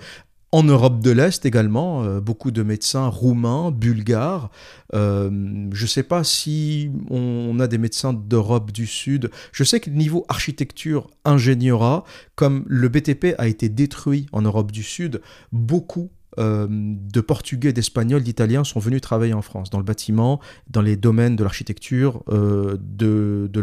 en 0.51 0.63
Europe 0.63 0.99
de 0.99 1.11
l'Est 1.11 1.45
également, 1.45 2.03
euh, 2.03 2.19
beaucoup 2.19 2.51
de 2.51 2.61
médecins 2.61 3.07
roumains, 3.07 3.71
bulgares. 3.71 4.51
Euh, 4.93 5.29
je 5.71 5.83
ne 5.83 5.87
sais 5.87 6.03
pas 6.03 6.23
si 6.23 6.91
on 7.09 7.59
a 7.59 7.67
des 7.67 7.77
médecins 7.77 8.13
d'Europe 8.13 8.71
du 8.71 8.85
Sud. 8.85 9.31
Je 9.53 9.63
sais 9.63 9.79
que 9.79 9.89
niveau 9.89 10.25
architecture, 10.27 11.09
ingénieura, 11.23 12.03
comme 12.35 12.65
le 12.67 12.89
BTP 12.89 13.35
a 13.37 13.47
été 13.47 13.69
détruit 13.69 14.27
en 14.33 14.41
Europe 14.41 14.71
du 14.71 14.83
Sud, 14.83 15.21
beaucoup 15.51 16.11
euh, 16.39 16.67
de 16.69 17.21
Portugais, 17.21 17.73
d'Espagnols, 17.73 18.23
d'Italiens 18.23 18.63
sont 18.63 18.79
venus 18.79 19.01
travailler 19.01 19.33
en 19.33 19.41
France, 19.41 19.69
dans 19.69 19.77
le 19.77 19.83
bâtiment, 19.83 20.39
dans 20.69 20.81
les 20.81 20.95
domaines 20.95 21.35
de 21.35 21.43
l'architecture, 21.43 22.23
euh, 22.29 22.77
de, 22.79 23.49
de 23.51 23.61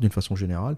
d'une 0.00 0.10
façon 0.10 0.36
générale. 0.36 0.76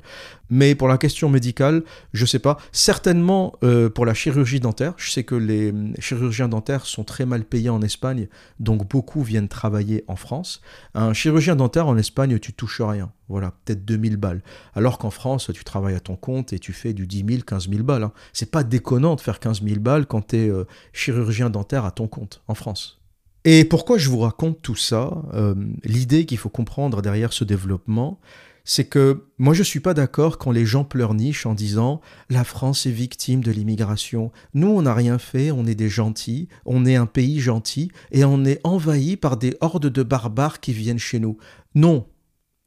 Mais 0.51 0.75
pour 0.75 0.89
la 0.89 0.99
question 0.99 1.29
médicale, 1.29 1.83
je 2.13 2.23
ne 2.23 2.27
sais 2.27 2.39
pas. 2.39 2.59
Certainement 2.73 3.55
euh, 3.63 3.89
pour 3.89 4.07
la 4.07 4.15
chirurgie 4.15 4.61
dentaire. 4.61 4.95
Je 4.97 5.11
sais 5.11 5.25
que 5.25 5.35
les 5.35 5.73
chirurgiens 5.99 6.49
dentaires 6.49 6.87
sont 6.87 7.05
très 7.05 7.27
mal 7.27 7.45
payés 7.45 7.71
en 7.71 7.83
Espagne, 7.83 8.29
donc 8.61 8.89
beaucoup 8.89 9.23
viennent 9.23 9.49
travailler 9.49 10.05
en 10.09 10.17
France. 10.17 10.61
Un 10.95 11.13
chirurgien 11.13 11.57
dentaire 11.57 11.87
en 11.87 11.97
Espagne, 11.97 12.39
tu 12.39 12.53
touches 12.53 12.81
rien. 12.81 13.11
Voilà, 13.29 13.53
peut-être 13.65 13.85
2000 13.85 14.17
balles. 14.17 14.43
Alors 14.75 14.99
qu'en 14.99 15.11
France, 15.11 15.51
tu 15.53 15.65
travailles 15.65 15.95
à 15.95 16.01
ton 16.01 16.17
compte 16.17 16.53
et 16.53 16.59
tu 16.59 16.73
fais 16.73 16.93
du 16.95 17.07
10 17.07 17.25
000, 17.29 17.43
15 17.47 17.69
000 17.69 17.83
balles. 17.83 18.05
Hein. 18.05 18.13
C'est 18.33 18.51
pas 18.51 18.65
déconnant 18.65 19.17
de 19.17 19.21
faire 19.21 19.41
15 19.41 19.63
000 19.63 19.81
balles 19.81 20.07
quand 20.07 20.29
tu 20.29 20.37
es 20.37 20.49
euh, 20.49 20.65
chirurgien 20.93 21.51
dentaire 21.51 21.85
à 21.85 21.91
ton 21.91 22.09
compte 22.09 22.43
en 22.49 22.55
France. 22.55 23.01
Et 23.45 23.65
pourquoi 23.65 23.99
je 23.99 24.09
vous 24.09 24.19
raconte 24.19 24.63
tout 24.63 24.77
ça 24.77 25.23
euh, 25.35 25.55
L'idée 25.85 26.27
qu'il 26.27 26.39
faut 26.39 26.49
comprendre 26.49 27.03
derrière 27.03 27.33
ce 27.33 27.45
développement, 27.45 28.21
c'est 28.65 28.85
que 28.85 29.25
moi 29.39 29.55
je 29.55 29.63
suis 29.63 29.81
pas 29.81 29.95
d'accord 29.95 30.37
quand 30.37 30.51
les 30.51 30.67
gens 30.67 30.85
pleurnichent 30.85 31.47
en 31.47 31.55
disant 31.55 32.03
la 32.29 32.45
France 32.45 32.85
est 32.85 32.91
victime 32.91 33.43
de 33.43 33.51
l'immigration. 33.51 34.31
Nous 34.53 34.69
on 34.69 34.83
n'a 34.83 34.93
rien 34.93 35.19
fait, 35.19 35.51
on 35.51 35.65
est 35.65 35.75
des 35.75 35.89
gentils, 35.89 36.49
on 36.67 36.85
est 36.85 36.97
un 36.97 37.07
pays 37.07 37.41
gentil 37.41 37.91
et 38.13 38.27
on 38.27 38.45
est 38.45 38.61
envahi 38.65 39.17
par 39.17 39.39
des 39.39 39.57
hordes 39.63 39.87
de 39.87 40.03
barbares 40.03 40.61
qui 40.61 40.75
viennent 40.75 40.99
chez 40.99 41.19
nous. 41.19 41.39
Non, 41.75 42.07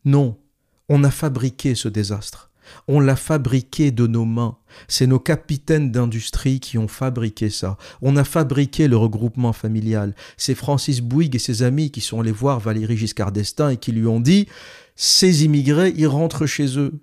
non, 0.03 0.39
on 0.91 1.05
a 1.05 1.09
fabriqué 1.09 1.73
ce 1.73 1.87
désastre. 1.87 2.51
On 2.89 2.99
l'a 2.99 3.15
fabriqué 3.15 3.91
de 3.91 4.07
nos 4.07 4.25
mains. 4.25 4.57
C'est 4.89 5.07
nos 5.07 5.19
capitaines 5.19 5.89
d'industrie 5.89 6.59
qui 6.59 6.77
ont 6.77 6.89
fabriqué 6.89 7.49
ça. 7.49 7.77
On 8.01 8.17
a 8.17 8.25
fabriqué 8.25 8.89
le 8.89 8.97
regroupement 8.97 9.53
familial. 9.53 10.13
C'est 10.35 10.53
Francis 10.53 10.99
Bouygues 10.99 11.35
et 11.35 11.39
ses 11.39 11.63
amis 11.63 11.91
qui 11.91 12.01
sont 12.01 12.19
allés 12.19 12.33
voir 12.33 12.59
Valéry 12.59 12.97
Giscard 12.97 13.31
d'Estaing 13.31 13.69
et 13.69 13.77
qui 13.77 13.93
lui 13.93 14.05
ont 14.05 14.19
dit 14.19 14.49
Ces 14.97 15.45
immigrés, 15.45 15.93
ils 15.95 16.07
rentrent 16.07 16.45
chez 16.45 16.77
eux. 16.77 16.99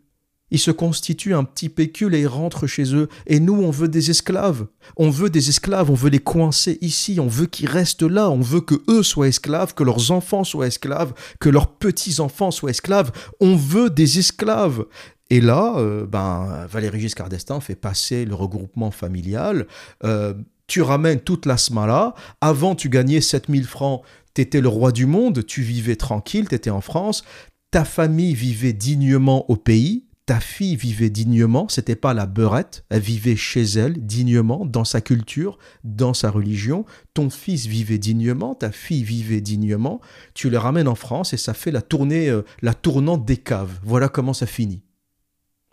Ils 0.51 0.59
se 0.59 0.70
constituent 0.70 1.34
un 1.34 1.44
petit 1.44 1.68
pécule 1.68 2.14
et 2.14 2.20
ils 2.20 2.26
rentrent 2.26 2.66
chez 2.66 2.94
eux. 2.94 3.09
Et 3.26 3.40
nous, 3.40 3.55
on 3.55 3.70
veut 3.70 3.88
des 3.88 4.11
esclaves. 4.11 4.66
On 4.96 5.11
veut 5.11 5.30
des 5.30 5.49
esclaves, 5.49 5.90
on 5.90 5.94
veut 5.94 6.11
les 6.11 6.18
coincer 6.18 6.78
ici, 6.80 7.18
on 7.20 7.26
veut 7.26 7.46
qu'ils 7.46 7.68
restent 7.68 8.03
là, 8.03 8.30
on 8.30 8.40
veut 8.40 8.61
que 8.61 8.82
eux 8.88 9.03
soient 9.03 9.28
esclaves, 9.28 9.74
que 9.74 9.84
leurs 9.84 10.11
enfants 10.11 10.44
soient 10.44 10.66
esclaves, 10.66 11.12
que 11.40 11.49
leurs 11.49 11.68
petits-enfants 11.68 12.51
soient 12.51 12.70
esclaves. 12.70 13.12
On 13.40 13.57
veut 13.57 13.90
des 13.90 14.18
esclaves. 14.18 14.86
Et 15.30 15.40
là, 15.40 15.74
euh, 15.76 16.07
ben, 16.07 16.66
Valéry 16.70 17.01
Giscard 17.01 17.28
d'Estaing 17.28 17.61
fait 17.61 17.74
passer 17.74 18.24
le 18.24 18.34
regroupement 18.34 18.90
familial. 18.90 19.66
Euh, 20.05 20.32
tu 20.66 20.80
ramènes 20.80 21.20
toute 21.20 21.44
la 21.44 21.59
smala. 21.59 22.14
Avant, 22.40 22.74
tu 22.74 22.88
gagnais 22.88 23.20
7000 23.20 23.66
francs. 23.66 24.03
Tu 24.34 24.42
étais 24.42 24.61
le 24.61 24.68
roi 24.68 24.92
du 24.92 25.05
monde. 25.05 25.44
Tu 25.44 25.61
vivais 25.62 25.96
tranquille. 25.96 26.49
Tu 26.49 26.55
étais 26.55 26.70
en 26.70 26.80
France. 26.80 27.24
Ta 27.70 27.84
famille 27.84 28.34
vivait 28.34 28.72
dignement 28.72 29.51
au 29.51 29.57
pays 29.57 30.08
ta 30.29 30.41
fille 30.41 30.76
vivait 30.76 31.09
dignement, 31.09 31.68
c'était 31.70 31.97
pas 31.97 32.12
la 32.12 32.26
beurette, 32.26 32.85
elle 32.91 33.01
vivait 33.01 33.35
chez 33.35 33.62
elle 33.62 33.95
dignement, 33.95 34.66
dans 34.66 34.85
sa 34.85 35.01
culture, 35.01 35.57
dans 35.85 36.12
sa 36.12 36.31
religion. 36.31 36.85
Ton 37.14 37.31
fils 37.31 37.64
vivait 37.64 37.97
dignement, 37.97 38.55
ta 38.55 38.70
fille 38.70 39.05
vivait 39.05 39.41
dignement. 39.41 40.03
Tu 40.35 40.51
les 40.51 40.59
ramènes 40.59 40.87
en 40.87 40.97
France 40.97 41.33
et 41.33 41.39
ça 41.39 41.55
fait 41.55 41.70
la 41.70 41.81
tournée, 41.81 42.29
euh, 42.29 42.43
la 42.61 42.74
tournante 42.74 43.24
des 43.24 43.39
caves. 43.39 43.81
Voilà 43.83 44.11
comment 44.11 44.35
ça 44.35 44.45
finit. 44.45 44.83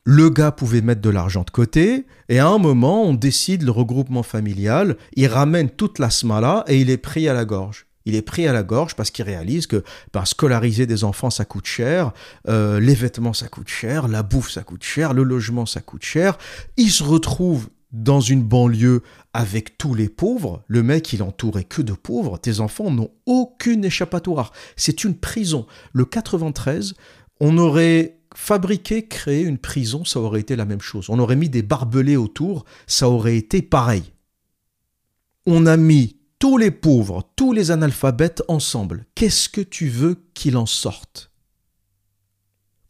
Le 0.05 0.29
gars 0.29 0.53
pouvait 0.53 0.79
mettre 0.79 1.01
de 1.01 1.09
l'argent 1.09 1.43
de 1.43 1.51
côté, 1.51 2.05
et 2.29 2.39
à 2.39 2.47
un 2.47 2.57
moment, 2.57 3.03
on 3.03 3.13
décide 3.13 3.63
le 3.63 3.71
regroupement 3.71 4.23
familial, 4.23 4.95
il 5.17 5.27
ramène 5.27 5.69
toute 5.69 5.99
la 5.99 6.09
smala 6.09 6.63
et 6.69 6.79
il 6.79 6.89
est 6.89 6.97
pris 6.97 7.27
à 7.27 7.33
la 7.33 7.43
gorge 7.43 7.87
il 8.05 8.15
est 8.15 8.21
pris 8.21 8.47
à 8.47 8.53
la 8.53 8.63
gorge 8.63 8.95
parce 8.95 9.11
qu'il 9.11 9.25
réalise 9.25 9.67
que 9.67 9.83
scolariser 10.25 10.85
des 10.85 11.03
enfants, 11.03 11.29
ça 11.29 11.45
coûte 11.45 11.65
cher, 11.65 12.11
euh, 12.47 12.79
les 12.79 12.93
vêtements, 12.93 13.33
ça 13.33 13.47
coûte 13.47 13.67
cher, 13.67 14.07
la 14.07 14.23
bouffe, 14.23 14.51
ça 14.51 14.63
coûte 14.63 14.83
cher, 14.83 15.13
le 15.13 15.23
logement, 15.23 15.65
ça 15.65 15.81
coûte 15.81 16.03
cher. 16.03 16.37
Il 16.77 16.91
se 16.91 17.03
retrouve 17.03 17.69
dans 17.91 18.19
une 18.19 18.43
banlieue 18.43 19.01
avec 19.33 19.77
tous 19.77 19.93
les 19.93 20.09
pauvres. 20.09 20.63
Le 20.67 20.83
mec, 20.83 21.13
il 21.13 21.23
entourait 21.23 21.63
que 21.63 21.81
de 21.81 21.93
pauvres. 21.93 22.37
Tes 22.37 22.59
enfants 22.59 22.91
n'ont 22.91 23.11
aucune 23.25 23.85
échappatoire. 23.85 24.51
C'est 24.75 25.03
une 25.03 25.15
prison. 25.15 25.65
Le 25.93 26.05
93, 26.05 26.95
on 27.39 27.57
aurait 27.57 28.19
fabriqué, 28.35 29.07
créé 29.07 29.43
une 29.43 29.57
prison, 29.57 30.03
ça 30.03 30.19
aurait 30.19 30.41
été 30.41 30.55
la 30.55 30.65
même 30.65 30.81
chose. 30.81 31.09
On 31.09 31.19
aurait 31.19 31.37
mis 31.37 31.49
des 31.49 31.61
barbelés 31.61 32.17
autour, 32.17 32.65
ça 32.85 33.09
aurait 33.09 33.37
été 33.37 33.61
pareil. 33.61 34.03
On 35.45 35.65
a 35.65 35.77
mis 35.77 36.17
tous 36.39 36.57
les 36.57 36.71
pauvres, 36.71 37.23
tous 37.35 37.53
les 37.53 37.71
analphabètes 37.71 38.43
ensemble, 38.47 39.05
qu'est-ce 39.15 39.49
que 39.49 39.61
tu 39.61 39.87
veux 39.87 40.23
qu'il 40.33 40.57
en 40.57 40.65
sorte? 40.65 41.31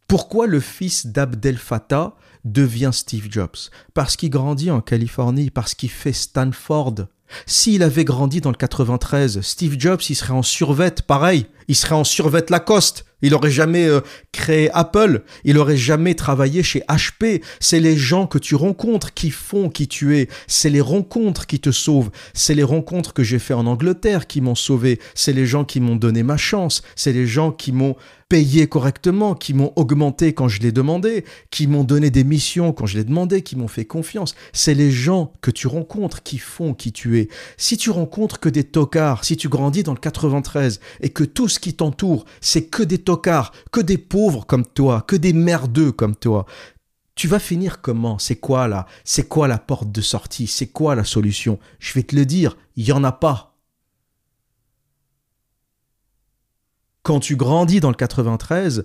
Pourquoi 0.08 0.46
le 0.46 0.60
fils 0.60 1.06
d'Abdel 1.06 1.56
Fattah 1.56 2.14
devient 2.44 2.90
Steve 2.92 3.28
Jobs? 3.30 3.56
Parce 3.94 4.16
qu'il 4.16 4.30
grandit 4.30 4.70
en 4.70 4.80
Californie, 4.80 5.50
parce 5.50 5.74
qu'il 5.74 5.90
fait 5.90 6.12
Stanford. 6.12 7.06
S'il 7.46 7.82
avait 7.82 8.04
grandi 8.04 8.40
dans 8.40 8.50
le 8.50 8.56
93, 8.56 9.40
Steve 9.40 9.76
Jobs, 9.78 10.02
il 10.08 10.14
serait 10.14 10.32
en 10.32 10.42
survette, 10.42 11.02
pareil, 11.02 11.46
il 11.66 11.74
serait 11.74 11.94
en 11.94 12.04
survette 12.04 12.50
Lacoste. 12.50 13.05
Il 13.26 13.34
aurait 13.34 13.50
jamais 13.50 13.88
euh, 13.88 14.02
créé 14.30 14.70
Apple, 14.72 15.24
il 15.42 15.58
aurait 15.58 15.76
jamais 15.76 16.14
travaillé 16.14 16.62
chez 16.62 16.84
HP. 16.88 17.42
C'est 17.58 17.80
les 17.80 17.96
gens 17.96 18.28
que 18.28 18.38
tu 18.38 18.54
rencontres 18.54 19.14
qui 19.14 19.32
font 19.32 19.68
qui 19.68 19.88
tu 19.88 20.16
es. 20.16 20.28
C'est 20.46 20.70
les 20.70 20.80
rencontres 20.80 21.46
qui 21.46 21.58
te 21.58 21.72
sauvent. 21.72 22.10
C'est 22.34 22.54
les 22.54 22.62
rencontres 22.62 23.12
que 23.12 23.24
j'ai 23.24 23.40
fait 23.40 23.52
en 23.52 23.66
Angleterre 23.66 24.28
qui 24.28 24.40
m'ont 24.40 24.54
sauvé. 24.54 25.00
C'est 25.16 25.32
les 25.32 25.44
gens 25.44 25.64
qui 25.64 25.80
m'ont 25.80 25.96
donné 25.96 26.22
ma 26.22 26.36
chance. 26.36 26.82
C'est 26.94 27.12
les 27.12 27.26
gens 27.26 27.50
qui 27.50 27.72
m'ont 27.72 27.96
payé 28.28 28.66
correctement, 28.66 29.34
qui 29.34 29.54
m'ont 29.54 29.72
augmenté 29.76 30.32
quand 30.32 30.48
je 30.48 30.60
l'ai 30.60 30.72
demandé, 30.72 31.24
qui 31.50 31.66
m'ont 31.66 31.84
donné 31.84 32.10
des 32.10 32.24
missions 32.24 32.72
quand 32.72 32.86
je 32.86 32.96
l'ai 32.98 33.04
demandé, 33.04 33.42
qui 33.42 33.56
m'ont 33.56 33.68
fait 33.68 33.84
confiance. 33.84 34.34
C'est 34.52 34.74
les 34.74 34.90
gens 34.90 35.32
que 35.40 35.50
tu 35.50 35.68
rencontres 35.68 36.22
qui 36.22 36.38
font 36.38 36.74
qui 36.74 36.92
tu 36.92 37.20
es. 37.20 37.28
Si 37.56 37.76
tu 37.76 37.90
rencontres 37.90 38.40
que 38.40 38.48
des 38.48 38.64
tocards, 38.64 39.24
si 39.24 39.36
tu 39.36 39.48
grandis 39.48 39.84
dans 39.84 39.92
le 39.92 39.98
93 39.98 40.80
et 41.00 41.10
que 41.10 41.24
tout 41.24 41.48
ce 41.48 41.60
qui 41.60 41.74
t'entoure, 41.74 42.24
c'est 42.40 42.64
que 42.64 42.82
des 42.82 42.98
tocards, 42.98 43.15
que 43.16 43.80
des 43.80 43.98
pauvres 43.98 44.46
comme 44.46 44.66
toi, 44.66 45.02
que 45.06 45.16
des 45.16 45.32
merdeux 45.32 45.92
comme 45.92 46.16
toi, 46.16 46.46
tu 47.14 47.28
vas 47.28 47.38
finir 47.38 47.80
comment? 47.80 48.18
C'est 48.18 48.36
quoi 48.36 48.68
là? 48.68 48.86
C'est 49.04 49.26
quoi 49.28 49.48
la 49.48 49.58
porte 49.58 49.90
de 49.90 50.00
sortie? 50.00 50.46
C'est 50.46 50.66
quoi 50.66 50.94
la 50.94 51.04
solution? 51.04 51.58
Je 51.78 51.94
vais 51.94 52.02
te 52.02 52.14
le 52.14 52.26
dire, 52.26 52.56
il 52.76 52.84
n'y 52.84 52.92
en 52.92 53.04
a 53.04 53.12
pas. 53.12 53.56
quand 57.06 57.20
tu 57.20 57.36
grandis 57.36 57.78
dans 57.78 57.90
le 57.90 57.94
93, 57.94 58.84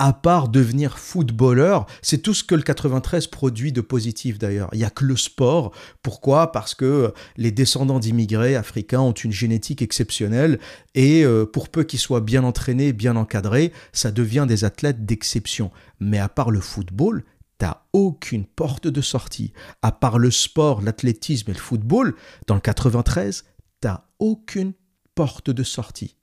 à 0.00 0.14
part 0.14 0.48
devenir 0.48 0.98
footballeur, 0.98 1.84
c'est 2.00 2.22
tout 2.22 2.32
ce 2.32 2.42
que 2.42 2.54
le 2.54 2.62
93 2.62 3.26
produit 3.26 3.70
de 3.70 3.82
positif 3.82 4.38
d'ailleurs. 4.38 4.70
Il 4.72 4.78
n'y 4.78 4.84
a 4.84 4.90
que 4.90 5.04
le 5.04 5.14
sport. 5.14 5.72
Pourquoi? 6.02 6.52
Parce 6.52 6.74
que 6.74 7.12
les 7.36 7.52
descendants 7.52 7.98
d'immigrés 7.98 8.56
africains 8.56 9.02
ont 9.02 9.12
une 9.12 9.30
génétique 9.30 9.82
exceptionnelle 9.82 10.58
et 10.94 11.22
euh, 11.22 11.44
pour 11.44 11.68
peu 11.68 11.84
qu'ils 11.84 11.98
soient 11.98 12.22
bien 12.22 12.44
entraînés, 12.44 12.94
bien 12.94 13.14
encadrés, 13.14 13.74
ça 13.92 14.10
devient 14.10 14.46
des 14.48 14.64
athlètes 14.64 15.04
d'exception. 15.04 15.70
Mais 16.00 16.18
à 16.18 16.30
part 16.30 16.50
le 16.50 16.60
football, 16.60 17.22
t'as 17.58 17.82
aucune 17.92 18.46
porte 18.46 18.86
de 18.86 19.02
sortie. 19.02 19.52
À 19.82 19.92
part 19.92 20.18
le 20.18 20.30
sport, 20.30 20.80
l'athlétisme 20.80 21.50
et 21.50 21.54
le 21.54 21.60
football, 21.60 22.14
dans 22.46 22.54
le 22.54 22.62
93, 22.62 23.44
t'as 23.82 24.04
aucune 24.18 24.72
porte 25.14 25.50
de 25.50 25.62
sortie. 25.62 26.16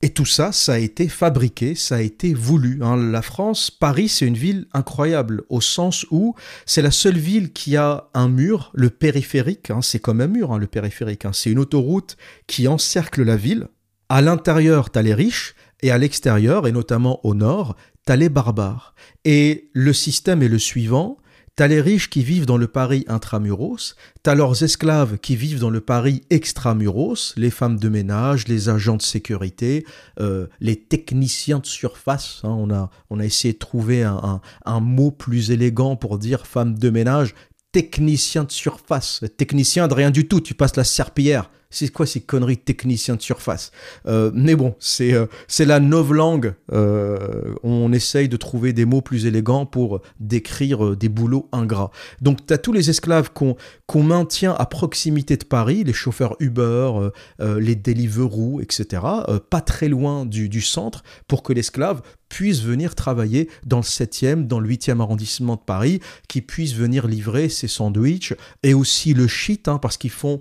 Et 0.00 0.10
tout 0.10 0.26
ça, 0.26 0.52
ça 0.52 0.74
a 0.74 0.78
été 0.78 1.08
fabriqué, 1.08 1.74
ça 1.74 1.96
a 1.96 2.00
été 2.00 2.32
voulu. 2.32 2.78
Hein. 2.82 2.96
La 2.96 3.20
France, 3.20 3.72
Paris, 3.72 4.08
c'est 4.08 4.26
une 4.26 4.36
ville 4.36 4.66
incroyable, 4.72 5.42
au 5.48 5.60
sens 5.60 6.06
où 6.12 6.36
c'est 6.66 6.82
la 6.82 6.92
seule 6.92 7.18
ville 7.18 7.52
qui 7.52 7.76
a 7.76 8.08
un 8.14 8.28
mur, 8.28 8.70
le 8.74 8.90
périphérique, 8.90 9.70
hein. 9.70 9.82
c'est 9.82 9.98
comme 9.98 10.20
un 10.20 10.28
mur, 10.28 10.52
hein, 10.52 10.58
le 10.58 10.68
périphérique. 10.68 11.24
C'est 11.32 11.50
une 11.50 11.58
autoroute 11.58 12.16
qui 12.46 12.68
encercle 12.68 13.24
la 13.24 13.36
ville. 13.36 13.66
À 14.08 14.22
l'intérieur, 14.22 14.92
tu 14.92 15.00
as 15.00 15.02
les 15.02 15.14
riches, 15.14 15.56
et 15.80 15.90
à 15.90 15.98
l'extérieur, 15.98 16.66
et 16.66 16.72
notamment 16.72 17.24
au 17.24 17.34
nord, 17.34 17.76
tu 18.06 18.12
as 18.12 18.16
les 18.16 18.28
barbares. 18.28 18.94
Et 19.24 19.70
le 19.72 19.92
système 19.92 20.42
est 20.42 20.48
le 20.48 20.58
suivant, 20.58 21.18
T'as 21.58 21.66
les 21.66 21.80
riches 21.80 22.08
qui 22.08 22.22
vivent 22.22 22.46
dans 22.46 22.56
le 22.56 22.68
Paris 22.68 23.04
intramuros, 23.08 23.96
t'as 24.22 24.36
leurs 24.36 24.62
esclaves 24.62 25.18
qui 25.18 25.34
vivent 25.34 25.58
dans 25.58 25.70
le 25.70 25.80
Paris 25.80 26.22
extramuros, 26.30 27.34
les 27.36 27.50
femmes 27.50 27.80
de 27.80 27.88
ménage, 27.88 28.46
les 28.46 28.68
agents 28.68 28.96
de 28.96 29.02
sécurité, 29.02 29.84
euh, 30.20 30.46
les 30.60 30.76
techniciens 30.76 31.58
de 31.58 31.66
surface. 31.66 32.42
Hein. 32.44 32.50
on, 32.50 32.72
a, 32.72 32.90
on 33.10 33.18
a 33.18 33.24
essayé 33.24 33.54
de 33.54 33.58
trouver 33.58 34.04
un, 34.04 34.40
un, 34.66 34.78
mot 34.78 35.10
plus 35.10 35.50
élégant 35.50 35.96
pour 35.96 36.20
dire 36.20 36.46
femme 36.46 36.78
de 36.78 36.90
ménage. 36.90 37.34
Technicien 37.72 38.44
de 38.44 38.52
surface. 38.52 39.24
Technicien 39.36 39.88
de 39.88 39.94
rien 39.94 40.12
du 40.12 40.28
tout, 40.28 40.40
tu 40.40 40.54
passes 40.54 40.76
la 40.76 40.84
serpillière. 40.84 41.50
C'est 41.70 41.88
quoi 41.92 42.06
ces 42.06 42.20
conneries 42.20 42.56
techniciens 42.56 43.16
de 43.16 43.20
surface? 43.20 43.72
Euh, 44.06 44.30
Mais 44.32 44.56
bon, 44.56 44.74
c'est 44.78 45.12
euh, 45.12 45.26
la 45.58 45.80
novlangue. 45.80 46.54
Euh, 46.72 47.54
on 47.62 47.92
essaye 47.92 48.28
de 48.28 48.38
trouver 48.38 48.72
des 48.72 48.86
mots 48.86 49.02
plus 49.02 49.26
élégants 49.26 49.66
pour 49.66 50.00
décrire 50.18 50.96
des 50.96 51.10
boulots 51.10 51.48
ingrats. 51.52 51.90
Donc, 52.22 52.46
tu 52.46 52.54
as 52.54 52.58
tous 52.58 52.72
les 52.72 52.88
esclaves 52.88 53.32
qu'on 53.32 53.56
qu'on 53.86 54.02
maintient 54.02 54.54
à 54.58 54.66
proximité 54.66 55.36
de 55.36 55.44
Paris, 55.44 55.82
les 55.84 55.92
chauffeurs 55.92 56.36
Uber, 56.40 57.10
les 57.40 57.74
Deliveroo, 57.74 58.60
etc., 58.60 59.02
pas 59.48 59.60
très 59.62 59.88
loin 59.88 60.26
du, 60.26 60.50
du 60.50 60.60
centre, 60.60 61.02
pour 61.26 61.42
que 61.42 61.54
l'esclave 61.54 62.02
puisse 62.28 62.62
venir 62.62 62.94
travailler 62.94 63.48
dans 63.64 63.78
le 63.78 63.82
7e, 63.82 64.46
dans 64.46 64.60
le 64.60 64.68
8e 64.68 65.00
arrondissement 65.00 65.56
de 65.56 65.60
Paris, 65.60 66.00
qui 66.28 66.42
puisse 66.42 66.74
venir 66.74 67.06
livrer 67.06 67.48
ses 67.48 67.68
sandwichs 67.68 68.34
et 68.62 68.74
aussi 68.74 69.14
le 69.14 69.26
shit, 69.26 69.68
hein, 69.68 69.78
parce 69.78 69.96
qu'ils 69.96 70.10
font 70.10 70.40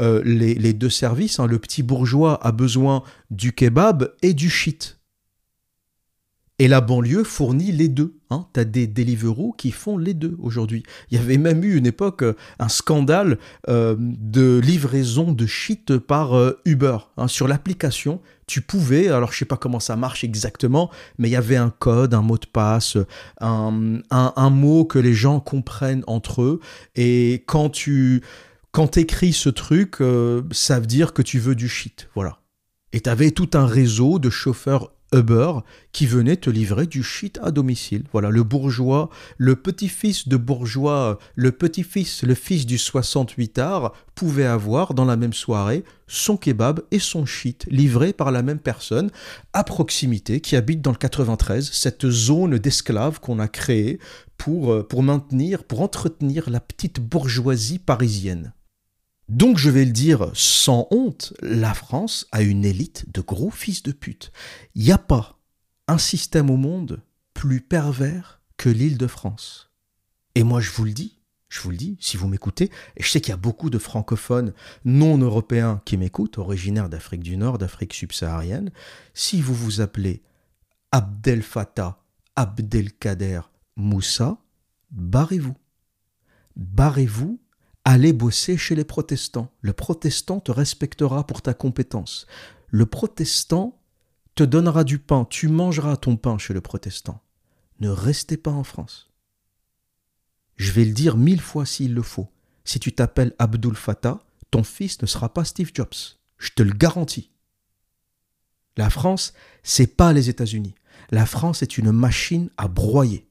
euh, 0.00 0.22
les, 0.24 0.72
deux 0.72 0.90
services. 0.90 1.38
Hein. 1.40 1.46
Le 1.46 1.58
petit 1.58 1.82
bourgeois 1.82 2.44
a 2.46 2.52
besoin 2.52 3.02
du 3.30 3.52
kebab 3.52 4.14
et 4.22 4.32
du 4.32 4.48
shit. 4.48 4.98
Et 6.58 6.68
la 6.68 6.80
banlieue 6.80 7.24
fournit 7.24 7.72
les 7.72 7.88
deux. 7.88 8.18
Hein. 8.30 8.46
Tu 8.54 8.60
as 8.60 8.64
des 8.64 8.86
Deliveroo 8.86 9.52
qui 9.52 9.70
font 9.70 9.98
les 9.98 10.14
deux 10.14 10.36
aujourd'hui. 10.40 10.82
Il 11.10 11.18
y 11.18 11.20
avait 11.20 11.38
même 11.38 11.64
eu 11.64 11.76
une 11.76 11.86
époque 11.86 12.22
euh, 12.22 12.34
un 12.58 12.68
scandale 12.68 13.38
euh, 13.68 13.96
de 13.98 14.58
livraison 14.62 15.32
de 15.32 15.46
shit 15.46 15.96
par 15.98 16.32
Uber. 16.64 16.98
Hein. 17.16 17.28
Sur 17.28 17.48
l'application, 17.48 18.20
tu 18.46 18.62
pouvais, 18.62 19.08
alors 19.08 19.32
je 19.32 19.38
sais 19.38 19.44
pas 19.44 19.56
comment 19.56 19.80
ça 19.80 19.96
marche 19.96 20.24
exactement, 20.24 20.90
mais 21.18 21.28
il 21.28 21.32
y 21.32 21.36
avait 21.36 21.56
un 21.56 21.70
code, 21.70 22.14
un 22.14 22.22
mot 22.22 22.38
de 22.38 22.46
passe, 22.46 22.96
un, 23.40 24.00
un 24.10 24.50
mot 24.50 24.84
que 24.84 24.98
les 24.98 25.14
gens 25.14 25.40
comprennent 25.40 26.04
entre 26.06 26.42
eux. 26.42 26.60
Et 26.94 27.44
quand 27.46 27.70
tu 27.70 28.22
quand 28.72 28.88
t'écris 28.88 29.32
ce 29.32 29.48
truc, 29.48 30.00
euh, 30.00 30.42
ça 30.52 30.80
veut 30.80 30.86
dire 30.86 31.12
que 31.12 31.22
tu 31.22 31.38
veux 31.38 31.54
du 31.54 31.68
shit, 31.68 32.08
voilà. 32.14 32.40
Et 32.92 33.00
t'avais 33.00 33.30
tout 33.30 33.50
un 33.54 33.66
réseau 33.66 34.18
de 34.18 34.30
chauffeurs 34.30 34.92
Uber 35.12 35.52
qui 35.92 36.06
venaient 36.06 36.36
te 36.36 36.50
livrer 36.50 36.86
du 36.86 37.02
shit 37.02 37.38
à 37.42 37.50
domicile. 37.50 38.04
Voilà, 38.12 38.30
le 38.30 38.42
bourgeois, 38.44 39.10
le 39.38 39.56
petit-fils 39.56 40.28
de 40.28 40.36
bourgeois, 40.36 41.18
le 41.34 41.52
petit-fils, 41.52 42.22
le 42.22 42.34
fils 42.34 42.66
du 42.66 42.78
68 42.78 43.58
art, 43.58 43.92
pouvait 44.14 44.46
avoir 44.46 44.94
dans 44.94 45.04
la 45.04 45.16
même 45.16 45.32
soirée 45.32 45.84
son 46.06 46.36
kebab 46.36 46.80
et 46.90 46.98
son 46.98 47.26
shit 47.26 47.66
livrés 47.70 48.12
par 48.12 48.30
la 48.30 48.42
même 48.42 48.60
personne 48.60 49.10
à 49.52 49.64
proximité 49.64 50.40
qui 50.40 50.56
habite 50.56 50.80
dans 50.80 50.92
le 50.92 50.96
93, 50.96 51.70
cette 51.72 52.08
zone 52.08 52.58
d'esclaves 52.58 53.20
qu'on 53.20 53.38
a 53.38 53.48
créée 53.48 53.98
pour, 54.36 54.72
euh, 54.72 54.86
pour 54.86 55.02
maintenir, 55.02 55.64
pour 55.64 55.80
entretenir 55.80 56.50
la 56.50 56.60
petite 56.60 57.00
bourgeoisie 57.00 57.78
parisienne. 57.78 58.52
Donc 59.30 59.58
je 59.58 59.70
vais 59.70 59.84
le 59.84 59.92
dire 59.92 60.32
sans 60.34 60.88
honte, 60.90 61.34
la 61.40 61.72
France 61.72 62.26
a 62.32 62.42
une 62.42 62.64
élite 62.64 63.04
de 63.14 63.20
gros 63.20 63.52
fils 63.52 63.84
de 63.84 63.92
pute. 63.92 64.32
Il 64.74 64.82
n'y 64.82 64.90
a 64.90 64.98
pas 64.98 65.38
un 65.86 65.98
système 65.98 66.50
au 66.50 66.56
monde 66.56 67.00
plus 67.32 67.60
pervers 67.60 68.40
que 68.56 68.68
l'île 68.68 68.98
de 68.98 69.06
France. 69.06 69.70
Et 70.34 70.42
moi 70.42 70.60
je 70.60 70.72
vous 70.72 70.84
le 70.84 70.90
dis, 70.90 71.20
je 71.48 71.60
vous 71.60 71.70
le 71.70 71.76
dis, 71.76 71.96
si 72.00 72.16
vous 72.16 72.26
m'écoutez, 72.26 72.72
et 72.96 73.04
je 73.04 73.08
sais 73.08 73.20
qu'il 73.20 73.30
y 73.30 73.32
a 73.32 73.36
beaucoup 73.36 73.70
de 73.70 73.78
francophones 73.78 74.52
non 74.84 75.16
européens 75.16 75.80
qui 75.84 75.96
m'écoutent, 75.96 76.38
originaires 76.38 76.88
d'Afrique 76.88 77.22
du 77.22 77.36
Nord, 77.36 77.58
d'Afrique 77.58 77.94
subsaharienne, 77.94 78.72
si 79.14 79.40
vous 79.40 79.54
vous 79.54 79.80
appelez 79.80 80.24
Abdel 80.90 81.42
Fattah 81.42 82.02
Abdelkader 82.34 83.42
Moussa, 83.76 84.38
barrez-vous. 84.90 85.56
Barrez-vous 86.56 87.38
Allez 87.92 88.12
bosser 88.12 88.56
chez 88.56 88.76
les 88.76 88.84
protestants. 88.84 89.50
Le 89.62 89.72
protestant 89.72 90.38
te 90.38 90.52
respectera 90.52 91.26
pour 91.26 91.42
ta 91.42 91.54
compétence. 91.54 92.28
Le 92.68 92.86
protestant 92.86 93.82
te 94.36 94.44
donnera 94.44 94.84
du 94.84 95.00
pain. 95.00 95.26
Tu 95.28 95.48
mangeras 95.48 95.96
ton 95.96 96.16
pain 96.16 96.38
chez 96.38 96.54
le 96.54 96.60
protestant. 96.60 97.20
Ne 97.80 97.88
restez 97.88 98.36
pas 98.36 98.52
en 98.52 98.62
France. 98.62 99.10
Je 100.54 100.70
vais 100.70 100.84
le 100.84 100.92
dire 100.92 101.16
mille 101.16 101.40
fois 101.40 101.66
s'il 101.66 101.92
le 101.92 102.02
faut. 102.02 102.28
Si 102.62 102.78
tu 102.78 102.92
t'appelles 102.92 103.34
Abdul 103.40 103.74
Fattah, 103.74 104.20
ton 104.52 104.62
fils 104.62 105.02
ne 105.02 105.08
sera 105.08 105.34
pas 105.34 105.44
Steve 105.44 105.72
Jobs. 105.74 106.14
Je 106.38 106.50
te 106.54 106.62
le 106.62 106.72
garantis. 106.72 107.32
La 108.76 108.88
France, 108.88 109.34
c'est 109.64 109.96
pas 109.96 110.12
les 110.12 110.28
États-Unis. 110.28 110.76
La 111.10 111.26
France 111.26 111.60
est 111.62 111.76
une 111.76 111.90
machine 111.90 112.50
à 112.56 112.68
broyer. 112.68 113.28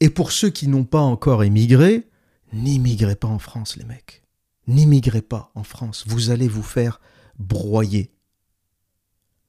Et 0.00 0.08
pour 0.08 0.32
ceux 0.32 0.48
qui 0.48 0.68
n'ont 0.68 0.84
pas 0.84 1.02
encore 1.02 1.44
émigré, 1.44 2.09
N'immigrez 2.52 3.16
pas 3.16 3.28
en 3.28 3.38
France, 3.38 3.76
les 3.76 3.84
mecs. 3.84 4.22
N'immigrez 4.66 5.22
pas 5.22 5.50
en 5.54 5.64
France. 5.64 6.04
Vous 6.06 6.30
allez 6.30 6.48
vous 6.48 6.62
faire 6.62 7.00
broyer. 7.38 8.10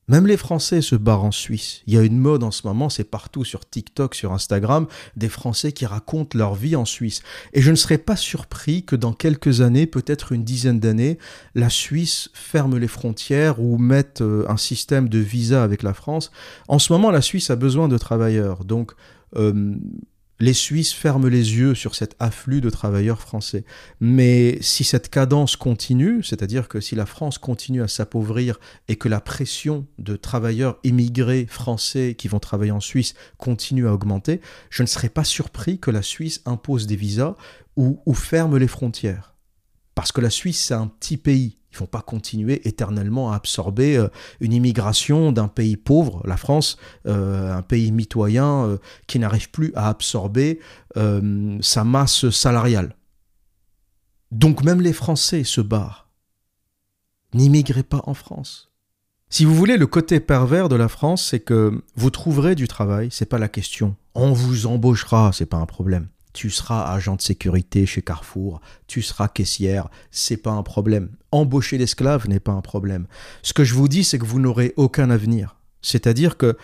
Même 0.07 0.27
les 0.27 0.35
Français 0.35 0.81
se 0.81 0.95
barrent 0.95 1.23
en 1.23 1.31
Suisse. 1.31 1.83
Il 1.87 1.93
y 1.93 1.97
a 1.97 2.01
une 2.01 2.17
mode 2.17 2.43
en 2.43 2.51
ce 2.51 2.67
moment, 2.67 2.89
c'est 2.89 3.05
partout 3.05 3.45
sur 3.45 3.69
TikTok, 3.69 4.13
sur 4.13 4.33
Instagram, 4.33 4.87
des 5.15 5.29
Français 5.29 5.71
qui 5.71 5.85
racontent 5.85 6.37
leur 6.37 6.53
vie 6.53 6.75
en 6.75 6.83
Suisse. 6.83 7.21
Et 7.53 7.61
je 7.61 7.71
ne 7.71 7.77
serais 7.77 7.97
pas 7.97 8.17
surpris 8.17 8.83
que 8.83 8.97
dans 8.97 9.13
quelques 9.13 9.61
années, 9.61 9.85
peut-être 9.85 10.33
une 10.33 10.43
dizaine 10.43 10.81
d'années, 10.81 11.17
la 11.55 11.69
Suisse 11.69 12.29
ferme 12.33 12.77
les 12.77 12.89
frontières 12.89 13.61
ou 13.61 13.77
mette 13.77 14.19
euh, 14.19 14.43
un 14.49 14.57
système 14.57 15.07
de 15.07 15.19
visa 15.19 15.63
avec 15.63 15.81
la 15.81 15.93
France. 15.93 16.31
En 16.67 16.77
ce 16.77 16.91
moment, 16.91 17.09
la 17.09 17.21
Suisse 17.21 17.49
a 17.49 17.55
besoin 17.55 17.87
de 17.87 17.97
travailleurs. 17.97 18.65
Donc, 18.65 18.91
euh, 19.37 19.75
les 20.41 20.53
Suisses 20.53 20.91
ferment 20.91 21.27
les 21.27 21.55
yeux 21.55 21.75
sur 21.75 21.93
cet 21.93 22.15
afflux 22.19 22.61
de 22.61 22.69
travailleurs 22.71 23.21
français. 23.21 23.63
Mais 23.99 24.57
si 24.61 24.83
cette 24.83 25.09
cadence 25.09 25.55
continue, 25.55 26.23
c'est-à-dire 26.23 26.67
que 26.67 26.81
si 26.81 26.95
la 26.95 27.05
France 27.05 27.37
continue 27.37 27.83
à 27.83 27.87
s'appauvrir 27.87 28.59
et 28.87 28.95
que 28.95 29.07
la 29.07 29.21
pression 29.21 29.85
de 29.99 30.15
travailleurs 30.15 30.79
immigrés 30.83 31.45
français 31.45 32.15
qui 32.17 32.27
vont 32.27 32.39
travailler 32.39 32.71
en 32.71 32.79
Suisse 32.79 33.13
continue 33.37 33.87
à 33.87 33.93
augmenter, 33.93 34.41
je 34.71 34.81
ne 34.81 34.87
serais 34.87 35.09
pas 35.09 35.23
surpris 35.23 35.79
que 35.79 35.91
la 35.91 36.01
Suisse 36.01 36.41
impose 36.45 36.87
des 36.87 36.95
visas 36.95 37.35
ou, 37.77 38.01
ou 38.07 38.13
ferme 38.15 38.57
les 38.57 38.67
frontières. 38.67 39.35
Parce 39.93 40.11
que 40.11 40.21
la 40.21 40.31
Suisse, 40.31 40.59
c'est 40.59 40.73
un 40.73 40.87
petit 40.87 41.17
pays. 41.17 41.60
Ils 41.71 41.75
ne 41.75 41.79
vont 41.79 41.85
pas 41.85 42.01
continuer 42.01 42.67
éternellement 42.67 43.31
à 43.31 43.35
absorber 43.35 43.97
euh, 43.97 44.09
une 44.41 44.53
immigration 44.53 45.31
d'un 45.31 45.47
pays 45.47 45.77
pauvre, 45.77 46.21
la 46.25 46.37
France, 46.37 46.77
euh, 47.07 47.55
un 47.55 47.61
pays 47.61 47.91
mitoyen 47.91 48.65
euh, 48.65 48.77
qui 49.07 49.19
n'arrive 49.19 49.49
plus 49.51 49.71
à 49.75 49.87
absorber 49.87 50.59
sa 51.61 51.85
masse 51.85 52.29
salariale. 52.31 52.95
Donc 54.31 54.63
même 54.63 54.81
les 54.81 54.91
Français 54.91 55.45
se 55.45 55.61
barrent. 55.61 56.09
N'immigrez 57.33 57.83
pas 57.83 58.01
en 58.07 58.13
France. 58.13 58.71
Si 59.29 59.45
vous 59.45 59.55
voulez, 59.55 59.77
le 59.77 59.87
côté 59.87 60.19
pervers 60.19 60.67
de 60.67 60.75
la 60.75 60.89
France, 60.89 61.25
c'est 61.29 61.39
que 61.39 61.81
vous 61.95 62.09
trouverez 62.09 62.55
du 62.55 62.67
travail, 62.67 63.07
c'est 63.09 63.25
pas 63.25 63.37
la 63.37 63.47
question. 63.47 63.95
On 64.15 64.33
vous 64.33 64.67
embauchera, 64.67 65.31
c'est 65.31 65.45
pas 65.45 65.57
un 65.57 65.65
problème 65.65 66.09
tu 66.33 66.49
seras 66.49 66.91
agent 66.93 67.15
de 67.15 67.21
sécurité 67.21 67.85
chez 67.85 68.01
Carrefour, 68.01 68.61
tu 68.87 69.01
seras 69.01 69.27
caissière, 69.27 69.89
c'est 70.11 70.37
pas 70.37 70.51
un 70.51 70.63
problème. 70.63 71.11
Embaucher 71.31 71.77
l'esclave 71.77 72.27
n'est 72.27 72.39
pas 72.39 72.51
un 72.51 72.61
problème. 72.61 73.07
Ce 73.41 73.53
que 73.53 73.63
je 73.63 73.73
vous 73.73 73.87
dis, 73.87 74.03
c'est 74.03 74.19
que 74.19 74.25
vous 74.25 74.39
n'aurez 74.39 74.73
aucun 74.77 75.09
avenir. 75.09 75.55
C'est-à-dire 75.81 76.37
que 76.37 76.57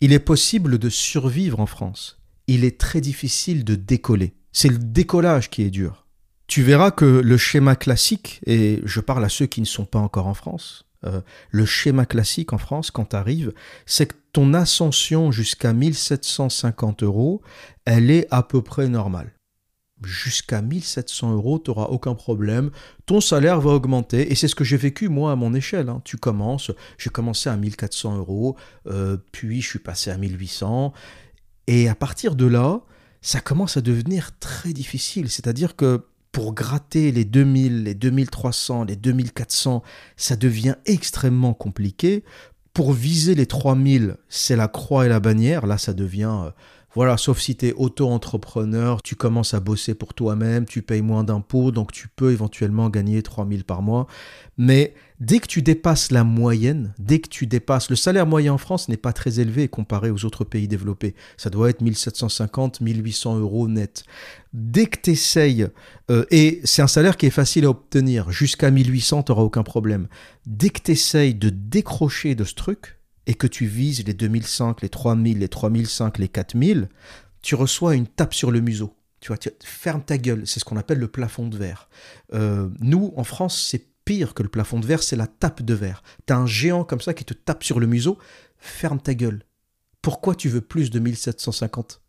il 0.00 0.12
est 0.12 0.18
possible 0.18 0.78
de 0.78 0.88
survivre 0.88 1.60
en 1.60 1.66
France. 1.66 2.18
Il 2.46 2.64
est 2.64 2.80
très 2.80 3.00
difficile 3.00 3.64
de 3.64 3.74
décoller. 3.74 4.34
C'est 4.52 4.68
le 4.68 4.78
décollage 4.78 5.50
qui 5.50 5.62
est 5.62 5.70
dur. 5.70 6.06
Tu 6.46 6.62
verras 6.62 6.90
que 6.90 7.04
le 7.04 7.36
schéma 7.36 7.76
classique, 7.76 8.40
et 8.46 8.80
je 8.84 9.00
parle 9.00 9.24
à 9.24 9.28
ceux 9.28 9.46
qui 9.46 9.60
ne 9.60 9.66
sont 9.66 9.84
pas 9.84 10.00
encore 10.00 10.26
en 10.26 10.34
France, 10.34 10.86
euh, 11.06 11.20
le 11.50 11.64
schéma 11.64 12.06
classique 12.06 12.52
en 12.52 12.58
France, 12.58 12.90
quand 12.90 13.10
tu 13.10 13.16
arrives, 13.16 13.52
c'est 13.86 14.06
que 14.06 14.14
ton 14.32 14.52
ascension 14.54 15.32
jusqu'à 15.32 15.72
1750 15.72 17.02
euros, 17.02 17.42
elle 17.90 18.10
est 18.10 18.26
à 18.30 18.42
peu 18.42 18.62
près 18.62 18.88
normale. 18.88 19.32
jusqu'à 20.02 20.62
1700 20.62 21.34
euros, 21.34 21.58
tu 21.58 21.70
n'auras 21.70 21.88
aucun 21.88 22.14
problème. 22.14 22.70
Ton 23.04 23.20
salaire 23.20 23.60
va 23.60 23.72
augmenter. 23.72 24.32
Et 24.32 24.34
c'est 24.34 24.48
ce 24.48 24.54
que 24.54 24.64
j'ai 24.64 24.78
vécu, 24.78 25.08
moi, 25.10 25.30
à 25.32 25.36
mon 25.36 25.52
échelle. 25.52 25.90
hein. 25.90 26.00
Tu 26.04 26.16
commences, 26.16 26.70
j'ai 26.96 27.10
commencé 27.10 27.50
à 27.50 27.56
1400 27.56 28.16
euros, 28.16 28.56
euh, 28.86 29.18
puis 29.32 29.60
je 29.60 29.68
suis 29.68 29.78
passé 29.78 30.10
à 30.10 30.16
1800. 30.16 30.94
Et 31.66 31.88
à 31.90 31.94
partir 31.94 32.34
de 32.34 32.46
là, 32.46 32.80
ça 33.20 33.40
commence 33.40 33.76
à 33.76 33.82
devenir 33.82 34.30
très 34.38 34.72
difficile. 34.72 35.28
C'est-à-dire 35.28 35.76
que 35.76 36.06
pour 36.32 36.54
gratter 36.54 37.12
les 37.12 37.26
2000, 37.26 37.84
les 37.84 37.94
2300, 37.94 38.84
les 38.84 38.96
2400, 38.96 39.82
ça 40.16 40.36
devient 40.36 40.76
extrêmement 40.86 41.52
compliqué. 41.52 42.24
Pour 42.72 42.92
viser 42.94 43.34
les 43.34 43.46
3000, 43.46 44.16
c'est 44.30 44.56
la 44.56 44.68
croix 44.68 45.04
et 45.04 45.08
la 45.10 45.20
bannière. 45.20 45.66
Là, 45.66 45.76
ça 45.76 45.92
devient... 45.92 46.52
euh, 46.90 46.94
voilà, 46.94 47.16
sauf 47.16 47.38
si 47.38 47.56
tu 47.56 47.68
es 47.68 47.72
auto-entrepreneur, 47.72 49.00
tu 49.02 49.14
commences 49.14 49.54
à 49.54 49.60
bosser 49.60 49.94
pour 49.94 50.12
toi-même, 50.12 50.66
tu 50.66 50.82
payes 50.82 51.02
moins 51.02 51.24
d'impôts, 51.24 51.70
donc 51.70 51.92
tu 51.92 52.08
peux 52.08 52.32
éventuellement 52.32 52.90
gagner 52.90 53.22
3000 53.22 53.64
par 53.64 53.80
mois. 53.80 54.06
Mais 54.58 54.94
dès 55.20 55.38
que 55.38 55.46
tu 55.46 55.62
dépasses 55.62 56.10
la 56.10 56.24
moyenne, 56.24 56.92
dès 56.98 57.20
que 57.20 57.28
tu 57.28 57.46
dépasses... 57.46 57.90
Le 57.90 57.96
salaire 57.96 58.26
moyen 58.26 58.54
en 58.54 58.58
France 58.58 58.88
n'est 58.88 58.96
pas 58.96 59.12
très 59.12 59.38
élevé 59.38 59.68
comparé 59.68 60.10
aux 60.10 60.24
autres 60.24 60.44
pays 60.44 60.66
développés. 60.68 61.14
Ça 61.36 61.48
doit 61.48 61.70
être 61.70 61.80
1750, 61.80 62.80
1800 62.80 63.38
euros 63.38 63.68
net. 63.68 64.04
Dès 64.52 64.86
que 64.86 64.98
tu 65.00 65.10
essayes, 65.10 65.68
et 66.30 66.60
c'est 66.64 66.82
un 66.82 66.88
salaire 66.88 67.16
qui 67.16 67.26
est 67.26 67.30
facile 67.30 67.66
à 67.66 67.70
obtenir, 67.70 68.32
jusqu'à 68.32 68.70
1800, 68.70 69.22
tu 69.22 69.32
n'auras 69.32 69.42
aucun 69.42 69.62
problème. 69.62 70.08
Dès 70.46 70.70
que 70.70 70.80
tu 70.82 70.90
essayes 70.90 71.34
de 71.34 71.50
décrocher 71.50 72.34
de 72.34 72.42
ce 72.42 72.54
truc, 72.54 72.99
et 73.26 73.34
que 73.34 73.46
tu 73.46 73.66
vises 73.66 74.04
les 74.04 74.14
2005, 74.14 74.82
les 74.82 74.88
3000, 74.88 75.38
les 75.38 75.48
3005, 75.48 76.18
les 76.18 76.28
4000, 76.28 76.88
tu 77.42 77.54
reçois 77.54 77.94
une 77.94 78.06
tape 78.06 78.34
sur 78.34 78.50
le 78.50 78.60
museau. 78.60 78.94
Tu 79.20 79.28
vois, 79.28 79.36
ferme 79.62 80.02
ta 80.02 80.18
gueule. 80.18 80.46
C'est 80.46 80.60
ce 80.60 80.64
qu'on 80.64 80.76
appelle 80.76 80.98
le 80.98 81.08
plafond 81.08 81.46
de 81.46 81.56
verre. 81.56 81.88
Euh, 82.32 82.68
nous, 82.80 83.12
en 83.16 83.24
France, 83.24 83.68
c'est 83.70 83.86
pire 84.04 84.32
que 84.32 84.42
le 84.42 84.48
plafond 84.48 84.80
de 84.80 84.86
verre, 84.86 85.02
c'est 85.02 85.16
la 85.16 85.26
tape 85.26 85.62
de 85.62 85.74
verre. 85.74 86.02
T'as 86.26 86.36
un 86.36 86.46
géant 86.46 86.84
comme 86.84 87.00
ça 87.00 87.14
qui 87.14 87.24
te 87.24 87.34
tape 87.34 87.62
sur 87.62 87.80
le 87.80 87.86
museau. 87.86 88.18
Ferme 88.58 89.00
ta 89.00 89.14
gueule. 89.14 89.42
Pourquoi 90.02 90.34
tu 90.34 90.48
veux 90.48 90.62
plus 90.62 90.90
de 90.90 90.98
1750 90.98 92.00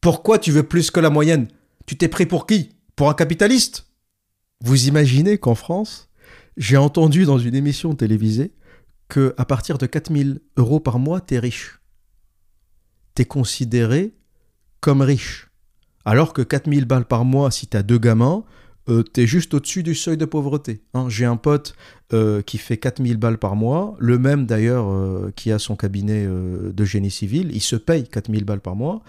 Pourquoi 0.00 0.38
tu 0.38 0.52
veux 0.52 0.62
plus 0.62 0.90
que 0.90 1.00
la 1.00 1.10
moyenne? 1.10 1.48
Tu 1.86 1.96
t'es 1.96 2.08
pris 2.08 2.26
pour 2.26 2.46
qui? 2.46 2.70
Pour 2.94 3.10
un 3.10 3.14
capitaliste? 3.14 3.86
Vous 4.62 4.86
imaginez 4.86 5.38
qu'en 5.38 5.56
France, 5.56 6.08
j'ai 6.56 6.76
entendu 6.76 7.24
dans 7.24 7.38
une 7.38 7.56
émission 7.56 7.94
télévisée 7.94 8.52
que 9.12 9.34
à 9.36 9.44
partir 9.44 9.76
de 9.76 9.84
4000 9.84 10.40
euros 10.56 10.80
par 10.80 10.98
mois, 10.98 11.20
t'es 11.20 11.38
riche. 11.38 11.82
T'es 13.14 13.26
considéré 13.26 14.16
comme 14.80 15.02
riche. 15.02 15.50
Alors 16.06 16.32
que 16.32 16.40
4000 16.40 16.86
balles 16.86 17.04
par 17.04 17.26
mois, 17.26 17.50
si 17.50 17.66
t'as 17.66 17.82
deux 17.82 17.98
gamins, 17.98 18.42
euh, 18.88 19.02
t'es 19.02 19.26
juste 19.26 19.54
au-dessus 19.54 19.82
du 19.82 19.94
seuil 19.94 20.16
de 20.16 20.24
pauvreté. 20.24 20.82
Hein, 20.94 21.06
J'ai 21.08 21.24
un 21.24 21.36
pote 21.36 21.74
euh, 22.12 22.42
qui 22.42 22.58
fait 22.58 22.76
4000 22.76 23.16
balles 23.16 23.38
par 23.38 23.54
mois, 23.56 23.94
le 23.98 24.18
même 24.18 24.44
d'ailleurs 24.44 24.90
euh, 24.90 25.32
qui 25.36 25.52
a 25.52 25.58
son 25.58 25.76
cabinet 25.76 26.24
euh, 26.26 26.72
de 26.72 26.84
génie 26.84 27.10
civil, 27.10 27.50
il 27.54 27.60
se 27.60 27.76
paye 27.76 28.04
4000 28.08 28.44
balles 28.44 28.60
par 28.60 28.74
mois. 28.76 29.02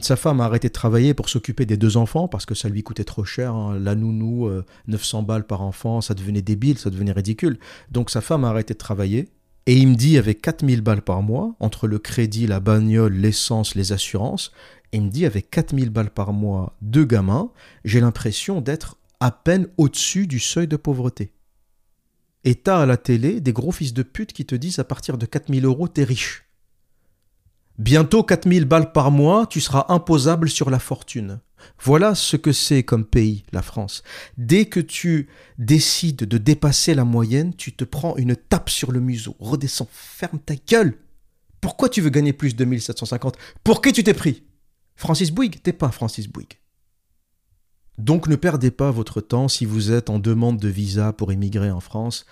Sa 0.00 0.16
femme 0.16 0.40
a 0.40 0.44
arrêté 0.44 0.68
de 0.68 0.72
travailler 0.72 1.12
pour 1.14 1.28
s'occuper 1.28 1.66
des 1.66 1.76
deux 1.76 1.96
enfants 1.96 2.28
parce 2.28 2.46
que 2.46 2.54
ça 2.54 2.68
lui 2.68 2.82
coûtait 2.82 3.04
trop 3.04 3.24
cher. 3.24 3.54
hein. 3.54 3.78
La 3.80 3.94
nounou, 3.94 4.46
euh, 4.46 4.64
900 4.86 5.22
balles 5.24 5.46
par 5.46 5.62
enfant, 5.62 6.00
ça 6.00 6.14
devenait 6.14 6.42
débile, 6.42 6.78
ça 6.78 6.90
devenait 6.90 7.12
ridicule. 7.12 7.58
Donc 7.90 8.10
sa 8.10 8.20
femme 8.20 8.44
a 8.44 8.48
arrêté 8.50 8.74
de 8.74 8.78
travailler. 8.78 9.28
Et 9.66 9.74
il 9.74 9.88
me 9.88 9.94
dit, 9.94 10.16
avec 10.18 10.40
4000 10.40 10.80
balles 10.80 11.02
par 11.02 11.22
mois, 11.22 11.54
entre 11.60 11.86
le 11.86 11.98
crédit, 11.98 12.46
la 12.46 12.60
bagnole, 12.60 13.12
l'essence, 13.12 13.74
les 13.74 13.92
assurances, 13.92 14.52
il 14.92 15.02
me 15.02 15.10
dit, 15.10 15.26
avec 15.26 15.50
4000 15.50 15.90
balles 15.90 16.10
par 16.10 16.32
mois, 16.32 16.76
deux 16.80 17.04
gamins, 17.04 17.50
j'ai 17.84 18.00
l'impression 18.00 18.60
d'être 18.62 18.96
à 19.20 19.30
peine 19.30 19.68
au-dessus 19.76 20.26
du 20.26 20.40
seuil 20.40 20.66
de 20.66 20.76
pauvreté. 20.76 21.32
Et 22.44 22.54
t'as 22.54 22.80
à 22.80 22.86
la 22.86 22.96
télé 22.96 23.40
des 23.40 23.52
gros 23.52 23.72
fils 23.72 23.92
de 23.92 24.02
pute 24.02 24.32
qui 24.32 24.46
te 24.46 24.54
disent 24.54 24.78
à 24.78 24.84
partir 24.84 25.18
de 25.18 25.26
4000 25.26 25.64
euros, 25.66 25.88
t'es 25.88 26.04
riche. 26.04 26.46
Bientôt 27.78 28.22
4000 28.22 28.64
balles 28.64 28.92
par 28.92 29.10
mois, 29.10 29.46
tu 29.46 29.60
seras 29.60 29.86
imposable 29.88 30.48
sur 30.48 30.70
la 30.70 30.78
fortune. 30.78 31.40
Voilà 31.82 32.14
ce 32.14 32.36
que 32.36 32.52
c'est 32.52 32.82
comme 32.82 33.04
pays, 33.04 33.44
la 33.52 33.62
France. 33.62 34.02
Dès 34.38 34.66
que 34.66 34.80
tu 34.80 35.28
décides 35.58 36.24
de 36.24 36.38
dépasser 36.38 36.94
la 36.94 37.04
moyenne, 37.04 37.54
tu 37.54 37.74
te 37.74 37.84
prends 37.84 38.16
une 38.16 38.36
tape 38.36 38.70
sur 38.70 38.92
le 38.92 39.00
museau. 39.00 39.36
Redescends, 39.38 39.88
ferme 39.90 40.38
ta 40.38 40.54
gueule. 40.56 40.94
Pourquoi 41.60 41.90
tu 41.90 42.00
veux 42.00 42.10
gagner 42.10 42.32
plus 42.32 42.56
de 42.56 42.64
1750 42.64 43.36
Pour 43.64 43.82
qui 43.82 43.92
tu 43.92 44.02
t'es 44.02 44.14
pris? 44.14 44.42
Francis 44.96 45.30
Bouygues? 45.30 45.62
T'es 45.62 45.74
pas 45.74 45.90
Francis 45.90 46.28
Bouygues. 46.28 46.58
Donc 48.00 48.28
ne 48.28 48.36
perdez 48.36 48.70
pas 48.70 48.90
votre 48.90 49.20
temps 49.20 49.46
si 49.46 49.66
vous 49.66 49.92
êtes 49.92 50.08
en 50.08 50.18
demande 50.18 50.58
de 50.58 50.68
visa 50.68 51.12
pour 51.12 51.34
immigrer 51.34 51.70
en 51.70 51.80
France. 51.80 52.24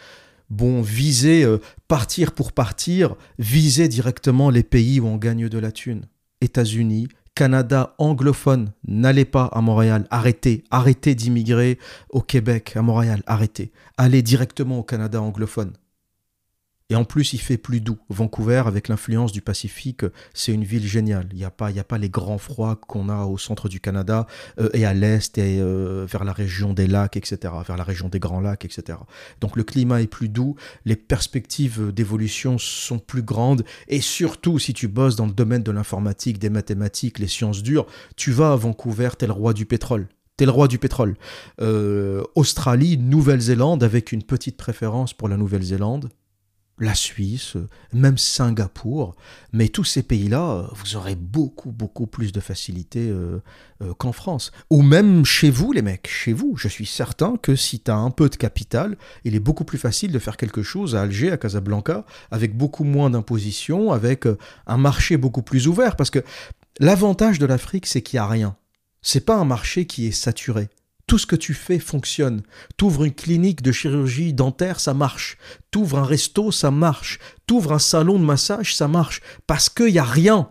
Bon, 0.49 0.81
visez 0.81 1.45
euh, 1.45 1.59
partir 1.89 2.33
pour 2.33 2.53
partir, 2.53 3.17
visez 3.39 3.87
directement 3.87 4.49
les 4.49 4.63
pays 4.63 4.99
où 4.99 5.07
on 5.07 5.19
gagne 5.19 5.51
de 5.51 5.59
la 5.59 5.71
thune. 5.71 6.07
États-Unis, 6.41 7.09
Canada 7.35 7.95
anglophone, 7.99 8.73
n'allez 8.87 9.27
pas 9.27 9.45
à 9.45 9.61
Montréal, 9.61 10.07
arrêtez, 10.11 10.65
arrêtez 10.71 11.15
d'immigrer 11.15 11.79
au 12.09 12.23
Québec, 12.23 12.73
à 12.75 12.81
Montréal, 12.81 13.23
arrêtez. 13.27 13.71
Allez 13.99 14.23
directement 14.23 14.79
au 14.79 14.83
Canada 14.83 15.21
anglophone. 15.21 15.75
Et 16.91 16.97
en 16.97 17.05
plus, 17.05 17.35
il 17.35 17.39
fait 17.39 17.59
plus 17.59 17.83
doux. 17.83 17.99
Vancouver, 18.09 18.63
avec 18.65 18.89
l'influence 18.89 19.31
du 19.31 19.43
Pacifique, 19.43 20.07
c'est 20.33 20.55
une 20.55 20.65
ville 20.65 20.87
géniale. 20.87 21.29
Il 21.33 21.37
n'y 21.37 21.45
a, 21.45 21.51
pas- 21.51 21.99
les 21.99 22.09
grands 22.09 22.39
froids 22.39 22.77
qu'on 22.77 23.11
a 23.11 23.27
au 23.27 23.37
centre 23.37 23.69
du 23.69 23.79
Canada 23.79 24.27
euh, 24.59 24.71
et 24.73 24.87
à 24.87 24.95
l'est 24.95 25.37
et 25.37 25.61
euh, 25.61 26.07
vers 26.09 26.25
la 26.25 26.33
région 26.33 26.73
des 26.73 26.87
lacs, 26.87 27.19
etc., 27.19 27.53
vers 27.67 27.77
la 27.77 27.85
région 27.85 28.09
des 28.09 28.19
grands 28.19 28.41
lacs, 28.41 28.65
etc. 28.65 28.99
Donc 29.43 29.57
le 29.57 29.65
climat 29.65 30.01
est 30.01 30.07
plus 30.07 30.31
doux, 30.31 30.55
les 30.87 30.97
perspectives 30.97 31.93
d'évolution 31.93 32.57
sont 32.57 32.99
plus 32.99 33.23
grandes 33.23 33.65
et 33.89 34.01
surtout, 34.01 34.59
si 34.59 34.73
tu 34.73 34.89
bosses 34.89 35.17
dans 35.17 35.27
le 35.27 35.33
domaine 35.33 35.63
de 35.63 35.71
l'informatique, 35.71 36.39
des 36.39 36.51
mathématiques, 36.51 37.19
les 37.19 37.29
sciences 37.29 37.63
dures, 37.63 37.87
tu 38.17 38.33
vas 38.33 38.53
à 38.53 38.57
Vancouver, 38.57 39.11
t'es 39.19 39.27
le 39.27 39.33
roi 39.33 39.53
du 39.53 39.67
pétrole. 39.67 40.09
T'es 40.39 40.47
le 40.47 40.53
roi 40.53 40.69
du 40.69 40.79
pétrole. 40.79 41.17
Euh, 41.61 42.23
Australie, 42.35 42.97
Nouvelle-Zélande, 42.97 43.83
avec 43.83 44.13
une 44.13 44.23
petite 44.23 44.57
préférence 44.57 45.13
pour 45.13 45.29
la 45.29 45.37
Nouvelle-Zélande 45.37 46.09
la 46.81 46.95
Suisse, 46.95 47.57
même 47.93 48.19
Singapour, 48.19 49.17
mais 49.53 49.69
tous 49.69 49.85
ces 49.85 50.03
pays-là, 50.03 50.69
vous 50.73 50.97
aurez 50.97 51.17
beaucoup, 51.17 51.71
beaucoup 51.71 52.07
plus 52.07 52.33
de 52.33 52.41
facilité 52.41 53.09
euh, 53.09 53.41
euh, 53.83 53.95
qu'en 53.95 54.13
France. 54.13 54.53
Ou 54.71 54.83
même 54.83 55.25
chez 55.25 55.51
vous, 55.51 55.73
les 55.73 55.83
mecs, 55.83 56.09
chez 56.09 56.33
vous, 56.33 56.57
je 56.57 56.69
suis 56.69 56.87
certain 56.87 57.37
que 57.37 57.57
si 57.57 57.81
tu 57.81 57.91
as 57.91 57.97
un 57.97 58.11
peu 58.11 58.29
de 58.29 58.37
capital, 58.37 58.97
il 59.25 59.35
est 59.35 59.41
beaucoup 59.41 59.65
plus 59.65 59.79
facile 59.79 60.13
de 60.13 60.19
faire 60.19 60.37
quelque 60.37 60.63
chose 60.63 60.95
à 60.95 61.03
Alger, 61.03 61.33
à 61.33 61.37
Casablanca, 61.37 62.05
avec 62.31 62.57
beaucoup 62.57 62.85
moins 62.85 63.11
d'imposition, 63.11 63.93
avec 63.93 64.27
euh, 64.27 64.39
un 64.67 64.79
marché 64.79 65.17
beaucoup 65.17 65.43
plus 65.43 65.67
ouvert, 65.69 65.97
parce 65.97 66.11
que 66.11 66.23
l'avantage 66.79 67.39
de 67.39 67.47
l'Afrique, 67.47 67.87
c'est 67.87 68.03
qu'il 68.03 68.19
n'y 68.19 68.25
a 68.25 68.29
rien. 68.29 68.57
C'est 69.03 69.25
pas 69.25 69.37
un 69.37 69.45
marché 69.45 69.87
qui 69.87 70.07
est 70.07 70.13
saturé. 70.13 70.69
Tout 71.09 71.19
ce 71.19 71.27
que 71.27 71.37
tu 71.37 71.55
fais 71.55 71.81
fonctionne. 71.81 72.43
T'ouvres 72.77 73.05
une 73.05 73.15
clinique 73.15 73.63
de 73.63 73.73
chirurgie 73.73 74.33
dentaire, 74.33 74.79
ça 74.79 74.95
marche. 74.95 75.39
T'ouvres 75.73 75.99
un 75.99 76.05
resto, 76.05 76.53
ça 76.53 76.71
marche. 76.71 77.19
T'ouvres 77.47 77.73
un 77.73 77.79
salon 77.81 78.21
de 78.21 78.25
massage, 78.25 78.77
ça 78.77 78.87
marche. 78.87 79.23
Parce 79.49 79.69
qu'il 79.69 79.93
n'y 79.93 79.99
a 79.99 80.05
rien. 80.05 80.51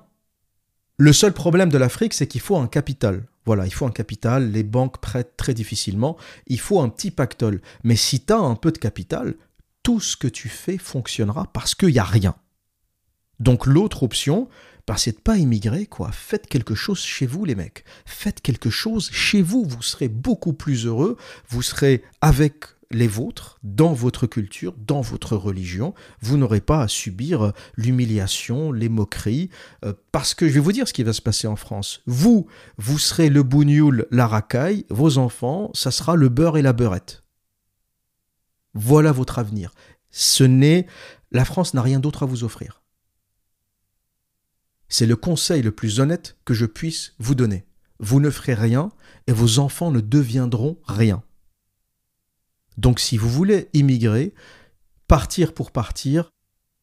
Le 0.97 1.13
seul 1.13 1.31
problème 1.31 1.69
de 1.69 1.77
l'Afrique, 1.77 2.15
c'est 2.15 2.27
qu'il 2.27 2.41
faut 2.41 2.57
un 2.57 2.67
capital. 2.67 3.27
Voilà, 3.45 3.65
il 3.65 3.73
faut 3.73 3.85
un 3.85 3.91
capital, 3.91 4.51
les 4.51 4.63
banques 4.63 4.97
prêtent 4.97 5.37
très 5.37 5.53
difficilement, 5.53 6.17
il 6.47 6.59
faut 6.59 6.81
un 6.81 6.89
petit 6.89 7.11
pactole. 7.11 7.61
Mais 7.85 7.95
si 7.95 8.19
tu 8.19 8.33
as 8.33 8.39
un 8.39 8.55
peu 8.55 8.73
de 8.73 8.77
capital, 8.77 9.35
tout 9.83 10.01
ce 10.01 10.17
que 10.17 10.27
tu 10.27 10.49
fais 10.49 10.77
fonctionnera 10.77 11.47
parce 11.53 11.73
qu'il 11.73 11.93
n'y 11.93 11.99
a 11.99 12.03
rien. 12.03 12.35
Donc 13.39 13.65
l'autre 13.65 14.03
option, 14.03 14.49
c'est 14.95 15.17
de 15.17 15.21
pas 15.21 15.37
immigrer, 15.37 15.85
quoi. 15.85 16.11
Faites 16.13 16.47
quelque 16.47 16.75
chose 16.75 16.99
chez 16.99 17.25
vous, 17.25 17.43
les 17.43 17.55
mecs. 17.55 17.83
Faites 18.05 18.39
quelque 18.41 18.69
chose 18.69 19.09
chez 19.11 19.41
vous. 19.41 19.65
Vous 19.65 19.81
serez 19.81 20.07
beaucoup 20.07 20.53
plus 20.53 20.85
heureux. 20.85 21.17
Vous 21.49 21.61
serez 21.61 22.03
avec 22.21 22.65
les 22.89 23.07
vôtres, 23.07 23.59
dans 23.63 23.91
votre 23.91 24.27
culture, 24.27 24.73
dans 24.77 25.01
votre 25.01 25.35
religion. 25.35 25.93
Vous 26.21 26.37
n'aurez 26.37 26.61
pas 26.61 26.83
à 26.83 26.87
subir 26.87 27.51
l'humiliation, 27.75 28.71
les 28.71 28.87
moqueries. 28.87 29.49
euh, 29.83 29.93
parce 30.11 30.33
que 30.33 30.47
je 30.47 30.53
vais 30.53 30.59
vous 30.61 30.71
dire 30.71 30.87
ce 30.87 30.93
qui 30.93 31.03
va 31.03 31.11
se 31.13 31.21
passer 31.21 31.47
en 31.47 31.57
France. 31.57 32.01
Vous, 32.05 32.47
vous 32.77 32.97
serez 32.97 33.29
le 33.29 33.43
bougnoul, 33.43 34.07
la 34.11 34.25
racaille. 34.25 34.85
Vos 34.89 35.17
enfants, 35.17 35.69
ça 35.73 35.91
sera 35.91 36.15
le 36.15 36.29
beurre 36.29 36.57
et 36.57 36.61
la 36.61 36.73
beurette. 36.73 37.23
Voilà 38.73 39.11
votre 39.11 39.39
avenir. 39.39 39.73
Ce 40.09 40.43
n'est. 40.43 40.87
La 41.31 41.43
France 41.43 41.73
n'a 41.73 41.81
rien 41.81 41.99
d'autre 41.99 42.23
à 42.23 42.25
vous 42.25 42.45
offrir. 42.45 42.81
C'est 44.89 45.05
le 45.05 45.15
conseil 45.15 45.61
le 45.61 45.71
plus 45.71 45.99
honnête 45.99 46.37
que 46.45 46.53
je 46.53 46.65
puisse 46.65 47.13
vous 47.19 47.35
donner. 47.35 47.65
Vous 47.99 48.19
ne 48.19 48.29
ferez 48.29 48.53
rien 48.53 48.91
et 49.27 49.33
vos 49.33 49.59
enfants 49.59 49.91
ne 49.91 50.01
deviendront 50.01 50.79
rien. 50.85 51.23
Donc 52.77 52.99
si 52.99 53.17
vous 53.17 53.29
voulez 53.29 53.69
immigrer, 53.73 54.33
partir 55.07 55.53
pour 55.53 55.71
partir, 55.71 56.31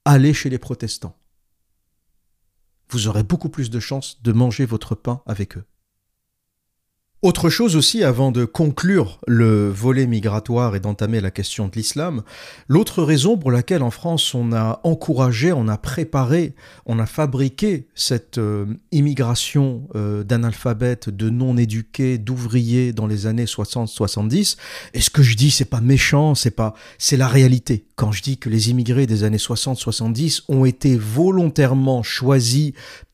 allez 0.05 0.35
chez 0.35 0.51
les 0.51 0.59
protestants. 0.59 1.19
Vous 2.91 3.09
aurez 3.09 3.23
beaucoup 3.23 3.49
plus 3.49 3.71
de 3.71 3.81
chances 3.81 4.23
de 4.23 4.33
manger 4.33 4.67
votre 4.67 4.95
pain 4.95 5.23
avec 5.27 5.57
eux. 5.57 5.65
Autre 7.25 7.49
chose 7.49 7.75
aussi, 7.75 8.05
avant 8.05 8.33
de 8.33 8.45
conclure 8.45 9.19
le 9.27 9.71
volet 9.71 10.07
migratoire 10.07 10.77
et 10.77 10.81
d'entamer 10.81 11.23
la 11.23 11.31
question 11.31 11.69
de 11.69 11.73
l'islam, 11.75 12.23
l'autre 12.69 13.03
raison 13.03 13.39
pour 13.39 13.51
laquelle 13.51 13.83
en 13.83 13.91
France 13.91 14.35
on 14.35 14.53
a 14.53 14.81
encouragé, 14.85 15.51
on 15.51 15.67
a 15.67 15.79
préparé, 15.79 16.55
on 16.85 16.99
a 16.99 17.07
fabriqué 17.07 17.89
cette 17.95 18.37
euh, 18.37 18.67
immigration 18.93 19.89
euh, 19.95 20.23
d'analphabètes, 20.23 21.09
de 21.09 21.31
non-éduqués, 21.31 22.19
d'ouvriers 22.19 22.93
dans 22.93 23.07
les 23.07 23.27
années 23.27 23.47
60-70, 23.47 24.59
et 24.93 25.01
ce 25.01 25.09
que 25.09 25.23
je 25.23 25.35
dis 25.35 25.51
c'est 25.51 25.65
pas 25.65 25.81
méchant, 25.81 26.35
c'est 26.35 26.51
pas, 26.51 26.75
c'est 26.99 27.17
la 27.17 27.29
réalité? 27.29 27.87
Quand 27.97 28.13
je 28.13 28.21
dis 28.21 28.37
que 28.37 28.51
les 28.51 28.69
immigrés 28.69 29.07
des 29.07 29.25
années 29.25 29.39
60-70 29.39 30.43
ont 30.49 30.67
été 30.67 30.95
volontairement 30.95 32.03
choisis 32.03 32.73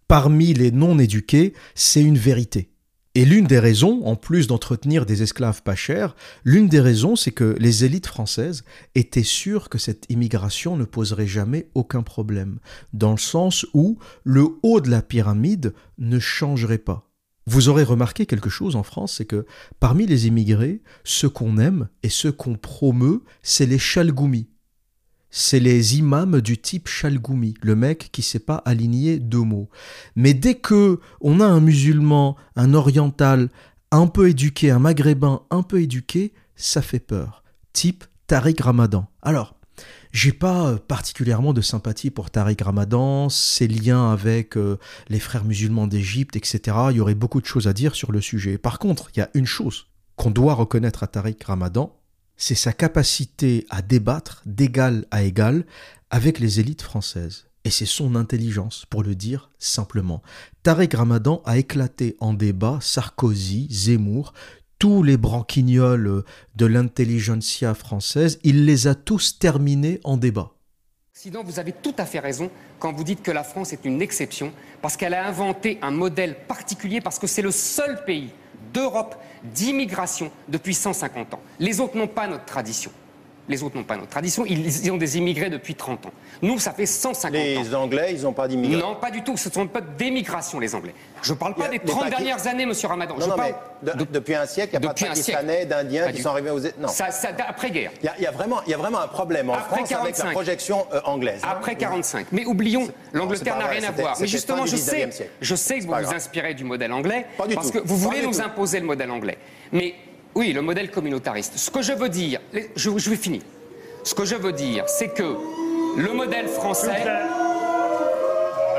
parmi 0.09 0.53
les 0.53 0.73
non-éduqués, 0.73 1.55
c'est 1.77 2.03
une 2.03 2.19
vérité. 2.19 2.71
Et 3.17 3.25
l'une 3.25 3.47
des 3.47 3.59
raisons, 3.59 4.03
en 4.05 4.15
plus 4.15 4.47
d'entretenir 4.47 5.05
des 5.05 5.25
esclaves 5.25 5.63
pas 5.63 5.75
chers, 5.75 6.15
l'une 6.45 6.69
des 6.69 6.79
raisons, 6.79 7.17
c'est 7.17 7.33
que 7.33 7.57
les 7.59 7.85
élites 7.85 8.07
françaises 8.07 8.63
étaient 8.95 9.25
sûres 9.25 9.69
que 9.69 9.79
cette 9.79 10.07
immigration 10.11 10.77
ne 10.77 10.85
poserait 10.85 11.27
jamais 11.27 11.69
aucun 11.75 12.05
problème, 12.05 12.61
dans 12.93 13.11
le 13.11 13.19
sens 13.19 13.67
où 13.75 13.99
le 14.23 14.47
haut 14.63 14.81
de 14.81 14.91
la 14.91 15.03
pyramide 15.03 15.75
ne 15.99 16.21
changerait 16.21 16.79
pas. 16.79 17.11
Vous 17.47 17.69
aurez 17.69 17.83
remarqué 17.83 18.27
quelque 18.27 18.51
chose 18.51 18.77
en 18.77 18.85
France, 18.85 19.15
c'est 19.17 19.25
que 19.25 19.45
parmi 19.81 20.07
les 20.07 20.29
immigrés, 20.29 20.81
ceux 21.03 21.29
qu'on 21.29 21.59
aime 21.59 21.89
et 22.05 22.11
ceux 22.11 22.31
qu'on 22.31 22.55
promeut, 22.55 23.25
c'est 23.43 23.67
les 23.67 23.79
chalgoumis 23.79 24.47
c'est 25.31 25.61
les 25.61 25.99
imams 25.99 26.41
du 26.41 26.59
type 26.59 26.89
Chalgoumi, 26.89 27.55
le 27.63 27.77
mec 27.77 28.11
qui 28.13 28.23
sait 28.23 28.39
pas 28.39 28.57
aligner 28.57 29.19
deux 29.19 29.43
mots. 29.43 29.69
Mais 30.17 30.35
dès 30.35 30.57
que 30.57 31.01
on 31.21 31.41
a 31.41 31.47
un 31.47 31.61
musulman, 31.61 32.37
un 32.57 32.75
oriental, 32.75 33.49
un 33.91 34.07
peu 34.07 34.29
éduqué, 34.29 34.71
un 34.71 34.79
maghrébin 34.79 35.43
un 35.51 35.63
peu 35.63 35.81
éduqué, 35.81 36.33
ça 36.57 36.83
fait 36.83 37.01
peur. 37.01 37.43
Type 37.73 38.05
Tariq 38.27 38.63
Ramadan. 38.63 39.09
Alors, 39.23 39.57
j'ai 40.13 40.33
pas 40.33 40.77
particulièrement 40.77 41.53
de 41.53 41.61
sympathie 41.61 42.11
pour 42.11 42.31
Tariq 42.31 42.63
Ramadan, 42.63 43.29
ses 43.29 43.69
liens 43.69 44.11
avec 44.13 44.57
euh, 44.57 44.79
les 45.09 45.21
frères 45.21 45.45
musulmans 45.45 45.87
d'Égypte, 45.87 46.37
etc. 46.37 46.77
Il 46.91 46.97
y 46.97 47.01
aurait 47.01 47.15
beaucoup 47.15 47.41
de 47.41 47.47
choses 47.47 47.69
à 47.69 47.73
dire 47.73 47.95
sur 47.95 48.11
le 48.11 48.21
sujet. 48.21 48.59
Par 48.59 48.79
contre, 48.79 49.11
il 49.15 49.21
y 49.21 49.23
a 49.23 49.31
une 49.35 49.47
chose 49.47 49.87
qu'on 50.17 50.31
doit 50.31 50.55
reconnaître 50.55 51.03
à 51.03 51.07
Tariq 51.07 51.45
Ramadan, 51.45 52.00
c'est 52.41 52.55
sa 52.55 52.73
capacité 52.73 53.67
à 53.69 53.83
débattre 53.83 54.43
d'égal 54.47 55.05
à 55.11 55.23
égal 55.23 55.65
avec 56.11 56.41
les 56.41 56.59
élites 56.59 56.83
françaises. 56.83 57.47
Et 57.65 57.71
c'est 57.71 57.87
son 57.87 58.17
intelligence, 58.17 58.87
pour 58.89 59.03
le 59.03 59.15
dire 59.15 59.51
simplement. 59.59 60.23
Tarek 60.63 60.95
Ramadan 60.95 61.43
a 61.45 61.59
éclaté 61.59 62.17
en 62.19 62.33
débat 62.33 62.79
Sarkozy, 62.81 63.69
Zemmour, 63.71 64.33
tous 64.79 65.03
les 65.03 65.19
branquignoles 65.19 66.25
de 66.57 66.67
l'intelligentsia 66.67 67.75
française, 67.75 68.41
il 68.43 68.65
les 68.65 68.87
a 68.87 68.95
tous 68.95 69.39
terminés 69.39 70.01
en 70.05 70.17
débat. 70.17 70.53
Sinon, 71.13 71.45
vous 71.45 71.59
avez 71.59 71.73
tout 71.73 71.95
à 71.99 72.07
fait 72.07 72.21
raison 72.21 72.51
quand 72.79 72.95
vous 72.95 73.05
dites 73.05 73.23
que 73.23 73.31
la 73.31 73.45
France 73.45 73.75
est 73.75 73.85
une 73.85 74.01
exception, 74.01 74.55
parce 74.81 74.97
qu'elle 74.97 75.13
a 75.13 75.29
inventé 75.29 75.79
un 75.83 75.91
modèle 75.91 76.35
particulier, 76.49 77.03
parce 77.03 77.19
que 77.19 77.27
c'est 77.27 77.43
le 77.43 77.51
seul 77.51 78.03
pays 78.07 78.31
d'Europe 78.73 79.17
d'immigration 79.43 80.31
depuis 80.49 80.75
150 80.75 81.35
ans. 81.35 81.41
Les 81.59 81.81
autres 81.81 81.97
n'ont 81.97 82.09
pas 82.09 82.27
notre 82.27 82.45
tradition. 82.45 82.91
Les 83.51 83.63
autres 83.65 83.77
n'ont 83.77 83.85
pas 83.85 83.97
notre 83.97 84.11
tradition. 84.11 84.45
Ils, 84.47 84.91
ont 84.93 84.97
des 84.97 85.19
immigrés 85.19 85.51
depuis 85.51 85.75
30 85.75 86.07
ans. 86.07 86.13
Nous, 86.41 86.59
ça 86.61 86.73
fait 86.73 86.87
150 86.87 87.35
ans. 87.35 87.43
Les 87.43 87.75
Anglais, 87.75 88.13
ils 88.15 88.23
n'ont 88.23 88.33
pas 88.33 88.47
d'immigrés 88.47 88.81
Non, 88.81 88.95
pas 88.95 89.11
du 89.11 89.23
tout. 89.23 89.37
Ce 89.37 89.51
sont 89.51 89.67
pas 89.67 89.81
d'émigration, 89.81 90.61
les 90.61 90.75
Anglais. 90.75 90.95
Je 91.23 91.33
ne 91.33 91.39
parle 91.39 91.55
pas 91.55 91.69
des 91.69 91.81
30 91.81 92.09
dernières 92.09 92.47
années, 92.47 92.65
Monsieur 92.65 92.87
Ramadan. 92.89 93.17
Non, 93.19 93.27
je 93.27 93.31
parle 93.33 93.55
depuis 93.83 94.35
un 94.35 94.47
siècle, 94.47 94.71
il 94.75 94.81
n'y 94.81 94.87
a 94.87 94.89
pas 94.89 94.95
de 94.95 95.07
Pakistanais, 95.07 95.67
d'Indiens 95.67 96.13
qui 96.13 96.23
sont 96.23 96.31
arrivés 96.31 96.51
aux 96.51 96.61
Non. 96.61 96.89
Ça, 96.89 97.09
après-guerre. 97.49 97.91
Il 98.03 98.23
y, 98.23 98.27
a, 98.27 98.31
vraiment, 98.31 98.61
il 98.67 98.71
y 98.71 98.75
a 98.75 98.79
vraiment 98.79 99.01
un 99.01 99.09
problème 99.09 99.51
en 99.51 99.55
France 99.55 99.91
avec 99.93 100.17
la 100.19 100.31
projection 100.31 100.87
euh, 100.93 101.01
anglaise. 101.05 101.41
Hein. 101.43 101.49
Après 101.51 101.75
45. 101.75 102.27
Mais 102.33 102.45
oublions, 102.45 102.89
l'Angleterre 103.13 103.59
n'a 103.59 103.67
rien 103.67 103.85
à 103.85 103.91
voir. 103.91 104.17
Mais 104.21 104.27
justement, 104.27 104.67
je 104.67 104.77
sais, 104.77 105.09
je 105.41 105.55
sais 105.55 105.79
que 105.79 105.85
vous 105.85 105.95
vous 105.95 106.15
inspirez 106.15 106.55
du 106.55 106.65
modèle 106.65 106.93
anglais 106.93 107.27
parce 107.55 107.71
que 107.71 107.79
vous 107.79 107.97
voulez 107.97 108.23
nous 108.23 108.41
imposer 108.41 108.81
le 108.81 108.87
modèle 108.87 109.11
anglais. 109.11 109.39
Mais 109.73 109.95
oui, 110.41 110.55
le 110.55 110.63
modèle 110.63 110.91
communautariste. 110.91 111.59
Ce 111.59 111.71
que 111.71 111.83
je 111.83 111.93
veux 111.93 112.09
dire, 112.09 112.41
je, 112.75 112.89
vais 112.89 113.17
finir. 113.17 113.43
Ce 114.03 114.15
que 114.15 114.25
je 114.25 114.37
veux 114.37 114.53
dire, 114.53 114.89
c'est 114.89 115.13
que 115.13 115.37
le 115.99 116.13
modèle 116.15 116.49
français, 116.49 117.05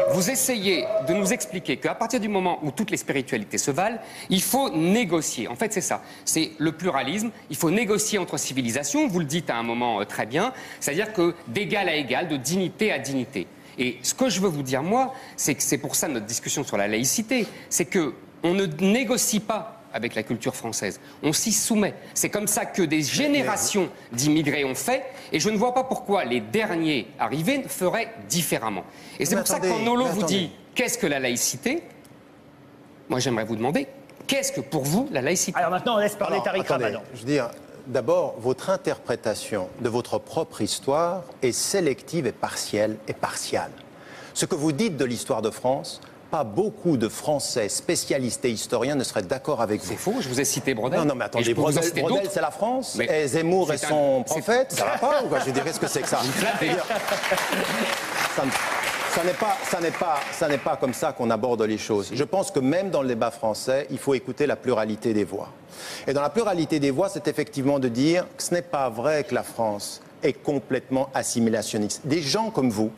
vous 0.09 0.31
essayez 0.31 0.85
de 1.07 1.13
nous 1.13 1.31
expliquer 1.31 1.77
qu'à 1.77 1.93
partir 1.93 2.19
du 2.19 2.29
moment 2.29 2.57
où 2.63 2.71
toutes 2.71 2.89
les 2.89 2.97
spiritualités 2.97 3.59
se 3.59 3.69
valent, 3.69 3.99
il 4.31 4.41
faut 4.41 4.71
négocier. 4.71 5.47
En 5.49 5.55
fait, 5.55 5.71
c'est 5.71 5.81
ça. 5.81 6.01
C'est 6.25 6.53
le 6.57 6.71
pluralisme. 6.71 7.29
Il 7.51 7.55
faut 7.55 7.69
négocier 7.69 8.17
entre 8.17 8.37
civilisations. 8.37 9.07
Vous 9.07 9.19
le 9.19 9.25
dites 9.25 9.51
à 9.51 9.55
un 9.55 9.63
moment 9.63 10.01
euh, 10.01 10.05
très 10.05 10.25
bien. 10.25 10.53
C'est-à-dire 10.79 11.13
que 11.13 11.35
d'égal 11.47 11.87
à 11.89 11.95
égal, 11.95 12.27
de 12.27 12.37
dignité 12.37 12.91
à 12.91 12.97
dignité. 12.97 13.45
Et 13.77 13.99
ce 14.01 14.15
que 14.15 14.29
je 14.29 14.41
veux 14.41 14.49
vous 14.49 14.63
dire, 14.63 14.81
moi, 14.81 15.13
c'est 15.37 15.53
que 15.53 15.61
c'est 15.61 15.77
pour 15.77 15.95
ça 15.95 16.07
notre 16.07 16.25
discussion 16.25 16.63
sur 16.63 16.77
la 16.77 16.87
laïcité. 16.87 17.45
C'est 17.69 17.85
que 17.85 18.15
on 18.41 18.55
ne 18.55 18.65
négocie 18.65 19.41
pas 19.41 19.80
avec 19.93 20.15
la 20.15 20.23
culture 20.23 20.55
française. 20.55 20.99
On 21.23 21.33
s'y 21.33 21.51
soumet. 21.51 21.93
C'est 22.13 22.29
comme 22.29 22.47
ça 22.47 22.65
que 22.65 22.81
des 22.81 23.01
générations 23.01 23.89
d'immigrés 24.11 24.65
ont 24.65 24.75
fait, 24.75 25.03
et 25.31 25.39
je 25.39 25.49
ne 25.49 25.57
vois 25.57 25.73
pas 25.73 25.83
pourquoi 25.83 26.23
les 26.25 26.39
derniers 26.39 27.07
arrivés 27.19 27.63
feraient 27.67 28.13
différemment. 28.29 28.83
Et 29.19 29.25
c'est 29.25 29.35
pour 29.35 29.47
ça 29.47 29.59
que 29.59 29.67
quand 29.67 29.79
Nolo 29.79 30.05
vous 30.05 30.23
dit 30.23 30.51
qu'est-ce 30.75 30.97
que 30.97 31.07
la 31.07 31.19
laïcité, 31.19 31.83
moi 33.09 33.19
j'aimerais 33.19 33.45
vous 33.45 33.55
demander 33.55 33.87
qu'est-ce 34.27 34.51
que 34.51 34.61
pour 34.61 34.83
vous 34.83 35.09
la 35.11 35.21
laïcité? 35.21 35.57
Alors 35.57 35.71
maintenant 35.71 35.95
on 35.95 35.99
laisse 35.99 36.15
parler 36.15 36.39
Tariq 36.43 36.67
Ramadan. 36.67 37.01
Je 37.13 37.19
veux 37.19 37.25
dire, 37.25 37.49
d'abord, 37.87 38.35
votre 38.39 38.69
interprétation 38.69 39.67
de 39.81 39.89
votre 39.89 40.19
propre 40.19 40.61
histoire 40.61 41.23
est 41.41 41.51
sélective 41.51 42.27
et 42.27 42.31
partielle 42.31 42.97
et 43.07 43.13
partiale. 43.13 43.71
Ce 44.33 44.45
que 44.45 44.55
vous 44.55 44.71
dites 44.71 44.95
de 44.95 45.03
l'histoire 45.03 45.41
de 45.41 45.49
France, 45.49 45.99
pas 46.31 46.43
beaucoup 46.45 46.97
de 46.97 47.09
Français 47.09 47.67
spécialistes 47.67 48.45
et 48.45 48.49
historiens 48.49 48.95
ne 48.95 49.03
seraient 49.03 49.21
d'accord 49.21 49.61
avec 49.61 49.81
vous. 49.81 49.87
C'est 49.89 49.97
faux, 49.97 50.15
je 50.21 50.29
vous 50.29 50.39
ai 50.39 50.45
cité 50.45 50.73
Brodel. 50.73 50.99
Non, 50.99 51.05
non, 51.05 51.15
mais 51.15 51.25
attendez, 51.25 51.53
Brodel, 51.53 51.83
c'est 52.31 52.41
la 52.41 52.51
France 52.51 52.97
Et 52.99 53.27
Zemmour 53.27 53.71
est 53.73 53.77
son 53.77 54.23
prophète 54.23 54.71
Ça 54.71 54.85
va 54.85 54.97
pas 54.97 55.23
ou 55.23 55.27
quoi? 55.27 55.39
Je 55.45 55.51
dirais 55.51 55.73
ce 55.73 55.79
que 55.79 55.87
c'est 55.87 56.01
que 56.01 56.07
ça 56.07 56.19
ça 59.11 59.25
n'est 59.25 59.33
pas, 59.33 59.57
ça 59.69 59.81
n'est 59.81 59.91
pas, 59.91 60.19
ça 60.31 60.47
n'est 60.47 60.57
pas 60.57 60.77
comme 60.77 60.93
ça 60.93 61.11
qu'on 61.11 61.29
aborde 61.31 61.61
les 61.63 61.77
choses. 61.77 62.11
Je 62.13 62.23
pense 62.23 62.49
que 62.49 62.59
même 62.61 62.89
dans 62.89 63.01
le 63.01 63.09
débat 63.09 63.29
français, 63.29 63.85
il 63.91 63.97
faut 63.97 64.13
écouter 64.13 64.47
la 64.47 64.55
pluralité 64.55 65.13
des 65.13 65.25
voix. 65.25 65.49
Et 66.07 66.13
dans 66.13 66.21
la 66.21 66.29
pluralité 66.29 66.79
des 66.79 66.91
voix, 66.91 67.09
c'est 67.09 67.27
effectivement 67.27 67.79
de 67.79 67.89
dire 67.89 68.25
que 68.37 68.41
ce 68.41 68.53
n'est 68.53 68.61
pas 68.61 68.87
vrai 68.87 69.25
que 69.25 69.35
la 69.35 69.43
France 69.43 70.01
est 70.23 70.31
complètement 70.31 71.09
assimilationniste. 71.13 72.03
Des 72.05 72.21
gens 72.21 72.51
comme 72.51 72.69
vous, 72.69 72.91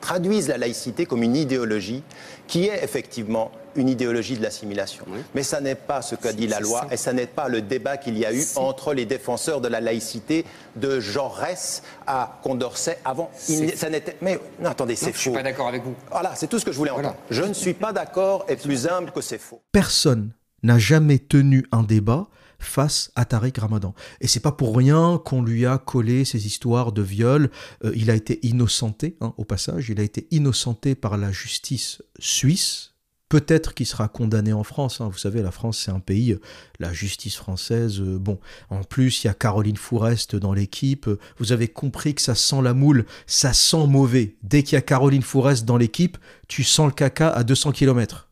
traduisent 0.00 0.48
la 0.48 0.58
laïcité 0.58 1.06
comme 1.06 1.22
une 1.22 1.36
idéologie 1.36 2.02
qui 2.46 2.66
est 2.66 2.82
effectivement 2.82 3.50
une 3.76 3.88
idéologie 3.88 4.36
de 4.36 4.42
l'assimilation. 4.42 5.04
Mais 5.34 5.42
ça 5.42 5.60
n'est 5.60 5.74
pas 5.74 6.02
ce 6.02 6.14
qu'a 6.14 6.32
dit 6.32 6.46
la 6.46 6.60
loi 6.60 6.86
et 6.90 6.96
ça 6.96 7.12
n'est 7.12 7.26
pas 7.26 7.48
le 7.48 7.62
débat 7.62 7.96
qu'il 7.96 8.18
y 8.18 8.26
a 8.26 8.32
eu 8.32 8.44
entre 8.56 8.94
les 8.94 9.04
défenseurs 9.04 9.60
de 9.60 9.68
la 9.68 9.80
laïcité 9.80 10.44
de 10.76 10.98
Jaurès 11.00 11.82
à 12.06 12.38
Condorcet 12.42 12.98
avant. 13.04 13.30
ça 13.36 13.90
n'était. 13.90 14.16
Mais 14.20 14.40
non, 14.58 14.70
attendez, 14.70 14.96
c'est 14.96 15.12
faux. 15.12 15.16
Je 15.16 15.20
suis 15.20 15.30
pas 15.30 15.42
d'accord 15.42 15.68
avec 15.68 15.84
vous. 15.84 15.94
Voilà, 16.10 16.34
c'est 16.34 16.48
tout 16.48 16.58
ce 16.58 16.64
que 16.64 16.72
je 16.72 16.76
voulais 16.76 16.90
entendre. 16.90 17.16
Je 17.30 17.42
ne 17.42 17.54
suis 17.54 17.74
pas 17.74 17.92
d'accord 17.92 18.44
et 18.48 18.56
plus 18.56 18.88
humble 18.88 19.12
que 19.12 19.20
c'est 19.20 19.38
faux. 19.38 19.62
Personne 19.72 20.30
n'a 20.62 20.78
jamais 20.78 21.18
tenu 21.18 21.66
un 21.72 21.82
débat 21.82 22.28
face 22.60 23.10
à 23.16 23.24
Tariq 23.24 23.58
Ramadan. 23.58 23.94
Et 24.20 24.26
c'est 24.26 24.40
pas 24.40 24.52
pour 24.52 24.76
rien 24.76 25.20
qu'on 25.24 25.42
lui 25.42 25.66
a 25.66 25.78
collé 25.78 26.24
ces 26.24 26.46
histoires 26.46 26.92
de 26.92 27.02
viol. 27.02 27.50
Euh, 27.84 27.92
il 27.96 28.10
a 28.10 28.14
été 28.14 28.38
innocenté, 28.46 29.16
hein, 29.20 29.34
au 29.38 29.44
passage, 29.44 29.88
il 29.88 29.98
a 29.98 30.02
été 30.02 30.28
innocenté 30.30 30.94
par 30.94 31.16
la 31.16 31.32
justice 31.32 32.02
suisse. 32.18 32.90
Peut-être 33.28 33.74
qu'il 33.74 33.86
sera 33.86 34.08
condamné 34.08 34.52
en 34.52 34.64
France. 34.64 35.00
Hein. 35.00 35.08
Vous 35.08 35.18
savez, 35.18 35.40
la 35.40 35.52
France, 35.52 35.78
c'est 35.78 35.92
un 35.92 36.00
pays, 36.00 36.36
la 36.80 36.92
justice 36.92 37.36
française, 37.36 38.00
euh, 38.00 38.18
bon. 38.18 38.40
En 38.70 38.82
plus, 38.82 39.22
il 39.22 39.28
y 39.28 39.30
a 39.30 39.34
Caroline 39.34 39.76
Fourest 39.76 40.34
dans 40.36 40.52
l'équipe. 40.52 41.08
Vous 41.38 41.52
avez 41.52 41.68
compris 41.68 42.14
que 42.14 42.22
ça 42.22 42.34
sent 42.34 42.60
la 42.62 42.74
moule, 42.74 43.06
ça 43.26 43.52
sent 43.52 43.86
mauvais. 43.86 44.36
Dès 44.42 44.64
qu'il 44.64 44.74
y 44.74 44.78
a 44.78 44.82
Caroline 44.82 45.22
Fourest 45.22 45.64
dans 45.64 45.76
l'équipe, 45.76 46.18
tu 46.48 46.64
sens 46.64 46.88
le 46.88 46.92
caca 46.92 47.30
à 47.30 47.44
200 47.44 47.72
km. 47.72 48.29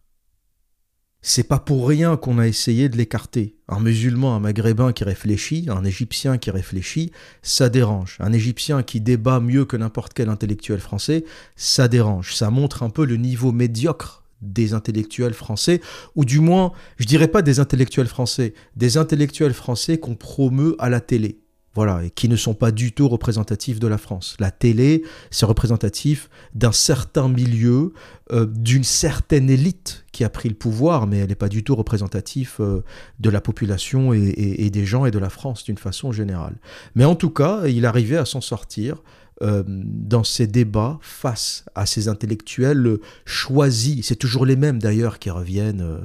C'est 1.31 1.43
pas 1.43 1.59
pour 1.59 1.87
rien 1.87 2.17
qu'on 2.17 2.39
a 2.39 2.47
essayé 2.47 2.89
de 2.89 2.97
l'écarter. 2.97 3.55
Un 3.69 3.81
musulman, 3.81 4.35
un 4.35 4.41
maghrébin 4.41 4.95
qui 4.95 5.05
réfléchit, 5.05 5.67
un 5.69 5.85
égyptien 5.85 6.39
qui 6.39 6.51
réfléchit, 6.51 7.13
ça 7.43 7.69
dérange. 7.69 8.17
Un 8.19 8.33
égyptien 8.33 8.83
qui 8.83 9.03
débat 9.03 9.39
mieux 9.39 9.67
que 9.67 9.77
n'importe 9.77 10.15
quel 10.15 10.31
intellectuel 10.31 10.81
français, 10.81 11.27
ça 11.55 11.87
dérange. 11.87 12.35
Ça 12.35 12.49
montre 12.49 12.83
un 12.83 12.89
peu 12.89 13.05
le 13.05 13.19
niveau 13.19 13.53
médiocre 13.53 14.25
des 14.41 14.73
intellectuels 14.73 15.35
français, 15.35 15.83
ou 16.15 16.25
du 16.25 16.41
moins, 16.41 16.73
je 16.97 17.05
dirais 17.05 17.29
pas 17.29 17.43
des 17.43 17.61
intellectuels 17.61 18.07
français, 18.07 18.55
des 18.77 18.97
intellectuels 18.97 19.53
français 19.53 19.99
qu'on 19.99 20.15
promeut 20.15 20.77
à 20.79 20.89
la 20.89 21.01
télé. 21.01 21.41
Voilà, 21.79 22.01
qui 22.17 22.29
ne 22.29 22.35
sont 22.35 22.55
pas 22.55 22.73
du 22.73 22.91
tout 22.91 23.09
représentatifs 23.09 23.79
de 23.79 23.87
la 23.87 23.99
France. 23.99 24.37
La 24.41 24.51
télé, 24.51 25.05
c'est 25.31 25.47
représentatif 25.47 26.29
d'un 26.53 26.73
certain 26.73 27.29
milieu, 27.29 27.93
euh, 28.33 28.47
d'une 28.47 28.83
certaine 28.83 29.49
élite 29.49 30.05
qui 30.11 30.25
a 30.25 30.29
pris 30.29 30.49
le 30.49 30.57
pouvoir, 30.57 31.07
mais 31.07 31.19
elle 31.19 31.29
n'est 31.29 31.37
pas 31.37 31.49
du 31.49 31.63
tout 31.63 31.77
représentative 31.77 32.57
euh, 32.59 32.81
de 33.21 33.31
la 33.31 33.41
population 33.41 34.13
et, 34.13 34.71
des 34.71 34.85
gens 34.85 35.07
et 35.07 35.13
de 35.13 35.21
la 35.21 35.31
France 35.31 35.63
d'une 35.63 35.79
façon 35.79 36.11
générale. 36.11 36.57
Mais 36.97 37.05
en 37.05 37.15
tout 37.15 37.31
cas, 37.31 37.69
il 37.69 37.87
arrivait 37.87 38.17
à 38.17 38.25
s'en 38.25 38.41
sortir 38.41 39.05
euh, 39.43 39.63
dans 39.65 40.25
ces 40.25 40.49
débats 40.49 40.99
face 41.01 41.65
à 41.77 41.87
ces 41.87 42.09
intellectuels 42.09 42.99
choisis. 43.25 44.05
C'est 44.05 44.17
toujours 44.17 44.47
les 44.47 44.57
mêmes 44.57 44.81
d'ailleurs 44.81 45.21
qui 45.21 45.31
reviennent 45.31 46.01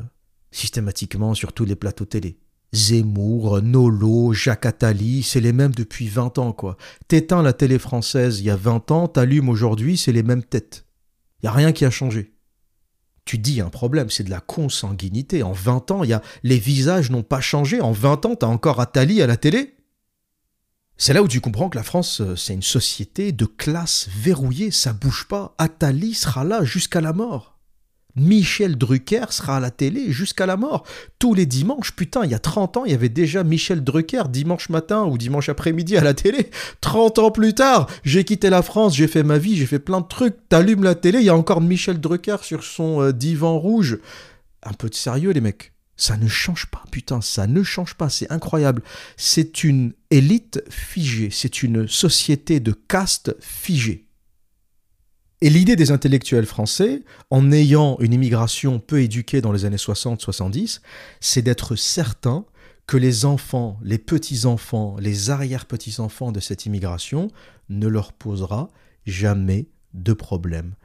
systématiquement 0.51 1.33
sur 1.33 1.51
tous 1.51 1.65
les 1.65 1.75
plateaux 1.75 2.05
télé. 2.05 2.37
Zemmour, 2.73 3.61
Nolo, 3.61 4.33
Jacques 4.33 4.65
Attali, 4.65 5.21
c'est 5.21 5.39
les 5.39 5.53
mêmes 5.53 5.73
depuis 5.73 6.07
20 6.07 6.39
ans, 6.39 6.53
quoi. 6.53 6.75
T'éteins 7.07 7.43
la 7.43 7.53
télé 7.53 7.77
française 7.77 8.39
il 8.39 8.45
y 8.45 8.49
a 8.49 8.55
20 8.55 8.91
ans, 8.91 9.07
t'allumes 9.07 9.49
aujourd'hui, 9.49 9.95
c'est 9.95 10.11
les 10.11 10.23
mêmes 10.23 10.43
têtes. 10.43 10.85
Il 11.41 11.45
y 11.45 11.49
a 11.49 11.51
rien 11.51 11.71
qui 11.71 11.85
a 11.85 11.91
changé. 11.91 12.33
Tu 13.25 13.37
dis 13.37 13.61
un 13.61 13.69
problème, 13.69 14.09
c'est 14.09 14.23
de 14.23 14.29
la 14.29 14.41
consanguinité. 14.41 15.43
En 15.43 15.53
20 15.53 15.91
ans, 15.91 16.03
y 16.03 16.13
a, 16.13 16.21
les 16.43 16.57
visages 16.57 17.11
n'ont 17.11 17.23
pas 17.23 17.41
changé. 17.41 17.79
En 17.79 17.91
20 17.91 18.25
ans, 18.25 18.35
t'as 18.35 18.47
encore 18.47 18.81
Attali 18.81 19.21
à 19.21 19.27
la 19.27 19.37
télé. 19.37 19.77
C'est 20.97 21.13
là 21.13 21.21
où 21.21 21.27
tu 21.27 21.41
comprends 21.41 21.69
que 21.69 21.77
la 21.77 21.83
France, 21.83 22.21
euh, 22.21 22.35
c'est 22.35 22.53
une 22.53 22.61
société 22.61 23.31
de 23.31 23.45
classe 23.45 24.09
verrouillée, 24.15 24.71
ça 24.71 24.93
bouge 24.93 25.25
pas. 25.27 25.55
Attali 25.57 26.13
sera 26.13 26.43
là 26.43 26.63
jusqu'à 26.63 27.01
la 27.01 27.13
mort. 27.13 27.52
Michel 28.15 28.77
Drucker 28.77 29.25
sera 29.31 29.57
à 29.57 29.59
la 29.59 29.71
télé 29.71 30.11
jusqu'à 30.11 30.45
la 30.45 30.57
mort. 30.57 30.85
Tous 31.17 31.33
les 31.33 31.45
dimanches, 31.45 31.93
putain, 31.93 32.25
il 32.25 32.31
y 32.31 32.35
a 32.35 32.39
30 32.39 32.77
ans, 32.77 32.85
il 32.85 32.91
y 32.91 32.95
avait 32.95 33.09
déjà 33.09 33.43
Michel 33.43 33.83
Drucker 33.83 34.23
dimanche 34.29 34.69
matin 34.69 35.05
ou 35.05 35.17
dimanche 35.17 35.49
après-midi 35.49 35.97
à 35.97 36.03
la 36.03 36.13
télé. 36.13 36.49
30 36.81 37.19
ans 37.19 37.31
plus 37.31 37.53
tard, 37.53 37.89
j'ai 38.03 38.23
quitté 38.23 38.49
la 38.49 38.61
France, 38.61 38.95
j'ai 38.95 39.07
fait 39.07 39.23
ma 39.23 39.37
vie, 39.37 39.55
j'ai 39.55 39.65
fait 39.65 39.79
plein 39.79 40.01
de 40.01 40.07
trucs. 40.07 40.35
T'allumes 40.49 40.83
la 40.83 40.95
télé, 40.95 41.19
il 41.19 41.25
y 41.25 41.29
a 41.29 41.35
encore 41.35 41.61
Michel 41.61 41.99
Drucker 41.99 42.37
sur 42.43 42.63
son 42.63 43.01
euh, 43.01 43.11
divan 43.11 43.57
rouge. 43.57 43.97
Un 44.61 44.73
peu 44.73 44.89
de 44.89 44.95
sérieux, 44.95 45.31
les 45.31 45.41
mecs. 45.41 45.73
Ça 45.95 46.17
ne 46.17 46.27
change 46.27 46.67
pas, 46.67 46.83
putain, 46.91 47.21
ça 47.21 47.47
ne 47.47 47.63
change 47.63 47.93
pas, 47.95 48.09
c'est 48.09 48.31
incroyable. 48.31 48.81
C'est 49.15 49.63
une 49.63 49.93
élite 50.09 50.63
figée, 50.69 51.29
c'est 51.31 51.63
une 51.63 51.87
société 51.87 52.59
de 52.59 52.71
caste 52.71 53.35
figée. 53.39 54.07
Et 55.43 55.49
l'idée 55.49 55.75
des 55.75 55.91
intellectuels 55.91 56.45
français, 56.45 57.03
en 57.29 57.51
ayant 57.51 57.97
une 57.99 58.13
immigration 58.13 58.79
peu 58.79 59.01
éduquée 59.01 59.41
dans 59.41 59.51
les 59.51 59.65
années 59.65 59.75
60-70, 59.75 60.79
c'est 61.19 61.41
d'être 61.41 61.75
certain 61.75 62.45
que 62.87 62.95
les 62.95 63.25
enfants, 63.25 63.77
les 63.83 63.97
petits-enfants, 63.97 64.95
les 65.01 65.31
arrière-petits-enfants 65.31 66.31
de 66.31 66.39
cette 66.39 66.65
immigration 66.65 67.27
ne 67.67 67.87
leur 67.87 68.13
posera 68.13 68.69
jamais 69.05 69.67
de 69.93 70.13
problème. 70.13 70.75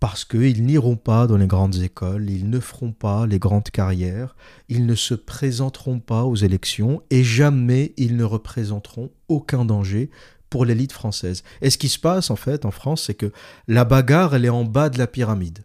Parce 0.00 0.24
qu'ils 0.24 0.64
n'iront 0.64 0.96
pas 0.96 1.26
dans 1.26 1.36
les 1.36 1.46
grandes 1.46 1.76
écoles, 1.76 2.30
ils 2.30 2.48
ne 2.48 2.60
feront 2.60 2.92
pas 2.92 3.26
les 3.26 3.38
grandes 3.38 3.68
carrières, 3.68 4.34
ils 4.70 4.86
ne 4.86 4.94
se 4.94 5.12
présenteront 5.12 6.00
pas 6.00 6.24
aux 6.24 6.36
élections 6.36 7.02
et 7.10 7.22
jamais 7.22 7.92
ils 7.98 8.16
ne 8.16 8.24
représenteront 8.24 9.10
aucun 9.28 9.66
danger 9.66 10.10
pour 10.50 10.64
l'élite 10.64 10.92
française. 10.92 11.42
Et 11.60 11.70
ce 11.70 11.78
qui 11.78 11.88
se 11.88 11.98
passe 11.98 12.30
en 12.30 12.36
fait 12.36 12.64
en 12.64 12.70
France, 12.70 13.04
c'est 13.06 13.14
que 13.14 13.32
la 13.68 13.84
bagarre, 13.84 14.34
elle 14.34 14.44
est 14.44 14.50
en 14.50 14.64
bas 14.64 14.88
de 14.88 14.98
la 14.98 15.06
pyramide. 15.06 15.64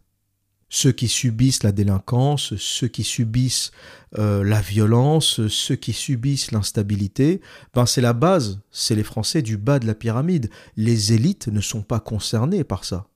Ceux 0.73 0.93
qui 0.93 1.09
subissent 1.09 1.63
la 1.63 1.73
délinquance, 1.73 2.55
ceux 2.55 2.87
qui 2.87 3.03
subissent 3.03 3.71
euh, 4.17 4.41
la 4.41 4.61
violence, 4.61 5.45
ceux 5.47 5.75
qui 5.75 5.91
subissent 5.91 6.51
l'instabilité, 6.51 7.41
ben 7.73 7.85
c'est 7.85 7.99
la 7.99 8.13
base, 8.13 8.61
c'est 8.71 8.95
les 8.95 9.03
Français 9.03 9.41
du 9.41 9.57
bas 9.57 9.79
de 9.79 9.87
la 9.87 9.95
pyramide. 9.95 10.49
Les 10.77 11.11
élites 11.11 11.49
ne 11.49 11.59
sont 11.59 11.81
pas 11.81 11.99
concernées 11.99 12.63
par 12.63 12.85
ça. 12.85 13.07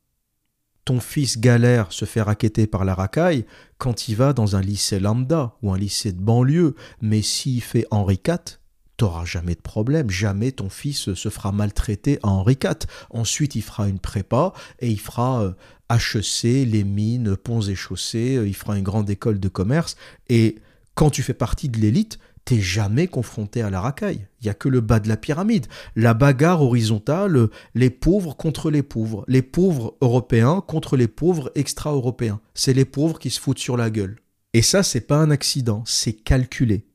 Ton 0.84 0.99
fils 0.99 1.39
galère 1.39 1.93
se 1.93 2.03
fait 2.03 2.22
raqueter 2.22 2.68
par 2.68 2.84
la 2.84 2.93
racaille 2.93 3.45
quand 3.78 4.09
il 4.09 4.18
va 4.18 4.34
dans 4.34 4.57
un 4.57 4.61
lycée 4.61 4.99
lambda 4.99 5.55
ou 5.63 5.72
un 5.72 5.78
lycée 5.78 6.11
de 6.11 6.22
banlieue, 6.22 6.76
mais 7.01 7.22
s'il 7.22 7.61
fait 7.61 7.88
Henri 7.89 8.20
IV, 8.28 8.59
t'auras 8.98 9.26
jamais 9.26 9.56
de 9.56 9.62
problème, 9.62 10.10
jamais 10.10 10.52
ton 10.52 10.70
fils 10.70 11.14
se 11.14 11.30
fera 11.30 11.52
maltraiter 11.52 12.20
à 12.24 12.30
Henri 12.30 12.58
IV. 12.62 12.88
Ensuite, 13.10 13.56
il 13.56 13.62
fera 13.62 13.88
une 13.88 14.00
prépa 14.00 14.54
et 14.80 14.89
il 14.89 15.00
fera 15.00 15.54
HEC, 15.89 16.46
euh, 16.46 16.66
les 16.66 16.84
mines, 16.84 17.36
ponts 17.36 17.62
et 17.62 17.76
chaussées, 17.76 18.38
euh, 18.38 18.48
il 18.48 18.56
fera 18.56 18.78
une 18.78 18.84
grande 18.84 19.10
école 19.10 19.39
de 19.39 19.48
commerce. 19.48 19.96
Et 20.30 20.58
quand 20.96 21.10
tu 21.10 21.24
fais 21.24 21.34
partie 21.34 21.70
de 21.70 21.80
l'élite, 21.80 22.20
t'es 22.46 22.62
jamais 22.62 23.08
confronté 23.08 23.62
à 23.62 23.70
la 23.70 23.82
racaille. 23.82 24.28
Il 24.39 24.48
y 24.48 24.50
a 24.50 24.54
que 24.54 24.70
le 24.70 24.80
bas 24.80 25.00
de 25.00 25.10
la 25.10 25.18
pyramide. 25.18 25.66
La 25.96 26.14
bagarre 26.14 26.62
horizontale, 26.62 27.50
les 27.74 27.89
pauvres 27.89 28.38
contre 28.38 28.70
les 28.70 28.84
pauvres. 28.84 29.26
Les 29.28 29.41
pauvres 29.41 29.96
européens 30.00 30.62
contre 30.66 30.96
les 30.96 31.08
pauvres 31.08 31.52
extra-européens. 31.56 32.39
C'est 32.54 32.74
les 32.74 32.86
pauvres 32.86 33.20
qui 33.20 33.32
se 33.32 33.41
foutent 33.41 33.60
sur 33.60 33.78
la 33.78 33.89
gueule. 33.89 34.20
Et 34.54 34.62
ça, 34.62 34.84
c'est 34.84 35.02
pas 35.02 35.18
un 35.18 35.32
accident, 35.32 35.84
c'est 35.86 36.14
calculé. 36.14 36.86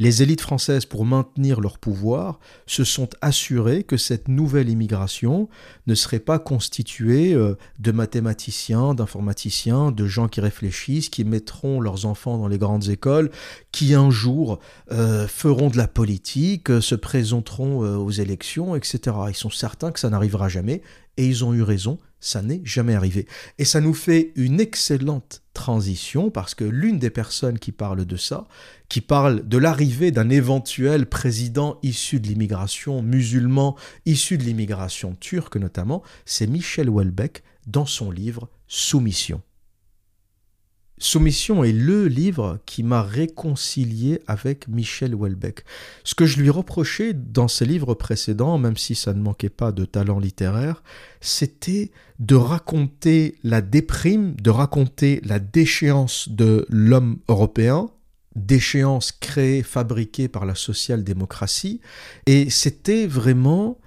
Les 0.00 0.22
élites 0.22 0.40
françaises, 0.40 0.84
pour 0.84 1.04
maintenir 1.04 1.60
leur 1.60 1.78
pouvoir, 1.78 2.38
se 2.66 2.84
sont 2.84 3.08
assurées 3.20 3.82
que 3.82 3.96
cette 3.96 4.28
nouvelle 4.28 4.68
immigration 4.68 5.48
ne 5.88 5.94
serait 5.96 6.20
pas 6.20 6.38
constituée 6.38 7.34
euh, 7.34 7.56
de 7.80 7.90
mathématiciens, 7.90 8.94
d'informaticiens, 8.94 9.90
de 9.90 10.06
gens 10.06 10.28
qui 10.28 10.40
réfléchissent, 10.40 11.08
qui 11.08 11.24
mettront 11.24 11.80
leurs 11.80 12.06
enfants 12.06 12.38
dans 12.38 12.46
les 12.46 12.58
grandes 12.58 12.88
écoles, 12.88 13.30
qui 13.72 13.94
un 13.94 14.10
jour 14.10 14.60
euh, 14.92 15.26
feront 15.26 15.68
de 15.68 15.76
la 15.76 15.88
politique, 15.88 16.80
se 16.80 16.94
présenteront 16.94 17.84
euh, 17.84 17.96
aux 17.96 18.12
élections, 18.12 18.76
etc. 18.76 19.16
Ils 19.28 19.34
sont 19.34 19.50
certains 19.50 19.90
que 19.90 19.98
ça 19.98 20.10
n'arrivera 20.10 20.48
jamais, 20.48 20.80
et 21.16 21.26
ils 21.26 21.44
ont 21.44 21.54
eu 21.54 21.62
raison, 21.62 21.98
ça 22.20 22.42
n'est 22.42 22.60
jamais 22.64 22.94
arrivé. 22.94 23.26
Et 23.58 23.64
ça 23.64 23.80
nous 23.80 23.94
fait 23.94 24.32
une 24.36 24.60
excellente 24.60 25.42
transition 25.54 26.30
parce 26.30 26.54
que 26.54 26.64
l'une 26.64 26.98
des 26.98 27.10
personnes 27.10 27.58
qui 27.58 27.72
parle 27.72 28.04
de 28.04 28.16
ça, 28.16 28.46
qui 28.88 29.00
parle 29.00 29.46
de 29.46 29.58
l'arrivée 29.58 30.10
d'un 30.10 30.30
éventuel 30.30 31.06
président 31.06 31.78
issu 31.82 32.20
de 32.20 32.28
l'immigration 32.28 33.02
musulman, 33.02 33.76
issu 34.06 34.38
de 34.38 34.44
l'immigration 34.44 35.14
turque 35.14 35.56
notamment, 35.56 36.02
c'est 36.24 36.46
Michel 36.46 36.88
Houellebecq 36.88 37.42
dans 37.66 37.86
son 37.86 38.10
livre 38.10 38.48
Soumission. 38.66 39.42
Soumission 40.98 41.62
est 41.62 41.72
le 41.72 42.08
livre 42.08 42.58
qui 42.66 42.82
m'a 42.82 43.02
réconcilié 43.02 44.20
avec 44.26 44.66
Michel 44.68 45.14
Houellebecq. 45.14 45.64
Ce 46.04 46.14
que 46.14 46.26
je 46.26 46.40
lui 46.40 46.50
reprochais 46.50 47.12
dans 47.12 47.48
ses 47.48 47.66
livres 47.66 47.94
précédents, 47.94 48.58
même 48.58 48.76
si 48.76 48.94
ça 48.94 49.14
ne 49.14 49.20
manquait 49.20 49.48
pas 49.48 49.70
de 49.70 49.84
talent 49.84 50.18
littéraire, 50.18 50.82
c'était 51.20 51.90
de 52.18 52.34
raconter 52.34 53.36
la 53.44 53.60
déprime, 53.60 54.34
de 54.34 54.50
raconter 54.50 55.20
la 55.24 55.38
déchéance 55.38 56.28
de 56.28 56.66
l'homme 56.68 57.18
européen, 57.28 57.90
déchéance 58.34 59.12
créée, 59.12 59.62
fabriquée 59.62 60.28
par 60.28 60.46
la 60.46 60.54
social-démocratie, 60.54 61.80
et 62.26 62.50
c'était 62.50 63.06
vraiment 63.06 63.78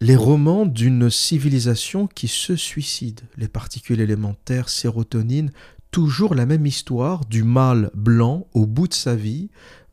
les 0.00 0.16
romans 0.16 0.66
d'une 0.66 1.08
civilisation 1.08 2.06
qui 2.06 2.28
se 2.28 2.56
suicide. 2.56 3.20
Les 3.36 3.48
particules 3.48 4.00
élémentaires, 4.00 4.68
sérotonine, 4.68 5.52
toujours 5.94 6.34
la 6.34 6.44
même 6.44 6.66
histoire 6.66 7.24
du 7.24 7.44
mâle 7.44 7.92
blanc 7.94 8.48
au 8.52 8.66
bout 8.66 8.88
de 8.88 8.94
sa 8.94 9.14
vie, 9.14 9.50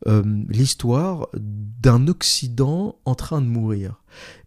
euh, 0.08 0.24
l'histoire 0.48 1.28
d'un 1.32 2.08
Occident 2.08 2.98
en 3.04 3.14
train 3.14 3.40
de 3.40 3.46
mourir. 3.46 4.02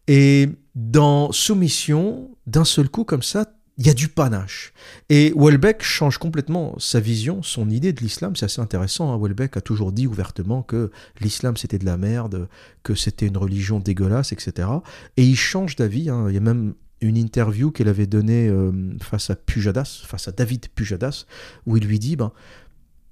Et 0.09 0.49
dans 0.75 1.31
Soumission, 1.31 2.29
d'un 2.45 2.65
seul 2.65 2.89
coup 2.89 3.05
comme 3.05 3.23
ça, 3.23 3.45
il 3.77 3.87
y 3.87 3.89
a 3.89 3.93
du 3.93 4.09
panache. 4.09 4.73
Et 5.07 5.31
Welbeck 5.33 5.81
change 5.81 6.17
complètement 6.17 6.75
sa 6.77 6.99
vision, 6.99 7.41
son 7.41 7.69
idée 7.69 7.93
de 7.93 8.01
l'islam. 8.01 8.35
C'est 8.35 8.45
assez 8.45 8.59
intéressant. 8.59 9.13
Hein. 9.13 9.17
Welbeck 9.17 9.55
a 9.55 9.61
toujours 9.61 9.93
dit 9.93 10.07
ouvertement 10.07 10.61
que 10.61 10.91
l'islam 11.21 11.55
c'était 11.55 11.79
de 11.79 11.85
la 11.85 11.95
merde, 11.95 12.49
que 12.83 12.95
c'était 12.95 13.27
une 13.27 13.37
religion 13.37 13.79
dégueulasse, 13.79 14.33
etc. 14.33 14.67
Et 15.15 15.23
il 15.23 15.37
change 15.37 15.77
d'avis. 15.77 16.09
Hein. 16.09 16.25
Il 16.27 16.33
y 16.33 16.37
a 16.37 16.41
même 16.41 16.73
une 17.01 17.17
interview 17.17 17.71
qu'elle 17.71 17.87
avait 17.87 18.07
donnée 18.07 18.47
euh, 18.47 18.71
face 19.01 19.29
à 19.29 19.35
Pujadas, 19.35 20.01
face 20.05 20.27
à 20.27 20.31
David 20.31 20.67
Pujadas, 20.69 21.25
où 21.65 21.77
il 21.77 21.85
lui 21.85 21.99
dit 21.99 22.15
ben, 22.15 22.31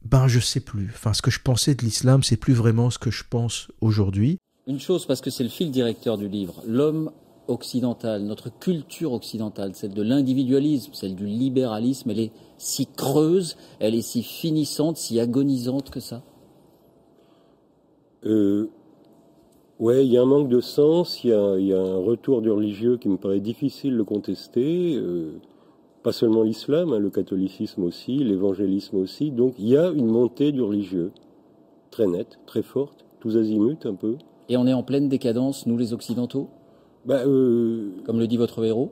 ben 0.06 0.28
je 0.28 0.40
sais 0.40 0.60
plus. 0.60 0.90
Enfin, 0.94 1.14
ce 1.14 1.22
que 1.22 1.32
je 1.32 1.40
pensais 1.40 1.76
de 1.76 1.84
l'islam, 1.84 2.24
c'est 2.24 2.38
plus 2.38 2.54
vraiment 2.54 2.90
ce 2.90 3.00
que 3.00 3.12
je 3.12 3.24
pense 3.30 3.70
aujourd'hui. 3.82 4.38
Une 4.68 4.80
chose, 4.80 5.06
parce 5.06 5.22
que 5.22 5.30
c'est 5.30 5.44
le 5.44 5.50
fil 5.50 5.72
directeur 5.72 6.18
du 6.18 6.28
livre, 6.28 6.64
l'homme 6.66 7.12
occidental, 7.48 8.24
notre 8.24 8.50
culture 8.50 9.12
occidentale, 9.12 9.76
celle 9.76 9.94
de 9.94 10.02
l'individualisme, 10.02 10.94
celle 10.94 11.16
du 11.16 11.26
libéralisme, 11.26 12.10
elle 12.12 12.20
est 12.20 12.32
si 12.58 12.88
creuse, 12.88 13.58
elle 13.80 13.96
est 13.96 14.02
si 14.02 14.24
finissante, 14.24 14.98
si 14.98 15.20
agonisante 15.20 15.90
que 15.90 16.00
ça? 16.00 16.24
Euh, 18.26 18.70
Ouais, 19.80 20.06
il 20.06 20.12
y 20.12 20.18
a 20.18 20.22
un 20.22 20.26
manque 20.26 20.50
de 20.50 20.62
sens, 20.62 21.24
il 21.24 21.32
y 21.32 21.34
a, 21.34 21.82
un 21.82 21.98
retour 21.98 22.42
du 22.42 22.52
religieux 22.52 22.98
qui 22.98 23.10
me 23.10 23.18
paraît 23.18 23.40
difficile 23.40 23.98
de 23.98 24.04
contester. 24.04 24.96
Euh, 24.96 25.34
pas 26.04 26.12
seulement 26.12 26.44
l'islam, 26.44 26.94
hein, 26.94 27.00
le 27.00 27.10
catholicisme 27.10 27.84
aussi, 27.84 28.18
l'évangélisme 28.18 28.98
aussi. 28.98 29.32
Donc 29.32 29.56
il 29.58 29.70
y 29.70 29.78
a 29.78 29.90
une 29.90 30.08
montée 30.08 30.52
du 30.52 30.62
religieux, 30.62 31.12
très 31.90 32.06
nette, 32.06 32.40
très 32.46 32.62
forte, 32.62 33.06
tous 33.20 33.38
azimuts 33.38 33.86
un 33.86 33.96
peu. 33.96 34.18
Et 34.50 34.58
on 34.58 34.68
est 34.68 34.74
en 34.74 34.84
pleine 34.84 35.10
décadence, 35.10 35.66
nous 35.66 35.78
les 35.78 35.94
Occidentaux? 35.94 36.50
Bah, 37.06 37.22
euh... 37.26 37.92
Comme 38.06 38.20
le 38.20 38.28
dit 38.28 38.38
votre 38.38 38.64
héros? 38.64 38.92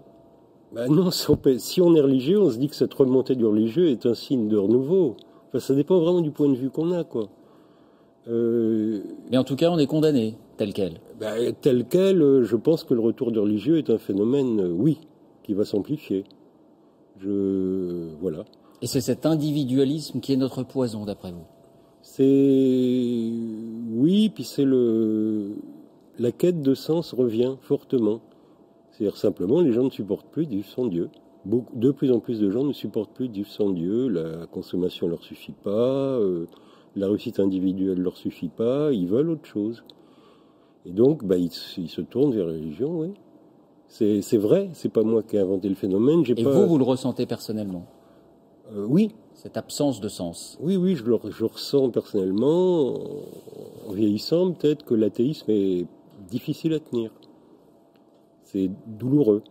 bah 0.73 0.87
Non, 0.87 1.11
si 1.57 1.81
on 1.81 1.95
est 1.95 2.01
religieux, 2.01 2.41
on 2.41 2.49
se 2.49 2.57
dit 2.57 2.69
que 2.69 2.75
cette 2.75 2.93
remontée 2.93 3.35
du 3.35 3.45
religieux 3.45 3.89
est 3.89 4.05
un 4.05 4.13
signe 4.13 4.47
de 4.47 4.57
renouveau. 4.57 5.17
Enfin, 5.49 5.59
ça 5.59 5.75
dépend 5.75 5.99
vraiment 5.99 6.21
du 6.21 6.31
point 6.31 6.49
de 6.49 6.55
vue 6.55 6.69
qu'on 6.69 6.91
a, 6.91 7.03
quoi. 7.03 7.27
Euh... 8.27 9.01
Mais 9.29 9.37
en 9.37 9.43
tout 9.43 9.55
cas, 9.55 9.69
on 9.69 9.77
est 9.77 9.87
condamné, 9.87 10.37
tel 10.61 10.73
quel. 10.73 10.99
Bah, 11.19 11.31
tel 11.59 11.85
quel, 11.89 12.21
euh, 12.21 12.43
je 12.43 12.55
pense 12.55 12.83
que 12.83 12.93
le 12.93 12.99
retour 12.99 13.31
du 13.31 13.39
religieux 13.39 13.79
est 13.79 13.89
un 13.89 13.97
phénomène, 13.97 14.59
euh, 14.59 14.69
oui, 14.69 14.99
qui 15.41 15.55
va 15.55 15.65
s'amplifier. 15.65 16.23
Je... 17.19 18.09
Voilà. 18.21 18.45
Et 18.83 18.85
c'est 18.85 19.01
cet 19.01 19.25
individualisme 19.25 20.19
qui 20.19 20.33
est 20.33 20.37
notre 20.37 20.61
poison, 20.61 21.03
d'après 21.03 21.31
vous? 21.31 21.45
C'est 22.03 23.31
oui, 23.91 24.29
puis 24.29 24.43
c'est 24.43 24.65
le 24.65 25.55
la 26.19 26.31
quête 26.31 26.61
de 26.61 26.75
sens 26.75 27.13
revient 27.13 27.55
fortement. 27.61 28.21
C'est-à-dire 28.91 29.17
simplement, 29.17 29.61
les 29.61 29.73
gens 29.73 29.85
ne 29.85 29.89
supportent 29.89 30.29
plus 30.29 30.45
vivre 30.45 30.67
sans 30.67 30.85
Dieu. 30.85 31.09
de 31.45 31.89
plus 31.89 32.11
en 32.11 32.19
plus 32.19 32.39
de 32.39 32.51
gens 32.51 32.63
ne 32.63 32.73
supportent 32.73 33.15
plus 33.15 33.29
vivre 33.29 33.49
sans 33.49 33.71
Dieu. 33.71 34.09
La 34.09 34.45
consommation 34.45 35.07
leur 35.07 35.23
suffit 35.23 35.55
pas, 35.63 35.69
euh, 36.19 36.45
la 36.95 37.07
réussite 37.07 37.39
individuelle 37.39 37.99
leur 37.99 38.15
suffit 38.15 38.49
pas. 38.49 38.91
Ils 38.91 39.07
veulent 39.07 39.31
autre 39.31 39.45
chose. 39.45 39.83
Et 40.85 40.91
donc, 40.91 41.23
bah, 41.23 41.37
ils, 41.37 41.51
se 41.51 42.01
tournent 42.01 42.33
vers 42.33 42.47
la 42.47 42.53
religion. 42.53 42.99
Oui, 42.99 43.13
c'est 43.87 44.37
vrai. 44.37 44.69
C'est 44.73 44.89
pas 44.89 45.03
moi 45.03 45.23
qui 45.23 45.35
ai 45.35 45.39
inventé 45.39 45.69
le 45.69 45.75
phénomène. 45.75 46.23
Et 46.27 46.43
vous, 46.43 46.67
vous 46.67 46.77
le 46.77 46.83
ressentez 46.83 47.25
personnellement? 47.25 47.85
Euh, 48.73 48.85
Oui, 48.87 49.13
cette 49.35 49.57
absence 49.57 50.01
de 50.01 50.09
sens. 50.09 50.57
Oui, 50.59 50.77
oui, 50.77 50.95
je 50.95 51.03
le 51.03 51.17
je 51.29 51.45
ressens 51.45 51.89
personnellement, 51.89 52.99
en 53.87 53.93
vieillissant, 53.93 54.51
peut-être 54.51 54.85
que 54.85 54.93
l'athéisme 54.93 55.51
est 55.51 55.85
difficile 56.29 56.73
à 56.73 56.79
tenir. 56.79 57.11
C'est 58.43 58.69
douloureux. 58.87 59.43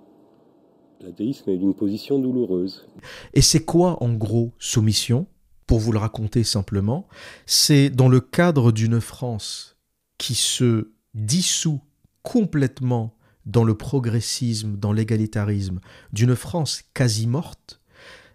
L'athéisme 1.01 1.51
est 1.51 1.57
d'une 1.57 1.75
position 1.75 2.19
douloureuse. 2.19 2.87
Et 3.33 3.41
c'est 3.41 3.65
quoi, 3.65 4.03
en 4.03 4.13
gros, 4.13 4.51
soumission? 4.59 5.27
Pour 5.67 5.79
vous 5.79 5.93
le 5.93 5.99
raconter 5.99 6.43
simplement, 6.43 7.07
c'est 7.47 7.91
dans 7.91 8.09
le 8.09 8.21
cadre 8.21 8.73
d'une 8.73 9.01
France 9.01 9.77
qui 10.19 10.35
se 10.35 10.91
dissout 11.15 11.81
complètement 12.23 13.17
dans 13.47 13.65
le 13.65 13.75
progressisme, 13.75 14.77
dans 14.77 14.93
l'égalitarisme, 14.93 15.81
d'une 16.13 16.37
France 16.37 16.83
quasi 16.95 17.27
morte, 17.27 17.81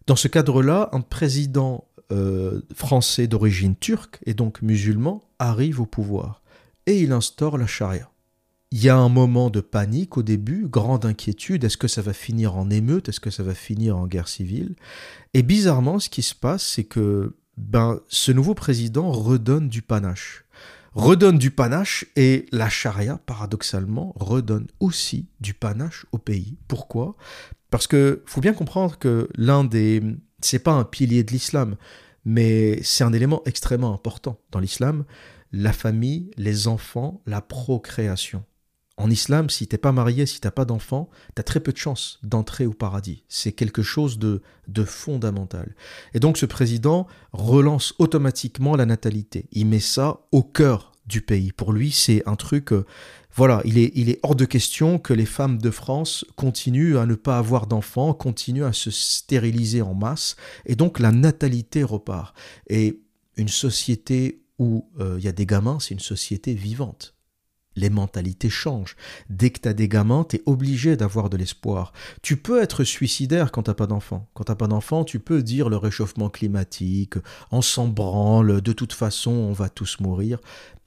dans 0.08 0.16
ce 0.16 0.28
cadre-là, 0.28 0.90
un 0.92 1.02
président 1.02 1.88
euh, 2.12 2.62
français 2.74 3.28
d'origine 3.28 3.76
turque 3.76 4.20
et 4.26 4.36
donc 4.36 4.62
musulman 4.62 5.24
arrive 5.40 5.82
au 5.82 5.88
pouvoir 5.88 6.44
et 6.86 7.02
il 7.02 7.12
instaure 7.12 7.58
la 7.58 7.66
charia. 7.66 8.12
Il 8.72 8.84
y 8.84 8.90
a 8.90 8.98
un 8.98 9.10
moment 9.10 9.50
de 9.50 9.62
panique 9.62 10.18
au 10.18 10.24
début, 10.24 10.68
grande 10.68 11.06
inquiétude, 11.06 11.64
est-ce 11.64 11.78
que 11.78 11.88
ça 11.88 12.02
va 12.02 12.14
finir 12.14 12.58
en 12.58 12.70
émeute, 12.70 13.10
est-ce 13.10 13.20
que 13.20 13.32
ça 13.32 13.42
va 13.42 13.56
finir 13.56 13.98
en 13.98 14.06
guerre 14.06 14.28
civile? 14.28 14.76
Et 15.34 15.44
bizarrement, 15.44 16.00
ce 16.00 16.10
qui 16.10 16.22
se 16.22 16.36
passe, 16.36 16.64
c'est 16.64 16.84
que 16.84 17.36
ben, 17.58 18.00
ce 18.10 18.32
nouveau 18.32 18.54
président 18.54 19.12
redonne 19.12 19.70
du 19.70 19.82
panache. 19.82 20.45
Redonne 20.96 21.38
du 21.38 21.52
panache 21.52 22.06
et 22.16 22.48
la 22.52 22.70
charia, 22.70 23.20
paradoxalement, 23.26 24.14
redonne 24.16 24.68
aussi 24.80 25.30
du 25.42 25.54
panache 25.54 26.06
au 26.12 26.18
pays. 26.18 26.58
Pourquoi? 26.68 27.16
Parce 27.70 27.86
que 27.86 28.24
faut 28.26 28.42
bien 28.42 28.54
comprendre 28.54 28.98
que 28.98 29.30
l'un 29.36 29.64
des. 29.64 30.02
C'est 30.42 30.60
pas 30.60 30.72
un 30.72 30.86
pilier 30.86 31.24
de 31.24 31.32
l'islam, 31.32 31.76
mais 32.24 32.82
c'est 32.84 33.04
un 33.04 33.14
élément 33.14 33.42
extrêmement 33.46 33.94
important 33.94 34.40
dans 34.52 34.60
l'islam 34.60 35.06
la 35.52 35.72
famille, 35.72 36.32
les 36.38 36.68
enfants, 36.68 37.22
la 37.26 37.42
procréation. 37.42 38.44
En 38.98 39.10
islam, 39.10 39.50
si 39.50 39.68
t'es 39.68 39.78
pas 39.78 39.92
marié, 39.92 40.26
si 40.26 40.40
t'as 40.40 40.52
pas 40.52 40.64
d'enfant, 40.64 41.10
t'as 41.34 41.44
très 41.44 41.60
peu 41.60 41.74
de 41.74 41.78
chances 41.78 42.20
d'entrer 42.24 42.66
au 42.66 42.74
paradis. 42.74 43.24
C'est 43.28 43.52
quelque 43.52 43.82
chose 43.82 44.18
de, 44.20 44.42
de 44.70 44.84
fondamental. 44.86 45.76
Et 46.14 46.20
donc 46.20 46.38
ce 46.38 46.46
président 46.46 47.06
relance 47.34 47.94
automatiquement 48.00 48.76
la 48.78 48.86
natalité. 48.86 49.48
Il 49.52 49.68
met 49.68 49.82
ça 49.82 50.22
au 50.32 50.44
cœur 50.44 50.94
du 51.08 51.22
pays. 51.22 51.52
Pour 51.52 51.74
lui, 51.74 51.92
c'est 51.92 52.24
un 52.26 52.36
truc 52.36 52.72
euh, 52.72 52.86
voilà, 53.36 53.62
il 53.66 53.78
est, 53.78 53.92
il 53.96 54.10
est 54.10 54.20
hors 54.24 54.36
de 54.36 54.46
question 54.46 54.98
que 54.98 55.14
les 55.14 55.26
femmes 55.26 55.58
de 55.58 55.70
France 55.70 56.24
continuent 56.38 56.98
à 56.98 57.06
ne 57.06 57.16
pas 57.16 57.38
avoir 57.38 57.68
d'enfants, 57.68 58.14
continuent 58.14 58.64
à 58.64 58.72
se 58.72 58.92
stériliser 58.92 59.82
en 59.82 59.94
masse, 59.94 60.38
et 60.66 60.78
donc 60.78 61.00
la 61.00 61.12
natalité 61.12 61.84
repart. 61.84 62.34
Et 62.68 63.02
une 63.36 63.50
société 63.50 64.42
où 64.58 64.90
euh, 65.02 65.16
il 65.18 65.26
y 65.26 65.28
a 65.28 65.34
des 65.34 65.46
gamins, 65.46 65.80
c'est 65.82 65.94
une 65.94 66.00
société 66.00 66.54
vivante. 66.54 67.15
Les 67.76 67.90
mentalités 67.90 68.50
changent. 68.50 68.96
Dès 69.30 69.50
que 69.50 69.60
tu 69.62 69.70
as 69.70 69.74
des 69.74 69.88
gamins, 69.88 70.26
tu 70.28 70.38
es 70.38 70.44
obligé 70.46 70.96
d'avoir 70.96 71.30
de 71.30 71.38
l'espoir. 71.38 71.94
Tu 72.22 72.38
peux 72.38 72.62
être 72.62 72.84
suicidaire 72.84 73.52
quand 73.52 73.64
t'as 73.64 73.74
pas 73.74 73.88
d'enfant. 73.88 74.30
Quand 74.34 74.46
t'as 74.46 74.56
pas 74.56 74.68
d'enfant, 74.68 75.04
tu 75.04 75.20
peux 75.20 75.44
dire 75.44 75.70
le 75.70 75.78
réchauffement 75.78 76.30
climatique, 76.30 77.16
on 77.52 77.62
s'en 77.62 77.88
branle, 77.88 78.62
de 78.62 78.74
toute 78.74 78.94
façon 78.94 79.32
on 79.32 79.54
va 79.54 79.70
tous 79.70 80.00
mourir. 80.00 80.40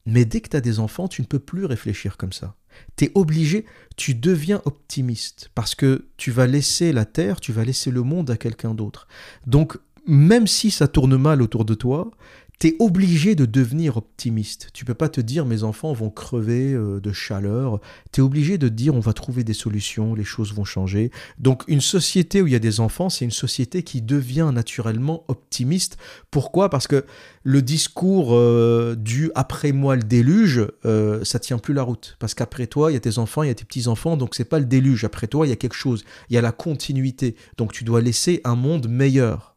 Mais 0.07 0.25
dès 0.25 0.41
que 0.41 0.49
tu 0.49 0.57
as 0.57 0.63
des 0.63 0.81
enfants, 0.81 1.07
tu 1.07 1.21
ne 1.21 1.27
peux 1.27 1.39
plus 1.39 1.67
réfléchir 1.67 2.17
comme 2.17 2.33
ça. 2.33 2.55
Tu 2.97 3.05
es 3.05 3.13
obligé, 3.15 3.67
tu 3.97 4.15
deviens 4.15 4.63
optimiste 4.65 5.51
parce 5.55 5.75
que 5.75 6.07
tu 6.17 6.31
vas 6.31 6.47
laisser 6.47 6.93
la 6.93 7.05
Terre, 7.05 7.41
tu 7.41 7.53
vas 7.53 7.65
laisser 7.65 7.91
le 7.91 8.03
monde 8.03 8.31
à 8.31 8.39
quelqu'un 8.39 8.73
d'autre. 8.73 9.07
Donc, 9.47 9.77
même 10.07 10.47
si 10.47 10.71
ça 10.71 10.89
tourne 10.89 11.19
mal 11.19 11.43
autour 11.43 11.67
de 11.67 11.75
toi, 11.75 12.11
tu 12.59 12.69
es 12.69 12.77
obligé 12.81 13.35
de 13.35 13.47
devenir 13.47 13.97
optimiste. 13.97 14.71
Tu 14.73 14.85
peux 14.85 14.95
pas 14.95 15.09
te 15.09 15.21
dire 15.21 15.47
mes 15.47 15.63
enfants 15.63 15.93
vont 15.93 16.11
crever 16.11 16.73
euh, 16.73 17.01
de 17.01 17.13
chaleur. 17.13 17.81
Tu 18.13 18.21
es 18.21 18.25
obligé 18.25 18.59
de 18.59 18.69
dire 18.69 18.95
on 18.95 19.01
va 19.01 19.13
trouver 19.13 19.45
des 19.45 19.55
solutions, 19.55 20.15
les 20.15 20.25
choses 20.25 20.53
vont 20.53 20.65
changer. 20.65 21.11
Donc 21.39 21.63
une 21.69 21.81
société 21.81 22.43
où 22.43 22.47
il 22.47 22.53
y 22.53 22.57
a 22.57 22.61
des 22.61 22.81
enfants, 22.81 23.11
c'est 23.11 23.25
une 23.25 23.31
société 23.31 23.83
qui 23.83 24.03
devient 24.03 24.51
naturellement 24.53 25.25
optimiste. 25.29 25.99
Pourquoi? 26.31 26.69
Parce 26.69 26.89
que 26.89 27.05
le 27.45 27.63
discours 27.63 28.35
euh, 28.35 28.97
du 28.97 29.31
après 29.35 29.73
moi 29.73 29.97
le 29.97 30.03
déluge, 30.03 30.67
euh, 30.85 31.25
ça 31.25 31.39
tient 31.39 31.59
plus 31.59 31.75
la 31.75 31.83
route. 31.83 32.17
Parce 32.19 32.35
qu'après 32.35 32.67
toi, 32.67 32.91
il 32.91 32.95
y 32.95 32.97
a 32.97 33.01
tes 33.01 33.19
enfants, 33.19 33.43
il 33.45 33.49
y 33.49 33.53
a 33.53 33.55
tes 33.55 33.65
petits-enfants, 33.65 34.17
donc 34.17 34.35
c'est 34.35 34.45
pas 34.45 34.59
le 34.59 34.67
déluge. 34.67 35.05
Après 35.05 35.29
toi, 35.29 35.47
il 35.47 35.51
y 35.51 35.53
a 35.53 35.57
quelque 35.57 35.77
chose. 35.77 36.05
Il 36.29 36.35
y 36.35 36.39
a 36.39 36.43
la 36.43 36.53
continuité. 36.53 37.37
Donc 37.57 37.73
tu 37.73 37.85
dois 37.85 38.01
laisser 38.01 38.41
un 38.45 38.57
monde 38.57 38.89
meilleur. 38.89 39.48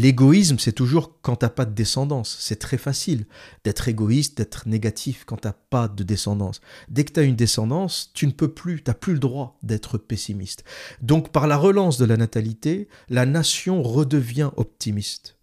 L'égoïsme, 0.00 0.58
c'est 0.58 0.72
toujours 0.72 1.20
quand 1.20 1.36
t'as 1.36 1.50
pas 1.50 1.66
de 1.66 1.74
descendance. 1.74 2.38
C'est 2.40 2.58
très 2.58 2.78
facile 2.78 3.26
d'être 3.64 3.86
égoïste, 3.86 4.38
d'être 4.38 4.66
négatif 4.66 5.24
quand 5.26 5.36
t'as 5.36 5.52
pas 5.52 5.88
de 5.88 6.02
descendance. 6.02 6.62
Dès 6.88 7.04
que 7.04 7.12
tu 7.12 7.20
as 7.20 7.24
une 7.24 7.36
descendance, 7.36 8.10
tu 8.14 8.26
ne 8.26 8.32
peux 8.32 8.48
plus, 8.48 8.82
t'as 8.82 8.94
plus 8.94 9.12
le 9.12 9.18
droit 9.18 9.58
d'être 9.62 9.98
pessimiste. 9.98 10.64
Donc 11.02 11.32
par 11.32 11.46
la 11.46 11.58
relance 11.58 11.98
de 11.98 12.06
la 12.06 12.16
natalité, 12.16 12.88
la 13.10 13.26
nation 13.26 13.82
redevient 13.82 14.52
optimiste. 14.56 15.36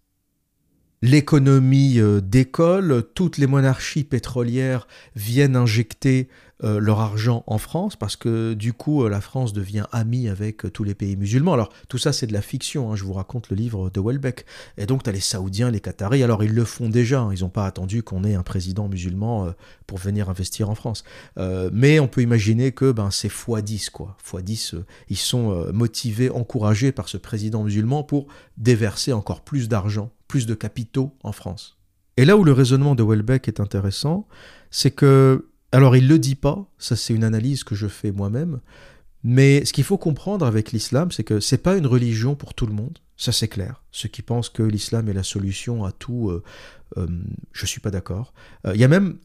L'économie 1.02 2.00
euh, 2.00 2.20
décolle, 2.20 3.04
toutes 3.14 3.38
les 3.38 3.46
monarchies 3.46 4.02
pétrolières 4.02 4.88
viennent 5.14 5.54
injecter 5.54 6.28
euh, 6.64 6.80
leur 6.80 6.98
argent 6.98 7.44
en 7.46 7.58
France 7.58 7.94
parce 7.94 8.16
que 8.16 8.52
du 8.52 8.72
coup 8.72 9.04
euh, 9.04 9.08
la 9.08 9.20
France 9.20 9.52
devient 9.52 9.84
amie 9.92 10.28
avec 10.28 10.64
euh, 10.64 10.70
tous 10.70 10.82
les 10.82 10.96
pays 10.96 11.14
musulmans. 11.14 11.52
Alors 11.52 11.68
tout 11.88 11.98
ça 11.98 12.12
c'est 12.12 12.26
de 12.26 12.32
la 12.32 12.42
fiction, 12.42 12.90
hein, 12.90 12.96
je 12.96 13.04
vous 13.04 13.12
raconte 13.12 13.48
le 13.50 13.56
livre 13.56 13.90
de 13.90 14.00
Welbeck. 14.00 14.44
Et 14.76 14.84
donc 14.84 15.04
tu 15.04 15.10
as 15.10 15.12
les 15.12 15.20
Saoudiens, 15.20 15.70
les 15.70 15.78
Qataris, 15.78 16.24
alors 16.24 16.42
ils 16.42 16.52
le 16.52 16.64
font 16.64 16.88
déjà, 16.88 17.20
hein. 17.20 17.30
ils 17.32 17.42
n'ont 17.42 17.48
pas 17.48 17.64
attendu 17.64 18.02
qu'on 18.02 18.24
ait 18.24 18.34
un 18.34 18.42
président 18.42 18.88
musulman 18.88 19.54
pour 19.86 19.98
venir 19.98 20.30
investir 20.30 20.68
en 20.68 20.74
France. 20.74 21.04
mais 21.72 22.00
on 22.00 22.08
peut 22.08 22.22
imaginer 22.22 22.72
que 22.72 22.90
ben, 22.90 23.12
c'est 23.12 23.30
x10 23.30 23.90
quoi, 23.90 24.16
x10, 24.28 24.82
ils 25.10 25.16
sont 25.16 25.72
motivés, 25.72 26.28
encouragés 26.28 26.90
par 26.90 27.08
ce 27.08 27.18
président 27.18 27.62
musulman 27.62 28.02
pour 28.02 28.26
déverser 28.56 29.12
encore 29.12 29.42
plus 29.42 29.68
d'argent, 29.68 30.10
plus 30.26 30.46
de 30.46 30.54
capitaux 30.54 31.14
en 31.22 31.30
France. 31.30 31.78
Et 32.16 32.24
là 32.24 32.36
où 32.36 32.42
le 32.42 32.52
raisonnement 32.52 32.96
de 32.96 33.04
Welbeck 33.04 33.46
est 33.46 33.60
intéressant, 33.60 34.26
c'est 34.72 34.90
que 34.90 35.46
alors 35.72 35.96
il 35.96 36.08
le 36.08 36.18
dit 36.18 36.34
pas, 36.34 36.66
ça 36.78 36.96
c'est 36.96 37.14
une 37.14 37.24
analyse 37.24 37.64
que 37.64 37.74
je 37.74 37.86
fais 37.86 38.10
moi-même, 38.10 38.60
mais 39.24 39.64
ce 39.64 39.72
qu'il 39.72 39.84
faut 39.84 39.98
comprendre 39.98 40.46
avec 40.46 40.72
l'islam, 40.72 41.10
c'est 41.10 41.24
que 41.24 41.40
c'est 41.40 41.58
pas 41.58 41.76
une 41.76 41.86
religion 41.86 42.34
pour 42.34 42.54
tout 42.54 42.66
le 42.66 42.72
monde, 42.72 42.98
ça 43.16 43.32
c'est 43.32 43.48
clair. 43.48 43.82
Ceux 43.90 44.08
qui 44.08 44.22
pensent 44.22 44.48
que 44.48 44.62
l'islam 44.62 45.08
est 45.08 45.12
la 45.12 45.24
solution 45.24 45.84
à 45.84 45.90
tout, 45.90 46.30
euh, 46.30 46.42
euh, 46.96 47.06
je 47.52 47.66
suis 47.66 47.80
pas 47.80 47.90
d'accord. 47.90 48.32
Euh, 48.64 48.74
il 48.74 48.80
y 48.80 48.84
a 48.84 48.88
même 48.88 49.18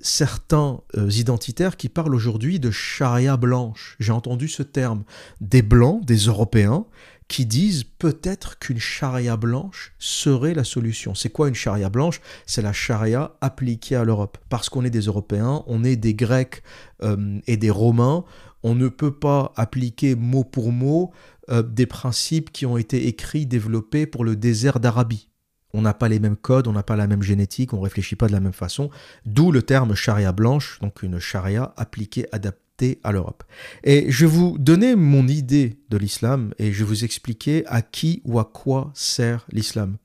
certains 0.00 0.80
identitaires 1.08 1.76
qui 1.76 1.88
parlent 1.88 2.14
aujourd'hui 2.14 2.58
de 2.58 2.72
charia 2.72 3.36
blanche. 3.36 3.96
J'ai 4.00 4.12
entendu 4.12 4.48
ce 4.48 4.64
terme. 4.64 5.04
Des 5.40 5.62
blancs, 5.62 6.04
des 6.04 6.16
Européens, 6.16 6.86
qui 7.28 7.46
disent 7.46 7.84
peut-être 7.84 8.58
qu'une 8.58 8.78
charia 8.78 9.36
blanche 9.36 9.94
serait 9.98 10.54
la 10.54 10.64
solution. 10.64 11.14
C'est 11.14 11.30
quoi 11.30 11.48
une 11.48 11.54
charia 11.54 11.88
blanche? 11.88 12.20
C'est 12.46 12.62
la 12.62 12.72
charia 12.72 13.32
appliquée 13.40 13.96
à 13.96 14.04
l'Europe. 14.04 14.38
Parce 14.48 14.68
qu'on 14.68 14.84
est 14.84 14.90
des 14.90 15.02
Européens, 15.02 15.62
on 15.66 15.84
est 15.84 15.96
des 15.96 16.14
Grecs 16.14 16.62
euh, 17.02 17.38
et 17.46 17.56
des 17.56 17.70
Romains, 17.70 18.24
on 18.62 18.74
ne 18.74 18.88
peut 18.88 19.14
pas 19.14 19.52
appliquer 19.56 20.14
mot 20.14 20.44
pour 20.44 20.72
mot 20.72 21.12
euh, 21.50 21.62
des 21.62 21.86
principes 21.86 22.52
qui 22.52 22.66
ont 22.66 22.76
été 22.76 23.06
écrits, 23.06 23.46
développés 23.46 24.06
pour 24.06 24.24
le 24.24 24.36
désert 24.36 24.80
d'Arabie. 24.80 25.28
on 25.72 25.82
n'a 25.82 25.94
pas 25.94 26.08
les 26.08 26.20
mêmes 26.20 26.36
codes, 26.36 26.68
on 26.68 26.72
n'a 26.72 26.82
pas 26.82 26.96
la 26.96 27.06
même 27.06 27.22
génétique, 27.22 27.72
on 27.72 27.78
ne 27.78 27.82
réfléchit 27.82 28.16
pas 28.16 28.28
de 28.28 28.32
la 28.32 28.40
même 28.40 28.52
façon, 28.52 28.90
d'où 29.26 29.50
le 29.50 29.62
terme 29.62 29.94
charia 29.94 30.32
blanche, 30.32 30.78
donc 30.80 31.02
une 31.02 31.18
charia 31.18 31.74
appliquée, 31.76 32.26
adaptée 32.32 32.63
à 33.02 33.12
l'Europe. 33.12 33.44
Et 33.84 34.10
je 34.10 34.26
vous 34.26 34.58
donner 34.58 34.96
mon 34.96 35.28
idée 35.28 35.78
de 35.90 35.96
l'islam 35.96 36.52
et 36.58 36.72
je 36.72 36.84
vous 36.84 37.04
expliquer 37.04 37.64
à 37.66 37.82
qui 37.82 38.20
ou 38.24 38.38
à 38.38 38.44
quoi 38.44 38.90
sert 38.94 39.46
l'islam. 39.52 39.96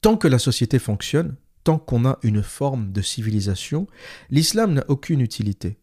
Tant 0.00 0.16
que 0.16 0.28
la 0.28 0.38
société 0.38 0.78
fonctionne, 0.78 1.36
tant 1.64 1.78
qu'on 1.78 2.06
a 2.06 2.18
une 2.22 2.42
forme 2.42 2.92
de 2.92 3.02
civilisation, 3.02 3.86
l'islam 4.30 4.72
n'a 4.72 4.84
aucune 4.88 5.20
utilité. 5.20 5.79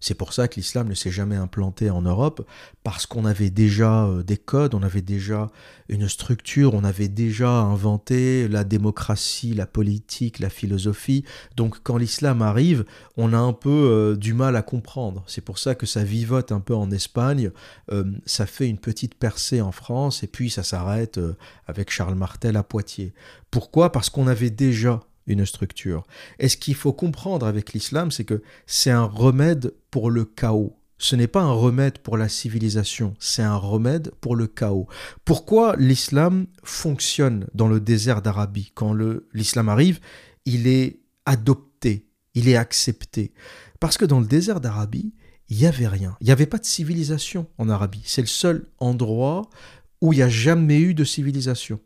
C'est 0.00 0.14
pour 0.14 0.32
ça 0.32 0.46
que 0.46 0.56
l'islam 0.56 0.88
ne 0.88 0.94
s'est 0.94 1.10
jamais 1.10 1.36
implanté 1.36 1.90
en 1.90 2.02
Europe, 2.02 2.46
parce 2.84 3.06
qu'on 3.06 3.24
avait 3.24 3.50
déjà 3.50 4.04
euh, 4.04 4.22
des 4.22 4.36
codes, 4.36 4.74
on 4.74 4.82
avait 4.82 5.02
déjà 5.02 5.50
une 5.88 6.08
structure, 6.08 6.74
on 6.74 6.84
avait 6.84 7.08
déjà 7.08 7.50
inventé 7.50 8.46
la 8.48 8.62
démocratie, 8.64 9.54
la 9.54 9.66
politique, 9.66 10.38
la 10.38 10.50
philosophie. 10.50 11.24
Donc 11.56 11.78
quand 11.82 11.96
l'islam 11.96 12.42
arrive, 12.42 12.84
on 13.16 13.32
a 13.32 13.38
un 13.38 13.52
peu 13.52 13.70
euh, 13.70 14.16
du 14.16 14.34
mal 14.34 14.54
à 14.54 14.62
comprendre. 14.62 15.24
C'est 15.26 15.40
pour 15.40 15.58
ça 15.58 15.74
que 15.74 15.86
ça 15.86 16.04
vivote 16.04 16.52
un 16.52 16.60
peu 16.60 16.74
en 16.74 16.90
Espagne, 16.90 17.50
euh, 17.90 18.04
ça 18.24 18.46
fait 18.46 18.68
une 18.68 18.78
petite 18.78 19.16
percée 19.16 19.60
en 19.60 19.72
France, 19.72 20.22
et 20.22 20.28
puis 20.28 20.50
ça 20.50 20.62
s'arrête 20.62 21.20
avec 21.66 21.90
Charles 21.90 22.14
Martel 22.14 22.56
à 22.56 22.62
Poitiers. 22.62 23.12
Pourquoi? 23.50 23.90
Parce 23.90 24.10
qu'on 24.10 24.26
avait 24.26 24.50
déjà 24.50 25.00
une 25.28 25.46
structure. 25.46 26.06
Et 26.38 26.48
ce 26.48 26.56
qu'il 26.56 26.74
faut 26.74 26.92
comprendre 26.92 27.46
avec 27.46 27.72
l'islam, 27.72 28.10
c'est 28.10 28.24
que 28.24 28.42
c'est 28.66 28.90
un 28.90 29.04
remède 29.04 29.72
pour 29.90 30.10
le 30.10 30.24
chaos. 30.24 30.74
Ce 30.98 31.14
n'est 31.14 31.28
pas 31.28 31.42
un 31.42 31.52
remède 31.52 31.98
pour 31.98 32.16
la 32.16 32.28
civilisation, 32.28 33.14
c'est 33.20 33.42
un 33.42 33.54
remède 33.54 34.10
pour 34.20 34.34
le 34.34 34.48
chaos. 34.48 34.88
Pourquoi 35.24 35.76
l'islam 35.76 36.46
fonctionne 36.64 37.46
dans 37.54 37.68
le 37.68 37.78
désert 37.78 38.20
d'Arabie? 38.20 38.72
Quand 38.74 38.94
l'islam 39.32 39.68
arrive, 39.68 40.00
il 40.44 40.66
est 40.66 41.00
adopté, 41.24 42.08
il 42.34 42.48
est 42.48 42.56
accepté. 42.56 43.32
Parce 43.78 43.96
que 43.96 44.04
dans 44.04 44.18
le 44.18 44.26
désert 44.26 44.60
d'Arabie, 44.60 45.14
il 45.48 45.58
n'y 45.58 45.66
avait 45.66 45.86
rien. 45.86 46.16
Il 46.20 46.24
n'y 46.24 46.32
avait 46.32 46.46
pas 46.46 46.58
de 46.58 46.64
civilisation 46.64 47.46
en 47.58 47.68
Arabie. 47.68 48.02
C'est 48.04 48.20
le 48.20 48.26
seul 48.26 48.66
endroit 48.78 49.48
où 50.00 50.12
il 50.12 50.16
n'y 50.16 50.22
a 50.22 50.28
jamais 50.28 50.80
eu 50.80 50.94
de 50.94 51.04
civilisation. 51.04 51.80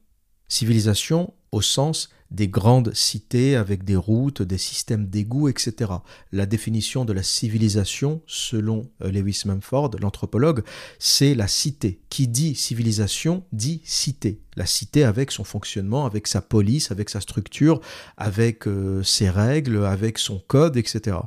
Civilisation 0.49 1.35
au 1.53 1.61
sens 1.61 2.09
des 2.33 2.49
grandes 2.49 2.95
cités 2.95 3.57
avec 3.57 3.85
des 3.85 3.97
routes, 3.97 4.43
des 4.43 4.59
systèmes 4.59 5.07
d'égouts, 5.07 5.49
etc. 5.49 5.93
La 6.33 6.47
définition 6.47 7.05
de 7.05 7.13
la 7.13 7.23
civilisation, 7.23 8.23
selon 8.27 8.91
euh, 9.03 9.13
Lewis 9.13 9.43
Mumford, 9.45 9.93
l'anthropologue, 10.01 10.63
c'est 10.99 11.35
la 11.35 11.47
cité. 11.47 12.01
Qui 12.09 12.29
dit 12.29 12.55
civilisation 12.55 13.45
dit 13.53 13.83
cité. 13.85 14.41
La 14.57 14.67
cité 14.67 15.05
avec 15.05 15.31
son 15.31 15.45
fonctionnement, 15.45 16.07
avec 16.07 16.27
sa 16.27 16.41
police, 16.41 16.91
avec 16.91 17.11
sa 17.11 17.21
structure, 17.21 17.81
avec 18.17 18.67
euh, 18.67 19.03
ses 19.03 19.29
règles, 19.29 19.85
avec 19.85 20.19
son 20.19 20.39
code, 20.39 20.77
etc. 20.77 21.19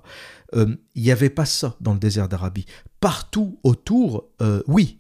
Euh, 0.56 0.76
il 0.96 1.04
n'y 1.04 1.12
avait 1.12 1.30
pas 1.30 1.46
ça 1.46 1.76
dans 1.82 1.94
le 1.94 2.00
désert 2.00 2.28
d'Arabie. 2.28 2.66
Partout 3.00 3.60
autour, 3.64 4.30
oui, 4.68 5.00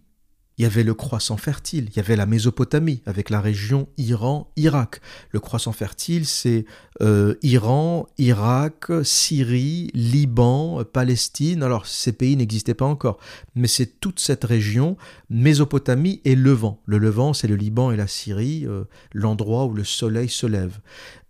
il 0.57 0.63
y 0.63 0.65
avait 0.65 0.83
le 0.83 0.93
croissant 0.93 1.37
fertile, 1.37 1.89
il 1.91 1.97
y 1.97 1.99
avait 1.99 2.15
la 2.15 2.25
Mésopotamie 2.25 3.01
avec 3.05 3.29
la 3.29 3.41
région 3.41 3.87
Iran-Irak. 3.97 5.01
Le 5.31 5.39
croissant 5.39 5.73
fertile, 5.73 6.25
c'est 6.25 6.65
euh, 7.01 7.35
Iran, 7.41 8.07
Irak, 8.17 8.85
Syrie, 9.03 9.91
Liban, 9.93 10.83
Palestine. 10.85 11.61
Alors 11.61 11.85
ces 11.85 12.13
pays 12.13 12.37
n'existaient 12.37 12.73
pas 12.73 12.85
encore, 12.85 13.19
mais 13.55 13.67
c'est 13.67 13.99
toute 13.99 14.19
cette 14.19 14.45
région, 14.45 14.95
Mésopotamie 15.29 16.21
et 16.23 16.35
Levant. 16.35 16.81
Le 16.85 16.99
Levant, 16.99 17.33
c'est 17.33 17.47
le 17.47 17.55
Liban 17.55 17.91
et 17.91 17.97
la 17.97 18.07
Syrie, 18.07 18.65
euh, 18.65 18.85
l'endroit 19.13 19.65
où 19.65 19.73
le 19.73 19.83
soleil 19.83 20.29
se 20.29 20.45
lève. 20.45 20.79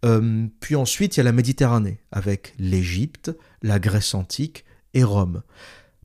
Euh, 0.06 0.46
puis 0.60 0.76
ensuite, 0.76 1.16
il 1.16 1.20
y 1.20 1.22
a 1.22 1.24
la 1.24 1.32
Méditerranée 1.32 2.00
avec 2.12 2.54
l'Égypte, 2.60 3.32
la 3.64 3.80
Grèce 3.80 4.14
antique 4.14 4.66
et 4.94 5.04
Rome. 5.04 5.42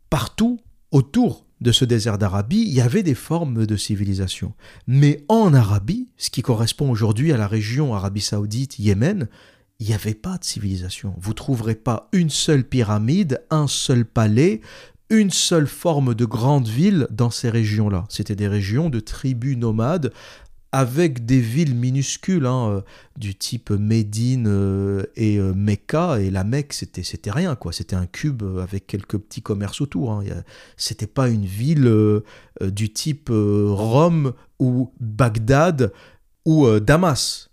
Partout 0.09 0.59
autour 0.91 1.47
de 1.61 1.73
ce 1.73 1.85
désert 1.85 2.19
d'Arabie, 2.19 2.63
il 2.63 2.73
y 2.73 2.81
avait 2.81 3.03
des 3.03 3.15
formes 3.15 3.67
de 3.67 3.77
civilisation. 3.77 4.55
Mais 4.87 5.25
en 5.29 5.53
Arabie, 5.53 6.09
ce 6.17 6.31
qui 6.31 6.43
correspond 6.43 6.91
aujourd'hui 6.91 7.33
à 7.33 7.37
la 7.37 7.47
région 7.47 7.95
Arabie 7.95 8.21
saoudite, 8.21 8.79
Yémen, 8.79 9.29
il 9.79 9.87
n'y 9.87 9.95
avait 9.95 10.15
pas 10.15 10.39
de 10.39 10.45
civilisation. 10.45 11.15
Vous 11.19 11.35
trouverez 11.35 11.75
pas 11.75 12.09
une 12.13 12.31
seule 12.31 12.65
pyramide, 12.65 13.43
un 13.51 13.67
seul 13.67 14.05
palais, 14.05 14.61
une 15.09 15.31
seule 15.31 15.67
forme 15.67 16.15
de 16.15 16.25
grande 16.25 16.69
ville 16.69 17.07
dans 17.11 17.31
ces 17.31 17.51
régions-là. 17.51 18.05
C'était 18.09 18.37
des 18.37 18.49
régions 18.49 18.91
de 18.91 19.01
tribus 19.01 19.57
nomades 19.57 20.13
avec 20.73 21.27
des 21.27 21.41
villes 21.41 21.75
minuscules 21.75 22.47
hein, 22.47 22.71
euh, 22.71 22.81
du 23.17 23.35
type 23.35 23.71
Médine 23.71 24.47
euh, 24.49 25.03
et 25.17 25.39
euh, 25.39 25.53
Mecca 25.53 26.21
et 26.21 26.31
la 26.31 26.45
Mecque 26.45 26.73
c'était 26.73 27.03
c'était 27.03 27.31
rien 27.31 27.57
quoi 27.57 27.73
c'était 27.73 27.97
un 27.97 28.07
cube 28.07 28.43
avec 28.61 28.87
quelques 28.87 29.19
petits 29.19 29.43
commerces 29.43 29.81
autour 29.81 30.13
hein. 30.13 30.25
c'était 30.77 31.07
pas 31.07 31.29
une 31.29 31.45
ville 31.45 31.93
du 32.61 32.93
type 32.93 33.31
Rome 33.31 34.33
ou 34.59 34.93
Bagdad 35.01 35.93
ou 36.45 36.69
Damas 36.79 37.50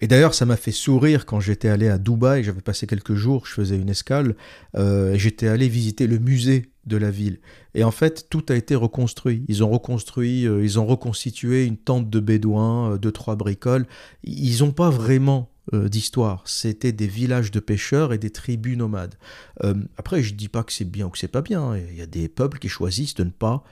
et 0.00 0.06
d'ailleurs, 0.06 0.34
ça 0.34 0.46
m'a 0.46 0.56
fait 0.56 0.72
sourire 0.72 1.26
quand 1.26 1.40
j'étais 1.40 1.68
allé 1.68 1.88
à 1.88 1.98
Dubaï, 1.98 2.42
j'avais 2.42 2.62
passé 2.62 2.86
quelques 2.86 3.14
jours, 3.14 3.46
je 3.46 3.52
faisais 3.52 3.76
une 3.76 3.90
escale, 3.90 4.34
euh, 4.76 5.14
j'étais 5.16 5.46
allé 5.46 5.68
visiter 5.68 6.06
le 6.06 6.18
musée 6.18 6.70
de 6.86 6.96
la 6.96 7.10
ville. 7.10 7.40
Et 7.74 7.84
en 7.84 7.90
fait, 7.90 8.28
tout 8.30 8.44
a 8.48 8.54
été 8.54 8.74
reconstruit. 8.74 9.44
Ils 9.48 9.62
ont 9.62 9.68
reconstruit, 9.68 10.46
euh, 10.46 10.64
ils 10.64 10.80
ont 10.80 10.86
reconstitué 10.86 11.66
une 11.66 11.76
tente 11.76 12.08
de 12.08 12.18
bédouins, 12.18 12.92
euh, 12.92 12.98
deux, 12.98 13.12
trois 13.12 13.36
bricoles. 13.36 13.86
Ils 14.24 14.60
n'ont 14.60 14.72
pas 14.72 14.90
vraiment 14.90 15.50
d'histoire. 15.72 16.42
C'était 16.46 16.90
des 16.90 17.06
villages 17.06 17.52
de 17.52 17.60
pêcheurs 17.60 18.12
et 18.12 18.18
des 18.18 18.30
tribus 18.30 18.76
nomades. 18.76 19.14
après, 19.96 20.20
je 20.20 20.32
ne 20.32 20.36
dis 20.36 20.48
pas 20.48 20.64
que 20.64 20.72
c'est 20.72 20.84
bien 20.84 21.06
ou 21.06 21.10
que 21.10 21.18
c'est 21.18 21.28
pas 21.28 21.42
bien. 21.42 21.76
Il 21.76 21.96
y 21.96 22.02
a 22.02 22.06
des 22.06 22.28
peuples 22.28 22.58
qui 22.58 22.68
choisissent 22.68 23.14
de 23.14 23.22
ne 23.22 23.30
pas 23.30 23.62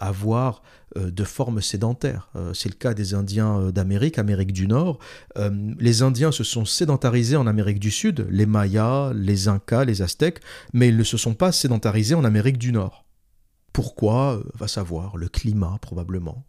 avoir 0.00 0.62
euh, 0.96 1.10
de 1.10 1.24
forme 1.24 1.60
sédentaire. 1.60 2.30
Euh, 2.34 2.54
c'est 2.54 2.70
le 2.70 2.74
cas 2.74 2.94
des 2.94 3.12
Indiens 3.12 3.70
d'Amérique, 3.70 4.18
Amérique 4.18 4.52
du 4.52 4.66
Nord. 4.66 4.98
les 5.78 6.02
Indiens 6.02 6.32
se 6.32 6.44
sont 6.44 6.64
sédentarisés 6.64 7.36
en 7.36 7.46
Amérique 7.46 7.78
du 7.78 7.90
Sud, 7.90 8.26
les 8.30 8.46
Mayas, 8.46 9.12
les 9.14 9.48
Incas, 9.48 9.84
les 9.84 10.02
Aztèques, 10.02 10.40
mais 10.72 10.88
ils 10.88 10.96
ne 10.96 11.04
se 11.04 11.16
sont 11.16 11.34
pas 11.34 11.52
sédentarisés 11.52 12.14
en 12.14 12.24
Amérique 12.24 12.58
du 12.58 12.72
Nord. 12.72 13.04
Pourquoi 13.72 14.42
Va 14.54 14.66
savoir, 14.66 15.16
le 15.16 15.28
climat 15.28 15.78
probablement. 15.82 16.44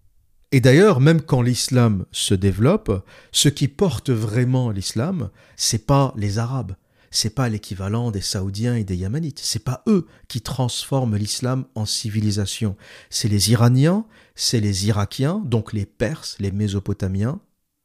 Et 0.51 0.61
d'ailleurs, 0.61 0.99
même 0.99 1.21
quand 1.21 1.41
l'islam 1.41 2.05
se 2.11 2.33
développe, 2.33 3.05
ce 3.31 3.49
qui 3.49 3.67
porte 3.67 4.09
vraiment 4.09 4.71
l'islam, 4.71 5.29
c'est 5.55 5.85
pas 5.85 6.13
les 6.17 6.39
Arabes, 6.39 6.75
c'est 7.11 7.33
pas 7.35 7.49
l'équivalent 7.49 8.11
des 8.11 8.21
Saoudiens 8.21 8.75
et 8.75 8.83
des 8.83 8.95
Yamanites. 8.95 9.39
C'est 9.39 9.63
pas 9.63 9.83
eux 9.87 10.07
qui 10.27 10.41
transforment 10.41 11.17
l'islam 11.17 11.65
en 11.75 11.85
civilisation. 11.85 12.75
C'est 13.09 13.27
les 13.27 13.51
Iraniens, 13.51 14.05
c'est 14.35 14.59
les 14.59 14.87
Irakiens, 14.87 15.41
donc 15.45 15.73
les 15.73 15.85
Perses, 15.85 16.37
les 16.39 16.51
Mésopotamiens. 16.51 17.39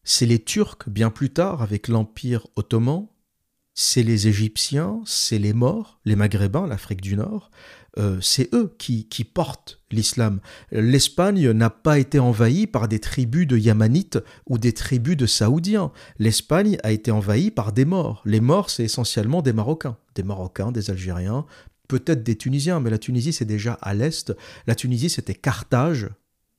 C'est 0.05 0.27
les 0.27 0.39
Turcs 0.39 0.89
bien 0.89 1.11
plus 1.11 1.31
tard 1.31 1.63
avec 1.63 1.89
l'Empire 1.89 2.47
ottoman. 2.57 3.07
C'est 3.77 4.03
les 4.05 4.29
Égyptiens, 4.29 5.01
c'est 5.05 5.39
les 5.39 5.53
Morts, 5.53 5.99
les 6.05 6.15
Maghrébins, 6.15 6.67
l'Afrique 6.67 7.01
du 7.01 7.17
Nord. 7.17 7.51
Euh, 7.99 8.19
c'est 8.21 8.53
eux 8.55 8.75
qui, 8.79 9.05
portent 9.33 9.81
l'islam. 9.91 10.41
L'Espagne 10.73 11.51
n'a 11.53 11.71
pas 11.71 11.99
été 11.99 12.19
envahie 12.19 12.67
par 12.67 12.89
des 12.89 12.99
tribus 12.99 13.47
de 13.47 13.57
Yamanites 13.57 14.19
ou 14.47 14.59
des 14.59 14.73
tribus 14.73 15.17
de 15.17 15.27
Saoudiens. 15.27 15.93
L'Espagne 16.19 16.79
a 16.83 16.93
été 16.93 17.11
envahie 17.11 17.51
par 17.51 17.73
des 17.73 17.85
morts. 17.85 18.23
Les 18.25 18.41
morts, 18.41 18.71
c'est 18.71 18.85
essentiellement 18.85 19.43
des 19.43 19.53
Marocains. 19.53 19.97
Des 20.15 20.23
Marocains, 20.23 20.73
des 20.73 20.91
Algériens, 20.91 21.47
peut-être 21.89 22.23
des 22.23 22.37
Tunisiens, 22.37 22.81
mais 22.81 22.91
la 22.91 22.99
Tunisie, 22.99 23.33
c'est 23.33 23.45
déjà 23.45 23.75
à 23.75 23.95
l'est. 23.95 24.33
La 24.67 24.75
Tunisie, 24.75 25.11
c'était 25.11 25.35
Carthage. 25.35 26.09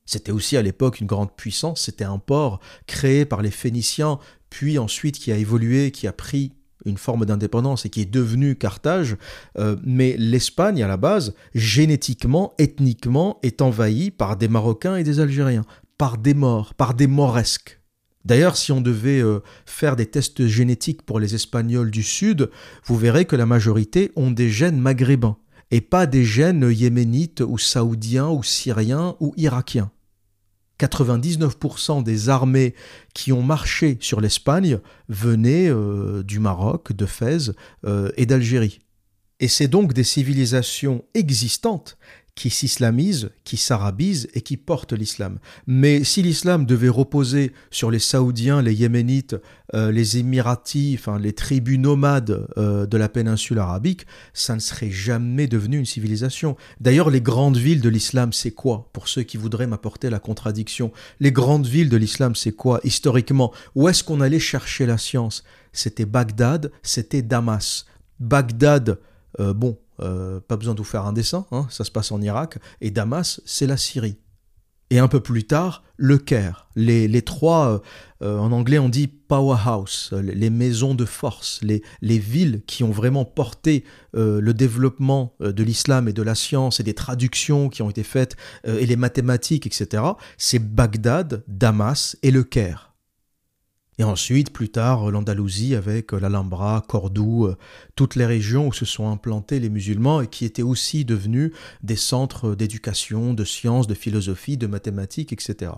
C'était 0.06 0.32
aussi 0.32 0.56
à 0.56 0.62
l'époque 0.62 1.00
une 1.00 1.06
grande 1.06 1.34
puissance. 1.34 1.82
C'était 1.82 2.04
un 2.04 2.18
port 2.18 2.60
créé 2.86 3.24
par 3.24 3.42
les 3.42 3.50
Phéniciens, 3.50 4.18
puis 4.50 4.78
ensuite 4.78 5.18
qui 5.18 5.32
a 5.32 5.36
évolué, 5.36 5.90
qui 5.90 6.06
a 6.06 6.12
pris 6.12 6.52
une 6.86 6.96
forme 6.96 7.26
d'indépendance 7.26 7.84
et 7.84 7.90
qui 7.90 8.00
est 8.00 8.10
devenue 8.10 8.56
Carthage, 8.56 9.16
euh, 9.58 9.76
mais 9.84 10.16
l'Espagne, 10.18 10.82
à 10.82 10.88
la 10.88 10.96
base, 10.96 11.34
génétiquement, 11.54 12.54
ethniquement, 12.58 13.38
est 13.42 13.60
envahie 13.60 14.10
par 14.10 14.36
des 14.36 14.48
Marocains 14.48 14.96
et 14.96 15.04
des 15.04 15.20
Algériens, 15.20 15.64
par 15.98 16.16
des 16.16 16.34
morts, 16.34 16.74
par 16.74 16.94
des 16.94 17.06
moresques. 17.06 17.80
D'ailleurs, 18.24 18.56
si 18.56 18.72
on 18.72 18.80
devait 18.80 19.20
euh, 19.20 19.40
faire 19.66 19.94
des 19.94 20.06
tests 20.06 20.46
génétiques 20.46 21.02
pour 21.02 21.20
les 21.20 21.34
Espagnols 21.34 21.90
du 21.90 22.02
Sud, 22.02 22.50
vous 22.84 22.96
verrez 22.96 23.24
que 23.24 23.36
la 23.36 23.46
majorité 23.46 24.10
ont 24.16 24.30
des 24.30 24.48
gènes 24.48 24.80
maghrébins, 24.80 25.36
et 25.70 25.80
pas 25.80 26.06
des 26.06 26.24
gènes 26.24 26.68
yéménites 26.70 27.40
ou 27.40 27.58
saoudiens 27.58 28.28
ou 28.28 28.42
syriens 28.42 29.16
ou 29.20 29.32
irakiens. 29.36 29.90
99% 30.78 32.02
des 32.02 32.28
armées 32.28 32.74
qui 33.14 33.32
ont 33.32 33.42
marché 33.42 33.96
sur 34.00 34.20
l'Espagne 34.20 34.78
venaient 35.08 35.68
euh, 35.68 36.22
du 36.22 36.38
Maroc, 36.38 36.92
de 36.92 37.06
Fès 37.06 37.52
euh, 37.84 38.10
et 38.16 38.26
d'Algérie. 38.26 38.80
Et 39.40 39.48
c'est 39.48 39.68
donc 39.68 39.92
des 39.92 40.04
civilisations 40.04 41.04
existantes 41.14 41.98
qui 42.36 42.50
s'islamisent, 42.50 43.30
qui 43.44 43.56
s'arabisent 43.56 44.28
et 44.34 44.42
qui 44.42 44.58
portent 44.58 44.92
l'islam. 44.92 45.38
Mais 45.66 46.04
si 46.04 46.22
l'islam 46.22 46.66
devait 46.66 46.90
reposer 46.90 47.52
sur 47.70 47.90
les 47.90 47.98
Saoudiens, 47.98 48.60
les 48.60 48.74
Yéménites, 48.74 49.36
euh, 49.74 49.90
les 49.90 50.18
Émiratis, 50.18 50.96
enfin 50.98 51.18
les 51.18 51.32
tribus 51.32 51.78
nomades 51.78 52.46
euh, 52.58 52.86
de 52.86 52.96
la 52.98 53.08
péninsule 53.08 53.58
arabique, 53.58 54.06
ça 54.34 54.54
ne 54.54 54.60
serait 54.60 54.90
jamais 54.90 55.46
devenu 55.46 55.78
une 55.78 55.86
civilisation. 55.86 56.56
D'ailleurs, 56.78 57.08
les 57.08 57.22
grandes 57.22 57.56
villes 57.56 57.80
de 57.80 57.88
l'islam, 57.88 58.34
c'est 58.34 58.52
quoi? 58.52 58.90
Pour 58.92 59.08
ceux 59.08 59.22
qui 59.22 59.38
voudraient 59.38 59.66
m'apporter 59.66 60.10
la 60.10 60.18
contradiction, 60.18 60.92
les 61.20 61.32
grandes 61.32 61.66
villes 61.66 61.88
de 61.88 61.96
l'islam, 61.96 62.36
c'est 62.36 62.52
quoi 62.52 62.80
historiquement? 62.84 63.50
Où 63.74 63.88
est-ce 63.88 64.04
qu'on 64.04 64.20
allait 64.20 64.38
chercher 64.38 64.84
la 64.84 64.98
science? 64.98 65.42
C'était 65.72 66.04
Bagdad, 66.04 66.70
c'était 66.82 67.22
Damas. 67.22 67.86
Bagdad, 68.20 68.98
euh, 69.40 69.54
bon, 69.54 69.78
euh, 70.00 70.40
pas 70.40 70.56
besoin 70.56 70.74
de 70.74 70.78
vous 70.78 70.84
faire 70.84 71.06
un 71.06 71.12
dessin, 71.12 71.46
hein, 71.52 71.66
ça 71.70 71.84
se 71.84 71.90
passe 71.90 72.12
en 72.12 72.20
Irak, 72.20 72.58
et 72.80 72.90
Damas, 72.90 73.40
c'est 73.44 73.66
la 73.66 73.76
Syrie. 73.76 74.18
Et 74.90 75.00
un 75.00 75.08
peu 75.08 75.18
plus 75.18 75.44
tard, 75.44 75.82
le 75.96 76.16
Caire. 76.16 76.68
Les, 76.76 77.08
les 77.08 77.22
trois, 77.22 77.82
euh, 78.22 78.38
en 78.38 78.52
anglais 78.52 78.78
on 78.78 78.88
dit 78.88 79.08
powerhouse, 79.08 80.12
les 80.12 80.50
maisons 80.50 80.94
de 80.94 81.04
force, 81.04 81.58
les, 81.62 81.82
les 82.02 82.18
villes 82.18 82.62
qui 82.68 82.84
ont 82.84 82.92
vraiment 82.92 83.24
porté 83.24 83.84
le 84.12 84.52
développement 84.52 85.34
de 85.40 85.62
l'islam 85.64 86.08
et 86.08 86.12
de 86.12 86.22
la 86.22 86.36
science 86.36 86.78
et 86.78 86.84
des 86.84 86.94
traductions 86.94 87.68
qui 87.68 87.82
ont 87.82 87.90
été 87.90 88.04
faites 88.04 88.36
et 88.64 88.86
les 88.86 88.96
mathématiques, 88.96 89.66
etc. 89.66 90.04
C'est 90.38 90.60
Bagdad, 90.60 91.42
Damas 91.48 92.16
et 92.22 92.30
le 92.30 92.44
Caire. 92.44 92.95
Et 93.98 94.04
ensuite, 94.04 94.52
plus 94.52 94.68
tard, 94.68 95.10
l'Andalousie 95.10 95.74
avec 95.74 96.12
euh, 96.12 96.20
l'Alhambra, 96.20 96.84
Cordoue, 96.86 97.46
euh, 97.46 97.56
toutes 97.94 98.14
les 98.14 98.26
régions 98.26 98.68
où 98.68 98.72
se 98.72 98.84
sont 98.84 99.10
implantés 99.10 99.58
les 99.58 99.70
musulmans 99.70 100.20
et 100.20 100.26
qui 100.26 100.44
étaient 100.44 100.62
aussi 100.62 101.04
devenus 101.04 101.52
des 101.82 101.96
centres 101.96 102.54
d'éducation, 102.54 103.32
de 103.32 103.44
sciences, 103.44 103.86
de 103.86 103.94
philosophie, 103.94 104.58
de 104.58 104.66
mathématiques, 104.66 105.32
etc. 105.32 105.72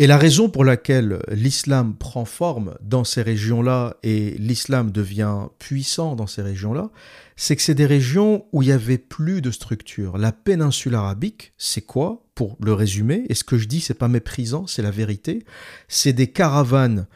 Et 0.00 0.06
la 0.06 0.16
raison 0.16 0.48
pour 0.48 0.64
laquelle 0.64 1.20
l'islam 1.28 1.96
prend 1.96 2.24
forme 2.24 2.76
dans 2.80 3.02
ces 3.02 3.20
régions-là 3.20 3.96
et 4.04 4.36
l'islam 4.38 4.92
devient 4.92 5.48
puissant 5.58 6.14
dans 6.14 6.28
ces 6.28 6.40
régions-là, 6.40 6.90
c'est 7.34 7.56
que 7.56 7.62
c'est 7.62 7.74
des 7.74 7.84
régions 7.84 8.46
où 8.52 8.62
il 8.62 8.66
n'y 8.66 8.72
avait 8.72 8.98
plus 8.98 9.42
de 9.42 9.50
structure. 9.50 10.16
La 10.16 10.30
péninsule 10.30 10.94
arabique, 10.94 11.52
c'est 11.58 11.80
quoi 11.80 12.22
Pour 12.36 12.56
le 12.62 12.74
résumer, 12.74 13.24
et 13.28 13.34
ce 13.34 13.42
que 13.42 13.58
je 13.58 13.66
dis, 13.66 13.80
c'est 13.80 13.94
pas 13.94 14.06
méprisant, 14.06 14.68
c'est 14.68 14.82
la 14.82 14.92
vérité, 14.92 15.44
c'est 15.88 16.12
des 16.12 16.28
caravanes 16.28 17.08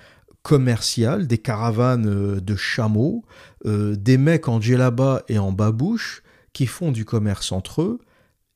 commerciales, 0.42 1.28
des 1.28 1.38
caravanes 1.38 2.08
euh, 2.08 2.40
de 2.40 2.56
chameaux, 2.56 3.24
euh, 3.64 3.94
des 3.94 4.18
mecs 4.18 4.48
en 4.48 4.60
djellaba 4.60 5.22
et 5.28 5.38
en 5.38 5.52
babouche 5.52 6.24
qui 6.52 6.66
font 6.66 6.90
du 6.90 7.04
commerce 7.04 7.52
entre 7.52 7.82
eux, 7.82 8.00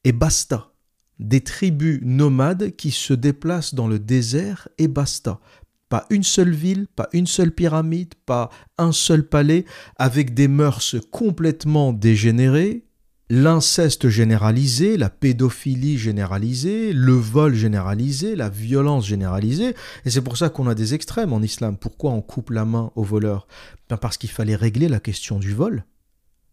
et 0.02 0.10
basta 0.10 0.72
des 1.18 1.40
tribus 1.40 2.00
nomades 2.02 2.74
qui 2.76 2.90
se 2.90 3.14
déplacent 3.14 3.74
dans 3.74 3.88
le 3.88 3.98
désert 3.98 4.68
et 4.78 4.88
basta. 4.88 5.40
Pas 5.88 6.06
une 6.10 6.24
seule 6.24 6.50
ville, 6.50 6.88
pas 6.94 7.08
une 7.12 7.26
seule 7.26 7.52
pyramide, 7.52 8.14
pas 8.26 8.50
un 8.76 8.92
seul 8.92 9.26
palais, 9.26 9.64
avec 9.96 10.34
des 10.34 10.48
mœurs 10.48 10.96
complètement 11.12 11.92
dégénérées, 11.92 12.86
l'inceste 13.28 14.08
généralisé, 14.08 14.96
la 14.96 15.10
pédophilie 15.10 15.98
généralisée, 15.98 16.92
le 16.92 17.12
vol 17.12 17.54
généralisé, 17.54 18.36
la 18.36 18.48
violence 18.48 19.06
généralisée. 19.06 19.74
Et 20.04 20.10
c'est 20.10 20.22
pour 20.22 20.36
ça 20.36 20.48
qu'on 20.48 20.66
a 20.66 20.74
des 20.74 20.94
extrêmes 20.94 21.32
en 21.32 21.42
islam. 21.42 21.76
Pourquoi 21.76 22.12
on 22.12 22.22
coupe 22.22 22.50
la 22.50 22.64
main 22.64 22.92
au 22.94 23.02
voleur 23.02 23.46
ben 23.88 23.96
Parce 23.96 24.16
qu'il 24.16 24.30
fallait 24.30 24.56
régler 24.56 24.88
la 24.88 25.00
question 25.00 25.38
du 25.38 25.52
vol, 25.52 25.84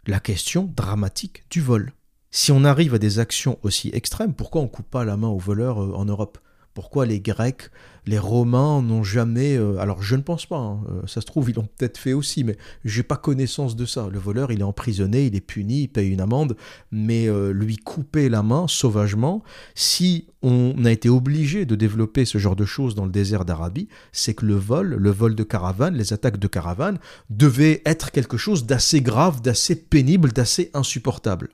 la 0.08 0.20
question 0.20 0.72
dramatique 0.76 1.44
du 1.50 1.62
vol. 1.62 1.94
Si 2.36 2.52
on 2.52 2.64
arrive 2.64 2.96
à 2.96 2.98
des 2.98 3.20
actions 3.20 3.60
aussi 3.62 3.92
extrêmes, 3.94 4.34
pourquoi 4.34 4.64
on 4.64 4.68
coupe 4.68 4.90
pas 4.90 5.06
la 5.06 5.18
main 5.18 5.28
aux 5.28 5.38
voleurs 5.38 5.80
euh, 5.80 5.94
en 5.94 6.06
Europe? 6.06 6.40
Pourquoi 6.74 7.06
les 7.06 7.20
Grecs, 7.20 7.70
les 8.08 8.18
Romains 8.18 8.82
n'ont 8.82 9.04
jamais... 9.04 9.56
Euh, 9.56 9.78
alors 9.78 10.02
je 10.02 10.16
ne 10.16 10.24
pense 10.24 10.48
pas, 10.48 10.58
hein, 10.58 10.82
euh, 10.90 11.06
ça 11.06 11.22
se 11.22 11.28
trouve 11.28 11.52
ils 11.52 11.56
l'ont 11.56 11.70
peut-être 11.78 12.00
fait 12.00 12.14
aussi, 12.14 12.44
mais 12.44 12.58
j'ai 12.86 13.04
pas 13.04 13.18
connaissance 13.18 13.76
de 13.76 13.86
ça. 13.86 14.10
Le 14.12 14.18
voleur 14.18 14.52
il 14.52 14.62
est 14.62 14.64
emprisonné, 14.64 15.28
il 15.28 15.36
est 15.36 15.42
puni, 15.42 15.84
il 15.84 15.90
paye 15.90 16.10
une 16.10 16.22
amende, 16.22 16.58
mais 16.92 17.28
lui 17.52 17.78
couper 17.78 18.30
la 18.30 18.42
main 18.42 18.66
sauvagement, 18.68 19.44
si 19.76 20.26
on 20.42 20.86
a 20.86 20.92
été 20.92 21.10
obligé 21.10 21.66
de 21.66 21.76
développer 21.76 22.26
ce 22.26 22.40
genre 22.40 22.56
de 22.56 22.66
choses 22.66 22.96
dans 22.96 23.06
le 23.06 23.12
désert 23.12 23.46
d'Arabie, 23.46 23.90
c'est 24.12 24.34
que 24.34 24.48
le 24.48 24.56
vol, 24.56 24.96
le 24.96 25.12
vol 25.12 25.36
de 25.36 25.44
caravane, 25.44 25.94
les 25.94 26.14
attaques 26.14 26.40
de 26.40 26.48
caravane, 26.48 26.98
devaient 27.30 27.84
être 27.86 28.10
quelque 28.10 28.38
chose 28.38 28.66
d'assez 28.66 29.02
grave, 29.02 29.44
d'assez 29.44 29.76
pénible, 29.76 30.32
d'assez 30.32 30.72
insupportable. 30.74 31.50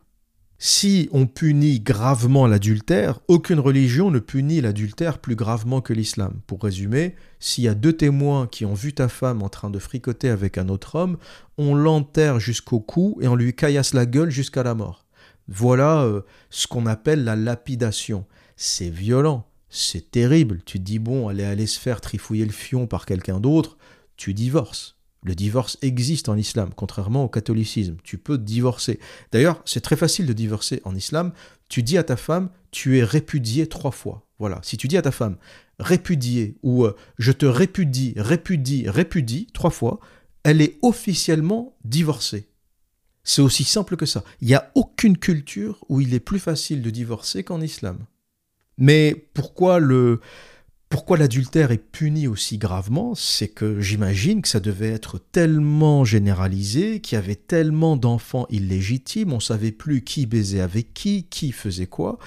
Si 0.62 1.08
on 1.14 1.26
punit 1.26 1.80
gravement 1.80 2.46
l'adultère, 2.46 3.22
aucune 3.30 3.62
religion 3.62 4.12
ne 4.12 4.20
punit 4.20 4.60
l'adultère 4.60 5.20
plus 5.20 5.38
gravement 5.38 5.80
que 5.80 5.94
l'islam. 5.94 6.42
Pour 6.48 6.62
résumer, 6.62 7.16
s'il 7.40 7.64
y 7.64 7.70
a 7.70 7.74
deux 7.74 7.94
témoins 7.94 8.46
qui 8.46 8.66
ont 8.66 8.74
vu 8.74 8.92
ta 8.92 9.08
femme 9.08 9.42
en 9.42 9.48
train 9.48 9.70
de 9.70 9.80
fricoter 9.80 10.28
avec 10.28 10.58
un 10.58 10.68
autre 10.68 10.96
homme, 10.96 11.18
on 11.58 11.76
l'enterre 11.76 12.42
jusqu'au 12.42 12.82
cou 12.82 13.18
et 13.22 13.30
on 13.30 13.38
lui 13.38 13.56
caillasse 13.56 13.94
la 13.94 14.06
gueule 14.06 14.32
jusqu'à 14.32 14.64
la 14.64 14.76
mort. 14.76 15.06
Voilà 15.48 16.04
euh, 16.04 16.24
ce 16.50 16.68
qu'on 16.68 16.88
appelle 16.88 17.24
la 17.24 17.38
lapidation. 17.38 18.26
C'est 18.58 18.90
violent, 18.90 19.48
c'est 19.70 20.12
terrible. 20.12 20.60
Tu 20.66 20.78
te 20.80 20.84
dis, 20.84 21.00
bon, 21.00 21.30
elle 21.30 21.40
est 21.40 21.46
allée 21.46 21.68
se 21.68 21.80
faire 21.80 22.02
trifouiller 22.02 22.46
le 22.46 22.52
fion 22.52 22.86
par 22.86 23.06
quelqu'un 23.06 23.40
d'autre, 23.40 23.78
tu 24.18 24.34
divorces. 24.34 24.99
Le 25.22 25.36
divorce 25.36 25.78
existe 25.82 26.30
en 26.30 26.38
islam, 26.38 26.70
contrairement 26.76 27.26
au 27.26 27.28
catholicisme. 27.28 27.98
Tu 28.04 28.18
peux 28.18 28.38
divorcer. 28.38 29.00
D'ailleurs, 29.32 29.62
c'est 29.66 29.82
très 29.82 29.98
facile 29.98 30.26
de 30.26 30.34
divorcer 30.34 30.82
en 30.86 30.96
islam. 30.96 31.34
Tu 31.68 31.84
dis 31.84 31.98
à 31.98 32.04
ta 32.04 32.16
femme, 32.16 32.50
tu 32.72 32.98
es 32.98 33.04
répudié 33.04 33.68
trois 33.68 33.92
fois. 33.92 34.26
Voilà. 34.40 34.60
Si 34.64 34.78
tu 34.78 34.88
dis 34.88 34.98
à 34.98 35.02
ta 35.02 35.12
femme, 35.12 35.36
répudié 35.80 36.56
ou 36.64 36.86
euh, 36.86 36.96
je 37.18 37.34
te 37.34 37.46
répudie, 37.46 38.14
répudie, 38.16 38.88
répudie 38.88 39.48
trois 39.54 39.72
fois, 39.72 40.00
elle 40.44 40.62
est 40.62 40.78
officiellement 40.82 41.76
divorcée. 41.84 42.48
C'est 43.24 43.42
aussi 43.42 43.66
simple 43.66 43.98
que 43.98 44.06
ça. 44.06 44.24
Il 44.42 44.48
n'y 44.48 44.56
a 44.56 44.72
aucune 44.76 45.18
culture 45.18 45.84
où 45.90 46.00
il 46.00 46.14
est 46.14 46.22
plus 46.22 46.40
facile 46.40 46.82
de 46.82 46.90
divorcer 46.90 47.44
qu'en 47.44 47.60
islam. 47.60 48.06
Mais 48.78 49.28
pourquoi 49.34 49.80
le, 49.80 50.22
pourquoi 50.90 51.18
l'adultère 51.18 51.70
est 51.70 51.78
puni 51.78 52.28
aussi 52.28 52.58
gravement 52.58 53.14
C'est 53.14 53.48
que 53.48 53.80
j'imagine 53.80 54.42
que 54.42 54.48
ça 54.48 54.60
devait 54.60 54.90
être 54.90 55.20
tellement 55.32 56.04
généralisé, 56.04 57.00
qu'il 57.00 57.16
y 57.16 57.20
avait 57.20 57.36
tellement 57.36 57.96
d'enfants 57.96 58.48
illégitimes, 58.50 59.32
on 59.32 59.40
savait 59.40 59.72
plus 59.72 60.04
qui 60.04 60.26
baisait 60.26 60.62
avec 60.62 60.96
qui, 60.96 61.26
qui 61.30 61.52
faisait 61.52 61.86
quoi. 61.86 62.18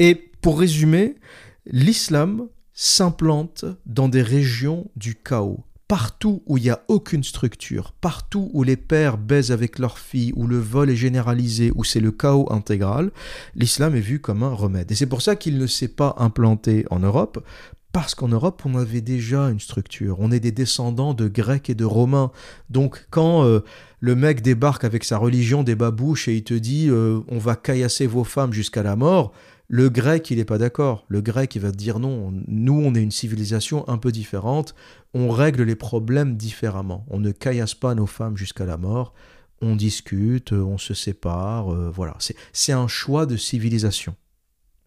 Et 0.00 0.16
pour 0.40 0.58
résumer, 0.58 1.14
l'islam 1.66 2.48
s'implante 2.72 3.64
dans 3.86 4.08
des 4.08 4.22
régions 4.22 4.90
du 4.96 5.14
chaos. 5.14 5.64
Partout 5.86 6.42
où 6.46 6.58
il 6.58 6.64
n'y 6.64 6.70
a 6.70 6.84
aucune 6.88 7.24
structure, 7.24 7.92
partout 7.92 8.50
où 8.52 8.62
les 8.62 8.76
pères 8.76 9.16
baisent 9.16 9.52
avec 9.52 9.78
leurs 9.78 9.98
filles, 9.98 10.34
où 10.36 10.46
le 10.46 10.58
vol 10.58 10.90
est 10.90 10.96
généralisé, 10.96 11.72
où 11.74 11.82
c'est 11.82 11.98
le 11.98 12.10
chaos 12.10 12.46
intégral, 12.52 13.10
l'islam 13.54 13.96
est 13.96 14.00
vu 14.00 14.20
comme 14.20 14.42
un 14.42 14.52
remède. 14.52 14.92
Et 14.92 14.94
c'est 14.94 15.06
pour 15.06 15.22
ça 15.22 15.34
qu'il 15.34 15.56
ne 15.56 15.66
s'est 15.66 15.88
pas 15.88 16.14
implanté 16.18 16.84
en 16.90 16.98
Europe, 16.98 17.42
parce 18.00 18.14
qu'en 18.14 18.28
Europe, 18.28 18.62
on 18.64 18.76
avait 18.76 19.00
déjà 19.00 19.48
une 19.48 19.58
structure. 19.58 20.20
On 20.20 20.30
est 20.30 20.38
des 20.38 20.52
descendants 20.52 21.14
de 21.14 21.26
Grecs 21.26 21.68
et 21.68 21.74
de 21.74 21.84
Romains. 21.84 22.30
Donc 22.70 23.08
quand 23.10 23.42
euh, 23.42 23.64
le 23.98 24.14
mec 24.14 24.40
débarque 24.40 24.84
avec 24.84 25.02
sa 25.02 25.18
religion 25.18 25.64
des 25.64 25.74
babouches 25.74 26.28
et 26.28 26.36
il 26.36 26.44
te 26.44 26.54
dit 26.54 26.86
euh, 26.88 27.18
on 27.26 27.38
va 27.38 27.56
caillasser 27.56 28.06
vos 28.06 28.22
femmes 28.22 28.52
jusqu'à 28.52 28.84
la 28.84 28.94
mort, 28.94 29.32
le 29.66 29.90
grec, 29.90 30.30
il 30.30 30.36
n'est 30.36 30.44
pas 30.44 30.58
d'accord. 30.58 31.06
Le 31.08 31.20
grec, 31.20 31.56
il 31.56 31.60
va 31.60 31.72
te 31.72 31.76
dire 31.76 31.98
non, 31.98 32.32
nous, 32.46 32.80
on 32.80 32.94
est 32.94 33.02
une 33.02 33.10
civilisation 33.10 33.86
un 33.88 33.98
peu 33.98 34.12
différente, 34.12 34.76
on 35.12 35.30
règle 35.30 35.64
les 35.64 35.74
problèmes 35.74 36.36
différemment. 36.36 37.04
On 37.10 37.18
ne 37.18 37.32
caillasse 37.32 37.74
pas 37.74 37.96
nos 37.96 38.06
femmes 38.06 38.36
jusqu'à 38.36 38.64
la 38.64 38.76
mort, 38.76 39.12
on 39.60 39.74
discute, 39.74 40.52
on 40.52 40.78
se 40.78 40.94
sépare, 40.94 41.74
euh, 41.74 41.90
voilà. 41.92 42.16
C'est 42.52 42.72
un 42.72 42.86
choix 42.86 43.26
de 43.26 43.36
civilisation. 43.36 44.14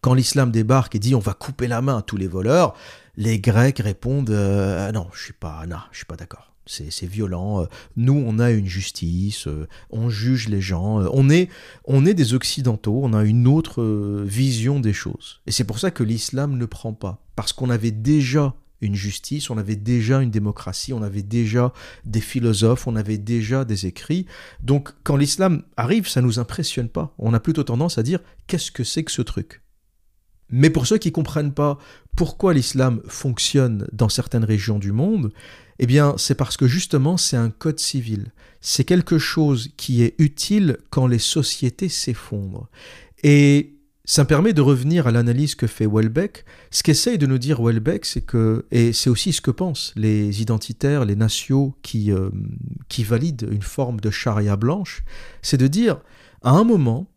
Quand 0.00 0.14
l'islam 0.14 0.50
débarque 0.50 0.96
et 0.96 0.98
dit 0.98 1.14
on 1.14 1.20
va 1.20 1.32
couper 1.32 1.68
la 1.68 1.80
main 1.80 1.98
à 1.98 2.02
tous 2.02 2.16
les 2.16 2.26
voleurs, 2.26 2.74
les 3.16 3.40
Grecs 3.40 3.78
répondent 3.78 4.30
euh, 4.30 4.90
non, 4.92 5.08
je 5.12 5.22
suis 5.22 5.32
pas, 5.32 5.66
non, 5.66 5.78
je 5.90 5.98
suis 5.98 6.06
pas 6.06 6.16
d'accord. 6.16 6.48
C'est 6.64 7.06
violent. 7.06 7.66
Nous, 7.96 8.14
on 8.24 8.38
a 8.38 8.52
une 8.52 8.68
justice, 8.68 9.48
euh, 9.48 9.66
on 9.90 10.08
juge 10.10 10.48
les 10.48 10.60
gens. 10.60 11.02
Euh, 11.02 11.08
on 11.12 11.28
est, 11.28 11.48
on 11.86 12.06
est 12.06 12.14
des 12.14 12.34
occidentaux. 12.34 13.00
On 13.02 13.12
a 13.14 13.24
une 13.24 13.48
autre 13.48 13.82
vision 14.22 14.78
des 14.78 14.92
choses. 14.92 15.40
Et 15.46 15.50
c'est 15.50 15.64
pour 15.64 15.80
ça 15.80 15.90
que 15.90 16.04
l'islam 16.04 16.56
ne 16.56 16.64
prend 16.64 16.92
pas, 16.92 17.20
parce 17.34 17.52
qu'on 17.52 17.68
avait 17.68 17.90
déjà 17.90 18.54
une 18.80 18.94
justice, 18.94 19.50
on 19.50 19.58
avait 19.58 19.76
déjà 19.76 20.22
une 20.22 20.30
démocratie, 20.30 20.92
on 20.92 21.02
avait 21.02 21.22
déjà 21.22 21.72
des 22.04 22.20
philosophes, 22.20 22.86
on 22.86 22.96
avait 22.96 23.18
déjà 23.18 23.64
des 23.64 23.86
écrits. 23.86 24.26
Donc 24.62 24.92
quand 25.02 25.16
l'islam 25.16 25.62
arrive, 25.76 26.08
ça 26.08 26.22
nous 26.22 26.38
impressionne 26.38 26.88
pas. 26.88 27.12
On 27.18 27.34
a 27.34 27.40
plutôt 27.40 27.64
tendance 27.64 27.98
à 27.98 28.02
dire 28.04 28.20
qu'est-ce 28.46 28.70
que 28.70 28.84
c'est 28.84 29.04
que 29.04 29.12
ce 29.12 29.22
truc? 29.22 29.62
Mais 30.52 30.68
pour 30.68 30.86
ceux 30.86 30.98
qui 30.98 31.08
ne 31.08 31.14
comprennent 31.14 31.54
pas 31.54 31.78
pourquoi 32.16 32.54
l'islam 32.54 33.00
fonctionne 33.08 33.86
dans 33.92 34.08
certaines 34.08 34.44
régions 34.44 34.78
du 34.78 34.92
monde, 34.92 35.32
eh 35.78 35.86
bien, 35.86 36.14
c'est 36.18 36.34
parce 36.34 36.56
que 36.56 36.66
justement, 36.66 37.16
c'est 37.16 37.36
un 37.36 37.50
code 37.50 37.80
civil. 37.80 38.32
C'est 38.60 38.84
quelque 38.84 39.18
chose 39.18 39.70
qui 39.76 40.02
est 40.02 40.14
utile 40.18 40.78
quand 40.90 41.06
les 41.06 41.18
sociétés 41.18 41.88
s'effondrent. 41.88 42.68
Et 43.24 43.74
Ça 44.04 44.24
me 44.24 44.28
permet 44.28 44.52
de 44.52 44.60
revenir 44.60 45.06
à 45.06 45.12
l'analyse 45.12 45.54
que 45.54 45.68
fait 45.68 45.86
Welbeck. 45.86 46.44
Ce 46.72 46.82
qu'essaye 46.82 47.18
de 47.18 47.26
nous 47.26 47.38
dire 47.38 47.62
Welbeck, 47.62 48.04
c'est 48.04 48.20
que, 48.22 48.66
et 48.72 48.92
c'est 48.92 49.08
aussi 49.08 49.32
ce 49.32 49.40
que 49.40 49.52
pensent 49.52 49.92
les 49.94 50.42
identitaires, 50.42 51.04
les 51.04 51.14
nationaux 51.14 51.76
qui, 51.82 52.10
euh, 52.10 52.30
qui 52.88 53.04
valident 53.04 53.46
une 53.50 53.62
forme 53.62 54.00
de 54.00 54.10
charia 54.10 54.56
blanche, 54.56 55.04
c'est 55.40 55.56
de 55.56 55.68
dire, 55.68 56.00
à 56.42 56.50
un 56.50 56.64
moment, 56.64 57.12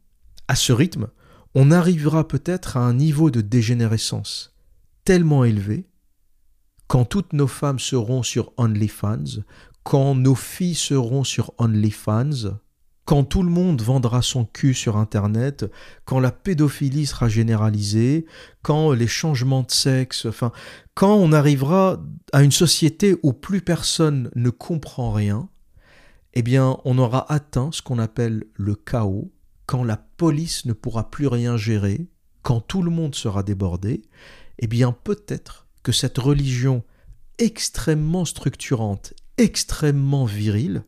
à 0.47 0.55
ce 0.55 0.73
rythme, 0.73 1.07
on 1.55 1.71
arrivera 1.71 2.27
peut-être 2.27 2.77
à 2.77 2.81
un 2.81 2.93
niveau 2.93 3.31
de 3.31 3.41
dégénérescence 3.41 4.54
tellement 5.05 5.45
élevé, 5.45 5.87
quand 6.87 7.05
toutes 7.05 7.33
nos 7.33 7.47
femmes 7.47 7.79
seront 7.79 8.23
sur 8.23 8.51
OnlyFans, 8.57 9.43
quand 9.83 10.15
nos 10.15 10.35
filles 10.35 10.75
seront 10.75 11.23
sur 11.23 11.53
OnlyFans, 11.59 12.57
quand 13.05 13.23
tout 13.23 13.43
le 13.43 13.51
monde 13.51 13.83
vendra 13.83 14.23
son 14.23 14.45
cul 14.45 14.73
sur 14.73 14.97
Internet, 14.97 15.65
quand 16.05 16.19
la 16.19 16.31
pédophilie 16.31 17.05
sera 17.05 17.29
généralisée, 17.29 18.25
quand 18.63 18.91
les 18.93 19.07
changements 19.07 19.61
de 19.61 19.71
sexe, 19.71 20.25
enfin, 20.25 20.51
quand 20.95 21.15
on 21.15 21.31
arrivera 21.31 22.03
à 22.33 22.41
une 22.41 22.51
société 22.51 23.15
où 23.21 23.31
plus 23.31 23.61
personne 23.61 24.31
ne 24.35 24.49
comprend 24.49 25.11
rien, 25.11 25.49
eh 26.33 26.41
bien, 26.41 26.77
on 26.83 26.97
aura 26.97 27.31
atteint 27.31 27.69
ce 27.71 27.83
qu'on 27.83 27.99
appelle 27.99 28.43
le 28.55 28.73
chaos, 28.73 29.31
quand 29.67 29.83
la 29.83 29.97
police 29.97 30.65
ne 30.65 30.73
pourra 30.73 31.11
plus 31.11 31.27
rien 31.27 31.57
gérer, 31.57 32.09
quand 32.41 32.59
tout 32.59 32.81
le 32.81 32.91
monde 32.91 33.15
sera 33.15 33.43
débordé, 33.43 34.01
eh 34.59 34.67
bien, 34.67 34.91
peut-être 34.91 35.67
que 35.83 35.91
cette 35.91 36.17
religion 36.17 36.83
extrêmement 37.37 38.25
structurante, 38.25 39.13
extrêmement 39.37 40.25
virile, 40.25 40.83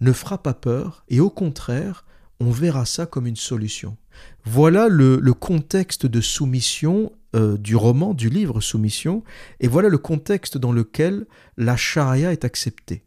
ne 0.00 0.12
fera 0.12 0.42
pas 0.42 0.54
peur 0.54 1.04
et 1.08 1.20
au 1.20 1.30
contraire, 1.30 2.04
on 2.40 2.50
verra 2.50 2.86
ça 2.86 3.06
comme 3.06 3.26
une 3.26 3.36
solution. 3.36 3.96
Voilà 4.44 4.88
le, 4.88 5.20
contexte 5.32 6.06
de 6.06 6.20
soumission 6.20 7.12
euh, 7.36 7.56
du 7.56 7.76
roman, 7.76 8.14
du 8.14 8.28
livre 8.28 8.60
Soumission, 8.60 9.22
et 9.60 9.68
voilà 9.68 9.88
le 9.88 9.98
contexte 9.98 10.58
dans 10.58 10.72
lequel 10.72 11.26
la 11.56 11.76
charia 11.76 12.32
est 12.32 12.44
acceptée. 12.44 13.04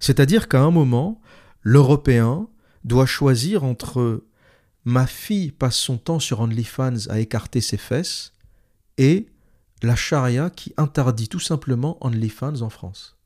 C'est-à-dire 0.00 0.48
qu'à 0.48 0.60
un 0.60 0.72
moment, 0.72 1.20
l'Européen 1.62 2.48
doit 2.84 3.06
choisir 3.06 3.62
entre 3.62 4.24
ma 4.84 5.06
fille 5.06 5.52
passe 5.52 5.76
son 5.76 5.96
temps 5.96 6.18
sur 6.18 6.40
OnlyFans 6.40 7.08
à 7.08 7.20
écarter 7.20 7.60
ses 7.60 7.76
fesses 7.76 8.32
et 8.98 9.26
la 9.82 9.96
charia 9.96 10.50
qui 10.50 10.72
interdit 10.76 11.28
tout 11.28 11.40
simplement 11.40 11.98
OnlyFans 12.00 12.62
en 12.62 12.70
France, 12.70 13.16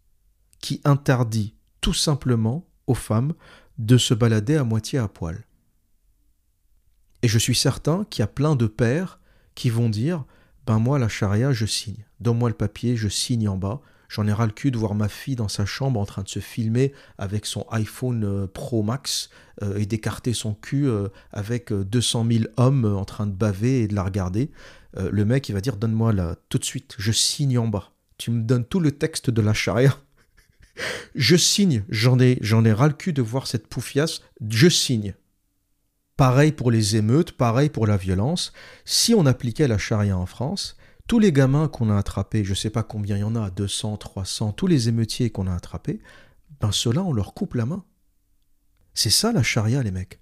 qui 0.60 0.80
interdit 0.84 1.54
tout 1.80 1.94
simplement 1.94 2.66
aux 2.86 2.94
femmes 2.94 3.34
de 3.78 3.98
se 3.98 4.14
balader 4.14 4.56
à 4.56 4.64
moitié 4.64 4.98
à 4.98 5.08
poil. 5.08 5.44
Et 7.22 7.28
je 7.28 7.38
suis 7.38 7.54
certain 7.54 8.04
qu'il 8.04 8.22
y 8.22 8.24
a 8.24 8.28
plein 8.28 8.56
de 8.56 8.66
pères 8.66 9.20
qui 9.54 9.70
vont 9.70 9.88
dire 9.88 10.24
Ben 10.66 10.78
moi, 10.78 10.98
la 10.98 11.08
charia, 11.08 11.52
je 11.52 11.66
signe. 11.66 12.04
Donne-moi 12.20 12.48
le 12.48 12.54
papier, 12.54 12.96
je 12.96 13.08
signe 13.08 13.48
en 13.48 13.56
bas. 13.56 13.80
J'en 14.08 14.26
ai 14.26 14.32
ras 14.32 14.46
le 14.46 14.52
cul 14.52 14.70
de 14.70 14.78
voir 14.78 14.94
ma 14.94 15.08
fille 15.08 15.34
dans 15.34 15.48
sa 15.48 15.66
chambre 15.66 15.98
en 15.98 16.06
train 16.06 16.22
de 16.22 16.28
se 16.28 16.38
filmer 16.38 16.92
avec 17.18 17.44
son 17.44 17.66
iPhone 17.70 18.24
euh, 18.24 18.46
Pro 18.46 18.84
Max 18.84 19.30
euh, 19.62 19.78
et 19.78 19.86
d'écarter 19.86 20.32
son 20.32 20.54
cul 20.54 20.86
euh, 20.86 21.08
avec 21.32 21.72
200 21.72 22.26
000 22.30 22.44
hommes 22.56 22.84
en 22.84 23.04
train 23.04 23.26
de 23.26 23.32
baver 23.32 23.82
et 23.82 23.88
de 23.88 23.94
la 23.96 24.04
regarder. 24.04 24.52
Le 24.98 25.24
mec, 25.24 25.48
il 25.48 25.52
va 25.52 25.60
dire 25.60 25.76
Donne-moi 25.76 26.12
là, 26.12 26.36
tout 26.48 26.58
de 26.58 26.64
suite, 26.64 26.94
je 26.98 27.12
signe 27.12 27.58
en 27.58 27.68
bas. 27.68 27.92
Tu 28.18 28.30
me 28.30 28.42
donnes 28.42 28.64
tout 28.64 28.80
le 28.80 28.92
texte 28.92 29.30
de 29.30 29.42
la 29.42 29.52
charia 29.52 29.98
je 31.14 31.36
signe, 31.36 31.84
j'en 31.88 32.18
ai, 32.18 32.38
j'en 32.40 32.64
ai 32.64 32.72
ras 32.72 32.88
le 32.88 32.94
cul 32.94 33.12
de 33.12 33.22
voir 33.22 33.46
cette 33.46 33.66
poufiasse, 33.66 34.20
je 34.48 34.68
signe. 34.68 35.14
Pareil 36.16 36.52
pour 36.52 36.70
les 36.70 36.96
émeutes, 36.96 37.32
pareil 37.32 37.68
pour 37.68 37.86
la 37.86 37.96
violence. 37.96 38.52
Si 38.84 39.14
on 39.14 39.26
appliquait 39.26 39.68
la 39.68 39.78
charia 39.78 40.16
en 40.16 40.26
France, 40.26 40.76
tous 41.06 41.18
les 41.18 41.32
gamins 41.32 41.68
qu'on 41.68 41.90
a 41.90 41.96
attrapés, 41.96 42.42
je 42.42 42.50
ne 42.50 42.56
sais 42.56 42.70
pas 42.70 42.82
combien 42.82 43.16
il 43.16 43.20
y 43.20 43.24
en 43.24 43.36
a, 43.36 43.50
200, 43.50 43.98
300, 43.98 44.52
tous 44.52 44.66
les 44.66 44.88
émeutiers 44.88 45.30
qu'on 45.30 45.46
a 45.46 45.54
attrapés, 45.54 46.00
ben 46.60 46.72
ceux-là, 46.72 47.02
on 47.02 47.12
leur 47.12 47.34
coupe 47.34 47.54
la 47.54 47.66
main. 47.66 47.84
C'est 48.94 49.10
ça 49.10 49.30
la 49.30 49.42
charia, 49.42 49.82
les 49.82 49.90
mecs. 49.90 50.20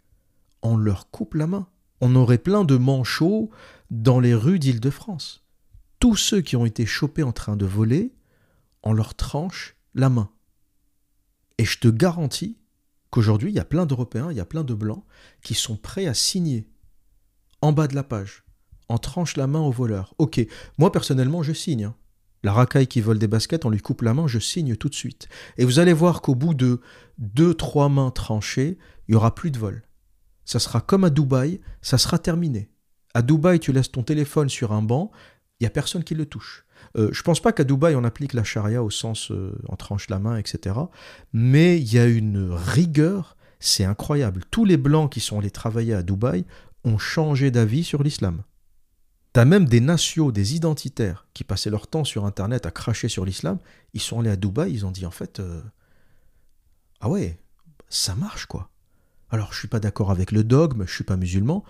On 0.62 0.76
leur 0.76 1.10
coupe 1.10 1.34
la 1.34 1.46
main. 1.46 1.68
On 2.00 2.16
aurait 2.16 2.38
plein 2.38 2.64
de 2.64 2.76
manchots 2.76 3.50
dans 3.90 4.20
les 4.20 4.34
rues 4.34 4.58
d'Île-de-France. 4.58 5.44
Tous 6.00 6.16
ceux 6.16 6.40
qui 6.40 6.56
ont 6.56 6.66
été 6.66 6.86
chopés 6.86 7.22
en 7.22 7.32
train 7.32 7.56
de 7.56 7.66
voler, 7.66 8.14
on 8.82 8.92
leur 8.92 9.14
tranche 9.14 9.76
la 9.94 10.08
main. 10.08 10.30
Et 11.58 11.64
je 11.64 11.78
te 11.78 11.88
garantis 11.88 12.58
qu'aujourd'hui, 13.10 13.50
il 13.50 13.54
y 13.54 13.60
a 13.60 13.64
plein 13.64 13.86
d'Européens, 13.86 14.30
il 14.30 14.36
y 14.36 14.40
a 14.40 14.44
plein 14.44 14.64
de 14.64 14.74
Blancs 14.74 15.04
qui 15.42 15.54
sont 15.54 15.76
prêts 15.76 16.06
à 16.06 16.14
signer 16.14 16.68
en 17.62 17.72
bas 17.72 17.86
de 17.86 17.94
la 17.94 18.02
page, 18.02 18.44
en 18.88 18.98
tranche 18.98 19.36
la 19.36 19.46
main 19.46 19.60
au 19.60 19.70
voleur. 19.70 20.14
Ok, 20.18 20.44
moi 20.78 20.92
personnellement, 20.92 21.42
je 21.42 21.52
signe. 21.52 21.84
Hein. 21.84 21.94
La 22.42 22.52
racaille 22.52 22.86
qui 22.86 23.00
vole 23.00 23.18
des 23.18 23.26
baskets, 23.26 23.64
on 23.64 23.70
lui 23.70 23.80
coupe 23.80 24.02
la 24.02 24.12
main, 24.12 24.26
je 24.26 24.38
signe 24.38 24.76
tout 24.76 24.90
de 24.90 24.94
suite. 24.94 25.28
Et 25.56 25.64
vous 25.64 25.78
allez 25.78 25.94
voir 25.94 26.20
qu'au 26.20 26.34
bout 26.34 26.52
de 26.52 26.82
deux, 27.16 27.54
trois 27.54 27.88
mains 27.88 28.10
tranchées, 28.10 28.76
il 29.08 29.12
n'y 29.12 29.16
aura 29.16 29.34
plus 29.34 29.50
de 29.50 29.58
vol. 29.58 29.82
Ça 30.44 30.58
sera 30.58 30.82
comme 30.82 31.04
à 31.04 31.10
Dubaï, 31.10 31.60
ça 31.80 31.96
sera 31.96 32.18
terminé. 32.18 32.70
À 33.14 33.22
Dubaï, 33.22 33.60
tu 33.60 33.72
laisses 33.72 33.92
ton 33.92 34.02
téléphone 34.02 34.48
sur 34.48 34.72
un 34.72 34.82
banc, 34.82 35.10
il 35.60 35.64
n'y 35.64 35.68
a 35.68 35.70
personne 35.70 36.02
qui 36.02 36.14
le 36.14 36.26
touche. 36.26 36.64
Euh, 36.96 37.10
je 37.12 37.20
ne 37.20 37.24
pense 37.24 37.40
pas 37.40 37.52
qu'à 37.52 37.64
Dubaï 37.64 37.94
on 37.94 38.04
applique 38.04 38.32
la 38.32 38.44
charia 38.44 38.82
au 38.82 38.90
sens 38.90 39.30
euh, 39.30 39.52
en 39.68 39.76
tranche 39.76 40.08
la 40.10 40.18
main, 40.18 40.36
etc. 40.36 40.76
Mais 41.32 41.78
il 41.80 41.92
y 41.92 41.98
a 41.98 42.06
une 42.06 42.50
rigueur, 42.52 43.36
c'est 43.60 43.84
incroyable. 43.84 44.42
Tous 44.50 44.64
les 44.64 44.76
blancs 44.76 45.10
qui 45.12 45.20
sont 45.20 45.38
allés 45.38 45.50
travailler 45.50 45.94
à 45.94 46.02
Dubaï 46.02 46.44
ont 46.84 46.98
changé 46.98 47.50
d'avis 47.50 47.84
sur 47.84 48.02
l'islam. 48.02 48.42
T'as 49.32 49.44
même 49.44 49.64
des 49.64 49.80
nations, 49.80 50.30
des 50.30 50.54
identitaires 50.54 51.26
qui 51.34 51.42
passaient 51.42 51.70
leur 51.70 51.86
temps 51.88 52.04
sur 52.04 52.24
Internet 52.24 52.66
à 52.66 52.70
cracher 52.70 53.08
sur 53.08 53.24
l'islam. 53.24 53.58
Ils 53.92 54.00
sont 54.00 54.20
allés 54.20 54.30
à 54.30 54.36
Dubaï, 54.36 54.72
ils 54.72 54.86
ont 54.86 54.92
dit 54.92 55.06
en 55.06 55.10
fait, 55.10 55.40
euh, 55.40 55.62
ah 57.00 57.08
ouais, 57.08 57.38
ça 57.88 58.14
marche 58.14 58.46
quoi. 58.46 58.70
Alors 59.30 59.52
je 59.52 59.58
suis 59.58 59.68
pas 59.68 59.80
d'accord 59.80 60.10
avec 60.10 60.30
le 60.30 60.44
dogme, 60.44 60.84
je 60.86 60.94
suis 60.94 61.04
pas 61.04 61.16
musulman, 61.16 61.64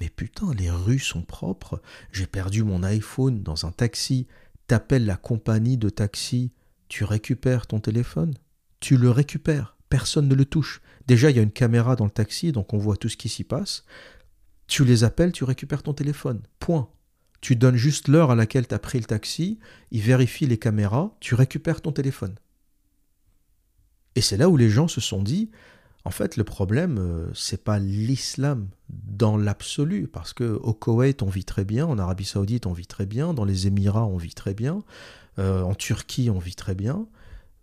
mais 0.00 0.08
putain, 0.08 0.52
les 0.54 0.70
rues 0.70 0.98
sont 0.98 1.22
propres. 1.22 1.82
J'ai 2.10 2.26
perdu 2.26 2.64
mon 2.64 2.82
iPhone 2.82 3.42
dans 3.42 3.66
un 3.66 3.72
taxi 3.72 4.26
t'appelles 4.70 5.04
la 5.04 5.16
compagnie 5.16 5.78
de 5.78 5.88
taxi, 5.88 6.52
tu 6.88 7.02
récupères 7.02 7.66
ton 7.66 7.80
téléphone, 7.80 8.34
tu 8.78 8.96
le 8.96 9.10
récupères, 9.10 9.76
personne 9.88 10.28
ne 10.28 10.34
le 10.36 10.44
touche. 10.44 10.80
Déjà, 11.08 11.28
il 11.28 11.36
y 11.36 11.40
a 11.40 11.42
une 11.42 11.50
caméra 11.50 11.96
dans 11.96 12.04
le 12.04 12.10
taxi, 12.12 12.52
donc 12.52 12.72
on 12.72 12.78
voit 12.78 12.96
tout 12.96 13.08
ce 13.08 13.16
qui 13.16 13.28
s'y 13.28 13.42
passe. 13.42 13.84
Tu 14.68 14.84
les 14.84 15.02
appelles, 15.02 15.32
tu 15.32 15.42
récupères 15.42 15.82
ton 15.82 15.92
téléphone. 15.92 16.42
Point. 16.60 16.88
Tu 17.40 17.56
donnes 17.56 17.74
juste 17.74 18.06
l'heure 18.06 18.30
à 18.30 18.36
laquelle 18.36 18.68
tu 18.68 18.74
as 18.76 18.78
pris 18.78 18.98
le 19.00 19.06
taxi, 19.06 19.58
il 19.90 20.02
vérifie 20.02 20.46
les 20.46 20.58
caméras, 20.58 21.16
tu 21.18 21.34
récupères 21.34 21.80
ton 21.80 21.90
téléphone. 21.90 22.36
Et 24.14 24.20
c'est 24.20 24.36
là 24.36 24.48
où 24.48 24.56
les 24.56 24.70
gens 24.70 24.86
se 24.86 25.00
sont 25.00 25.24
dit, 25.24 25.50
en 26.04 26.10
fait, 26.10 26.36
le 26.36 26.44
problème, 26.44 26.98
euh, 26.98 27.30
c'est 27.34 27.62
pas 27.62 27.78
l'islam 27.78 28.68
dans 28.88 29.36
l'absolu, 29.36 30.08
parce 30.08 30.32
que 30.32 30.58
au 30.62 30.72
Koweït, 30.72 31.22
on 31.22 31.28
vit 31.28 31.44
très 31.44 31.64
bien, 31.64 31.86
en 31.86 31.98
Arabie 31.98 32.24
Saoudite, 32.24 32.66
on 32.66 32.72
vit 32.72 32.86
très 32.86 33.06
bien, 33.06 33.34
dans 33.34 33.44
les 33.44 33.66
Émirats, 33.66 34.06
on 34.06 34.16
vit 34.16 34.34
très 34.34 34.54
bien, 34.54 34.82
euh, 35.38 35.62
en 35.62 35.74
Turquie, 35.74 36.30
on 36.30 36.38
vit 36.38 36.54
très 36.54 36.74
bien. 36.74 37.06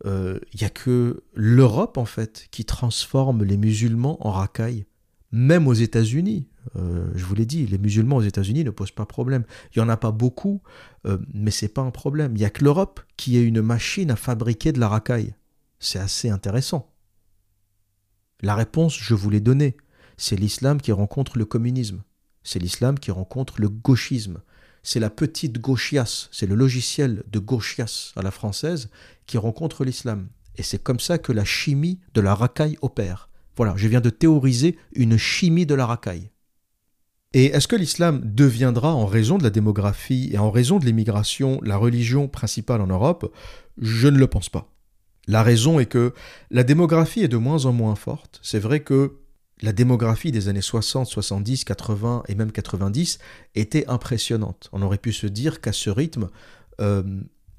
Il 0.05 0.11
euh, 0.11 0.39
n'y 0.59 0.65
a 0.65 0.69
que 0.69 1.23
l'Europe, 1.33 1.97
en 1.97 2.05
fait, 2.05 2.47
qui 2.51 2.63
transforme 2.63 3.43
les 3.43 3.57
musulmans 3.57 4.25
en 4.25 4.31
racailles. 4.31 4.85
Même 5.31 5.67
aux 5.67 5.73
États-Unis, 5.73 6.47
je 6.73 7.25
vous 7.25 7.35
l'ai 7.35 7.45
dit, 7.45 7.65
les 7.65 7.77
musulmans 7.77 8.17
aux 8.17 8.21
États-Unis 8.21 8.63
ne 8.63 8.69
posent 8.69 8.91
pas 8.91 9.05
problème. 9.05 9.43
Il 9.75 9.79
n'y 9.79 9.85
en 9.85 9.89
a 9.89 9.97
pas 9.97 10.11
beaucoup, 10.11 10.61
mais 11.33 11.51
c'est 11.51 11.67
pas 11.67 11.81
un 11.81 11.91
problème. 11.91 12.31
Il 12.35 12.39
n'y 12.39 12.45
a 12.45 12.49
que 12.49 12.63
l'Europe 12.63 13.01
qui 13.17 13.37
est 13.37 13.43
une 13.43 13.61
machine 13.61 14.09
à 14.09 14.15
fabriquer 14.15 14.71
de 14.71 14.79
la 14.79 14.87
racaille. 14.87 15.33
C'est 15.79 15.99
assez 15.99 16.29
intéressant. 16.29 16.93
La 18.41 18.55
réponse, 18.55 18.97
je 18.97 19.15
vous 19.15 19.29
l'ai 19.29 19.39
donnée. 19.39 19.77
C'est 20.17 20.35
l'islam 20.35 20.79
qui 20.79 20.91
rencontre 20.91 21.37
le 21.37 21.45
communisme. 21.45 22.03
C'est 22.43 22.59
l'islam 22.59 22.99
qui 22.99 23.11
rencontre 23.11 23.59
le 23.59 23.69
gauchisme. 23.69 24.41
C'est 24.83 24.99
la 24.99 25.09
petite 25.09 25.59
gauchias, 25.59 26.29
c'est 26.31 26.45
le 26.45 26.55
logiciel 26.55 27.23
de 27.27 27.39
gauchias 27.39 28.13
à 28.15 28.21
la 28.21 28.31
française 28.31 28.89
qui 29.25 29.37
rencontre 29.37 29.83
l'islam. 29.83 30.29
Et 30.55 30.63
c'est 30.63 30.81
comme 30.81 30.99
ça 30.99 31.17
que 31.17 31.33
la 31.33 31.43
chimie 31.43 31.99
de 32.13 32.21
la 32.21 32.35
racaille 32.35 32.77
opère. 32.81 33.29
Voilà, 33.57 33.73
je 33.75 33.87
viens 33.87 34.01
de 34.01 34.09
théoriser 34.09 34.77
une 34.93 35.17
chimie 35.17 35.65
de 35.65 35.75
la 35.75 35.85
racaille. 35.85 36.29
Et 37.33 37.47
est-ce 37.47 37.67
que 37.67 37.75
l'islam 37.75 38.21
deviendra, 38.23 38.93
en 38.93 39.05
raison 39.05 39.37
de 39.37 39.43
la 39.43 39.49
démographie 39.49 40.29
et 40.31 40.37
en 40.37 40.51
raison 40.51 40.79
de 40.79 40.85
l'immigration, 40.85 41.59
la 41.63 41.75
religion 41.75 42.27
principale 42.27 42.81
en 42.81 42.87
Europe? 42.87 43.33
Je 43.77 44.07
ne 44.07 44.17
le 44.17 44.27
pense 44.27 44.49
pas. 44.49 44.71
La 45.27 45.43
raison 45.43 45.79
est 45.79 45.85
que 45.85 46.13
la 46.51 46.63
démographie 46.63 47.21
est 47.21 47.27
de 47.27 47.37
moins 47.37 47.65
en 47.65 47.73
moins 47.73 47.95
forte. 47.95 48.39
C'est 48.41 48.59
vrai 48.59 48.79
que 48.79 49.17
la 49.61 49.73
démographie 49.73 50.31
des 50.31 50.47
années 50.47 50.61
60, 50.61 51.07
70, 51.07 51.65
80 51.65 52.23
et 52.27 52.35
même 52.35 52.51
90 52.51 53.19
était 53.55 53.87
impressionnante. 53.87 54.69
On 54.71 54.81
aurait 54.81 54.97
pu 54.97 55.11
se 55.11 55.27
dire 55.27 55.61
qu'à 55.61 55.73
ce 55.73 55.89
rythme, 55.89 56.29
euh, 56.79 57.03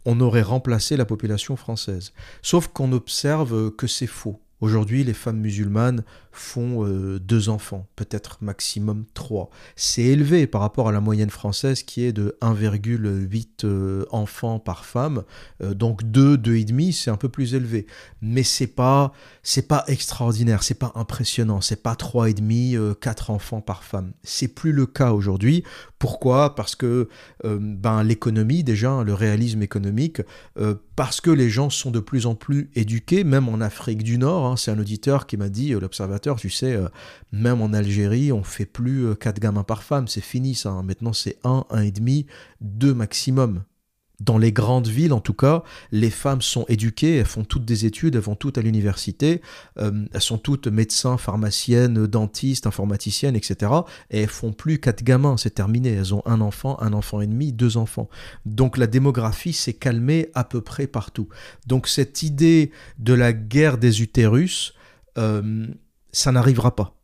on 0.05 0.21
aurait 0.21 0.43
remplacé 0.43 0.97
la 0.97 1.05
population 1.05 1.57
française. 1.57 2.13
Sauf 2.41 2.69
qu'on 2.69 2.93
observe 2.93 3.73
que 3.73 3.87
c'est 3.87 4.07
faux. 4.07 4.41
Aujourd'hui, 4.61 5.05
les 5.05 5.15
femmes 5.15 5.39
musulmanes 5.39 6.03
font 6.33 6.85
euh, 6.85 7.21
deux 7.21 7.49
enfants, 7.49 7.87
peut-être 7.95 8.39
maximum 8.41 9.05
trois. 9.15 9.51
C'est 9.77 10.03
élevé 10.03 10.47
par 10.47 10.61
rapport 10.61 10.89
à 10.89 10.93
la 10.93 11.01
moyenne 11.01 11.31
française 11.31 11.83
qui 11.83 12.05
est 12.05 12.13
de 12.13 12.37
1,8 12.43 13.65
euh, 13.65 14.05
enfants 14.11 14.59
par 14.59 14.85
femme. 14.85 15.23
Euh, 15.63 15.75
donc 15.75 16.03
deux, 16.05 16.37
deux 16.37 16.57
et 16.57 16.65
demi, 16.65 16.93
c'est 16.93 17.11
un 17.11 17.17
peu 17.17 17.29
plus 17.29 17.55
élevé. 17.55 17.87
Mais 18.21 18.43
c'est 18.43 18.67
pas, 18.67 19.13
c'est 19.43 19.69
pas 19.69 19.85
extraordinaire, 19.87 20.65
c'est 20.65 20.75
pas 20.79 20.93
impressionnant, 20.97 21.61
c'est 21.61 21.83
pas 21.83 21.95
trois 21.95 22.29
et 22.29 22.35
demi, 22.35 22.77
quatre 23.01 23.31
enfants 23.31 23.61
par 23.61 23.85
femme. 23.85 24.13
C'est 24.23 24.49
plus 24.49 24.73
le 24.73 24.87
cas 24.87 25.13
aujourd'hui. 25.13 25.63
Pourquoi? 25.99 26.55
Parce 26.55 26.77
que 26.77 27.09
ben 27.45 28.03
l'économie 28.03 28.63
déjà, 28.63 29.03
le 29.03 29.15
réalisme 29.15 29.63
économique, 29.63 30.23
parce 30.97 31.21
que 31.21 31.31
les 31.31 31.51
gens 31.51 31.71
sont 31.71 31.91
de 31.91 32.01
plus 32.01 32.27
en 32.27 32.35
plus 32.35 32.71
éduqués, 32.75 33.25
même 33.25 33.49
en 33.49 33.61
Afrique 33.61 34.03
du 34.03 34.19
Nord. 34.19 34.47
Hein. 34.47 34.57
c'est 34.57 34.71
un 34.71 34.79
auditeur 34.79 35.27
qui 35.27 35.37
m'a 35.37 35.49
dit, 35.49 35.71
l'observateur 35.71 36.39
tu 36.39 36.51
sais, 36.51 36.75
euh, 36.75 36.89
même 37.33 37.61
en 37.61 37.73
Algérie, 37.73 38.33
on 38.33 38.43
fait 38.43 38.67
plus 38.67 39.15
4 39.17 39.37
euh, 39.37 39.41
gamins 39.41 39.65
par 39.65 39.83
femme, 39.83 40.09
c'est 40.09 40.23
fini 40.23 40.55
ça. 40.55 40.71
Hein. 40.71 40.83
Maintenant, 40.83 41.13
c'est 41.13 41.37
1, 41.45 41.67
1,5, 41.71 42.27
2 42.61 42.95
maximum. 42.95 43.63
Dans 44.21 44.37
les 44.37 44.51
grandes 44.51 44.89
villes, 44.89 45.13
en 45.13 45.21
tout 45.21 45.33
cas, 45.33 45.63
les 45.93 46.11
femmes 46.11 46.43
sont 46.43 46.65
éduquées, 46.69 47.19
elles 47.19 47.25
font 47.25 47.45
toutes 47.45 47.65
des 47.65 47.87
études, 47.87 48.17
elles 48.17 48.21
vont 48.21 48.35
toutes 48.35 48.59
à 48.59 48.63
l'université, 48.63 49.43
euh, 49.79 50.07
elles 50.13 50.21
sont 50.21 50.39
toutes 50.39 50.67
médecins, 50.67 51.17
pharmaciennes, 51.19 52.07
dentistes, 52.07 52.67
informaticiennes, 52.67 53.37
etc. 53.37 53.73
Et 54.11 54.23
elles 54.23 54.29
font 54.29 54.53
plus 54.53 54.81
quatre 54.81 55.05
gamins, 55.05 55.37
c'est 55.37 55.55
terminé. 55.55 55.91
Elles 55.91 56.15
ont 56.15 56.23
un 56.27 56.41
enfant, 56.41 56.81
un 56.81 56.93
enfant 56.93 57.21
et 57.21 57.29
demi, 57.29 57.53
deux 57.53 57.77
enfants. 57.77 58.09
Donc 58.45 58.77
la 58.77 58.89
démographie 58.89 59.53
s'est 59.53 59.75
calmée 59.75 60.31
à 60.35 60.43
peu 60.43 60.61
près 60.61 60.89
partout. 60.89 61.29
Donc 61.69 61.87
cette 61.87 62.25
idée 62.25 62.73
de 62.99 63.15
la 63.15 63.33
guerre 63.33 63.79
des 63.79 64.03
utérus, 64.03 64.75
ça 66.13 66.33
n'arrivera 66.33 66.77
pas. 66.77 66.98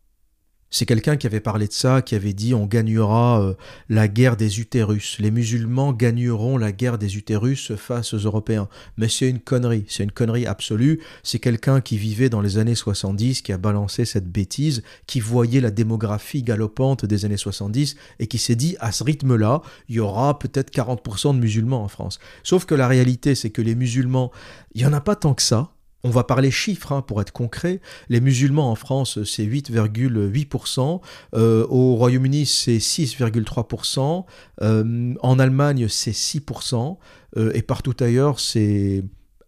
C'est 0.77 0.87
quelqu'un 0.87 1.17
qui 1.17 1.29
avait 1.29 1.39
parlé 1.39 1.69
de 1.69 1.73
ça, 1.73 2.03
qui 2.03 2.17
avait 2.17 2.33
dit 2.33 2.53
on 2.53 2.67
gagnera 2.67 3.41
euh, 3.41 3.55
la 3.89 4.09
guerre 4.09 4.37
des 4.37 4.59
utérus. 4.59 5.21
Les 5.21 5.31
musulmans 5.31 5.93
gagneront 5.93 6.59
la 6.59 6.73
guerre 6.73 6.99
des 6.99 7.17
utérus 7.17 7.77
face 7.77 8.13
aux 8.13 8.19
Européens. 8.19 8.69
Mais 8.97 9.07
c'est 9.09 9.31
une 9.31 9.39
connerie, 9.39 9.85
c'est 9.87 10.03
une 10.03 10.11
connerie 10.11 10.47
absolue. 10.47 11.01
C'est 11.23 11.39
quelqu'un 11.39 11.81
qui 11.81 11.97
vivait 11.97 12.29
dans 12.29 12.41
les 12.41 12.59
années 12.59 12.75
70, 12.75 13.43
qui 13.43 13.53
a 13.53 13.57
balancé 13.57 14.05
cette 14.05 14.29
bêtise, 14.29 14.83
qui 15.07 15.21
voyait 15.21 15.61
la 15.61 15.71
démographie 15.71 16.43
galopante 16.43 17.07
des 17.07 17.25
années 17.25 17.37
70 17.37 17.95
et 18.19 18.27
qui 18.27 18.39
s'est 18.39 18.57
dit 18.57 18.75
à 18.81 18.91
ce 18.91 19.05
rythme-là, 19.05 19.63
il 19.89 19.95
y 19.95 20.01
aura 20.01 20.41
peut-être 20.41 20.73
40% 20.73 21.37
de 21.37 21.39
musulmans 21.39 21.85
en 21.85 21.89
France. 21.89 22.19
Sauf 22.43 22.65
que 22.65 22.75
la 22.75 22.89
réalité, 22.89 23.37
c'est 23.37 23.51
que 23.51 23.63
les 23.63 23.77
musulmans, 23.77 24.33
il 24.75 24.81
n'y 24.81 24.89
en 24.89 24.93
a 24.93 25.01
pas 25.01 25.15
tant 25.15 25.35
que 25.35 25.43
ça. 25.43 25.74
On 26.05 26.11
va 26.11 26.23
parler 26.23 26.51
chiffres 26.51 26.93
hein, 26.93 27.01
pour 27.01 27.23
être 27.23 27.33
concret. 27.33 27.81
Les 28.11 28.21
musulmans 28.21 28.71
en 28.71 28.75
France, 28.75 29.25
c'est 29.25 29.45
8,8%. 29.45 31.01
Euh, 31.35 31.67
au 31.71 31.97
Royaume-Uni, 31.97 32.45
c'est 32.45 32.77
6,3%. 32.77 34.27
Euh, 34.61 35.15
en 35.23 35.39
Allemagne, 35.39 35.89
c'est 35.89 36.13
6%. 36.13 36.99
Euh, 37.39 37.51
et 37.55 37.63
partout 37.63 37.97
ailleurs, 38.01 38.39
c'est 38.39 39.03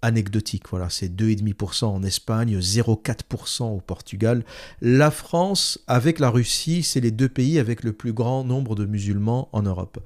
anecdotique. 0.07 0.65
Voilà, 0.71 0.89
c'est 0.89 1.15
2,5% 1.15 1.85
en 1.85 2.03
Espagne, 2.03 2.59
0,4% 2.59 3.65
au 3.65 3.81
Portugal. 3.81 4.45
La 4.81 5.11
France, 5.11 5.81
avec 5.87 6.19
la 6.19 6.31
Russie, 6.31 6.83
c'est 6.83 7.01
les 7.01 7.11
deux 7.11 7.29
pays 7.29 7.59
avec 7.59 7.83
le 7.83 7.93
plus 7.93 8.13
grand 8.13 8.45
nombre 8.45 8.75
de 8.75 8.87
musulmans 8.87 9.49
en 9.53 9.63
Europe. 9.63 9.99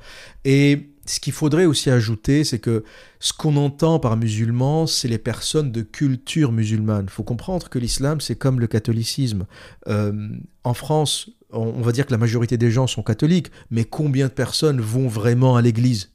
Et 0.44 0.90
ce 1.06 1.20
qu'il 1.20 1.32
faudrait 1.32 1.66
aussi 1.66 1.90
ajouter, 1.90 2.44
c'est 2.44 2.58
que 2.58 2.84
ce 3.18 3.32
qu'on 3.32 3.56
entend 3.56 3.98
par 3.98 4.16
musulman, 4.16 4.86
c'est 4.86 5.08
les 5.08 5.18
personnes 5.18 5.72
de 5.72 5.82
culture 5.82 6.52
musulmane. 6.52 7.06
Il 7.06 7.10
faut 7.10 7.24
comprendre 7.24 7.68
que 7.68 7.78
l'islam, 7.78 8.20
c'est 8.20 8.36
comme 8.36 8.60
le 8.60 8.66
catholicisme. 8.66 9.46
Euh, 9.88 10.28
en 10.64 10.74
France, 10.74 11.30
on 11.52 11.82
va 11.82 11.92
dire 11.92 12.06
que 12.06 12.12
la 12.12 12.18
majorité 12.18 12.56
des 12.56 12.70
gens 12.70 12.86
sont 12.86 13.02
catholiques, 13.02 13.50
mais 13.70 13.84
combien 13.84 14.28
de 14.28 14.32
personnes 14.32 14.80
vont 14.80 15.08
vraiment 15.08 15.56
à 15.56 15.62
l'église? 15.62 16.10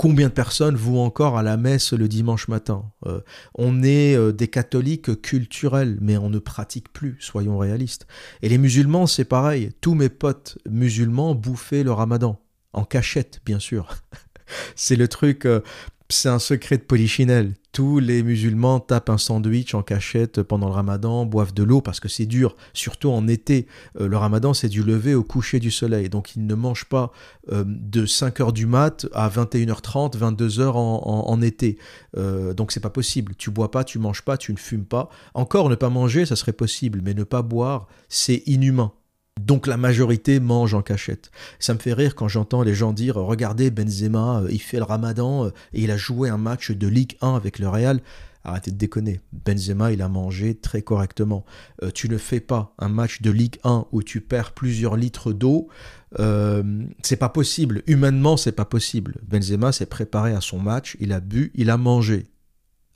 Combien 0.00 0.28
de 0.28 0.32
personnes 0.32 0.76
vont 0.76 1.04
encore 1.04 1.36
à 1.36 1.42
la 1.42 1.58
messe 1.58 1.92
le 1.92 2.08
dimanche 2.08 2.48
matin 2.48 2.90
euh, 3.04 3.20
On 3.54 3.82
est 3.82 4.16
euh, 4.16 4.32
des 4.32 4.48
catholiques 4.48 5.20
culturels, 5.20 5.98
mais 6.00 6.16
on 6.16 6.30
ne 6.30 6.38
pratique 6.38 6.90
plus, 6.90 7.18
soyons 7.20 7.58
réalistes. 7.58 8.06
Et 8.40 8.48
les 8.48 8.56
musulmans, 8.56 9.06
c'est 9.06 9.26
pareil. 9.26 9.72
Tous 9.82 9.94
mes 9.94 10.08
potes 10.08 10.56
musulmans 10.66 11.34
bouffaient 11.34 11.82
le 11.82 11.92
ramadan. 11.92 12.40
En 12.72 12.84
cachette, 12.84 13.42
bien 13.44 13.58
sûr. 13.58 13.94
c'est 14.74 14.96
le 14.96 15.06
truc, 15.06 15.44
euh, 15.44 15.60
c'est 16.10 16.28
un 16.28 16.38
secret 16.38 16.76
de 16.78 16.82
polichinelle. 16.82 17.54
Tous 17.72 18.00
les 18.00 18.22
musulmans 18.22 18.80
tapent 18.80 19.10
un 19.10 19.18
sandwich 19.18 19.74
en 19.74 19.82
cachette 19.82 20.42
pendant 20.42 20.66
le 20.66 20.74
ramadan, 20.74 21.24
boivent 21.24 21.54
de 21.54 21.62
l'eau 21.62 21.80
parce 21.80 22.00
que 22.00 22.08
c'est 22.08 22.26
dur, 22.26 22.56
surtout 22.72 23.10
en 23.10 23.28
été. 23.28 23.66
Euh, 24.00 24.08
le 24.08 24.16
ramadan, 24.16 24.52
c'est 24.52 24.68
du 24.68 24.82
lever 24.82 25.14
au 25.14 25.22
coucher 25.22 25.60
du 25.60 25.70
soleil. 25.70 26.08
Donc 26.08 26.34
ils 26.34 26.44
ne 26.44 26.54
mangent 26.54 26.86
pas 26.86 27.12
euh, 27.52 27.64
de 27.66 28.06
5h 28.06 28.52
du 28.52 28.66
mat 28.66 29.06
à 29.12 29.28
21h30, 29.28 30.18
22h 30.18 30.70
en, 30.70 31.28
en, 31.28 31.42
été. 31.42 31.78
donc 32.56 32.72
c'est 32.72 32.80
pas 32.80 32.90
possible. 32.90 33.34
Tu 33.36 33.50
bois 33.50 33.70
pas, 33.70 33.84
tu 33.84 33.98
manges 33.98 34.22
pas, 34.22 34.36
tu 34.36 34.52
ne 34.52 34.58
fumes 34.58 34.84
pas. 34.84 35.08
Encore 35.34 35.70
ne 35.70 35.76
pas 35.76 35.90
manger, 35.90 36.26
ça 36.26 36.36
serait 36.36 36.52
possible, 36.52 37.00
mais 37.04 37.14
ne 37.14 37.24
pas 37.24 37.42
boire, 37.42 37.86
c'est 38.08 38.42
inhumain. 38.46 38.92
Donc 39.50 39.66
la 39.66 39.76
majorité 39.76 40.38
mange 40.38 40.74
en 40.74 40.82
cachette. 40.82 41.30
Ça 41.58 41.74
me 41.74 41.78
fait 41.78 41.92
rire 41.92 42.14
quand 42.14 42.28
j'entends 42.28 42.62
les 42.62 42.74
gens 42.74 42.92
dire 42.92 43.16
Regardez, 43.16 43.70
Benzema, 43.70 44.42
euh, 44.42 44.48
il 44.50 44.60
fait 44.60 44.76
le 44.76 44.84
ramadan 44.84 45.46
euh, 45.46 45.48
et 45.72 45.82
il 45.82 45.90
a 45.90 45.96
joué 45.96 46.28
un 46.28 46.36
match 46.36 46.70
de 46.70 46.86
Ligue 46.86 47.16
1 47.20 47.34
avec 47.34 47.58
le 47.58 47.68
Real. 47.68 48.00
Arrêtez 48.44 48.70
de 48.70 48.76
déconner. 48.76 49.20
Benzema, 49.32 49.92
il 49.92 50.02
a 50.02 50.08
mangé 50.08 50.54
très 50.54 50.82
correctement. 50.82 51.44
Euh, 51.82 51.90
tu 51.92 52.08
ne 52.08 52.16
fais 52.16 52.38
pas 52.38 52.74
un 52.78 52.88
match 52.88 53.22
de 53.22 53.30
Ligue 53.32 53.56
1 53.64 53.86
où 53.92 54.02
tu 54.02 54.20
perds 54.20 54.52
plusieurs 54.52 54.96
litres 54.96 55.32
d'eau. 55.32 55.68
c'est 57.02 57.16
pas 57.16 57.28
possible. 57.28 57.82
Humainement, 57.86 58.36
c'est 58.36 58.52
pas 58.52 58.64
possible. 58.64 59.16
Benzema 59.26 59.72
s'est 59.72 59.86
préparé 59.86 60.32
à 60.32 60.40
son 60.40 60.60
match, 60.60 60.96
il 61.00 61.12
a 61.12 61.20
bu, 61.20 61.50
il 61.54 61.70
a 61.70 61.76
mangé. 61.76 62.26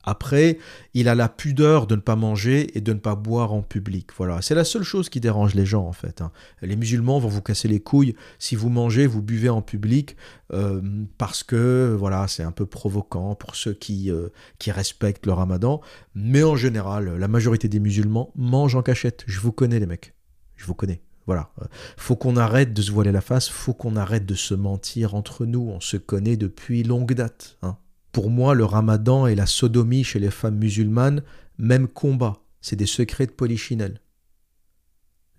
Après, 0.05 0.59
il 0.93 1.09
a 1.09 1.15
la 1.15 1.29
pudeur 1.29 1.87
de 1.87 1.97
ne 1.97 2.01
pas 2.01 2.15
manger 2.15 2.77
et 2.77 2.81
de 2.81 2.93
ne 2.93 2.99
pas 2.99 3.15
boire 3.15 3.53
en 3.53 3.63
public. 3.63 4.11
Voilà, 4.17 4.43
c'est 4.43 4.55
la 4.55 4.65
seule 4.65 4.83
chose 4.83 5.09
qui 5.09 5.21
dérange 5.21 5.55
les 5.55 5.67
gens 5.67 5.87
en 5.87 5.93
fait. 5.93 6.21
Hein. 6.21 6.31
Les 6.63 6.77
musulmans 6.77 7.19
vont 7.19 7.29
vous 7.29 7.43
casser 7.43 7.69
les 7.69 7.81
couilles 7.81 8.15
si 8.39 8.55
vous 8.55 8.69
mangez, 8.69 9.07
vous 9.07 9.23
buvez 9.23 9.49
en 9.49 9.63
public 9.63 10.17
euh, 10.53 10.81
parce 11.19 11.43
que 11.43 11.97
voilà, 11.99 12.29
c'est 12.29 12.43
un 12.43 12.53
peu 12.53 12.67
provoquant 12.67 13.35
pour 13.35 13.57
ceux 13.57 13.73
qui, 13.73 14.11
euh, 14.11 14.29
qui 14.59 14.71
respectent 14.71 15.27
le 15.27 15.33
ramadan. 15.33 15.81
Mais 16.15 16.43
en 16.43 16.57
général, 16.57 17.17
la 17.17 17.29
majorité 17.29 17.69
des 17.69 17.81
musulmans 17.81 18.33
mangent 18.37 18.77
en 18.77 18.83
cachette. 18.83 19.25
Je 19.27 19.41
vous 19.41 19.53
connais 19.53 19.81
les 19.81 19.87
mecs, 19.87 20.15
je 20.57 20.67
vous 20.67 20.75
connais. 20.75 21.01
Voilà. 21.27 21.51
Faut 21.97 22.17
qu'on 22.17 22.37
arrête 22.37 22.75
de 22.75 22.83
se 22.83 22.93
voiler 22.93 23.11
la 23.13 23.23
face, 23.23 23.49
faut 23.49 23.73
qu'on 23.73 23.97
arrête 23.97 24.27
de 24.27 24.35
se 24.35 24.55
mentir 24.55 25.15
entre 25.15 25.47
nous. 25.47 25.71
On 25.71 25.81
se 25.81 25.97
connaît 25.97 26.37
depuis 26.37 26.83
longue 26.83 27.15
date. 27.15 27.57
Hein. 27.63 27.79
Pour 28.15 28.31
moi, 28.31 28.55
le 28.55 28.65
ramadan 28.65 29.27
et 29.27 29.35
la 29.35 29.45
sodomie 29.45 30.05
chez 30.05 30.21
les 30.21 30.31
femmes 30.31 30.55
musulmanes, 30.55 31.25
même 31.59 31.89
combat, 31.89 32.45
c'est 32.61 32.77
des 32.77 32.87
secrets 32.87 33.27
de 33.27 33.33
polichinelle. 33.33 34.01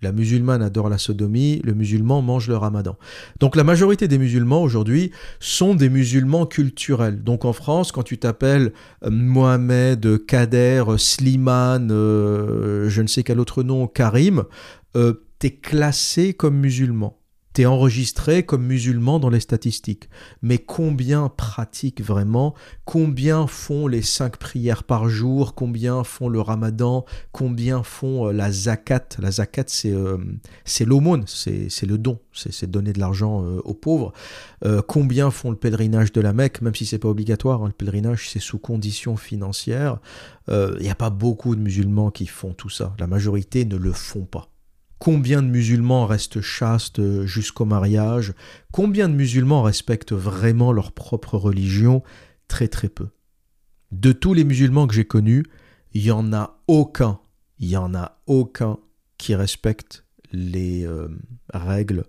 La 0.02 0.12
musulmane 0.12 0.60
adore 0.60 0.90
la 0.90 0.98
sodomie, 0.98 1.62
le 1.64 1.72
musulman 1.72 2.20
mange 2.20 2.48
le 2.48 2.56
ramadan. 2.58 2.98
Donc 3.40 3.56
la 3.56 3.64
majorité 3.64 4.08
des 4.08 4.18
musulmans 4.18 4.62
aujourd'hui 4.62 5.10
sont 5.40 5.74
des 5.74 5.88
musulmans 5.88 6.44
culturels. 6.44 7.24
Donc 7.24 7.46
en 7.46 7.54
France, 7.54 7.92
quand 7.92 8.02
tu 8.02 8.18
t'appelles 8.18 8.74
euh, 9.04 9.10
Mohamed, 9.10 10.26
Kader, 10.26 10.84
Slimane, 10.98 11.88
euh, 11.90 12.90
je 12.90 13.00
ne 13.00 13.06
sais 13.06 13.22
quel 13.22 13.40
autre 13.40 13.62
nom, 13.62 13.86
Karim, 13.86 14.44
euh, 14.96 15.14
tu 15.38 15.46
es 15.46 15.50
classé 15.52 16.34
comme 16.34 16.58
musulman 16.58 17.18
enregistré 17.64 18.42
comme 18.42 18.66
musulman 18.66 19.18
dans 19.18 19.30
les 19.30 19.40
statistiques. 19.40 20.10
Mais 20.42 20.58
combien 20.58 21.28
pratiquent 21.28 22.02
vraiment? 22.02 22.54
Combien 22.84 23.46
font 23.46 23.86
les 23.86 24.02
cinq 24.02 24.36
prières 24.36 24.84
par 24.84 25.08
jour? 25.08 25.54
Combien 25.54 26.04
font 26.04 26.28
le 26.28 26.40
ramadan? 26.40 27.04
Combien 27.32 27.82
font 27.82 28.28
euh, 28.28 28.32
la 28.32 28.52
zakat? 28.52 29.08
La 29.18 29.30
zakat, 29.30 29.64
c'est 29.66 29.92
euh, 29.92 30.18
l'aumône, 30.80 31.24
c'est 31.26 31.86
le 31.86 31.98
don, 31.98 32.18
c'est 32.32 32.70
donner 32.70 32.92
de 32.92 33.00
l'argent 33.00 33.42
euh, 33.42 33.60
aux 33.64 33.74
pauvres. 33.74 34.12
combien 34.86 35.30
font 35.30 35.50
le 35.50 35.56
pèlerinage 35.56 36.12
de 36.12 36.20
la 36.20 36.32
Mecque? 36.32 36.60
Même 36.60 36.74
si 36.74 36.84
c'est 36.84 36.98
pas 36.98 37.08
obligatoire, 37.08 37.62
hein, 37.62 37.68
le 37.68 37.72
pèlerinage, 37.72 38.28
c'est 38.28 38.40
sous 38.40 38.58
conditions 38.58 39.16
financières. 39.16 39.98
Il 40.48 40.78
n'y 40.80 40.90
a 40.90 40.94
pas 40.94 41.10
beaucoup 41.10 41.54
de 41.56 41.60
musulmans 41.60 42.10
qui 42.10 42.26
font 42.26 42.52
tout 42.52 42.68
ça. 42.68 42.94
La 42.98 43.06
majorité 43.06 43.64
ne 43.64 43.76
le 43.76 43.92
font 43.92 44.24
pas. 44.24 44.50
Combien 44.98 45.42
de 45.42 45.48
musulmans 45.48 46.06
restent 46.06 46.40
chastes 46.40 47.24
jusqu'au 47.26 47.64
mariage? 47.64 48.32
Combien 48.72 49.08
de 49.08 49.14
musulmans 49.14 49.62
respectent 49.62 50.12
vraiment 50.12 50.72
leur 50.72 50.92
propre 50.92 51.36
religion? 51.36 52.02
Très 52.48 52.68
très 52.68 52.88
peu. 52.88 53.08
De 53.92 54.12
tous 54.12 54.34
les 54.34 54.44
musulmans 54.44 54.86
que 54.86 54.94
j'ai 54.94 55.04
connus, 55.04 55.44
il 55.92 56.02
n'y 56.02 56.10
en 56.10 56.32
a 56.32 56.58
aucun, 56.66 57.20
il 57.58 57.68
y 57.68 57.76
en 57.76 57.94
a 57.94 58.18
aucun 58.26 58.78
qui 59.18 59.34
respecte 59.34 60.04
les 60.32 60.86
euh, 60.86 61.08
règles 61.52 62.04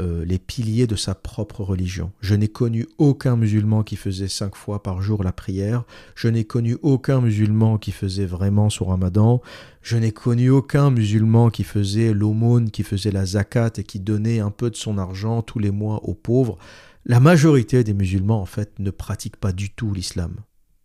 euh, 0.00 0.24
les 0.24 0.38
piliers 0.38 0.86
de 0.86 0.96
sa 0.96 1.14
propre 1.14 1.62
religion. 1.62 2.10
Je 2.20 2.34
n'ai 2.34 2.48
connu 2.48 2.86
aucun 2.98 3.36
musulman 3.36 3.82
qui 3.82 3.96
faisait 3.96 4.28
cinq 4.28 4.56
fois 4.56 4.82
par 4.82 5.02
jour 5.02 5.22
la 5.22 5.32
prière. 5.32 5.84
Je 6.14 6.28
n'ai 6.28 6.44
connu 6.44 6.76
aucun 6.82 7.20
musulman 7.20 7.78
qui 7.78 7.92
faisait 7.92 8.26
vraiment 8.26 8.70
son 8.70 8.86
ramadan. 8.86 9.40
Je 9.82 9.96
n'ai 9.96 10.12
connu 10.12 10.50
aucun 10.50 10.90
musulman 10.90 11.50
qui 11.50 11.64
faisait 11.64 12.12
l'aumône, 12.12 12.70
qui 12.70 12.82
faisait 12.82 13.12
la 13.12 13.26
zakat 13.26 13.72
et 13.76 13.84
qui 13.84 14.00
donnait 14.00 14.40
un 14.40 14.50
peu 14.50 14.70
de 14.70 14.76
son 14.76 14.98
argent 14.98 15.42
tous 15.42 15.58
les 15.58 15.70
mois 15.70 16.02
aux 16.04 16.14
pauvres. 16.14 16.58
La 17.06 17.20
majorité 17.20 17.84
des 17.84 17.94
musulmans, 17.94 18.40
en 18.40 18.46
fait, 18.46 18.78
ne 18.78 18.90
pratiquent 18.90 19.36
pas 19.36 19.52
du 19.52 19.70
tout 19.70 19.92
l'islam. 19.92 20.36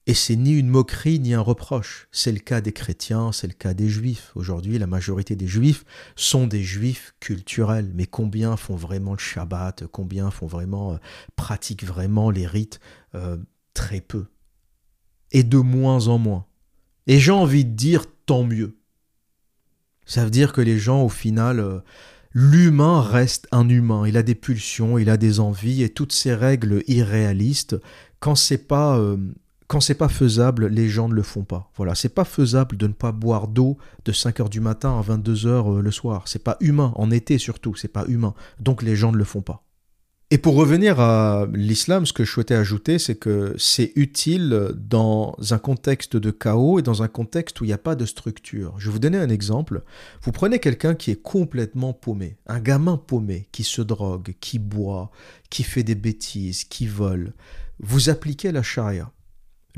Et 0.10 0.16
c'est 0.16 0.36
ni 0.36 0.54
une 0.54 0.70
moquerie 0.70 1.20
ni 1.20 1.36
un 1.36 1.40
reproche. 1.40 2.08
C'est 2.12 2.32
le 2.32 2.40
cas 2.40 2.62
des 2.62 2.72
chrétiens, 2.72 3.32
c'est 3.32 3.46
le 3.46 3.54
cas 3.54 3.76
des 3.76 3.88
juifs. 3.88 4.32
Aujourd'hui, 4.34 4.80
la 4.80 4.88
majorité 4.88 5.36
des 5.36 5.46
juifs 5.46 5.86
sont 6.16 6.48
des 6.48 6.64
juifs 6.64 7.14
culturels. 7.20 7.92
Mais 7.94 8.08
combien 8.08 8.58
font 8.58 8.76
vraiment 8.76 9.12
le 9.12 9.20
Shabbat 9.20 9.86
Combien 9.92 10.32
font 10.32 10.48
vraiment, 10.48 10.94
euh, 10.94 10.98
pratiquent 11.36 11.84
vraiment 11.84 12.32
les 12.32 12.48
rites 12.48 12.80
euh, 13.14 13.38
Très 13.76 14.02
peu. 14.02 14.26
Et 15.32 15.44
de 15.44 15.60
moins 15.60 16.08
en 16.08 16.18
moins. 16.18 16.48
Et 17.06 17.20
j'ai 17.20 17.32
envie 17.32 17.64
de 17.64 17.76
dire 17.76 18.06
tant 18.26 18.44
mieux. 18.44 18.80
Ça 20.08 20.24
veut 20.24 20.32
dire 20.32 20.54
que 20.54 20.62
les 20.62 20.80
gens, 20.80 21.04
au 21.04 21.10
final, 21.10 21.60
euh, 21.60 21.82
l'humain 22.32 23.04
reste 23.04 23.48
un 23.52 23.70
humain. 23.70 24.08
Il 24.08 24.18
a 24.18 24.24
des 24.24 24.34
pulsions, 24.34 24.98
il 24.98 25.12
a 25.12 25.18
des 25.18 25.40
envies, 25.40 25.84
et 25.84 25.90
toutes 25.90 26.14
ces 26.14 26.34
règles 26.34 26.82
irréalistes, 26.88 27.76
quand 28.20 28.34
c'est 28.34 28.68
pas 28.68 29.00
quand 29.70 29.82
c'est 29.82 29.94
pas 29.94 30.10
faisable, 30.10 30.66
les 30.66 30.90
gens 30.90 31.08
ne 31.08 31.14
le 31.14 31.22
font 31.22 31.44
pas. 31.44 31.72
Voilà, 31.78 31.94
c'est 31.94 32.10
pas 32.10 32.26
faisable 32.26 32.76
de 32.76 32.88
ne 32.88 32.94
pas 32.94 33.12
boire 33.12 33.48
d'eau 33.48 33.78
de 34.04 34.12
5h 34.12 34.50
du 34.50 34.62
matin 34.62 35.00
à 35.00 35.04
22h 35.04 35.48
euh, 35.48 35.82
le 35.82 35.92
soir. 35.92 36.24
C'est 36.28 36.44
pas 36.44 36.58
humain, 36.60 36.92
en 36.96 37.12
été 37.12 37.38
surtout, 37.38 37.76
c'est 37.76 37.88
pas 37.88 38.06
humain. 38.08 38.34
Donc 38.60 38.82
les 38.82 38.96
gens 38.96 39.12
ne 39.12 39.18
le 39.18 39.24
font 39.24 39.44
pas. 39.44 39.64
Et 40.32 40.40
pour 40.40 40.56
revenir 40.56 41.00
à 41.00 41.46
l'islam, 41.54 42.08
ce 42.08 42.14
que 42.14 42.24
je 42.24 42.32
souhaitais 42.32 42.56
ajouter, 42.56 42.98
c'est 42.98 43.14
que 43.14 43.54
c'est 43.60 43.92
utile 43.96 44.72
dans 44.76 45.36
un 45.52 45.60
contexte 45.60 46.18
de 46.18 46.32
chaos 46.32 46.80
et 46.80 46.82
dans 46.82 47.04
un 47.04 47.08
contexte 47.08 47.62
où 47.62 47.64
il 47.64 47.68
n'y 47.68 47.74
a 47.74 47.80
pas 47.80 47.96
de 47.96 48.06
structure. 48.06 48.74
Je 48.80 48.88
vais 48.88 48.94
vous 48.94 49.00
donner 49.00 49.20
un 49.20 49.30
exemple. 49.30 49.84
Vous 50.24 50.32
prenez 50.32 50.58
quelqu'un 50.58 50.96
qui 50.96 51.12
est 51.12 51.22
complètement 51.22 51.94
paumé, 51.94 52.38
un 52.48 52.60
gamin 52.60 52.98
paumé, 52.98 53.48
qui 53.52 53.64
se 53.64 53.84
drogue, 53.84 54.34
qui 54.42 54.58
boit, 54.58 55.12
qui 55.52 55.62
fait 55.62 55.84
des 55.84 55.96
bêtises, 55.96 56.64
qui 56.64 56.88
vole. 56.88 57.34
Vous 57.80 58.10
appliquez 58.10 58.52
la 58.52 58.64
charia. 58.64 59.12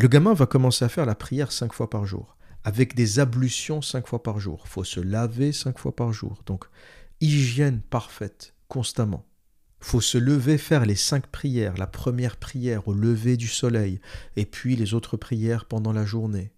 Le 0.02 0.08
gamin 0.08 0.34
va 0.34 0.48
commencer 0.48 0.84
à 0.84 0.90
faire 0.90 1.06
la 1.06 1.14
prière 1.14 1.52
cinq 1.52 1.74
fois 1.74 1.88
par 1.88 2.08
jour, 2.08 2.36
avec 2.64 2.96
des 2.96 3.20
ablutions 3.20 3.84
cinq 3.84 4.08
fois 4.08 4.24
par 4.24 4.40
jour. 4.40 4.68
Faut 4.68 4.84
se 4.84 5.00
laver 5.00 5.52
cinq 5.52 5.78
fois 5.78 5.96
par 5.96 6.12
jour. 6.12 6.42
Donc, 6.48 6.66
hygiène 7.20 7.82
parfaite, 7.82 8.56
constamment. 8.68 9.28
Il 9.80 9.86
faut 9.86 10.02
se 10.02 10.18
lever, 10.18 10.58
faire 10.58 10.88
les 10.88 10.96
cinq 10.96 11.28
prières. 11.28 11.78
La 11.78 11.86
première 11.86 12.38
prière 12.38 12.88
au 12.88 12.96
lever 12.96 13.38
du 13.38 13.48
soleil, 13.48 14.02
et 14.36 14.46
puis 14.48 14.76
les 14.76 14.96
autres 14.96 15.18
prières 15.18 15.66
pendant 15.66 15.94
la 15.94 16.04
journée. 16.04 16.52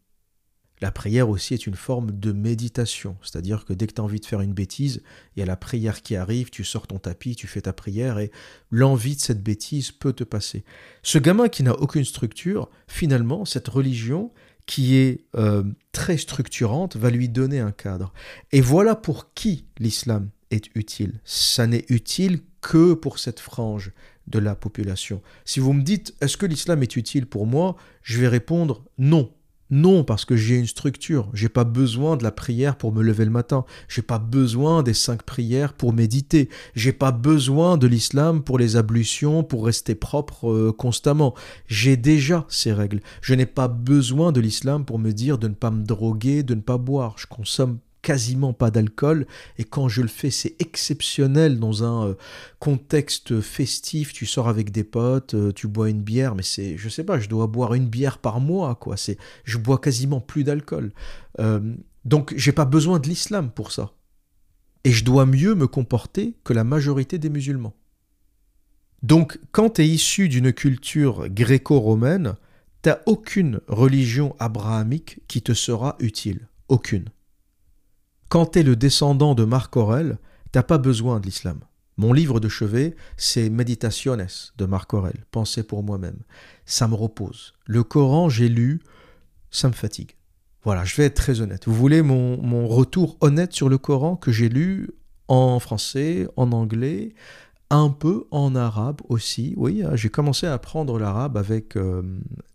La 0.83 0.91
prière 0.91 1.29
aussi 1.29 1.53
est 1.53 1.65
une 1.65 1.75
forme 1.77 2.11
de 2.11 2.33
méditation, 2.33 3.15
c'est-à-dire 3.21 3.63
que 3.63 3.71
dès 3.71 3.87
que 3.87 3.93
tu 3.93 4.01
as 4.01 4.03
envie 4.03 4.19
de 4.19 4.25
faire 4.25 4.41
une 4.41 4.51
bêtise, 4.51 5.01
il 5.33 5.39
y 5.39 5.41
a 5.41 5.45
la 5.45 5.55
prière 5.55 6.01
qui 6.01 6.17
arrive, 6.17 6.49
tu 6.49 6.65
sors 6.65 6.87
ton 6.87 6.99
tapis, 6.99 7.37
tu 7.37 7.47
fais 7.47 7.61
ta 7.61 7.71
prière 7.71 8.19
et 8.19 8.31
l'envie 8.69 9.15
de 9.15 9.21
cette 9.21 9.41
bêtise 9.41 9.93
peut 9.93 10.11
te 10.11 10.25
passer. 10.25 10.65
Ce 11.01 11.17
gamin 11.17 11.47
qui 11.47 11.63
n'a 11.63 11.71
aucune 11.71 12.03
structure, 12.03 12.69
finalement, 12.89 13.45
cette 13.45 13.69
religion 13.69 14.33
qui 14.65 14.97
est 14.97 15.23
euh, 15.37 15.63
très 15.93 16.17
structurante 16.17 16.97
va 16.97 17.11
lui 17.11 17.29
donner 17.29 17.61
un 17.61 17.71
cadre. 17.71 18.11
Et 18.51 18.59
voilà 18.59 18.97
pour 18.97 19.33
qui 19.33 19.63
l'islam 19.79 20.31
est 20.51 20.65
utile. 20.75 21.21
Ça 21.23 21.65
n'est 21.65 21.85
utile 21.87 22.41
que 22.59 22.93
pour 22.93 23.19
cette 23.19 23.39
frange 23.39 23.93
de 24.27 24.39
la 24.39 24.53
population. 24.53 25.21
Si 25.45 25.61
vous 25.61 25.71
me 25.71 25.83
dites 25.83 26.13
est-ce 26.19 26.35
que 26.35 26.45
l'islam 26.45 26.83
est 26.83 26.97
utile 26.97 27.25
pour 27.25 27.47
moi, 27.47 27.77
je 28.01 28.19
vais 28.19 28.27
répondre 28.27 28.83
non. 28.97 29.31
Non, 29.75 30.03
parce 30.03 30.23
que 30.23 30.35
j'ai 30.35 30.59
une 30.59 30.67
structure. 30.67 31.31
J'ai 31.33 31.49
pas 31.49 31.63
besoin 31.63 32.15
de 32.15 32.21
la 32.21 32.29
prière 32.29 32.75
pour 32.75 32.93
me 32.93 33.01
lever 33.01 33.25
le 33.25 33.31
matin. 33.31 33.65
J'ai 33.87 34.03
pas 34.03 34.19
besoin 34.19 34.83
des 34.83 34.93
cinq 34.93 35.23
prières 35.23 35.73
pour 35.73 35.93
méditer. 35.93 36.49
J'ai 36.75 36.93
pas 36.93 37.11
besoin 37.11 37.77
de 37.77 37.87
l'islam 37.87 38.43
pour 38.43 38.59
les 38.59 38.75
ablutions, 38.75 39.43
pour 39.43 39.65
rester 39.65 39.95
propre 39.95 40.51
euh, 40.51 40.71
constamment. 40.71 41.33
J'ai 41.65 41.97
déjà 41.97 42.45
ces 42.49 42.71
règles. 42.71 43.01
Je 43.21 43.33
n'ai 43.33 43.47
pas 43.47 43.67
besoin 43.67 44.31
de 44.31 44.41
l'islam 44.41 44.85
pour 44.85 44.99
me 44.99 45.09
dire 45.09 45.39
de 45.39 45.47
ne 45.47 45.55
pas 45.55 45.71
me 45.71 45.83
droguer, 45.83 46.43
de 46.43 46.53
ne 46.53 46.61
pas 46.61 46.77
boire. 46.77 47.15
Je 47.17 47.25
consomme 47.25 47.79
quasiment 48.03 48.53
pas 48.53 48.69
d'alcool. 48.69 49.25
Et 49.57 49.63
quand 49.63 49.89
je 49.89 50.03
le 50.03 50.07
fais 50.07 50.29
c'est 50.29 50.55
exceptionnel 50.59 51.59
dans 51.59 51.83
un 51.83 52.09
euh, 52.09 52.13
contexte 52.59 53.41
festif. 53.41 54.13
Tu 54.13 54.27
sors 54.27 54.47
avec 54.47 54.71
des 54.71 54.83
potes 54.83 55.33
euh, 55.33 55.51
tu 55.51 55.67
bois 55.67 55.89
une 55.89 56.03
bière 56.03 56.35
mais 56.35 56.43
c'est 56.43 56.77
je 56.77 56.89
sais 56.89 57.03
pas 57.03 57.19
je 57.19 57.27
dois 57.27 57.47
boire 57.47 57.73
une 57.73 57.87
bière 57.87 58.19
par 58.19 58.39
mois 58.39 58.75
quoi. 58.75 58.97
C'est 58.97 59.17
je 59.45 59.57
bois 59.57 59.79
quasiment 59.79 60.21
plus 60.21 60.43
d'alcool. 60.43 60.91
Euh, 61.39 61.73
donc 62.05 62.33
j'ai 62.37 62.51
pas 62.51 62.65
besoin 62.65 62.99
de 62.99 63.07
l'islam 63.07 63.49
pour 63.49 63.71
ça. 63.71 63.93
Et 64.83 64.91
je 64.91 65.05
dois 65.05 65.25
mieux 65.25 65.55
me 65.55 65.65
comporter 65.65 66.35
que 66.43 66.53
la 66.53 66.65
majorité 66.65 67.17
des 67.17 67.29
musulmans. 67.29 67.73
Donc 69.01 69.39
quand 69.51 69.71
tu 69.71 69.81
es 69.81 69.87
issu 69.87 70.29
d'une 70.29 70.53
culture 70.53 71.29
gréco-romaine 71.29 72.35
t'as 72.83 72.99
aucune 73.05 73.61
religion 73.67 74.35
abrahamique 74.39 75.21
qui 75.29 75.41
te 75.41 75.53
sera 75.53 75.95
utile. 75.99 76.49
Aucune 76.67 77.05
quand 78.33 78.47
tu 78.47 78.59
es 78.59 78.63
le 78.63 78.75
descendant 78.75 79.35
de 79.35 79.43
Marc 79.43 79.77
Aurel, 79.77 80.17
t'as 80.51 80.63
pas 80.63 80.79
besoin 80.79 81.19
de 81.19 81.27
l'islam. 81.27 81.59
Mon 81.97 82.13
livre 82.13 82.39
de 82.39 82.49
chevet, 82.49 82.95
c'est 83.15 83.51
Meditaciones 83.51 84.25
de 84.57 84.65
Marc 84.65 84.91
Aurel, 84.95 85.23
Pensée 85.29 85.61
pour 85.61 85.83
moi-même. 85.83 86.17
Ça 86.65 86.87
me 86.87 86.95
repose. 86.95 87.53
Le 87.67 87.83
Coran, 87.83 88.29
j'ai 88.29 88.49
lu, 88.49 88.81
ça 89.51 89.67
me 89.67 89.73
fatigue. 89.73 90.15
Voilà, 90.63 90.83
je 90.83 90.95
vais 90.95 91.03
être 91.03 91.13
très 91.13 91.41
honnête. 91.41 91.67
Vous 91.67 91.75
voulez 91.75 92.01
mon, 92.01 92.67
retour 92.67 93.17
honnête 93.21 93.53
sur 93.53 93.69
le 93.69 93.77
Coran 93.77 94.15
que 94.15 94.31
j'ai 94.31 94.49
lu 94.49 94.89
en 95.27 95.59
français, 95.59 96.27
en 96.35 96.53
anglais, 96.53 97.13
un 97.69 97.89
peu 97.89 98.25
en 98.31 98.55
arabe 98.55 99.01
aussi? 99.09 99.53
Oui, 99.57 99.83
j'ai 99.93 100.09
commencé 100.09 100.47
à 100.47 100.53
apprendre 100.53 100.97
l'arabe 100.97 101.37
avec 101.37 101.77
euh, 101.77 102.01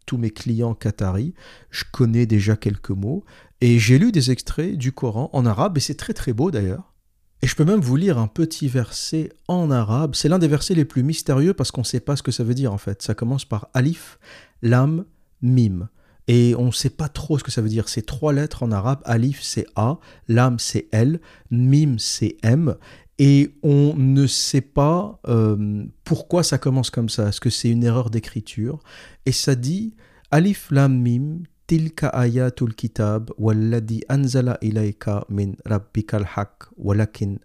tous 0.07 0.17
mes 0.17 0.31
clients 0.31 0.75
qataris. 0.75 1.35
Je 1.71 1.85
connais 1.93 2.27
déjà 2.27 2.57
quelques 2.57 2.91
mots. 2.91 3.25
Et 3.61 3.79
j'ai 3.79 3.99
lu 3.99 4.13
des 4.13 4.31
extraits 4.31 4.77
du 4.77 4.93
Coran 4.93 5.31
en 5.33 5.45
arabe, 5.45 5.79
et 5.79 5.81
c'est 5.81 5.97
très 5.97 6.15
très 6.15 6.33
beau 6.33 6.51
d'ailleurs. 6.51 6.95
Et 7.43 7.47
je 7.47 7.55
peux 7.55 7.65
même 7.65 7.81
vous 7.81 7.97
lire 7.97 8.19
un 8.19 8.27
petit 8.27 8.69
verset 8.69 9.33
en 9.47 9.71
arabe. 9.71 10.15
C'est 10.15 10.29
l'un 10.29 10.39
des 10.39 10.49
versets 10.49 10.75
les 10.75 10.85
plus 10.85 11.05
mystérieux 11.05 11.55
parce 11.55 11.71
qu'on 11.71 11.83
ne 11.83 11.87
sait 11.87 12.01
pas 12.01 12.17
ce 12.17 12.23
que 12.23 12.33
ça 12.33 12.43
veut 12.43 12.55
dire 12.55 12.73
en 12.73 12.79
fait. 12.79 13.01
Ça 13.01 13.15
commence 13.15 13.45
par 13.45 13.69
alif, 13.75 14.19
lam, 14.61 15.05
mim. 15.41 15.89
Et 16.27 16.55
on 16.57 16.67
ne 16.67 16.73
sait 16.73 16.91
pas 16.91 17.09
trop 17.09 17.39
ce 17.39 17.45
que 17.45 17.53
ça 17.53 17.63
veut 17.63 17.69
dire. 17.69 17.89
C'est 17.89 18.05
trois 18.05 18.33
lettres 18.33 18.65
en 18.65 18.73
arabe. 18.73 19.01
Alif, 19.05 19.41
c'est 19.41 19.67
A. 19.77 19.99
Lam, 20.27 20.59
c'est 20.59 20.89
L. 20.91 21.21
Mim, 21.51 21.97
c'est 21.99 22.37
M. 22.43 22.75
Et 23.19 23.57
on 23.63 23.95
ne 23.97 24.27
sait 24.27 24.61
pas 24.61 25.21
euh, 25.27 25.85
pourquoi 26.05 26.43
ça 26.43 26.59
commence 26.59 26.91
comme 26.91 27.09
ça. 27.09 27.29
Est-ce 27.29 27.41
que 27.41 27.51
c'est 27.51 27.71
une 27.71 27.85
erreur 27.85 28.11
d'écriture? 28.11 28.81
Et 29.27 29.33
ça 29.33 29.55
dit 29.55 29.95
Alif, 30.31 30.71
Lam, 30.71 31.01
Mim, 31.01 31.45
tilka 31.69 32.09
ayatul 32.09 32.73
kitab 32.75 33.31
walladhi 33.37 34.01
anzala 34.09 34.57
ilayka 34.63 35.25
min 35.29 35.55
rabbikal 35.67 36.25
haq 36.25 36.65
walakin 36.79 37.39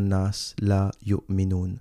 nas 0.00 0.54
la 0.60 0.90
yu'minun. 1.04 1.76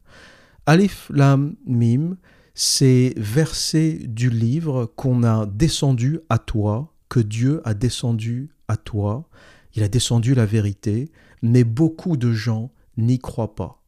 Alif 0.65 1.09
Lam 1.13 1.55
Mim, 1.65 2.17
c'est 2.53 3.13
verset 3.15 3.99
du 4.03 4.29
livre 4.29 4.91
qu'on 4.97 5.23
a 5.23 5.45
descendu 5.45 6.19
à 6.29 6.39
toi, 6.39 6.93
que 7.07 7.21
Dieu 7.21 7.61
a 7.63 7.73
descendu 7.73 8.49
à 8.67 8.75
toi. 8.75 9.29
Il 9.73 9.81
a 9.81 9.87
descendu 9.87 10.35
la 10.35 10.45
vérité, 10.45 11.09
mais 11.41 11.63
beaucoup 11.63 12.17
de 12.17 12.33
gens 12.33 12.69
n'y 12.97 13.17
croient 13.17 13.55
pas. 13.55 13.81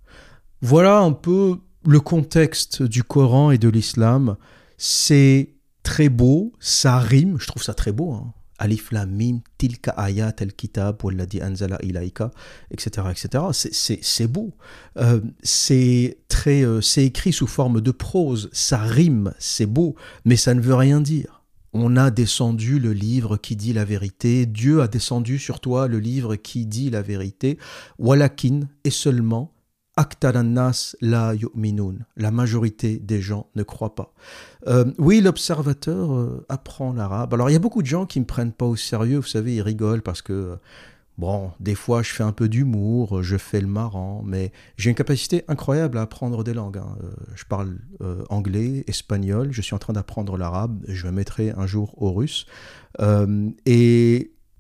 Voilà 0.62 1.00
un 1.00 1.12
peu 1.12 1.58
le 1.86 2.00
contexte 2.00 2.82
du 2.82 3.04
Coran 3.04 3.52
et 3.52 3.58
de 3.58 3.68
l'islam. 3.68 4.38
C'est 4.78 5.50
très 5.84 6.10
beau, 6.10 6.54
ça 6.60 7.00
rime, 7.00 7.38
je 7.40 7.48
trouve 7.48 7.64
ça 7.64 7.74
très 7.74 7.92
beau. 7.92 8.14
Hein. 8.14 8.34
Alif 8.60 8.92
Lam 8.92 9.10
Mim, 9.10 9.40
Tilka 9.58 9.92
Ayat 9.92 10.36
al 10.42 10.54
Kitab, 10.54 11.04
Walladhi 11.04 11.42
Anzala 11.42 11.80
Ilaika, 11.82 12.32
etc. 12.72 13.08
etc. 13.12 13.44
C'est 14.02 14.28
beau. 14.28 14.54
Euh, 14.98 15.22
c'est 15.42 16.18
très, 16.28 16.64
euh, 16.64 16.82
c'est 16.82 17.06
écrit 17.06 17.32
sous 17.32 17.48
forme 17.48 17.82
de 17.82 17.92
prose, 17.92 18.50
ça 18.52 18.78
rime, 18.78 19.34
c'est 19.40 19.66
beau, 19.66 19.96
mais 20.26 20.36
ça 20.36 20.54
ne 20.54 20.62
veut 20.62 20.76
rien 20.76 21.00
dire. 21.02 21.44
On 21.72 21.96
a 21.98 22.12
descendu 22.12 22.80
le 22.80 22.94
livre 22.94 23.38
qui 23.38 23.56
dit 23.56 23.74
la 23.74 23.86
vérité, 23.86 24.46
Dieu 24.46 24.82
a 24.82 24.88
descendu 24.88 25.38
sur 25.40 25.60
toi 25.60 25.88
le 25.88 26.00
livre 26.00 26.36
qui 26.36 26.66
dit 26.66 26.90
la 26.90 27.02
vérité, 27.02 27.58
Walakin, 28.00 28.68
et 28.84 28.90
seulement, 28.90 29.54
La. 31.02 31.34
La 32.18 32.32
majorité 32.32 32.98
des 32.98 33.22
gens 33.22 33.48
ne 33.56 33.64
croient 33.64 33.96
pas. 33.96 34.14
Euh, 34.68 34.86
oui, 34.98 35.22
l'observateur 35.22 36.14
euh, 36.14 36.46
apprend 36.50 36.94
l'arabe. 36.94 37.34
Alors, 37.34 37.50
il 37.50 37.54
y 37.54 37.56
a 37.56 37.60
beaucoup 37.60 37.82
de 37.82 37.88
gens 37.88 38.06
qui 38.06 38.20
ne 38.20 38.24
me 38.24 38.28
prennent 38.28 38.54
pas 38.54 38.66
au 38.66 38.76
sérieux. 38.76 39.18
Vous 39.18 39.28
savez, 39.28 39.56
ils 39.56 39.62
rigolent 39.62 40.02
parce 40.02 40.22
que 40.22 40.58
Bon, 41.18 41.52
des 41.60 41.76
fois, 41.76 42.02
je 42.02 42.12
fais 42.14 42.24
un 42.24 42.32
peu 42.32 42.48
d'humour, 42.48 43.24
je 43.24 43.36
fais 43.36 43.60
le 43.60 43.68
marrant, 43.68 44.24
mais 44.26 44.54
j'ai 44.78 44.90
une 44.90 44.96
capacité 44.96 45.44
incroyable 45.50 45.98
à 45.98 46.04
apprendre 46.04 46.46
des 46.46 46.54
langues. 46.54 46.78
Hein. 46.78 46.96
Euh, 47.04 47.10
je 47.36 47.44
parle 47.44 47.76
anglais, 48.30 48.86
espagnol, 48.88 49.50
je 49.52 49.62
suis 49.62 49.76
en 49.76 49.80
train 49.80 49.92
d'apprendre 49.92 50.38
l'arabe, 50.38 50.82
je 50.88 51.08
me 51.08 51.12
mettrai 51.12 51.52
un 51.52 51.68
jour 51.68 52.02
au 52.02 52.14
russe. 52.14 52.46
Euh, 53.02 53.50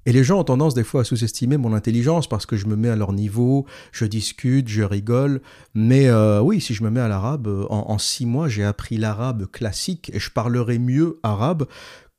et, 0.05 0.11
les 0.11 0.23
gens 0.23 0.39
ont 0.39 0.43
tendance 0.43 0.73
des 0.73 0.83
fois 0.83 1.01
à 1.01 1.03
sous-estimer 1.03 1.57
mon 1.57 1.73
intelligence 1.73 2.27
parce 2.27 2.45
que 2.45 2.55
je 2.55 2.67
me 2.67 2.75
mets 2.75 2.89
à 2.89 2.95
leur 2.95 3.13
niveau, 3.13 3.65
je 3.91 4.05
discute, 4.05 4.67
je 4.67 4.83
rigole. 4.83 5.41
Mais 5.73 6.11
oui, 6.39 6.61
si 6.61 6.73
je 6.73 6.83
me 6.83 6.89
mets 6.89 6.99
à 6.99 7.07
l'arabe, 7.07 7.47
en, 7.69 7.91
en 7.91 7.97
six 7.97 8.25
mois, 8.25 8.47
j'ai 8.47 8.63
appris 8.63 8.97
l'arabe 8.97 9.47
classique 9.51 10.11
et 10.13 10.19
je 10.19 10.31
parlerai 10.31 10.79
mieux 10.79 11.19
arabe 11.23 11.65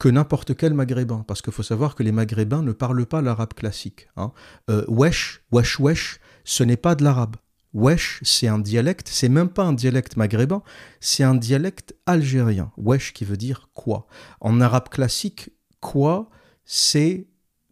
que 0.00 0.08
n'importe 0.08 0.56
quel 0.56 0.72
maghrébin, 0.74 1.24
parce 1.28 1.42
qu'il 1.42 1.52
faut 1.52 1.62
savoir 1.62 1.94
que 1.94 2.02
les 2.02 2.10
maghrébins 2.10 2.62
ne 2.62 2.72
parlent 2.72 3.06
pas 3.06 3.20
l'arabe 3.20 3.52
classique. 3.52 4.08
Hein. 4.16 4.32
Euh, 4.70 4.82
wesh, 4.88 5.42
wesh, 5.52 5.78
wesh, 5.78 6.20
ce 6.42 6.64
n'est 6.64 6.78
pas 6.78 6.94
de 6.94 7.04
l'arabe. 7.04 7.36
Wesh, 7.74 8.18
c'est 8.24 8.48
un 8.48 8.58
dialecte, 8.58 9.08
c'est 9.08 9.28
même 9.28 9.50
pas 9.50 9.62
un 9.62 9.74
dialecte 9.74 10.16
maghrébin, 10.16 10.62
c'est 11.00 11.22
un 11.22 11.34
dialecte 11.34 11.94
algérien. 12.06 12.72
Wesh 12.78 13.12
qui 13.12 13.26
veut 13.26 13.36
dire 13.36 13.68
quoi? 13.74 14.06
En 14.40 14.60
arabe 14.62 14.88
classique, 14.88 15.50
quoi, 15.80 16.30
c'est 16.64 17.28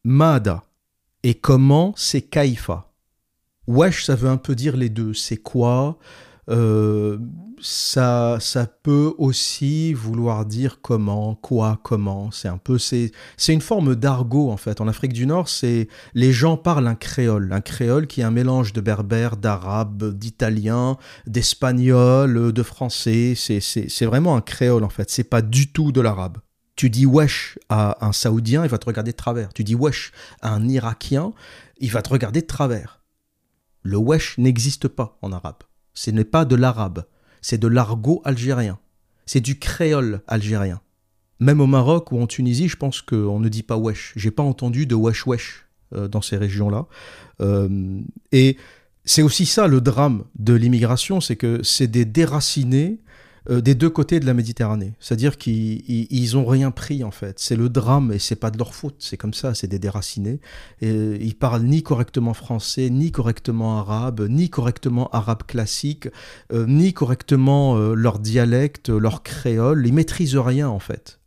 mada. 0.09 0.65
Et 1.23 1.35
comment, 1.35 1.93
c'est 1.97 2.23
kaifa? 2.23 2.91
Wesh, 3.67 4.07
ça 4.07 4.15
veut 4.15 4.31
un 4.31 4.39
peu 4.39 4.55
dire 4.55 4.77
les 4.77 4.89
deux. 4.89 5.13
C'est 5.13 5.37
quoi? 5.37 5.99
Euh, 6.49 7.19
ça, 7.61 8.39
ça 8.41 8.67
peut 8.67 9.13
aussi 9.19 9.93
vouloir 9.93 10.47
dire 10.47 10.81
comment, 10.81 11.35
quoi, 11.35 11.79
comment. 11.83 12.31
C'est 12.31 12.49
un 12.49 12.57
peu, 12.57 12.79
c'est, 12.79 13.13
une 13.49 13.61
forme 13.61 13.95
d'argot 13.97 14.51
en 14.51 14.57
fait. 14.57 14.81
En 14.81 14.89
Afrique 14.89 15.13
du 15.13 15.27
Nord, 15.27 15.51
c'est 15.51 15.89
les 16.15 16.33
gens 16.33 16.57
parlent 16.57 16.87
un 16.87 16.95
créole, 16.95 17.53
un 17.53 17.61
créole 17.61 18.07
qui 18.07 18.23
est 18.23 18.25
un 18.25 18.31
mélange 18.31 18.73
de 18.73 18.81
berbère, 18.81 19.37
d'arabe, 19.37 20.15
d'italien, 20.15 20.97
d'espagnol, 21.27 22.53
de 22.53 22.63
français. 22.63 23.35
C'est, 23.37 23.61
c'est, 23.61 23.91
c'est 23.91 24.07
vraiment 24.07 24.37
un 24.37 24.41
créole 24.41 24.85
en 24.85 24.89
fait. 24.89 25.11
C'est 25.11 25.25
pas 25.25 25.43
du 25.43 25.71
tout 25.71 25.93
de 25.93 26.01
l'arabe. 26.01 26.39
Tu 26.79 26.91
dis 26.91 27.07
wesh 27.07 27.59
à 27.69 28.07
un 28.07 28.13
saoudien, 28.13 28.63
il 28.63 28.71
va 28.71 28.79
te 28.79 28.87
regarder 28.87 29.11
de 29.11 29.17
travers. 29.17 29.53
Tu 29.53 29.65
dis 29.65 29.75
wesh 29.75 30.13
à 30.43 30.55
un 30.55 30.69
irakien, 30.69 31.33
il 31.79 31.91
va 31.91 32.03
te 32.03 32.09
regarder 32.09 32.41
de 32.41 32.47
travers. 32.47 33.03
Le 33.83 33.97
wesh 33.97 34.39
n'existe 34.39 34.87
pas 34.87 35.19
en 35.21 35.33
arabe. 35.33 35.65
Ce 35.93 36.13
n'est 36.13 36.23
pas 36.23 36.45
de 36.45 36.55
l'arabe, 36.55 37.05
c'est 37.43 37.59
de 37.59 37.67
l'argot 37.67 38.23
algérien. 38.25 38.79
C'est 39.27 39.41
du 39.41 39.59
créole 39.59 40.21
algérien. 40.29 40.81
Même 41.41 41.61
au 41.61 41.67
Maroc 41.67 42.13
ou 42.13 42.21
en 42.21 42.29
Tunisie, 42.29 42.69
je 42.69 42.77
pense 42.77 43.03
qu'on 43.03 43.41
ne 43.41 43.49
dit 43.49 43.65
pas 43.65 43.77
wesh. 43.77 44.13
J'ai 44.15 44.31
pas 44.31 44.45
entendu 44.45 44.87
de 44.87 44.95
wesh 44.95 45.27
wesh 45.27 45.67
euh, 45.97 46.07
dans 46.07 46.23
ces 46.23 46.37
régions-là. 46.37 46.87
Euh, 47.41 48.01
et 48.31 48.57
c'est 49.05 49.23
aussi 49.23 49.47
ça 49.47 49.67
le 49.67 49.81
drame 49.81 50.27
de 50.39 50.55
l'immigration, 50.55 51.21
c'est 51.21 51.35
que 51.35 51.61
c'est 51.65 51.89
des 51.89 52.05
déracinés 52.05 53.01
euh, 53.51 53.61
des 53.61 53.75
deux 53.75 53.89
côtés 53.89 54.21
de 54.21 54.27
la 54.27 54.35
Méditerranée. 54.35 54.93
C'est-à-dire 55.01 55.39
qu'ils 55.39 56.31
n'ont 56.35 56.45
rien 56.45 56.71
pris 56.71 57.03
en 57.03 57.11
fait. 57.11 57.39
C'est 57.39 57.57
le 57.57 57.69
drame 57.69 58.13
et 58.13 58.19
c'est 58.19 58.37
pas 58.37 58.51
de 58.51 58.59
leur 58.59 58.75
faute. 58.75 58.97
C'est 58.99 59.17
comme 59.17 59.35
ça, 59.35 59.55
c'est 59.55 59.67
des 59.67 59.79
déracinés. 59.79 60.41
Et, 60.83 61.17
ils 61.21 61.35
parlent 61.35 61.63
ni 61.63 61.83
correctement 61.83 62.35
français, 62.35 62.91
ni 62.91 63.11
correctement 63.11 63.79
arabe, 63.79 64.27
ni 64.29 64.51
correctement 64.51 65.09
arabe 65.11 65.45
classique, 65.47 66.09
euh, 66.53 66.67
ni 66.67 66.93
correctement 66.93 67.77
euh, 67.77 67.95
leur 67.95 68.19
dialecte, 68.19 68.91
leur 68.91 69.23
créole. 69.23 69.87
Ils 69.87 69.95
maîtrisent 69.95 70.37
rien 70.37 70.69
en 70.69 70.79
fait. 70.79 71.19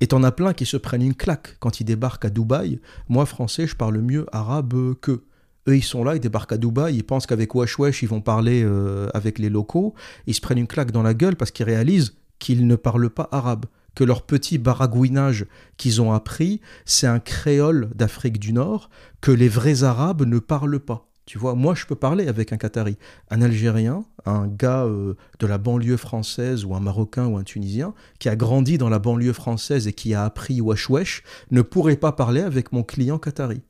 Et 0.00 0.06
t'en 0.06 0.22
as 0.22 0.32
plein 0.32 0.54
qui 0.54 0.66
se 0.66 0.76
prennent 0.76 1.02
une 1.02 1.14
claque 1.14 1.56
quand 1.60 1.80
ils 1.80 1.84
débarquent 1.84 2.24
à 2.24 2.30
Dubaï. 2.30 2.80
Moi, 3.08 3.26
français, 3.26 3.66
je 3.66 3.76
parle 3.76 3.98
mieux 3.98 4.26
arabe 4.32 4.94
qu'eux. 5.00 5.24
Eux, 5.68 5.76
ils 5.76 5.84
sont 5.84 6.04
là, 6.04 6.16
ils 6.16 6.20
débarquent 6.20 6.52
à 6.52 6.56
Dubaï, 6.56 6.96
ils 6.96 7.04
pensent 7.04 7.26
qu'avec 7.26 7.54
Wesh 7.54 7.78
Wesh, 7.78 8.02
ils 8.02 8.08
vont 8.08 8.20
parler 8.20 8.62
euh, 8.64 9.08
avec 9.12 9.38
les 9.38 9.50
locaux. 9.50 9.94
Ils 10.26 10.34
se 10.34 10.40
prennent 10.40 10.58
une 10.58 10.66
claque 10.66 10.90
dans 10.90 11.02
la 11.02 11.14
gueule 11.14 11.36
parce 11.36 11.50
qu'ils 11.50 11.66
réalisent 11.66 12.16
qu'ils 12.38 12.66
ne 12.66 12.76
parlent 12.76 13.10
pas 13.10 13.28
arabe. 13.30 13.66
Que 13.94 14.04
leur 14.04 14.22
petit 14.22 14.56
baragouinage 14.58 15.46
qu'ils 15.76 16.00
ont 16.00 16.12
appris, 16.12 16.60
c'est 16.84 17.08
un 17.08 17.18
créole 17.18 17.90
d'Afrique 17.94 18.38
du 18.38 18.52
Nord 18.52 18.88
que 19.20 19.32
les 19.32 19.48
vrais 19.48 19.82
arabes 19.82 20.22
ne 20.24 20.38
parlent 20.38 20.80
pas. 20.80 21.08
Tu 21.26 21.38
vois, 21.38 21.54
moi, 21.54 21.74
je 21.74 21.86
peux 21.86 21.94
parler 21.94 22.26
avec 22.26 22.52
un 22.52 22.56
Qatari. 22.56 22.96
Un 23.30 23.42
Algérien, 23.42 24.04
un 24.26 24.48
gars 24.48 24.84
euh, 24.84 25.14
de 25.38 25.46
la 25.46 25.58
banlieue 25.58 25.96
française, 25.96 26.64
ou 26.64 26.74
un 26.74 26.80
Marocain 26.80 27.26
ou 27.26 27.36
un 27.36 27.44
Tunisien, 27.44 27.94
qui 28.18 28.28
a 28.28 28.36
grandi 28.36 28.78
dans 28.78 28.88
la 28.88 28.98
banlieue 28.98 29.32
française 29.32 29.86
et 29.86 29.92
qui 29.92 30.14
a 30.14 30.24
appris 30.24 30.60
wesh 30.60 30.88
wesh, 30.88 31.22
ne 31.50 31.62
pourrait 31.62 31.96
pas 31.96 32.12
parler 32.12 32.40
avec 32.40 32.72
mon 32.72 32.82
client 32.82 33.18
Qatari 33.18 33.60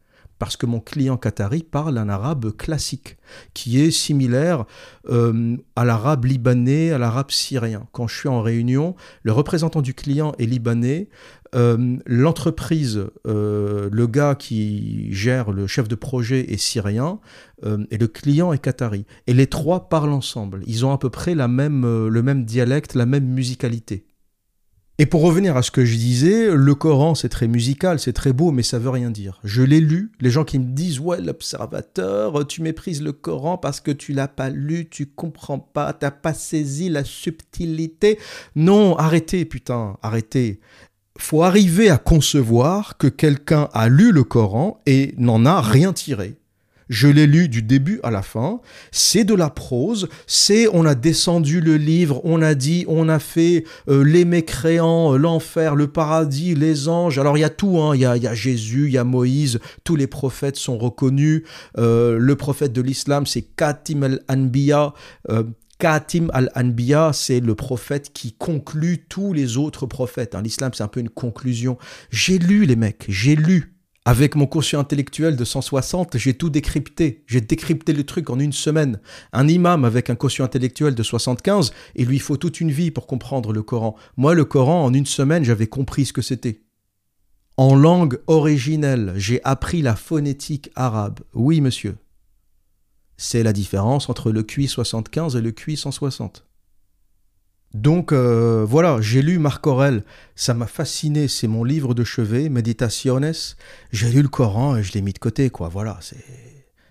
parce 0.41 0.57
que 0.57 0.65
mon 0.65 0.81
client 0.81 1.19
qatari 1.19 1.63
parle 1.63 1.99
un 1.99 2.09
arabe 2.09 2.57
classique, 2.57 3.19
qui 3.53 3.79
est 3.79 3.91
similaire 3.91 4.65
euh, 5.11 5.57
à 5.77 5.85
l'arabe 5.85 6.25
libanais, 6.25 6.93
à 6.93 6.99
l'arabe 6.99 7.31
syrien. 7.31 7.87
Quand 7.93 8.09
je 8.09 8.17
suis 8.17 8.29
en 8.29 8.41
réunion, 8.41 8.97
le 9.23 9.33
représentant 9.33 9.83
du 9.83 9.93
client 9.93 10.33
est 10.39 10.47
libanais, 10.47 11.11
euh, 11.55 11.99
l'entreprise, 12.07 13.05
euh, 13.27 13.91
le 13.93 14.07
gars 14.07 14.35
qui 14.35 15.13
gère, 15.13 15.53
le 15.53 15.67
chef 15.67 15.89
de 15.89 15.95
projet 15.95 16.51
est 16.51 16.57
syrien, 16.57 17.21
et 17.91 17.99
le 17.99 18.07
client 18.09 18.55
est 18.55 18.59
qatari. 18.59 19.05
Et 19.27 19.35
les 19.35 19.47
trois 19.47 19.91
parlent 19.91 20.15
ensemble. 20.15 20.63
Ils 20.67 20.87
ont 20.87 20.93
à 20.93 20.99
peu 20.99 21.11
près 21.11 21.35
le 21.35 21.47
même 22.23 22.45
dialecte, 22.47 22.95
la 22.95 23.05
même 23.05 23.27
musicalité. 23.27 24.07
Et 25.01 25.07
pour 25.07 25.23
revenir 25.23 25.57
à 25.57 25.63
ce 25.63 25.71
que 25.71 25.87
je 25.87 25.97
disais, 25.97 26.55
le 26.55 26.75
Coran, 26.75 27.15
c'est 27.15 27.31
très 27.31 27.49
musical, 27.49 27.99
c'est 27.99 28.13
très 28.13 28.35
beau, 28.35 28.51
mais 28.51 28.63
ça 28.63 28.79
veut 28.79 28.91
rien 28.91 29.11
dire. 29.11 29.41
Je 29.45 29.63
l'ai 29.63 29.81
lu, 29.81 30.13
les 30.21 30.29
gens 30.29 30.45
qui 30.45 30.59
me 30.59 30.75
disent 30.75 31.01
Ouais, 31.01 31.23
l'observateur, 31.23 32.47
tu 32.47 32.61
méprises 32.61 33.01
le 33.01 33.13
Coran 33.13 33.57
parce 33.57 33.81
que 33.81 33.93
tu 33.93 34.13
l'as 34.13 34.29
pas 34.29 34.51
lu, 34.51 34.91
tu 34.91 35.07
comprends 35.07 35.59
pas, 35.59 35.95
t'as 35.95 36.11
pas 36.11 36.35
saisi 36.35 36.91
la 36.91 37.03
subtilité. 37.03 38.19
Non, 38.57 38.95
arrêtez, 38.99 39.47
putain, 39.47 39.97
arrêtez. 40.03 40.61
Faut 41.17 41.45
arriver 41.45 41.89
à 41.89 41.97
concevoir 41.97 42.99
que 42.99 43.07
quelqu'un 43.07 43.71
a 43.73 43.89
lu 43.89 44.13
le 44.13 44.23
Coran 44.23 44.83
et 44.85 45.15
n'en 45.17 45.47
a 45.47 45.63
rien 45.63 45.95
tiré. 45.95 46.40
Je 46.91 47.07
l'ai 47.07 47.29
lu 47.29 47.49
du 47.49 47.63
début 47.63 48.01
à 48.03 48.11
la 48.11 48.21
fin. 48.21 48.61
C'est 48.91 49.23
de 49.23 49.35
la 49.35 49.49
prose. 49.49 50.09
C'est 50.27 50.67
on 50.73 50.85
a 50.85 50.97
descendu 50.97 51.61
le 51.61 51.77
livre, 51.77 52.21
on 52.25 52.43
a 52.43 52.55
dit, 52.55 52.85
on 52.89 53.09
a 53.09 53.21
fait 53.21 53.65
euh, 53.89 54.03
les 54.03 54.25
mécréants, 54.25 55.15
euh, 55.15 55.17
l'enfer, 55.17 55.77
le 55.77 55.87
paradis, 55.87 56.57
les 56.57 56.89
anges. 56.89 57.17
Alors 57.19 57.39
il 57.39 57.43
y 57.43 57.45
a 57.45 57.49
tout. 57.49 57.79
Hein. 57.79 57.95
Il 57.95 58.01
y, 58.01 58.07
a, 58.07 58.35
Jésus, 58.35 58.87
il 58.89 58.93
y 58.93 58.99
a 58.99 59.05
Moïse. 59.05 59.61
Tous 59.85 59.95
les 59.95 60.09
prophètes 60.09 60.57
sont 60.57 60.79
reconnus. 60.79 61.45
Euh, 61.79 62.19
le 62.19 62.35
prophète 62.35 62.73
de 62.73 62.83
l'islam, 62.83 63.25
c'est 63.25 63.43
Katim 63.43 64.03
al-Anbiya. 64.03 64.93
Katim 65.79 66.29
al-Anbiya, 66.35 67.13
c'est 67.15 67.39
le 67.39 67.55
prophète 67.55 68.13
qui 68.13 68.33
conclut 68.33 69.07
tous 69.09 69.33
les 69.33 69.57
autres 69.57 69.87
prophètes. 69.87 70.35
Hein. 70.35 70.43
L'islam, 70.43 70.73
c'est 70.75 70.83
un 70.83 70.89
peu 70.89 71.01
une 71.01 71.09
conclusion. 71.09 71.79
J'ai 72.11 72.39
lu 72.39 72.67
les 72.67 72.77
mecs, 72.77 73.05
j'ai 73.09 73.37
lu. 73.37 73.80
Avec 74.11 74.35
mon 74.35 74.49
quotient 74.49 74.81
intellectuel 74.81 75.37
de 75.37 75.45
160, 75.45 76.19
j'ai 76.19 76.35
tout 76.35 76.51
décrypté. 76.51 77.23
J'ai 77.29 77.41
décrypté 77.41 77.93
le 77.93 78.03
truc 78.03 78.29
en 78.29 78.41
une 78.41 78.53
semaine. 78.53 78.99
Un 79.33 79.47
imam 79.47 79.85
avec 79.85 80.11
un 80.11 80.17
quotient 80.17 80.45
intellectuel 80.45 80.97
de 80.97 81.03
75, 81.05 81.71
il 81.95 82.07
lui 82.07 82.19
faut 82.19 82.37
toute 82.37 82.61
une 82.61 82.73
vie 82.73 82.91
pour 82.91 83.07
comprendre 83.07 83.53
le 83.53 83.63
Coran. 83.63 83.95
Moi, 84.17 84.35
le 84.35 84.45
Coran, 84.45 84.85
en 84.85 84.93
une 84.93 85.07
semaine, 85.07 85.45
j'avais 85.45 85.69
compris 85.69 86.07
ce 86.07 86.13
que 86.13 86.23
c'était. 86.23 86.63
En 87.57 87.77
langue 87.77 88.19
originelle, 88.27 89.13
j'ai 89.15 89.41
appris 89.45 89.81
la 89.81 89.95
phonétique 89.95 90.73
arabe. 90.75 91.21
Oui, 91.33 91.61
monsieur. 91.61 91.97
C'est 93.17 93.45
la 93.45 93.53
différence 93.53 94.09
entre 94.09 94.33
le 94.33 94.43
QI 94.43 94.67
75 94.67 95.37
et 95.37 95.41
le 95.41 95.53
QI 95.53 95.77
160. 95.77 96.50
Donc 97.75 98.13
euh, 98.13 98.65
voilà, 98.69 99.01
j'ai 99.01 99.23
lu 99.23 99.39
Marc 99.39 99.67
Aurel, 99.67 100.05
ça 100.35 100.55
m'a 100.55 100.67
fasciné, 100.67 101.29
c'est 101.29 101.47
mon 101.47 101.63
livre 101.63 101.95
de 101.95 102.03
chevet, 102.03 102.49
Meditaciones. 102.49 103.33
J'ai 103.93 104.11
lu 104.11 104.23
le 104.23 104.29
Coran 104.29 104.77
et 104.77 104.83
je 104.83 104.93
l'ai 104.93 105.03
mis 105.03 105.13
de 105.13 105.19
côté, 105.19 105.51
quoi. 105.51 105.69
Voilà, 105.69 105.99
c'est 106.01 106.25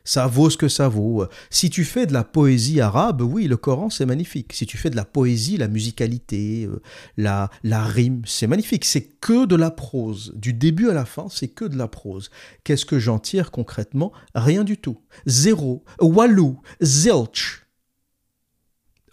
ça 0.09 0.25
vaut 0.25 0.49
ce 0.49 0.57
que 0.57 0.69
ça 0.69 0.87
vaut. 0.87 1.27
Si 1.51 1.69
tu 1.69 1.85
fais 1.85 2.07
de 2.07 2.13
la 2.13 2.23
poésie 2.23 2.81
arabe, 2.81 3.21
oui, 3.21 3.47
le 3.47 3.57
Coran 3.57 3.91
c'est 3.91 4.07
magnifique. 4.07 4.53
Si 4.53 4.65
tu 4.65 4.75
fais 4.75 4.89
de 4.89 4.95
la 4.95 5.05
poésie, 5.05 5.55
la 5.55 5.67
musicalité, 5.67 6.65
euh, 6.65 6.81
la, 7.15 7.49
rime, 7.83 8.23
c'est 8.25 8.47
magnifique. 8.47 8.85
C'est 8.85 9.03
que 9.03 9.45
de 9.45 9.55
la 9.55 9.69
prose. 9.69 10.33
Du 10.35 10.51
début 10.51 10.89
à 10.89 10.93
la 10.93 11.05
fin, 11.05 11.27
c'est 11.29 11.47
que 11.47 11.65
de 11.65 11.77
la 11.77 11.87
prose. 11.87 12.31
Qu'est-ce 12.63 12.87
que 12.87 12.97
j'en 12.97 13.19
tire 13.19 13.51
concrètement? 13.51 14.11
Rien 14.33 14.63
du 14.63 14.77
tout. 14.77 14.99
Zéro. 15.27 15.83
Walou, 16.01 16.59
zilch. 16.81 17.67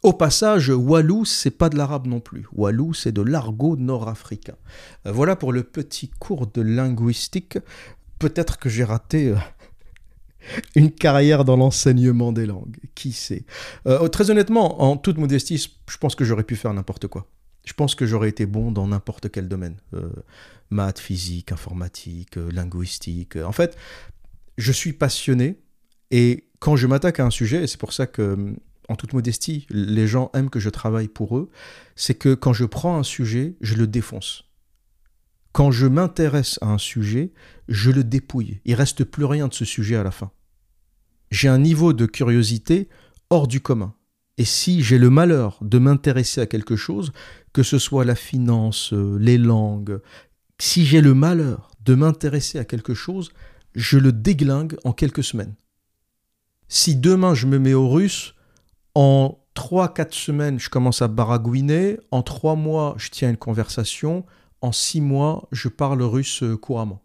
Au 0.07 0.13
passage, 0.13 0.69
Walou, 0.69 1.25
c'est 1.25 1.51
pas 1.51 1.69
de 1.69 1.77
l'arabe 1.77 2.07
non 2.07 2.21
plus. 2.21 2.47
Walou, 2.53 2.95
c'est 2.95 3.11
de 3.11 3.23
l'argot 3.23 3.75
nord-africain. 3.75 4.55
Euh, 5.05 5.11
voilà 5.11 5.35
pour 5.35 5.53
le 5.53 5.65
petit 5.65 6.11
cours 6.11 6.47
de 6.47 6.63
linguistique. 6.63 7.59
Peut-être 8.21 8.61
que 8.61 8.69
j'ai 8.69 8.85
raté 8.85 9.31
euh, 9.31 9.37
une 10.77 10.93
carrière 10.93 11.45
dans 11.45 11.57
l'enseignement 11.57 12.31
des 12.31 12.47
langues. 12.47 12.77
Qui 12.95 13.11
sait? 13.11 13.47
Euh, 13.89 14.07
Très 14.07 14.31
honnêtement, 14.31 14.81
en 14.81 14.97
toute 14.97 15.19
modestie, 15.19 15.59
je 15.59 15.99
pense 15.99 16.15
que 16.15 16.25
j'aurais 16.25 16.45
pu 16.45 16.55
faire 16.55 16.73
n'importe 16.73 17.09
quoi. 17.09 17.27
Je 17.65 17.73
pense 17.73 17.97
que 17.97 18.07
j'aurais 18.07 18.29
été 18.29 18.47
bon 18.47 18.71
dans 18.71 18.87
n'importe 18.87 19.29
quel 19.33 19.49
domaine. 19.49 19.75
maths, 20.71 21.01
physique, 21.01 21.51
informatique, 21.51 22.37
linguistique. 22.37 23.35
En 23.35 23.51
fait, 23.51 23.77
je 24.57 24.71
suis 24.71 24.93
passionné 24.93 25.59
et 26.13 26.45
quand 26.61 26.77
je 26.77 26.87
m'attaque 26.87 27.19
à 27.19 27.25
un 27.25 27.31
sujet, 27.31 27.65
et 27.65 27.67
c'est 27.67 27.81
pour 27.81 27.93
ça 27.93 28.07
que, 28.07 28.55
en 28.89 28.97
toute 28.97 29.13
modestie, 29.13 29.67
les 29.71 30.07
gens 30.07 30.31
aiment 30.35 30.51
que 30.51 30.61
je 30.61 30.71
travaille 30.71 31.09
pour 31.09 31.39
eux, 31.39 31.51
c'est 31.95 32.15
que 32.15 32.35
quand 32.35 32.53
je 32.53 32.65
prends 32.65 32.97
un 32.97 33.03
sujet, 33.03 33.57
je 33.61 33.75
le 33.75 33.87
défonce. 33.87 34.45
Quand 35.53 35.71
je 35.71 35.87
m'intéresse 35.87 36.59
à 36.61 36.67
un 36.67 36.79
sujet, 36.79 37.33
je 37.69 37.91
le 37.91 38.05
dépouille. 38.05 38.61
Il 38.65 38.75
reste 38.75 39.05
plus 39.05 39.25
rien 39.25 39.49
de 39.49 39.55
ce 39.55 39.65
sujet 39.65 39.97
à 39.97 40.03
la 40.03 40.11
fin. 40.11 40.31
J'ai 41.31 41.49
un 41.49 41.59
niveau 41.59 41.93
de 41.93 42.07
curiosité 42.07 42.89
hors 43.31 43.49
du 43.49 43.61
commun. 43.61 43.95
Et 44.39 44.45
si 44.45 44.83
j'ai 44.83 44.99
le 44.99 45.09
malheur 45.09 45.59
de 45.63 45.79
m'intéresser 45.79 46.43
à 46.43 46.47
quelque 46.47 46.77
chose, 46.77 47.13
que 47.55 47.63
ce 47.63 47.79
soit 47.79 48.05
la 48.05 48.15
finance, 48.15 48.93
euh, 48.93 49.17
les 49.19 49.39
langues, 49.39 50.01
si 50.59 50.85
j'ai 50.85 51.01
le 51.01 51.15
malheur 51.15 51.71
de 51.85 51.95
m'intéresser 51.95 52.59
à 52.59 52.65
quelque 52.65 52.93
chose, 52.93 53.31
je 53.75 53.99
le 53.99 54.13
déglingue 54.13 54.77
en 54.85 54.93
quelques 54.93 55.25
semaines. 55.25 55.55
Si 56.69 56.97
demain 56.97 57.35
je 57.35 57.47
me 57.47 57.59
mets 57.59 57.75
au 57.75 57.89
russe, 57.89 58.35
en 58.97 59.45
3-4 59.55 60.15
semaines 60.15 60.59
je 60.59 60.71
commence 60.71 61.03
à 61.03 61.09
baragouiner, 61.09 61.99
en 62.11 62.23
3 62.23 62.57
mois 62.57 62.95
je 62.97 63.11
tiens 63.11 63.29
une 63.29 63.37
conversation, 63.37 64.25
en 64.63 64.73
6 64.73 65.03
mois 65.03 65.49
je 65.53 65.69
parle 65.69 66.01
russe 66.03 66.43
euh, 66.43 66.57
couramment. 66.57 67.03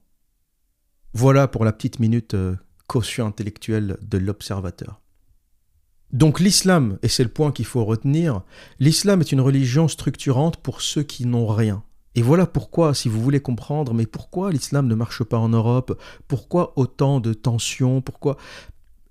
Voilà 1.14 1.50
pour 1.50 1.66
la 1.66 1.74
petite 1.74 2.00
minute 2.00 2.34
euh, 2.34 2.56
caution 2.88 3.28
intellectuelle 3.28 3.98
de 4.02 4.18
l'observateur. 4.18 5.02
Donc 6.14 6.40
l'islam, 6.40 6.98
et 7.04 7.10
c'est 7.10 7.24
le 7.24 7.30
point 7.30 7.52
qu'il 7.52 7.66
faut 7.66 7.84
retenir, 7.84 8.42
l'islam 8.80 9.20
est 9.20 9.34
une 9.34 9.42
religion 9.42 9.90
structurante 9.90 10.58
pour 10.58 10.82
ceux 10.82 11.04
qui 11.04 11.26
n'ont 11.26 11.48
rien. 11.48 11.84
Et 12.16 12.22
voilà 12.22 12.46
pourquoi, 12.46 12.94
si 12.94 13.08
vous 13.08 13.22
voulez 13.22 13.40
comprendre, 13.40 13.94
mais 13.94 14.06
pourquoi 14.06 14.52
l'islam 14.52 14.88
ne 14.88 14.96
marche 14.96 15.24
pas 15.24 15.38
en 15.38 15.50
Europe, 15.50 15.98
pourquoi 16.28 16.74
autant 16.78 17.22
de 17.22 17.34
tensions, 17.34 18.02
pourquoi 18.02 18.38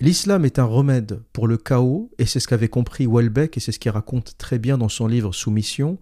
L'islam 0.02 0.46
est 0.46 0.58
un 0.58 0.64
remède 0.64 1.20
pour 1.34 1.46
le 1.46 1.58
chaos, 1.58 2.10
et 2.18 2.24
c'est 2.24 2.40
ce 2.40 2.48
qu'avait 2.48 2.68
compris 2.68 3.06
Welbeck, 3.06 3.58
et 3.58 3.60
c'est 3.60 3.70
ce 3.70 3.78
qu'il 3.78 3.90
raconte 3.90 4.38
très 4.38 4.58
bien 4.58 4.78
dans 4.78 4.88
son 4.88 5.06
livre 5.06 5.34
Soumission. 5.34 5.98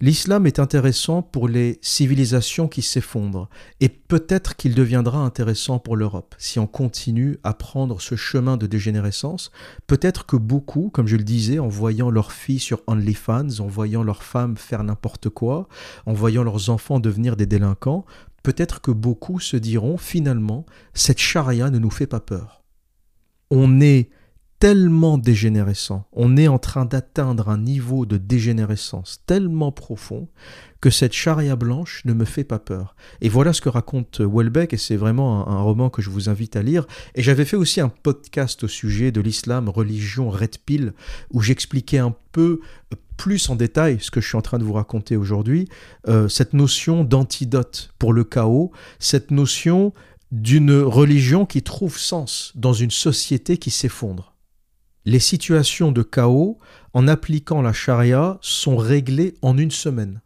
L'islam 0.00 0.46
est 0.46 0.58
intéressant 0.58 1.20
pour 1.20 1.48
les 1.48 1.78
civilisations 1.82 2.66
qui 2.66 2.80
s'effondrent, 2.80 3.50
et 3.80 3.90
peut-être 3.90 4.56
qu'il 4.56 4.74
deviendra 4.74 5.18
intéressant 5.18 5.78
pour 5.78 5.96
l'Europe, 5.96 6.34
si 6.38 6.58
on 6.60 6.66
continue 6.66 7.36
à 7.44 7.52
prendre 7.52 8.00
ce 8.00 8.14
chemin 8.14 8.56
de 8.56 8.66
dégénérescence. 8.66 9.50
Peut-être 9.86 10.24
que 10.24 10.36
beaucoup, 10.36 10.88
comme 10.88 11.06
je 11.06 11.16
le 11.16 11.22
disais, 11.22 11.58
en 11.58 11.68
voyant 11.68 12.08
leurs 12.08 12.32
filles 12.32 12.58
sur 12.58 12.80
OnlyFans, 12.86 13.60
en 13.60 13.66
voyant 13.66 14.02
leurs 14.02 14.22
femmes 14.22 14.56
faire 14.56 14.82
n'importe 14.82 15.28
quoi, 15.28 15.68
en 16.06 16.14
voyant 16.14 16.42
leurs 16.42 16.70
enfants 16.70 17.00
devenir 17.00 17.36
des 17.36 17.44
délinquants, 17.44 18.06
peut-être 18.42 18.80
que 18.80 18.92
beaucoup 18.92 19.40
se 19.40 19.58
diront 19.58 19.98
finalement, 19.98 20.64
cette 20.94 21.18
charia 21.18 21.68
ne 21.68 21.78
nous 21.78 21.90
fait 21.90 22.06
pas 22.06 22.20
peur 22.20 22.61
on 23.54 23.82
est 23.82 24.08
tellement 24.60 25.18
dégénérescent, 25.18 26.06
on 26.12 26.38
est 26.38 26.48
en 26.48 26.58
train 26.58 26.86
d'atteindre 26.86 27.50
un 27.50 27.58
niveau 27.58 28.06
de 28.06 28.16
dégénérescence 28.16 29.20
tellement 29.26 29.72
profond 29.72 30.28
que 30.80 30.88
cette 30.88 31.12
charia 31.12 31.54
blanche 31.54 32.02
ne 32.06 32.14
me 32.14 32.24
fait 32.24 32.44
pas 32.44 32.58
peur. 32.58 32.96
Et 33.20 33.28
voilà 33.28 33.52
ce 33.52 33.60
que 33.60 33.68
raconte 33.68 34.20
Welbeck, 34.20 34.72
et 34.72 34.78
c'est 34.78 34.96
vraiment 34.96 35.46
un, 35.48 35.60
roman 35.60 35.90
que 35.90 36.00
je 36.00 36.08
vous 36.08 36.30
invite 36.30 36.56
à 36.56 36.62
lire. 36.62 36.86
Et 37.14 37.22
j'avais 37.22 37.44
fait 37.44 37.56
aussi 37.56 37.82
un 37.82 37.90
podcast 37.90 38.64
au 38.64 38.68
sujet 38.68 39.12
de 39.12 39.20
l'islam, 39.20 39.68
religion, 39.68 40.30
red 40.30 40.56
pill, 40.64 40.94
où 41.30 41.42
j'expliquais 41.42 41.98
un 41.98 42.14
peu 42.32 42.60
plus 43.18 43.50
en 43.50 43.56
détail 43.56 43.98
ce 44.00 44.10
que 44.10 44.20
je 44.20 44.28
suis 44.28 44.38
en 44.38 44.42
train 44.42 44.58
de 44.58 44.64
vous 44.64 44.72
raconter 44.72 45.16
aujourd'hui, 45.16 45.68
euh, 46.08 46.28
cette 46.28 46.54
notion 46.54 47.04
d'antidote 47.04 47.92
pour 47.98 48.12
le 48.12 48.24
chaos, 48.24 48.72
cette 48.98 49.30
notion 49.30 49.92
d'une 50.32 50.72
religion 50.72 51.44
qui 51.44 51.62
trouve 51.62 51.98
sens 51.98 52.52
dans 52.54 52.72
une 52.72 52.90
société 52.90 53.58
qui 53.58 53.70
s'effondre. 53.70 54.34
Les 55.04 55.18
situations 55.18 55.92
de 55.92 56.02
chaos, 56.02 56.58
en 56.94 57.06
appliquant 57.06 57.60
la 57.60 57.74
charia, 57.74 58.38
sont 58.40 58.76
réglées 58.76 59.34
en 59.42 59.58
une 59.58 59.70
semaine. 59.70 60.22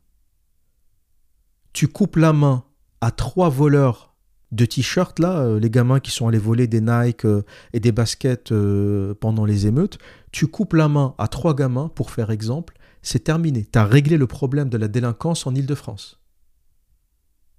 Tu 1.73 1.89
coupes 1.89 2.17
la 2.17 2.33
main 2.33 2.65
à 3.01 3.11
trois 3.11 3.49
voleurs 3.49 4.15
de 4.53 4.65
t-shirts, 4.65 5.19
là, 5.19 5.41
euh, 5.41 5.59
les 5.59 5.71
gamins 5.71 5.99
qui 5.99 6.13
sont 6.13 6.29
allés 6.29 6.39
voler 6.39 6.69
des 6.69 6.81
Nike 6.81 7.25
euh, 7.25 7.43
et 7.73 7.81
des 7.81 7.91
baskets 7.91 8.53
euh, 8.53 9.13
pendant 9.15 9.45
les 9.45 9.67
émeutes, 9.67 9.99
tu 10.31 10.47
coupes 10.47 10.75
la 10.75 10.89
main 10.89 11.15
à 11.19 11.27
trois 11.27 11.55
gamins, 11.55 11.89
pour 11.89 12.13
faire 12.13 12.31
exemple, 12.31 12.75
c'est 13.03 13.25
terminé. 13.25 13.67
Tu 13.71 13.79
as 13.79 13.85
réglé 13.85 14.17
le 14.17 14.27
problème 14.27 14.69
de 14.69 14.79
la 14.79 14.89
délinquance 14.89 15.47
en 15.47 15.55
Ile-de-France. 15.55 16.21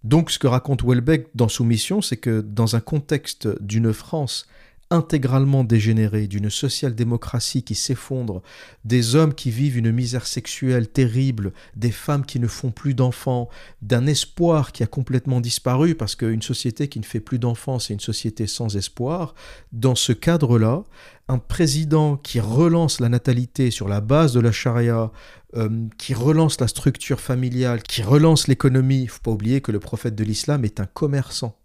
Donc 0.04 0.32
ce 0.32 0.40
que 0.40 0.48
raconte 0.48 0.84
Welbeck 0.84 1.28
dans 1.36 1.50
Soumission, 1.50 2.02
c'est 2.02 2.18
que 2.18 2.42
dans 2.42 2.76
un 2.76 2.80
contexte 2.80 3.48
d'une 3.62 3.94
France 3.94 4.48
intégralement 4.90 5.64
dégénérée, 5.64 6.28
d'une 6.28 6.50
social-démocratie 6.50 7.64
qui 7.64 7.76
s'effondre, 7.76 8.42
des 8.86 9.16
hommes 9.16 9.34
qui 9.34 9.52
vivent 9.52 9.78
une 9.78 9.92
misère 9.92 10.26
sexuelle 10.26 10.88
terrible, 10.88 11.52
des 11.76 11.92
femmes 11.92 12.26
qui 12.26 12.40
ne 12.40 12.48
font 12.48 12.72
plus 12.72 12.94
d'enfants, 12.94 13.50
d'un 13.82 14.08
espoir 14.08 14.72
qui 14.72 14.84
a 14.84 14.88
complètement 14.88 15.42
disparu, 15.42 15.96
parce 15.96 16.16
qu'une 16.16 16.42
société 16.42 16.88
qui 16.88 17.00
ne 17.00 17.06
fait 17.06 17.20
plus 17.20 17.40
d'enfants, 17.40 17.80
c'est 17.80 17.94
une 17.94 18.00
société 18.00 18.48
sans 18.48 18.78
espoir, 18.78 19.36
dans 19.74 19.96
ce 19.96 20.14
cadre-là, 20.14 20.84
un 21.28 21.40
président 21.40 22.16
qui 22.16 22.40
relance 22.40 23.02
la 23.02 23.10
natalité 23.10 23.72
sur 23.72 23.90
la 23.90 24.00
base 24.00 24.32
de 24.34 24.40
la 24.40 24.54
charia, 24.54 25.12
euh, 25.58 25.88
qui 25.98 26.14
relance 26.14 26.60
la 26.62 26.68
structure 26.68 27.20
familiale, 27.20 27.82
qui 27.84 28.04
relance 28.04 28.48
l'économie, 28.48 29.00
il 29.00 29.06
ne 29.06 29.10
faut 29.10 29.22
pas 29.22 29.32
oublier 29.32 29.62
que 29.62 29.72
le 29.72 29.80
prophète 29.80 30.16
de 30.16 30.24
l'islam 30.24 30.64
est 30.64 30.80
un 30.80 30.86
commerçant. 30.86 31.58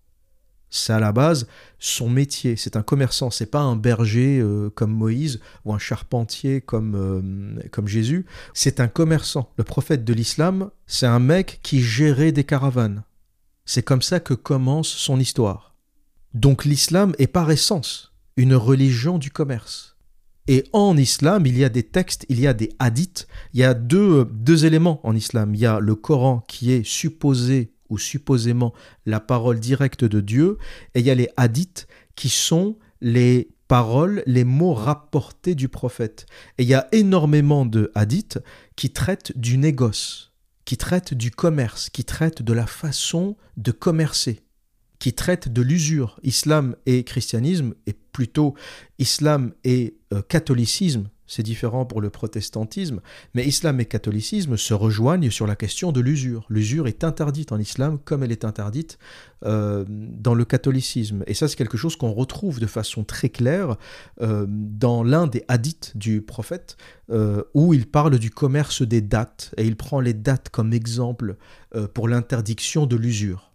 C'est 0.70 0.94
à 0.94 0.98
la 0.98 1.12
base 1.12 1.47
son 1.78 2.09
métier. 2.09 2.56
C'est 2.56 2.77
un 2.77 2.82
commerçant. 2.82 3.31
C'est 3.31 3.47
pas 3.47 3.60
un 3.60 3.77
berger 3.77 4.40
euh, 4.40 4.70
comme 4.70 4.90
Moïse 4.90 5.40
ou 5.66 5.74
un 5.74 5.78
charpentier 5.78 6.62
comme, 6.62 6.94
euh, 6.97 7.69
comme 7.70 7.86
Jésus. 7.86 8.24
C'est 8.55 8.81
un 8.81 8.89
commerçant. 8.89 9.52
Le 9.59 9.64
prophète 9.64 10.02
de 10.02 10.14
l'islam, 10.14 10.70
c'est 10.86 11.06
un 11.06 11.19
mec 11.19 11.60
qui 11.62 11.82
gérait 11.82 12.32
des 12.32 12.44
caravanes. 12.44 13.05
C'est 13.66 13.82
comme 13.82 14.01
ça 14.01 14.19
que 14.19 14.32
commence 14.32 14.89
son 14.89 15.20
histoire. 15.20 15.74
Donc 16.32 16.64
l'islam 16.64 17.14
est 17.19 17.27
par 17.27 17.51
essence 17.51 18.14
une 18.39 18.55
religion 18.55 19.19
du 19.19 19.31
commerce. 19.31 19.91
Et 20.48 20.64
en 20.73 20.97
islam, 20.97 21.47
il 21.47 21.56
y 21.56 21.64
a 21.64 21.69
des 21.69 21.85
textes, 21.85 22.27
il 22.28 22.40
y 22.40 22.47
a 22.47 22.55
des 22.55 22.70
hadiths, 22.78 23.27
il 23.55 23.60
y 23.60 23.64
a 23.64 23.74
deux, 23.74 24.24
deux 24.24 24.64
éléments 24.64 25.01
en 25.05 25.14
islam. 25.14 25.55
Il 25.55 25.60
y 25.60 25.66
a 25.66 25.78
le 25.78 25.94
Coran 25.94 26.44
qui 26.48 26.73
est 26.73 26.85
supposé 26.85 27.73
ou 27.89 27.98
supposément 27.98 28.73
la 29.06 29.20
parole 29.20 29.60
directe 29.60 30.05
de 30.05 30.20
Dieu, 30.20 30.59
et 30.94 31.01
il 31.01 31.06
y 31.06 31.10
a 31.10 31.14
les 31.14 31.28
hadiths 31.36 31.86
qui 32.16 32.31
sont 32.31 32.78
les 33.01 33.51
paroles, 33.69 34.23
les 34.27 34.44
mots 34.44 34.74
rapportés 34.74 35.55
du 35.55 35.69
prophète. 35.69 36.27
Et 36.59 36.62
il 36.62 36.69
y 36.69 36.74
a 36.74 36.89
énormément 36.93 37.66
de 37.66 37.93
hadiths 37.94 38.39
qui 38.77 38.90
traitent 38.90 39.36
du 39.36 39.59
négoce, 39.59 40.32
qui 40.64 40.77
traitent 40.77 41.14
du 41.14 41.31
commerce, 41.31 41.90
qui 41.90 42.05
traitent 42.05 42.43
de 42.43 42.52
la 42.52 42.66
façon 42.66 43.36
de 43.56 43.73
commercer, 43.73 44.40
qui 44.98 45.12
traitent 45.12 45.52
de 45.52 45.62
l'usure. 45.62 46.19
Islam 46.23 46.77
et 46.86 47.05
christianisme, 47.05 47.74
et 47.86 47.94
plutôt 48.12 48.55
islam 48.98 49.52
et 49.64 49.97
euh, 50.12 50.22
catholicisme, 50.22 51.09
c'est 51.26 51.43
différent 51.43 51.86
pour 51.86 52.02
le 52.02 52.10
protestantisme, 52.10 53.01
mais 53.34 53.47
islam 53.47 53.80
et 53.80 53.86
catholicisme 53.86 54.59
se 54.59 54.74
rejoignent 54.74 55.30
sur 55.30 55.47
la 55.47 55.56
question 55.56 55.90
de 55.90 56.01
l'usure. 56.01 56.44
L'usure 56.51 56.86
est 56.86 57.05
interdite 57.05 57.52
en 57.52 57.59
islam 57.59 57.98
comme 58.05 58.22
elle 58.22 58.32
est 58.32 58.44
interdite 58.44 58.98
euh, 59.44 59.84
dans 59.89 60.34
le 60.34 60.44
catholicisme. 60.44 61.24
Et 61.26 61.32
ça, 61.32 61.48
c'est 61.48 61.56
quelque 61.56 61.78
chose 61.78 61.97
qu'on 61.97 62.12
retrouve 62.12 62.60
de 62.60 62.66
façon 62.66 63.02
très 63.02 63.30
claire 63.30 63.76
euh, 64.20 64.44
dans 64.48 65.02
l'un 65.02 65.26
des 65.26 65.43
hadiths 65.48 65.97
du 65.97 66.20
prophète, 66.22 66.76
où 67.52 67.74
il 67.74 67.86
parle 67.86 68.18
du 68.18 68.30
commerce 68.30 68.80
des 68.80 69.02
dates, 69.02 69.55
et 69.59 69.66
il 69.66 69.76
prend 69.76 70.01
les 70.01 70.14
dates 70.14 70.48
comme 70.48 70.72
exemple 70.72 71.36
pour 71.93 72.09
l'interdiction 72.09 72.86
de 72.86 72.97
l'usure. 72.97 73.51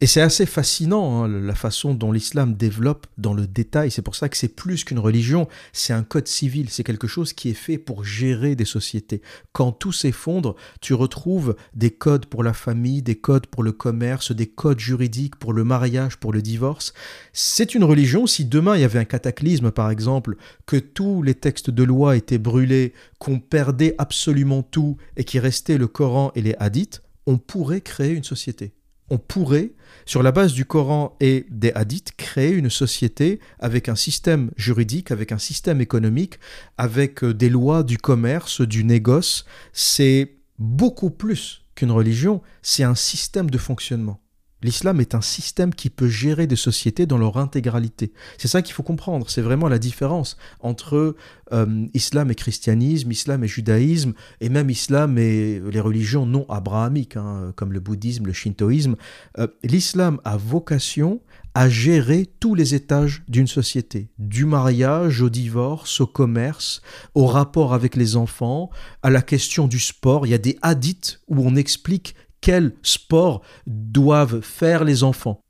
Et 0.00 0.06
c'est 0.06 0.20
assez 0.20 0.46
fascinant 0.46 1.24
hein, 1.24 1.28
la 1.28 1.56
façon 1.56 1.92
dont 1.92 2.12
l'islam 2.12 2.54
développe 2.54 3.08
dans 3.18 3.34
le 3.34 3.48
détail. 3.48 3.90
C'est 3.90 4.02
pour 4.02 4.14
ça 4.14 4.28
que 4.28 4.36
c'est 4.36 4.54
plus 4.54 4.84
qu'une 4.84 5.00
religion, 5.00 5.48
c'est 5.72 5.92
un 5.92 6.04
code 6.04 6.28
civil, 6.28 6.70
c'est 6.70 6.84
quelque 6.84 7.08
chose 7.08 7.32
qui 7.32 7.48
est 7.48 7.54
fait 7.54 7.78
pour 7.78 8.04
gérer 8.04 8.54
des 8.54 8.64
sociétés. 8.64 9.22
Quand 9.52 9.72
tout 9.72 9.90
s'effondre, 9.90 10.54
tu 10.80 10.94
retrouves 10.94 11.56
des 11.74 11.90
codes 11.90 12.26
pour 12.26 12.44
la 12.44 12.52
famille, 12.52 13.02
des 13.02 13.16
codes 13.16 13.48
pour 13.48 13.64
le 13.64 13.72
commerce, 13.72 14.30
des 14.30 14.46
codes 14.46 14.78
juridiques 14.78 15.34
pour 15.34 15.52
le 15.52 15.64
mariage, 15.64 16.18
pour 16.18 16.32
le 16.32 16.42
divorce. 16.42 16.92
C'est 17.32 17.74
une 17.74 17.82
religion, 17.82 18.28
si 18.28 18.44
demain 18.44 18.76
il 18.76 18.82
y 18.82 18.84
avait 18.84 19.00
un 19.00 19.04
cataclysme 19.04 19.72
par 19.72 19.90
exemple, 19.90 20.36
que 20.66 20.76
tous 20.76 21.22
les 21.24 21.34
textes 21.34 21.70
de 21.70 21.82
loi 21.82 22.16
étaient 22.16 22.38
brûlés, 22.38 22.92
qu'on 23.18 23.40
perdait 23.40 23.96
absolument 23.98 24.62
tout 24.62 24.96
et 25.16 25.24
qu'il 25.24 25.40
restait 25.40 25.76
le 25.76 25.88
Coran 25.88 26.30
et 26.36 26.42
les 26.42 26.54
hadiths, 26.60 27.02
on 27.26 27.36
pourrait 27.36 27.80
créer 27.80 28.12
une 28.12 28.22
société 28.22 28.77
on 29.10 29.18
pourrait, 29.18 29.72
sur 30.06 30.22
la 30.22 30.32
base 30.32 30.52
du 30.52 30.64
Coran 30.64 31.16
et 31.20 31.46
des 31.50 31.72
hadiths, 31.72 32.12
créer 32.16 32.52
une 32.52 32.70
société 32.70 33.40
avec 33.58 33.88
un 33.88 33.94
système 33.94 34.50
juridique, 34.56 35.10
avec 35.10 35.32
un 35.32 35.38
système 35.38 35.80
économique, 35.80 36.38
avec 36.76 37.24
euh, 37.24 37.34
des 37.34 37.48
lois 37.48 37.82
du 37.82 37.98
commerce, 37.98 38.60
du 38.60 38.84
négoce. 38.84 39.44
C'est 39.72 40.36
beaucoup 40.58 41.10
plus 41.10 41.62
qu'une 41.74 41.90
religion, 41.90 42.42
c'est 42.62 42.84
un 42.84 42.94
système 42.94 43.50
de 43.50 43.58
fonctionnement. 43.58 44.20
L'islam 44.62 45.00
est 45.00 45.14
un 45.14 45.20
système 45.20 45.72
qui 45.72 45.88
peut 45.88 46.08
gérer 46.08 46.46
des 46.46 46.56
sociétés 46.56 47.06
dans 47.06 47.18
leur 47.18 47.36
intégralité. 47.36 48.12
C'est 48.38 48.48
ça 48.48 48.62
qu'il 48.62 48.74
faut 48.74 48.82
comprendre. 48.82 49.30
C'est 49.30 49.42
vraiment 49.42 49.68
la 49.68 49.78
différence 49.78 50.36
entre 50.60 51.14
euh, 51.52 51.86
islam 51.94 52.30
et 52.30 52.34
christianisme, 52.34 53.10
islam 53.10 53.44
et 53.44 53.48
judaïsme, 53.48 54.14
et 54.40 54.48
même 54.48 54.70
islam 54.70 55.16
et 55.18 55.60
les 55.60 55.80
religions 55.80 56.26
non 56.26 56.44
abrahamiques, 56.48 57.16
hein, 57.16 57.52
comme 57.54 57.72
le 57.72 57.80
bouddhisme, 57.80 58.26
le 58.26 58.32
shintoïsme. 58.32 58.96
Euh, 59.38 59.46
l'islam 59.62 60.20
a 60.24 60.36
vocation 60.36 61.20
à 61.54 61.68
gérer 61.68 62.30
tous 62.38 62.54
les 62.54 62.74
étages 62.74 63.24
d'une 63.28 63.46
société, 63.46 64.10
du 64.18 64.44
mariage 64.44 65.22
au 65.22 65.28
divorce, 65.28 66.00
au 66.00 66.06
commerce, 66.06 66.82
au 67.14 67.26
rapport 67.26 67.74
avec 67.74 67.96
les 67.96 68.16
enfants, 68.16 68.70
à 69.02 69.10
la 69.10 69.22
question 69.22 69.66
du 69.66 69.80
sport. 69.80 70.26
Il 70.26 70.30
y 70.30 70.34
a 70.34 70.38
des 70.38 70.58
hadiths 70.62 71.20
où 71.26 71.40
on 71.44 71.56
explique 71.56 72.14
quel 72.40 72.74
sport 72.82 73.42
doivent 73.66 74.40
faire 74.40 74.84
les 74.84 75.02
enfants. 75.02 75.42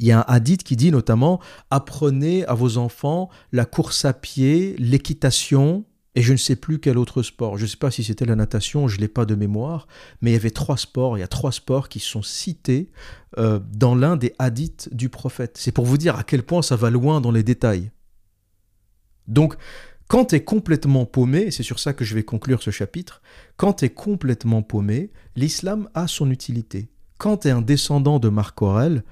Il 0.00 0.06
y 0.06 0.12
a 0.12 0.20
un 0.20 0.24
hadith 0.28 0.62
qui 0.62 0.76
dit 0.76 0.92
notamment 0.92 1.40
apprenez 1.70 2.44
à 2.46 2.54
vos 2.54 2.78
enfants 2.78 3.30
la 3.52 3.64
course 3.64 4.04
à 4.04 4.12
pied, 4.12 4.76
l'équitation 4.78 5.84
et 6.14 6.22
je 6.22 6.32
ne 6.32 6.38
sais 6.38 6.56
plus 6.56 6.80
quel 6.80 6.98
autre 6.98 7.22
sport. 7.22 7.58
Je 7.58 7.62
ne 7.62 7.68
sais 7.68 7.76
pas 7.76 7.90
si 7.90 8.02
c'était 8.02 8.24
la 8.24 8.34
natation, 8.34 8.88
je 8.88 8.96
ne 8.96 9.02
l'ai 9.02 9.08
pas 9.08 9.24
de 9.24 9.34
mémoire, 9.34 9.86
mais 10.20 10.30
il 10.30 10.32
y 10.32 10.36
avait 10.36 10.50
trois 10.50 10.76
sports. 10.76 11.16
Il 11.16 11.20
y 11.20 11.24
a 11.24 11.28
trois 11.28 11.52
sports 11.52 11.88
qui 11.88 12.00
sont 12.00 12.22
cités 12.22 12.90
euh, 13.38 13.60
dans 13.72 13.94
l'un 13.94 14.16
des 14.16 14.34
hadiths 14.38 14.88
du 14.92 15.10
prophète. 15.10 15.56
C'est 15.58 15.70
pour 15.70 15.84
vous 15.84 15.96
dire 15.98 16.16
à 16.16 16.24
quel 16.24 16.42
point 16.42 16.62
ça 16.62 16.74
va 16.76 16.90
loin 16.90 17.20
dans 17.20 17.30
les 17.30 17.44
détails. 17.44 17.92
Donc, 19.28 19.56
quand 20.08 20.26
tu 20.26 20.36
es 20.36 20.42
complètement 20.42 21.04
paumé, 21.04 21.42
et 21.42 21.50
c'est 21.50 21.62
sur 21.62 21.78
ça 21.78 21.92
que 21.92 22.04
je 22.04 22.14
vais 22.14 22.24
conclure 22.24 22.62
ce 22.62 22.70
chapitre, 22.70 23.20
quand 23.56 23.74
tu 23.74 23.84
es 23.84 23.90
complètement 23.90 24.62
paumé, 24.62 25.10
l'islam 25.36 25.88
a 25.94 26.08
son 26.08 26.30
utilité. 26.30 26.88
Quand 27.18 27.38
tu 27.38 27.48
es 27.48 27.50
un 27.50 27.60
descendant 27.60 28.18
de 28.18 28.30
Marc 28.30 28.60
Aurèle, 28.62 29.04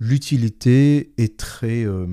l'utilité 0.00 1.12
est 1.16 1.38
très, 1.38 1.84
euh, 1.84 2.06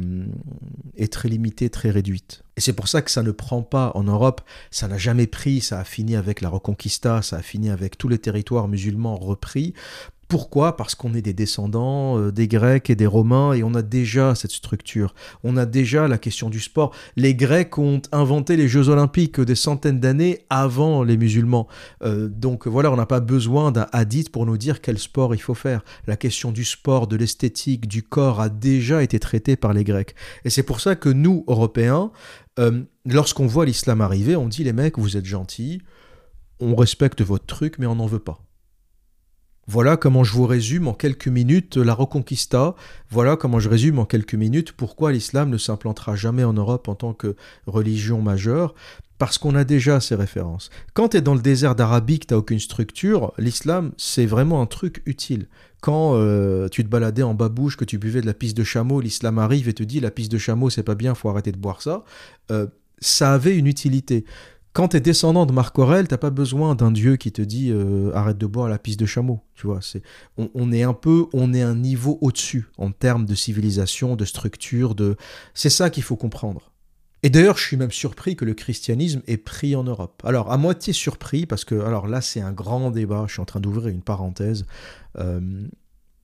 est 0.95 1.11
très 1.11 1.27
limitée, 1.27 1.71
très 1.71 1.89
réduite. 1.89 2.43
Et 2.55 2.61
c'est 2.61 2.73
pour 2.73 2.87
ça 2.87 3.01
que 3.01 3.09
ça 3.09 3.23
ne 3.23 3.31
prend 3.31 3.63
pas 3.63 3.91
en 3.95 4.03
Europe, 4.03 4.41
ça 4.69 4.87
n'a 4.87 4.99
jamais 4.99 5.25
pris, 5.25 5.59
ça 5.59 5.79
a 5.79 5.83
fini 5.83 6.15
avec 6.15 6.41
la 6.41 6.49
Reconquista, 6.49 7.23
ça 7.23 7.37
a 7.37 7.41
fini 7.41 7.71
avec 7.71 7.97
tous 7.97 8.09
les 8.09 8.19
territoires 8.19 8.67
musulmans 8.67 9.15
repris, 9.15 9.73
pourquoi? 10.29 10.77
Parce 10.77 10.93
qu'on 10.93 11.15
est 11.15 11.23
des 11.23 11.33
descendants 11.33 12.19
euh, 12.19 12.31
des 12.31 12.47
Grecs 12.47 12.91
et 12.91 12.95
des 12.95 13.07
Romains 13.07 13.53
et 13.53 13.63
on 13.63 13.73
a 13.73 13.81
déjà 13.81 14.35
cette 14.35 14.51
structure. 14.51 15.15
On 15.43 15.57
a 15.57 15.65
déjà 15.65 16.07
la 16.07 16.19
question 16.19 16.51
du 16.51 16.59
sport. 16.59 16.93
Les 17.15 17.33
Grecs 17.33 17.79
ont 17.79 17.99
inventé 18.11 18.55
les 18.55 18.67
Jeux 18.67 18.89
olympiques 18.89 19.41
des 19.41 19.55
centaines 19.55 19.99
d'années 19.99 20.45
avant 20.51 21.03
les 21.03 21.17
musulmans. 21.17 21.67
Euh, 22.03 22.27
donc 22.29 22.67
voilà, 22.67 22.91
on 22.91 22.95
n'a 22.95 23.07
pas 23.07 23.21
besoin 23.21 23.71
d'un 23.71 23.87
hadith 23.91 24.31
pour 24.31 24.45
nous 24.45 24.57
dire 24.57 24.81
quel 24.81 24.99
sport 24.99 25.33
il 25.33 25.41
faut 25.41 25.55
faire. 25.55 25.81
La 26.05 26.15
question 26.15 26.51
du 26.51 26.63
sport, 26.63 27.07
de 27.07 27.15
l'esthétique, 27.15 27.87
du 27.87 28.03
corps 28.03 28.39
a 28.39 28.49
déjà 28.49 29.01
été 29.01 29.19
traitée 29.19 29.55
par 29.55 29.73
les 29.73 29.83
Grecs. 29.83 30.13
Et 30.45 30.51
c'est 30.51 30.61
pour 30.61 30.79
ça 30.79 30.95
que 30.95 31.09
nous, 31.09 31.43
Européens, 31.47 32.11
euh, 32.59 32.83
lorsqu'on 33.03 33.47
voit 33.47 33.65
l'islam 33.65 33.99
arriver, 33.99 34.35
on 34.35 34.47
dit 34.47 34.63
les 34.63 34.73
mecs, 34.73 34.99
vous 34.99 35.17
êtes 35.17 35.25
gentils, 35.25 35.81
on 36.59 36.75
respecte 36.75 37.23
votre 37.23 37.47
truc, 37.47 37.79
mais 37.79 37.87
on 37.87 37.95
n'en 37.95 38.05
veut 38.05 38.19
pas. 38.19 38.43
Voilà 39.71 39.97
comment 39.97 40.23
je 40.23 40.33
vous 40.33 40.47
résume 40.47 40.87
en 40.87 40.95
quelques 40.95 41.27
minutes 41.27 41.77
la 41.77 41.93
Reconquista. 41.93 42.73
Voilà 43.11 43.35
comment 43.35 43.59
je 43.59 43.69
résume 43.69 43.99
en 43.99 44.05
quelques 44.05 44.33
minutes 44.33 44.71
pourquoi 44.71 45.11
l'islam 45.11 45.51
ne 45.51 45.59
s'implantera 45.59 46.15
jamais 46.15 46.43
en 46.43 46.53
Europe 46.53 46.87
en 46.87 46.95
tant 46.95 47.13
que 47.13 47.35
religion 47.67 48.19
majeure. 48.19 48.73
Parce 49.19 49.37
qu'on 49.37 49.53
a 49.53 49.63
déjà 49.63 49.99
ces 49.99 50.15
références. 50.15 50.71
Quand 50.95 51.09
tu 51.09 51.17
es 51.17 51.21
dans 51.21 51.35
le 51.35 51.41
désert 51.41 51.75
d'Arabie, 51.75 52.17
que 52.17 52.25
tu 52.25 52.33
aucune 52.33 52.57
structure, 52.57 53.31
l'islam, 53.37 53.91
c'est 53.95 54.25
vraiment 54.25 54.59
un 54.59 54.65
truc 54.65 55.03
utile. 55.05 55.45
Quand 55.81 56.15
euh, 56.15 56.67
tu 56.69 56.83
te 56.83 56.89
baladais 56.89 57.21
en 57.21 57.35
babouche, 57.35 57.77
que 57.77 57.85
tu 57.85 57.99
buvais 57.99 58.21
de 58.21 58.25
la 58.25 58.33
pisse 58.33 58.55
de 58.55 58.63
chameau, 58.63 59.01
l'islam 59.01 59.37
arrive 59.37 59.69
et 59.69 59.73
te 59.73 59.83
dit 59.83 59.99
la 59.99 60.09
pisse 60.09 60.29
de 60.29 60.39
chameau, 60.39 60.71
c'est 60.71 60.81
pas 60.81 60.95
bien, 60.95 61.13
faut 61.13 61.29
arrêter 61.29 61.51
de 61.51 61.59
boire 61.59 61.83
ça. 61.83 62.03
Euh, 62.49 62.65
ça 63.01 63.33
avait 63.33 63.55
une 63.55 63.67
utilité. 63.67 64.25
Quand 64.73 64.89
tu 64.89 64.97
es 64.97 64.99
descendant 64.99 65.45
de 65.45 65.51
Marc 65.51 65.77
Aurèle, 65.79 66.07
t'as 66.07 66.17
pas 66.17 66.29
besoin 66.29 66.75
d'un 66.75 66.91
dieu 66.91 67.15
qui 67.15 67.31
te 67.31 67.41
dit 67.41 67.71
euh, 67.71 68.11
arrête 68.13 68.37
de 68.37 68.45
boire 68.45 68.69
la 68.69 68.77
piste 68.77 68.99
de 68.99 69.07
chameau. 69.07 69.41
Tu 69.55 69.65
vois, 69.65 69.79
c'est 69.81 70.03
on, 70.37 70.71
est 70.71 70.83
un 70.83 70.93
peu, 70.93 71.25
on 71.33 71.53
est 71.53 71.61
un 71.61 71.75
niveau 71.75 72.19
au-dessus 72.21 72.67
en 72.77 72.91
termes 72.91 73.25
de 73.25 73.33
civilisation, 73.33 74.15
de 74.15 74.25
structure, 74.25 74.93
de. 74.93 75.15
C'est 75.55 75.71
ça 75.71 75.89
qu'il 75.89 76.03
faut 76.03 76.15
comprendre. 76.15 76.71
Et 77.23 77.29
d'ailleurs, 77.29 77.57
je 77.57 77.65
suis 77.65 77.77
même 77.77 77.91
surpris 77.91 78.35
que 78.35 78.45
le 78.45 78.53
christianisme 78.53 79.21
ait 79.27 79.37
pris 79.37 79.75
en 79.75 79.83
Europe. 79.83 80.21
Alors, 80.23 80.51
à 80.51 80.57
moitié 80.57 80.93
surpris, 80.93 81.45
parce 81.45 81.65
que, 81.65 81.75
alors 81.75 82.07
là, 82.07 82.21
c'est 82.21 82.39
un 82.39 82.53
grand 82.53 82.91
débat, 82.91 83.25
je 83.27 83.33
suis 83.33 83.41
en 83.41 83.45
train 83.45 83.59
d'ouvrir 83.59 83.89
une 83.89 84.01
parenthèse. 84.01 84.65
Euh, 85.17 85.67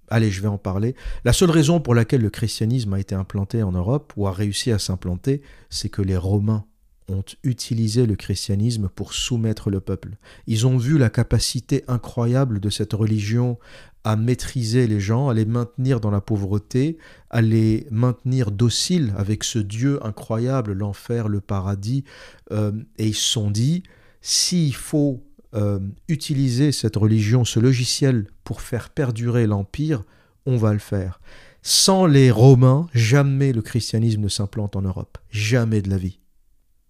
allez, 0.08 0.32
je 0.32 0.42
vais 0.42 0.48
en 0.48 0.58
parler. 0.58 0.96
La 1.26 1.34
seule 1.34 1.52
raison 1.52 1.82
pour 1.82 1.96
laquelle 1.96 2.22
le 2.22 2.30
christianisme 2.30 2.94
a 2.94 3.00
été 3.00 3.14
implanté 3.14 3.62
en 3.62 3.74
Europe, 3.74 4.14
ou 4.16 4.28
a 4.28 4.32
réussi 4.32 4.72
à 4.72 4.80
s'implanter, 4.80 5.42
c'est 5.70 5.90
que 5.90 6.02
les 6.02 6.16
Romains 6.16 6.66
ont 7.08 7.24
utilisé 7.44 8.06
le 8.06 8.16
christianisme 8.16 8.90
pour 8.90 9.14
soumettre 9.14 9.70
le 9.70 9.80
peuple. 9.80 10.18
Ils 10.48 10.66
ont 10.66 10.78
vu 10.78 10.98
la 10.98 11.10
capacité 11.10 11.84
incroyable 11.88 12.60
de 12.60 12.70
cette 12.70 12.94
religion 12.94 13.58
à 14.04 14.16
maîtriser 14.16 14.88
les 14.88 15.00
gens, 15.00 15.30
à 15.30 15.34
les 15.34 15.46
maintenir 15.46 16.00
dans 16.00 16.12
la 16.12 16.22
pauvreté, 16.22 16.98
à 17.30 17.42
les 17.42 17.88
maintenir 17.90 18.52
dociles 18.52 19.14
avec 19.18 19.44
ce 19.44 19.60
Dieu 19.60 20.00
incroyable, 20.06 20.74
l'enfer, 20.74 21.28
le 21.28 21.42
paradis. 21.42 22.04
Euh, 22.52 22.72
et 22.98 23.08
ils 23.08 23.16
se 23.16 23.32
sont 23.32 23.50
dit, 23.50 23.84
s'il 24.22 24.76
faut 24.76 25.24
euh, 25.56 25.80
utiliser 26.08 26.72
cette 26.72 26.96
religion, 26.96 27.46
ce 27.46 27.60
logiciel 27.60 28.28
pour 28.44 28.62
faire 28.62 28.90
perdurer 28.90 29.48
l'Empire, 29.48 30.04
on 30.46 30.58
va 30.58 30.74
le 30.74 30.80
faire. 30.80 31.20
Sans 31.64 32.06
les 32.06 32.30
Romains, 32.30 32.88
jamais 32.94 33.54
le 33.54 33.64
christianisme 33.64 34.22
ne 34.22 34.28
s'implante 34.28 34.76
en 34.76 34.84
Europe. 34.84 35.18
Jamais 35.32 35.82
de 35.82 35.90
la 35.90 35.98
vie. 35.98 36.20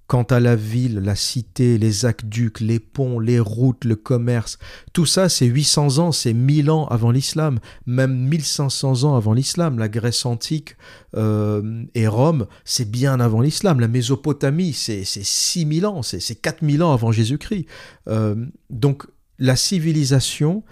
Quant 0.08 0.24
à 0.24 0.40
la 0.40 0.56
ville, 0.56 1.00
la 1.00 1.16
cité, 1.16 1.78
les 1.80 2.06
aqueducs, 2.06 2.60
les 2.60 2.80
ponts, 2.80 3.20
les 3.20 3.40
routes, 3.40 3.86
le 3.86 3.96
commerce, 3.96 4.60
tout 4.94 5.06
ça 5.08 5.30
c'est 5.30 5.48
800 5.48 5.98
ans, 5.98 6.12
c'est 6.12 6.34
1000 6.34 6.70
ans 6.70 6.86
avant 6.88 7.10
l'islam, 7.10 7.60
même 7.88 8.16
1500 8.16 9.04
ans 9.04 9.16
avant 9.16 9.34
l'islam. 9.34 9.80
La 9.80 9.90
Grèce 9.90 10.26
antique 10.26 10.78
euh, 11.16 11.84
et 11.96 12.08
Rome, 12.08 12.46
c'est 12.66 12.90
bien 12.90 13.20
avant 13.20 13.42
l'islam. 13.42 13.80
La 13.80 13.88
Mésopotamie, 13.88 14.74
c'est 14.74 15.04
6000 15.04 15.86
ans, 15.88 16.04
c'est 16.04 16.36
4000 16.36 16.84
ans 16.84 16.94
avant 16.94 17.12
Jésus-Christ. 17.12 17.66
Euh, 18.08 18.36
donc 18.70 19.08
la 19.40 19.56
civilisation, 19.56 20.64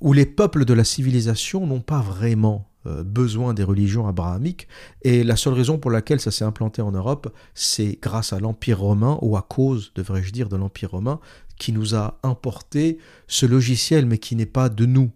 ou 0.00 0.12
les 0.12 0.26
peuples 0.26 0.64
de 0.64 0.74
la 0.74 0.84
civilisation 0.84 1.66
n'ont 1.66 1.80
pas 1.80 2.00
vraiment 2.00 2.68
besoin 2.84 3.54
des 3.54 3.64
religions 3.64 4.06
abrahamiques. 4.06 4.68
Et 5.02 5.24
la 5.24 5.36
seule 5.36 5.54
raison 5.54 5.78
pour 5.78 5.90
laquelle 5.90 6.20
ça 6.20 6.30
s'est 6.30 6.44
implanté 6.44 6.82
en 6.82 6.92
Europe, 6.92 7.34
c'est 7.54 7.98
grâce 8.02 8.32
à 8.32 8.40
l'Empire 8.40 8.80
romain, 8.80 9.18
ou 9.22 9.36
à 9.36 9.42
cause, 9.42 9.92
devrais-je 9.94 10.32
dire, 10.32 10.48
de 10.48 10.56
l'Empire 10.56 10.90
romain, 10.90 11.20
qui 11.58 11.72
nous 11.72 11.94
a 11.94 12.18
importé 12.22 12.98
ce 13.26 13.46
logiciel, 13.46 14.06
mais 14.06 14.18
qui 14.18 14.36
n'est 14.36 14.46
pas 14.46 14.68
de 14.68 14.86
nous, 14.86 15.10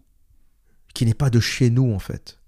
qui 0.94 1.06
n'est 1.06 1.14
pas 1.14 1.30
de 1.30 1.40
chez 1.40 1.70
nous 1.70 1.92
en 1.92 1.98
fait. 1.98 2.38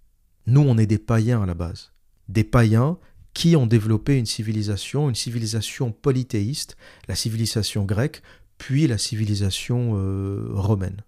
Nous, 0.47 0.61
on 0.61 0.79
est 0.79 0.87
des 0.87 0.99
païens 0.99 1.43
à 1.43 1.47
la 1.47 1.55
base. 1.55 1.93
Des 2.29 2.45
païens 2.45 2.99
qui 3.35 3.57
ont 3.57 3.67
développé 3.67 4.19
une 4.19 4.27
civilisation, 4.27 5.09
une 5.09 5.15
civilisation 5.15 5.93
polythéiste, 5.93 6.77
la 7.09 7.15
civilisation 7.15 7.85
grecque, 7.85 8.23
puis 8.59 8.87
la 8.87 8.99
civilisation 8.99 9.93
euh, 9.95 10.49
romaine. 10.51 11.03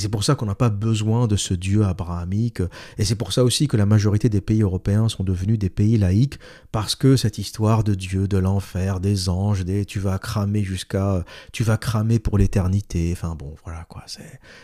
Et 0.00 0.02
c'est 0.02 0.08
pour 0.08 0.24
ça 0.24 0.34
qu'on 0.34 0.46
n'a 0.46 0.54
pas 0.54 0.70
besoin 0.70 1.26
de 1.26 1.36
ce 1.36 1.52
Dieu 1.52 1.84
abrahamique. 1.84 2.62
Et 2.96 3.04
c'est 3.04 3.16
pour 3.16 3.34
ça 3.34 3.44
aussi 3.44 3.68
que 3.68 3.76
la 3.76 3.84
majorité 3.84 4.30
des 4.30 4.40
pays 4.40 4.62
européens 4.62 5.10
sont 5.10 5.24
devenus 5.24 5.58
des 5.58 5.68
pays 5.68 5.98
laïques, 5.98 6.38
parce 6.72 6.94
que 6.94 7.16
cette 7.16 7.36
histoire 7.36 7.84
de 7.84 7.94
Dieu, 7.94 8.26
de 8.26 8.38
l'enfer, 8.38 8.98
des 8.98 9.28
anges, 9.28 9.62
des 9.62 9.84
tu 9.84 9.98
vas 9.98 10.18
cramer 10.18 10.64
jusqu'à, 10.64 11.22
tu 11.52 11.64
vas 11.64 11.76
cramer 11.76 12.18
pour 12.18 12.38
l'éternité. 12.38 13.10
Enfin 13.12 13.34
bon, 13.34 13.54
voilà 13.62 13.84
quoi. 13.90 14.04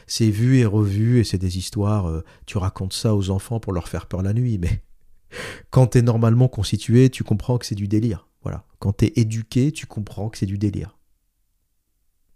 C'est 0.07 0.31
vu 0.31 0.57
et 0.57 0.65
revu 0.65 1.21
et 1.21 1.25
c'est 1.25 1.37
des 1.37 1.59
histoires. 1.59 2.09
Euh, 2.09 2.25
tu 2.47 2.57
racontes 2.57 2.95
ça 2.95 3.15
aux 3.15 3.29
enfants 3.29 3.61
pour 3.61 3.75
leur 3.75 3.91
faire 3.91 4.07
peur 4.07 4.23
la 4.23 4.33
nuit, 4.33 4.57
mais 4.57 4.83
quand 5.71 5.89
tu 5.89 5.99
es 5.99 6.03
normalement 6.03 6.49
constitué, 6.49 7.11
tu 7.11 7.25
comprends 7.25 7.59
que 7.59 7.67
c'est 7.67 7.75
du 7.75 7.89
délire. 7.89 8.27
Voilà. 8.43 8.65
Quand 8.79 8.97
tu 8.97 9.05
es 9.05 9.13
éduqué, 9.17 9.71
tu 9.71 9.85
comprends 9.85 10.31
que 10.31 10.39
c'est 10.39 10.47
du 10.47 10.57
délire. 10.57 10.96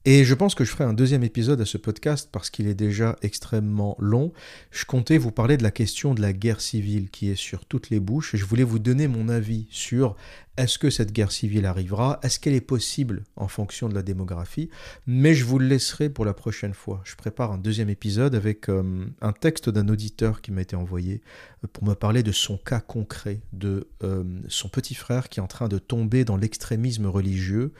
Et 0.07 0.25
je 0.25 0.35
pense 0.35 0.55
que 0.55 0.65
je 0.65 0.71
ferai 0.71 0.85
un 0.85 0.95
deuxième 0.95 1.25
épisode 1.25 1.61
à 1.61 1.67
ce 1.67 1.77
podcast 1.77 2.31
parce 2.33 2.49
qu'il 2.49 2.67
est 2.69 2.75
déjà 2.75 3.17
extrêmement 3.21 3.97
long. 3.99 4.33
Je 4.71 4.87
comptais 4.87 5.19
vous 5.19 5.31
parler 5.31 5.59
de 5.59 5.63
la 5.63 5.71
question 5.71 6.15
de 6.15 6.23
la 6.23 6.33
guerre 6.33 6.63
civile 6.63 7.11
qui 7.11 7.31
est 7.31 7.37
sur 7.37 7.67
toutes 7.67 7.91
les 7.91 8.01
bouches. 8.01 8.35
Je 8.35 8.47
voulais 8.47 8.65
vous 8.65 8.79
donner 8.79 9.09
mon 9.09 9.29
avis 9.29 9.67
sur 9.71 10.17
est-ce 10.61 10.79
que 10.79 10.91
cette 10.91 11.13
guerre 11.13 11.33
civile 11.33 11.65
arrivera? 11.65 12.21
Est-ce 12.23 12.39
qu'elle 12.39 12.53
est 12.53 12.61
possible 12.61 13.25
en 13.37 13.49
fonction 13.49 13.89
de 13.89 13.95
la 13.95 14.03
démographie? 14.03 14.69
Mais 15.07 15.35
je 15.35 15.47
vous 15.47 15.59
le 15.59 15.67
laisserai 15.67 16.11
pour 16.11 16.27
la 16.27 16.35
prochaine 16.35 16.75
fois. 16.75 17.01
Je 17.05 17.17
prépare 17.17 17.51
un 17.51 17.57
deuxième 17.57 17.89
épisode 17.89 18.35
avec 18.35 18.69
euh, 18.69 19.07
un 19.23 19.33
texte 19.33 19.71
d'un 19.71 19.89
auditeur 19.89 20.43
qui 20.43 20.53
m'a 20.53 20.61
été 20.61 20.77
envoyé 20.77 21.23
euh, 21.65 21.69
pour 21.73 21.85
me 21.85 21.95
parler 21.95 22.23
de 22.23 22.31
son 22.31 22.59
cas 22.59 22.81
concret, 22.81 23.41
de 23.55 23.89
euh, 24.05 24.23
son 24.49 24.69
petit 24.69 24.95
frère 24.95 25.31
qui 25.31 25.41
est 25.41 25.43
en 25.43 25.47
train 25.47 25.69
de 25.69 25.79
tomber 25.79 26.27
dans 26.27 26.37
l'extrémisme 26.37 27.07
religieux, 27.07 27.73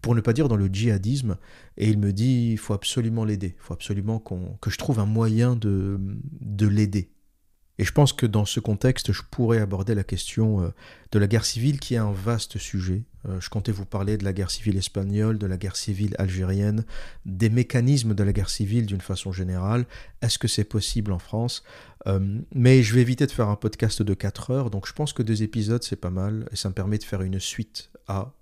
pour 0.00 0.14
ne 0.14 0.20
pas 0.20 0.32
dire 0.32 0.46
dans 0.46 0.56
le 0.56 0.68
djihadisme. 0.68 1.36
Et 1.78 1.88
il 1.88 1.98
me 1.98 2.12
dit, 2.12 2.52
il 2.52 2.58
faut 2.58 2.74
absolument 2.74 3.24
l'aider, 3.24 3.56
il 3.58 3.62
faut 3.62 3.74
absolument 3.74 4.22
que 4.60 4.70
je 4.70 4.78
trouve 4.78 5.00
un 5.00 5.06
moyen 5.06 5.56
de, 5.56 5.98
de 6.40 6.68
l'aider. 6.68 7.10
Et 7.78 7.84
je 7.84 7.92
pense 7.92 8.12
que 8.12 8.26
dans 8.26 8.44
ce 8.44 8.60
contexte, 8.60 9.12
je 9.12 9.22
pourrais 9.28 9.58
aborder 9.58 9.94
la 9.94 10.04
question 10.04 10.62
euh, 10.62 10.68
de 11.10 11.18
la 11.18 11.26
guerre 11.26 11.44
civile, 11.44 11.80
qui 11.80 11.94
est 11.94 11.98
un 11.98 12.12
vaste 12.12 12.56
sujet. 12.58 13.02
Euh, 13.28 13.40
je 13.40 13.50
comptais 13.50 13.72
vous 13.72 13.84
parler 13.84 14.16
de 14.16 14.24
la 14.24 14.32
guerre 14.32 14.50
civile 14.50 14.76
espagnole, 14.76 15.38
de 15.38 15.46
la 15.46 15.56
guerre 15.56 15.74
civile 15.74 16.14
algérienne, 16.18 16.84
des 17.26 17.50
mécanismes 17.50 18.14
de 18.14 18.22
la 18.22 18.32
guerre 18.32 18.50
civile 18.50 18.86
d'une 18.86 19.00
façon 19.00 19.32
générale. 19.32 19.86
Est-ce 20.22 20.38
que 20.38 20.46
c'est 20.46 20.64
possible 20.64 21.10
en 21.10 21.18
France? 21.18 21.64
Euh, 22.06 22.20
Mais 22.54 22.84
je 22.84 22.94
vais 22.94 23.00
éviter 23.00 23.26
de 23.26 23.32
faire 23.32 23.48
un 23.48 23.56
podcast 23.56 24.02
de 24.02 24.14
4 24.14 24.50
heures, 24.52 24.70
donc 24.70 24.86
je 24.86 24.92
pense 24.92 25.12
que 25.12 25.24
deux 25.24 25.42
épisodes, 25.42 25.82
c'est 25.82 25.96
pas 25.96 26.10
mal, 26.10 26.48
et 26.52 26.56
ça 26.56 26.68
me 26.68 26.74
permet 26.74 26.98
de 26.98 27.04
faire 27.04 27.22
une 27.22 27.40
suite 27.40 27.90
à 28.06 28.34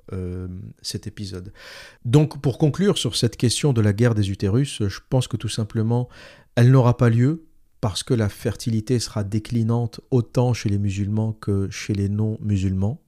cet 0.82 1.06
épisode. 1.06 1.54
Donc 2.04 2.42
pour 2.42 2.58
conclure 2.58 2.98
sur 2.98 3.16
cette 3.16 3.38
question 3.38 3.72
de 3.72 3.80
la 3.80 3.94
guerre 3.94 4.14
des 4.14 4.30
utérus, 4.30 4.86
je 4.86 5.00
pense 5.08 5.26
que 5.26 5.38
tout 5.38 5.48
simplement, 5.48 6.10
elle 6.54 6.70
n'aura 6.70 6.98
pas 6.98 7.08
lieu 7.08 7.46
parce 7.82 8.04
que 8.04 8.14
la 8.14 8.28
fertilité 8.28 9.00
sera 9.00 9.24
déclinante 9.24 10.00
autant 10.12 10.54
chez 10.54 10.68
les 10.68 10.78
musulmans 10.78 11.32
que 11.32 11.68
chez 11.68 11.92
les 11.94 12.08
non-musulmans. 12.08 13.02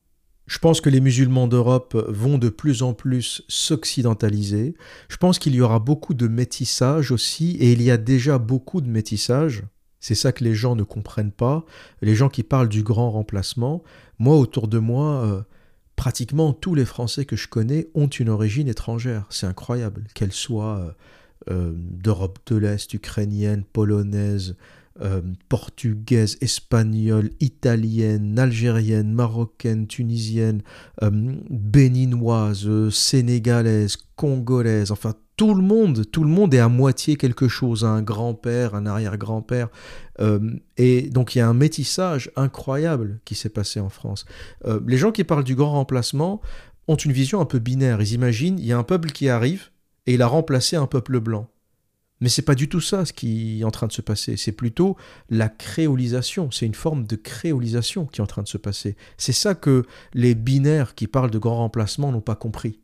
Je 0.47 0.59
pense 0.59 0.81
que 0.81 0.91
les 0.91 1.01
musulmans 1.01 1.47
d'Europe 1.47 1.97
vont 2.09 2.39
de 2.39 2.49
plus 2.49 2.83
en 2.83 2.93
plus 2.93 3.43
s'occidentaliser. 3.49 4.75
Je 5.09 5.17
pense 5.17 5.39
qu'il 5.39 5.55
y 5.55 5.61
aura 5.61 5.79
beaucoup 5.79 6.13
de 6.13 6.27
métissage 6.27 7.13
aussi, 7.13 7.53
et 7.61 7.73
il 7.73 7.83
y 7.83 7.91
a 7.91 7.97
déjà 7.97 8.39
beaucoup 8.39 8.81
de 8.81 8.89
métissage. 8.89 9.63
C'est 10.01 10.17
ça 10.17 10.33
que 10.33 10.43
les 10.43 10.57
gens 10.57 10.75
ne 10.75 10.83
comprennent 10.83 11.33
pas. 11.33 11.65
Les 12.03 12.17
gens 12.17 12.29
qui 12.29 12.43
parlent 12.43 12.69
du 12.69 12.83
grand 12.83 13.13
remplacement, 13.13 13.85
moi 14.19 14.37
autour 14.37 14.67
de 14.67 14.79
moi, 14.79 15.25
euh, 15.25 15.43
pratiquement 15.95 16.53
tous 16.53 16.75
les 16.75 16.85
Français 16.85 17.25
que 17.25 17.37
je 17.37 17.47
connais 17.47 17.87
ont 17.95 18.09
une 18.09 18.29
origine 18.29 18.67
étrangère. 18.67 19.25
C'est 19.31 19.47
incroyable, 19.47 20.09
qu'elle 20.15 20.33
soit 20.33 20.79
euh, 20.79 20.91
d'Europe 21.49 22.39
de 22.47 22.57
l'Est, 22.57 22.93
ukrainienne, 22.95 23.65
polonaise, 23.65 24.57
euh, 25.03 25.23
portugaise, 25.49 26.39
espagnole, 26.41 27.31
italienne, 27.41 28.39
algérienne, 28.39 29.13
marocaine, 29.13 29.89
tunisienne, 29.89 30.63
euh, 31.03 31.11
béninoise, 31.51 32.91
sénégalaise, 32.91 33.97
congolaise, 34.15 34.93
enfin 34.93 35.15
tout 35.37 35.53
le 35.53 35.63
monde, 35.63 36.09
tout 36.13 36.23
le 36.23 36.31
monde 36.31 36.55
est 36.55 36.61
à 36.61 36.69
moitié 36.69 37.17
quelque 37.17 37.49
chose, 37.49 37.85
un 37.85 38.03
grand-père, 38.03 38.77
un 38.77 38.87
arrière-grand-père. 38.87 39.69
et 40.77 41.11
donc 41.11 41.35
il 41.35 41.39
y 41.39 41.41
a 41.41 41.49
un 41.49 41.55
métissage 41.55 42.31
incroyable 42.37 43.19
qui 43.25 43.35
s'est 43.35 43.49
passé 43.49 43.81
en 43.81 43.89
France. 43.89 44.27
les 44.87 44.97
gens 44.97 45.11
qui 45.11 45.25
parlent 45.25 45.43
du 45.43 45.57
grand 45.57 45.73
remplacement 45.73 46.41
ont 46.87 46.95
une 46.95 47.11
vision 47.11 47.41
un 47.41 47.47
peu 47.47 47.59
binaire. 47.59 48.01
Ils 48.01 48.13
imaginent, 48.13 48.61
il 48.61 48.67
y 48.67 48.73
a 48.73 48.79
un 48.79 48.85
peuple 48.85 49.11
qui 49.11 49.29
arrive, 49.29 49.71
et 50.07 50.15
il 50.15 50.23
a 50.23 50.27
remplacé 50.27 50.77
un 50.77 50.87
peuple 50.87 51.21
blanc. 51.21 51.49
Mais 52.21 52.29
c'est 52.29 52.43
pas 52.43 52.55
du 52.55 52.69
tout 52.69 52.81
ça 52.81 53.05
ce 53.05 53.13
qui 53.13 53.61
est 53.61 53.65
en 53.65 53.71
train 53.71 53.87
de 53.87 53.93
se 53.93 54.01
passer, 54.01 54.37
c'est 54.37 54.53
plutôt 54.53 54.97
la 55.31 55.49
créolisation, 55.49 56.51
c'est 56.51 56.67
une 56.67 56.75
forme 56.75 57.07
de 57.07 57.17
créolisation 57.17 58.07
qui 58.07 58.21
est 58.21 58.25
en 58.25 58.29
train 58.29 58.43
de 58.43 58.49
se 58.49 58.57
passer. 58.57 58.97
C'est 59.19 59.33
ça 59.33 59.55
que 59.55 59.85
les 60.15 60.35
binaires 60.35 60.95
qui 60.95 61.07
parlent 61.07 61.31
de 61.31 61.39
grand 61.39 61.57
remplacement 61.57 62.13
n'ont 62.13 62.21
pas 62.21 62.37
compris. 62.37 62.81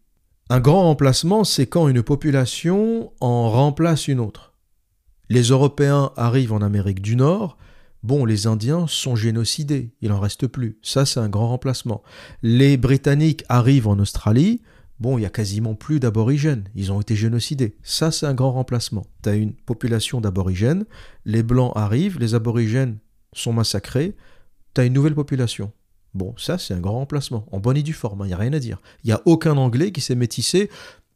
Un 0.50 0.60
grand 0.60 0.82
remplacement, 0.82 1.44
c'est 1.44 1.66
quand 1.66 1.88
une 1.88 2.02
population 2.02 3.12
en 3.20 3.50
remplace 3.50 4.08
une 4.08 4.18
autre. 4.18 4.52
Les 5.28 5.42
Européens 5.42 6.10
arrivent 6.16 6.52
en 6.52 6.60
Amérique 6.60 7.00
du 7.00 7.14
Nord, 7.14 7.56
Bon, 8.02 8.24
les 8.24 8.46
Indiens 8.46 8.86
sont 8.86 9.14
génocidés, 9.14 9.92
il 10.00 10.08
n'en 10.08 10.20
reste 10.20 10.46
plus. 10.46 10.78
Ça, 10.82 11.04
c'est 11.04 11.20
un 11.20 11.28
grand 11.28 11.48
remplacement. 11.48 12.02
Les 12.42 12.78
Britanniques 12.78 13.44
arrivent 13.50 13.88
en 13.88 13.98
Australie, 13.98 14.62
Bon, 15.00 15.16
il 15.16 15.22
y 15.22 15.26
a 15.26 15.30
quasiment 15.30 15.74
plus 15.74 15.98
d'aborigènes, 15.98 16.64
ils 16.74 16.92
ont 16.92 17.00
été 17.00 17.16
génocidés. 17.16 17.74
Ça, 17.82 18.10
c'est 18.10 18.26
un 18.26 18.34
grand 18.34 18.52
remplacement. 18.52 19.06
Tu 19.22 19.30
as 19.30 19.34
une 19.34 19.54
population 19.54 20.20
d'aborigènes, 20.20 20.84
les 21.24 21.42
blancs 21.42 21.72
arrivent, 21.74 22.18
les 22.18 22.34
aborigènes 22.34 22.98
sont 23.32 23.54
massacrés, 23.54 24.14
tu 24.74 24.80
as 24.82 24.84
une 24.84 24.92
nouvelle 24.92 25.14
population. 25.14 25.72
Bon, 26.12 26.34
ça, 26.36 26.58
c'est 26.58 26.74
un 26.74 26.80
grand 26.80 26.94
remplacement, 26.94 27.46
en 27.50 27.60
bonne 27.60 27.76
et 27.76 27.82
due 27.82 27.92
forme, 27.92 28.20
il 28.20 28.22
hein, 28.24 28.26
n'y 28.26 28.32
a 28.34 28.38
rien 28.38 28.52
à 28.52 28.58
dire. 28.58 28.80
Il 29.04 29.06
n'y 29.06 29.12
a 29.12 29.22
aucun 29.24 29.56
Anglais 29.56 29.92
qui 29.92 30.00
s'est 30.00 30.16
métissé, 30.16 30.68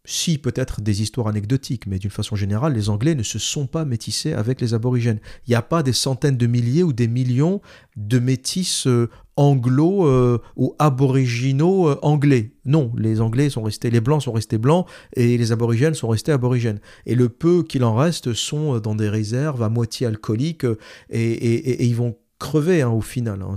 si 0.05 0.39
peut-être 0.39 0.82
des 0.82 1.02
histoires 1.02 1.28
anecdotiques, 1.28 1.86
mais 1.86 1.98
d'une 1.98 2.10
façon 2.10 2.36
générale, 2.36 2.74
les 2.74 2.90
Anglais 2.90 3.14
ne 3.14 3.22
se 3.22 3.39
sont 3.39 3.66
pas 3.66 3.85
métissés 3.85 4.35
avec 4.35 4.60
les 4.60 4.74
aborigènes. 4.74 5.18
Il 5.47 5.51
n'y 5.51 5.56
a 5.56 5.62
pas 5.62 5.82
des 5.82 5.94
centaines 5.94 6.36
de 6.36 6.47
milliers 6.47 6.82
ou 6.82 6.93
des 6.93 7.09
millions 7.09 7.62
de 7.97 8.18
métis 8.18 8.86
euh, 8.86 9.09
anglo 9.36 10.06
euh, 10.06 10.39
ou 10.56 10.74
aboriginaux 10.78 11.89
euh, 11.89 11.98
anglais. 12.02 12.52
Non, 12.66 12.93
les 12.98 13.20
Anglais 13.20 13.48
sont 13.48 13.62
restés, 13.62 13.90
les 13.90 14.01
Blancs 14.01 14.22
sont 14.22 14.32
restés 14.32 14.59
blancs 14.59 14.86
et 15.14 15.39
les 15.39 15.52
aborigènes 15.52 15.94
sont 15.94 16.09
restés 16.09 16.32
aborigènes. 16.32 16.81
Et 17.06 17.14
le 17.14 17.28
peu 17.28 17.62
qu'il 17.62 17.85
en 17.85 17.94
reste 17.94 18.35
sont 18.35 18.78
dans 18.81 18.94
des 18.94 19.09
réserves 19.09 19.62
à 19.62 19.68
moitié 19.68 20.06
alcooliques 20.06 20.66
et 21.10 21.86
ils 21.86 21.97
vont 21.97 22.16
crever 22.45 22.83
hein, 22.83 22.91
au 22.91 23.01
final. 23.01 23.41
Hein. 23.43 23.57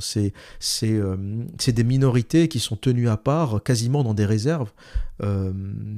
Euh, 0.83 1.45
c'est 1.59 1.71
des 1.73 1.83
minorités 1.83 2.47
qui 2.47 2.59
sont 2.59 2.77
tenues 2.77 3.09
à 3.09 3.17
part, 3.17 3.61
quasiment 3.61 4.01
dans 4.01 4.13
des 4.13 4.25
réserves. 4.25 4.71
Euh, 5.23 5.51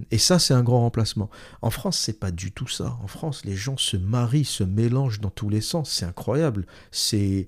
et 0.09 0.17
ça, 0.17 0.39
c'est 0.39 0.55
un 0.55 0.63
grand 0.63 0.79
remplacement. 0.79 1.29
En 1.61 1.69
France, 1.69 1.99
c'est 1.99 2.19
pas 2.19 2.31
du 2.31 2.51
tout 2.51 2.67
ça. 2.67 2.97
En 3.03 3.07
France, 3.07 3.45
les 3.45 3.55
gens 3.55 3.77
se 3.77 3.95
marient, 3.95 4.45
se 4.45 4.63
mélangent 4.63 5.21
dans 5.21 5.29
tous 5.29 5.49
les 5.49 5.61
sens. 5.61 5.91
C'est 5.91 6.05
incroyable. 6.05 6.65
C'est 6.91 7.47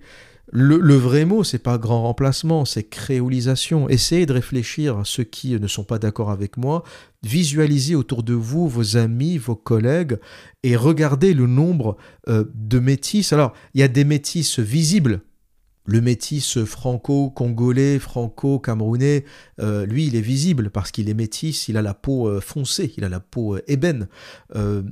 le, 0.54 0.96
vrai 0.96 1.26
mot, 1.26 1.44
c'est 1.44 1.60
pas 1.60 1.78
grand 1.78 2.04
remplacement, 2.04 2.66
c'est 2.66 2.84
créolisation. 2.84 3.90
Essayez 3.90 4.26
de 4.26 4.34
réfléchir 4.34 4.98
à 4.98 5.06
ceux 5.06 5.24
qui 5.24 5.58
ne 5.58 5.68
sont 5.68 5.86
pas 5.86 5.98
d'accord 5.98 6.30
avec 6.30 6.58
moi. 6.58 6.84
Visualisez 7.24 7.96
autour 7.96 8.22
de 8.22 8.34
vous 8.34 8.68
vos 8.68 8.98
amis, 8.98 9.38
vos 9.38 9.56
collègues, 9.56 10.20
et 10.64 10.76
regardez 10.76 11.34
le 11.34 11.48
nombre 11.48 11.96
euh, 12.28 12.44
de 12.54 12.80
métis. 12.80 13.32
Alors, 13.32 13.54
il 13.74 13.80
y 13.80 13.84
a 13.84 13.88
des 13.88 14.04
métis 14.04 14.60
visibles 14.60 15.22
le 15.86 15.99
métis 15.99 16.64
franco-congolais, 16.64 17.98
franco-camerounais, 17.98 19.26
euh, 19.60 19.86
lui, 19.86 20.08
il 20.08 20.16
est 20.16 20.22
visible 20.22 20.70
parce 20.70 20.91
qu'il 20.91 21.10
est 21.10 21.14
métis, 21.14 21.68
il 21.68 21.78
a 21.78 21.82
la 21.82 21.94
peau 21.94 22.28
euh, 22.28 22.40
foncée, 22.40 22.94
il 22.98 23.03
a 23.03 23.10
la 23.10 23.20
peau 23.20 23.56
euh, 23.56 23.64
ébène. 23.68 24.08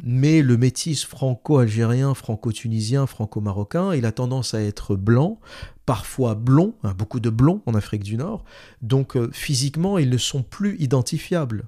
mais 0.03 0.41
le 0.41 0.57
métis 0.57 1.05
franco-algérien, 1.05 2.13
franco-tunisien, 2.13 3.05
franco-marocain, 3.05 3.93
il 3.93 4.05
a 4.05 4.11
tendance 4.11 4.53
à 4.53 4.61
être 4.61 4.95
blanc, 4.95 5.39
parfois 5.85 6.35
blond, 6.35 6.73
hein, 6.83 6.93
beaucoup 6.97 7.19
de 7.19 7.29
blond 7.29 7.61
en 7.65 7.75
Afrique 7.75 8.03
du 8.03 8.17
Nord. 8.17 8.43
Donc 8.81 9.17
physiquement, 9.31 9.97
ils 9.97 10.09
ne 10.09 10.17
sont 10.17 10.43
plus 10.43 10.75
identifiables. 10.79 11.67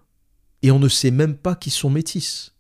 Et 0.64 0.72
on 0.72 0.80
ne 0.80 0.90
sait 0.90 1.12
même 1.12 1.36
pas 1.36 1.56
qu'ils 1.56 1.72
sont 1.72 1.90
métis. 1.90 2.54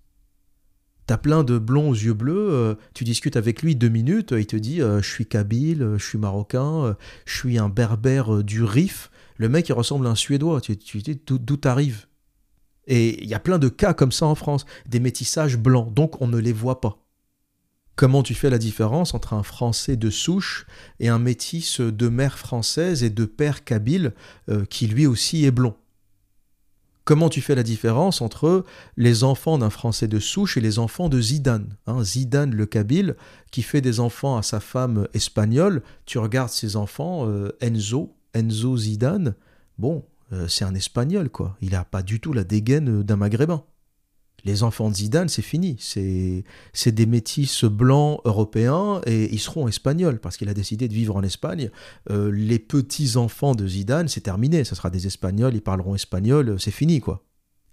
T'as 1.08 1.18
plein 1.18 1.44
de 1.44 1.58
blonds 1.58 1.90
aux 1.90 1.96
yeux 1.96 2.14
bleus, 2.14 2.50
euh, 2.52 2.76
tu 2.94 3.04
discutes 3.04 3.36
avec 3.36 3.62
lui 3.62 3.76
deux 3.76 3.90
minutes, 3.90 4.34
il 4.38 4.46
te 4.46 4.56
dit 4.56 4.82
euh, 4.82 5.02
je 5.02 5.10
suis 5.10 5.26
kabyle, 5.26 5.96
je 5.98 6.06
suis 6.06 6.18
marocain, 6.18 6.96
je 7.26 7.38
suis 7.38 7.58
un 7.58 7.70
berbère 7.70 8.36
euh, 8.36 8.44
du 8.44 8.64
Rif. 8.64 9.10
Le 9.38 9.50
mec 9.50 9.68
il 9.70 9.74
ressemble 9.74 10.06
à 10.08 10.12
un 10.12 10.16
Suédois, 10.16 10.62
tu, 10.62 10.78
tu 10.78 11.02
d'où 11.26 11.58
t'arrives 11.58 12.06
Et 12.88 13.24
il 13.24 13.30
y 13.30 13.34
a 13.34 13.40
plein 13.40 13.58
de 13.58 13.68
cas 13.68 13.94
comme 13.94 14.12
ça 14.12 14.28
en 14.28 14.36
France, 14.36 14.66
des 14.88 15.00
métissages 15.00 15.58
blancs, 15.58 15.94
donc 15.94 16.22
on 16.22 16.28
ne 16.28 16.38
les 16.38 16.54
voit 16.54 16.82
pas. 16.82 17.00
Comment 17.96 18.24
tu 18.24 18.36
fais 18.36 18.50
la 18.50 18.58
différence 18.58 19.14
entre 19.14 19.34
un 19.34 19.44
Français 19.44 19.98
de 19.98 20.10
souche 20.10 20.66
et 21.00 21.10
un 21.10 21.20
métis 21.20 21.82
de 21.82 22.08
mère 22.08 22.38
française 22.38 23.04
et 23.04 23.10
de 23.10 23.26
père 23.26 23.64
kabyle 23.64 24.14
qui 24.70 24.88
lui 24.88 25.06
aussi 25.06 25.46
est 25.46 25.52
blond? 25.52 25.76
Comment 27.12 27.28
tu 27.28 27.42
fais 27.42 27.56
la 27.56 27.64
différence 27.64 28.22
entre 28.22 28.64
les 28.96 29.26
enfants 29.26 29.58
d'un 29.58 29.70
Français 29.70 30.08
de 30.08 30.18
souche 30.18 30.56
et 30.56 30.62
les 30.62 30.80
enfants 30.80 31.10
de 31.10 31.20
Zidane 31.20 31.76
hein, 31.86 32.02
Zidane 32.06 32.56
le 32.56 32.66
Kabyle, 32.66 33.18
qui 33.52 33.64
fait 33.64 33.82
des 33.82 34.00
enfants 34.00 34.38
à 34.38 34.44
sa 34.44 34.62
femme 34.62 35.10
espagnole, 35.14 35.84
tu 36.06 36.20
regardes 36.20 36.52
ses 36.52 36.78
enfants, 36.78 37.28
euh, 37.28 37.50
Enzo, 37.60 38.16
Enzo 38.34 38.78
Zidane, 38.78 39.36
bon, 39.78 40.06
euh, 40.32 40.48
c'est 40.48 40.64
un 40.64 40.74
Espagnol, 40.74 41.30
quoi. 41.30 41.58
Il 41.60 41.72
n'a 41.72 41.84
pas 41.84 42.02
du 42.02 42.22
tout 42.22 42.32
la 42.32 42.46
dégaine 42.46 43.04
d'un 43.04 43.18
Maghrébin. 43.18 43.66
Les 44.44 44.64
enfants 44.64 44.90
de 44.90 44.96
Zidane, 44.96 45.30
c'est 45.30 45.42
fini. 45.42 45.76
C'est 45.80 46.92
des 46.92 47.06
métis 47.06 47.64
blancs 47.64 48.20
européens 48.26 49.02
et 49.06 49.34
ils 49.34 49.40
seront 49.40 49.68
espagnols 49.68 50.20
parce 50.20 50.38
qu'il 50.38 50.50
a 50.50 50.54
décidé 50.54 50.88
de 50.88 50.94
vivre 50.94 51.16
en 51.16 51.24
Espagne. 51.24 51.70
Euh, 52.10 52.32
les 52.32 52.60
petits-enfants 52.60 53.56
de 53.56 53.68
Zidane, 53.68 54.08
c'est 54.08 54.22
terminé. 54.22 54.64
Ce 54.64 54.76
sera 54.76 54.90
des 54.90 55.08
Espagnols, 55.08 55.56
ils 55.56 55.62
parleront 55.62 55.96
espagnol, 55.96 56.56
c'est 56.60 56.72
fini, 56.72 57.00
quoi. 57.00 57.24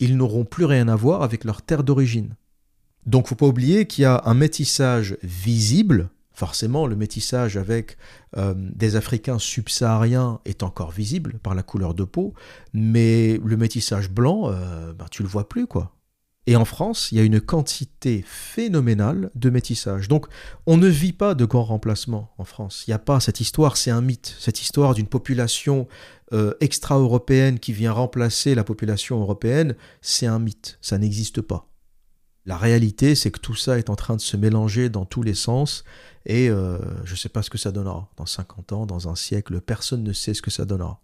Ils 0.01 0.16
n'auront 0.16 0.45
plus 0.45 0.65
rien 0.65 0.89
à 0.89 0.97
voir 0.97 1.23
avec 1.23 1.45
leur 1.45 1.62
terre 1.62 1.82
d'origine. 1.82 2.35
Donc, 3.07 3.28
faut 3.28 3.35
pas 3.35 3.47
oublier 3.47 3.86
qu'il 3.86 4.03
y 4.03 4.05
a 4.05 4.23
un 4.27 4.35
métissage 4.35 5.16
visible, 5.23 6.11
Forcément, 6.39 6.86
le 6.86 6.95
métissage 6.95 7.57
avec 7.57 7.97
euh, 8.36 8.55
des 8.57 8.95
Africains 8.95 9.40
subsahariens 9.40 10.39
est 10.45 10.62
encore 10.62 10.93
visible 10.93 11.40
par 11.43 11.57
la 11.57 11.65
couleur 11.65 11.95
de 11.95 12.05
peau, 12.05 12.32
mais 12.73 13.40
le 13.45 13.57
métissage 13.57 14.09
blanc, 14.09 14.45
euh, 14.45 14.93
ben, 14.93 15.07
tu 15.11 15.24
le 15.24 15.28
vois 15.28 15.49
plus, 15.49 15.66
quoi. 15.66 15.98
Et 16.49 16.57
en 16.57 16.65
France, 16.65 17.12
il 17.12 17.19
y 17.19 17.20
a 17.20 17.25
une 17.25 17.43
quantité 17.43 18.25
phénoménale 18.27 19.31
de 19.35 19.51
métissage. 19.51 20.09
Donc, 20.09 20.29
on 20.65 20.79
ne 20.79 20.89
vit 20.89 21.12
pas 21.12 21.35
de 21.35 21.45
grands 21.45 21.65
remplacements 21.65 22.33
en 22.39 22.45
France. 22.45 22.85
Il 22.87 22.91
n'y 22.91 22.95
a 22.95 22.99
pas 22.99 23.20
cette 23.20 23.43
histoire, 23.43 23.77
c'est 23.77 23.91
un 23.91 24.01
mythe. 24.01 24.35
Cette 24.39 24.62
histoire 24.62 24.95
d'une 24.95 25.09
population 25.09 25.89
euh, 26.33 26.55
extra-européenne 26.61 27.59
qui 27.59 27.75
vient 27.75 27.93
remplacer 27.93 28.55
la 28.55 28.65
population 28.65 29.20
européenne, 29.20 29.77
c'est 30.01 30.25
un 30.25 30.39
mythe. 30.39 30.79
Ça 30.81 30.97
n'existe 30.97 31.43
pas. 31.43 31.69
La 32.47 32.57
réalité, 32.57 33.15
c'est 33.15 33.31
que 33.31 33.41
tout 33.41 33.55
ça 33.55 33.79
est 33.79 33.91
en 33.91 33.97
train 33.97 34.16
de 34.16 34.23
se 34.23 34.39
mélanger 34.39 34.89
dans 34.89 35.05
tous 35.05 35.23
les 35.23 35.35
sens 35.35 35.85
et 36.25 36.49
euh, 36.49 36.79
je 37.05 37.12
ne 37.12 37.16
sais 37.19 37.29
pas 37.29 37.43
ce 37.43 37.51
que 37.51 37.59
ça 37.59 37.73
donnera. 37.73 38.09
Dans 38.16 38.25
50 38.25 38.73
ans, 38.73 38.87
dans 38.87 39.11
un 39.11 39.16
siècle, 39.16 39.61
personne 39.61 40.03
ne 40.03 40.15
sait 40.15 40.33
ce 40.33 40.41
que 40.41 40.51
ça 40.51 40.65
donnera. 40.65 41.03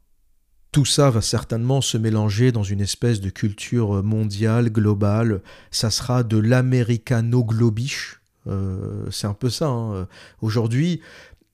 Tout 0.75 0.85
ça 0.85 1.09
va 1.09 1.21
certainement 1.21 1.81
se 1.81 1.97
mélanger 1.97 2.51
dans 2.51 2.65
une 2.65 2.81
espèce 2.81 3.21
de 3.21 3.31
culture 3.31 4.03
mondiale, 4.03 4.71
globale. 4.71 5.41
Ça 5.71 5.89
sera 5.89 6.25
de 6.25 6.37
l'américano-globiche. 6.37 8.21
Euh, 8.49 9.07
c'est 9.13 9.29
un 9.29 9.35
peu 9.35 9.51
ça. 9.51 9.69
Hein. 9.69 10.09
Aujourd'hui, 10.41 11.01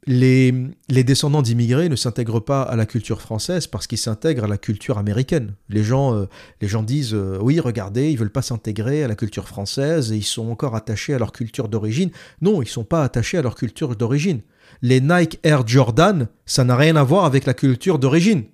les, 0.07 0.73
descendants 0.89 1.43
d'immigrés 1.43 1.91
ne 1.91 1.97
s'intègrent 1.97 2.41
pas 2.41 2.63
à 2.63 2.77
la 2.77 2.87
culture 2.87 3.21
française 3.21 3.67
parce 3.67 3.87
qu'ils 3.87 3.99
s'intègrent 3.99 4.45
à 4.45 4.49
la 4.49 4.57
culture 4.57 4.97
américaine. 4.97 5.53
Les 5.69 5.85
gens, 5.85 6.15
euh, 6.15 6.25
les 6.63 6.69
gens 6.69 6.83
disent 6.83 7.13
euh, 7.13 7.37
oui, 7.43 7.61
regardez, 7.61 8.11
ils 8.11 8.17
veulent 8.17 8.31
pas 8.31 8.41
s'intégrer 8.41 9.05
à 9.05 9.09
la 9.09 9.17
culture 9.17 9.47
française 9.47 10.13
et 10.13 10.17
ils 10.17 10.25
sont 10.25 10.51
encore 10.51 10.75
attachés 10.77 11.13
à 11.13 11.19
leur 11.19 11.33
culture 11.33 11.69
d'origine. 11.69 12.11
Non, 12.41 12.63
ils 12.63 12.69
sont 12.69 12.85
pas 12.85 13.05
attachés 13.05 13.37
à 13.37 13.43
leur 13.43 13.55
culture 13.55 13.97
d'origine. 13.97 14.41
Les 14.81 15.03
Nike 15.03 15.39
Air 15.43 15.67
Jordan, 15.67 16.29
ça 16.47 16.65
n'a 16.65 16.77
rien 16.77 16.97
à 16.97 17.03
voir 17.03 17.27
avec 17.27 17.45
la 17.45 17.53
culture 17.53 17.99
d'origine. 17.99 18.45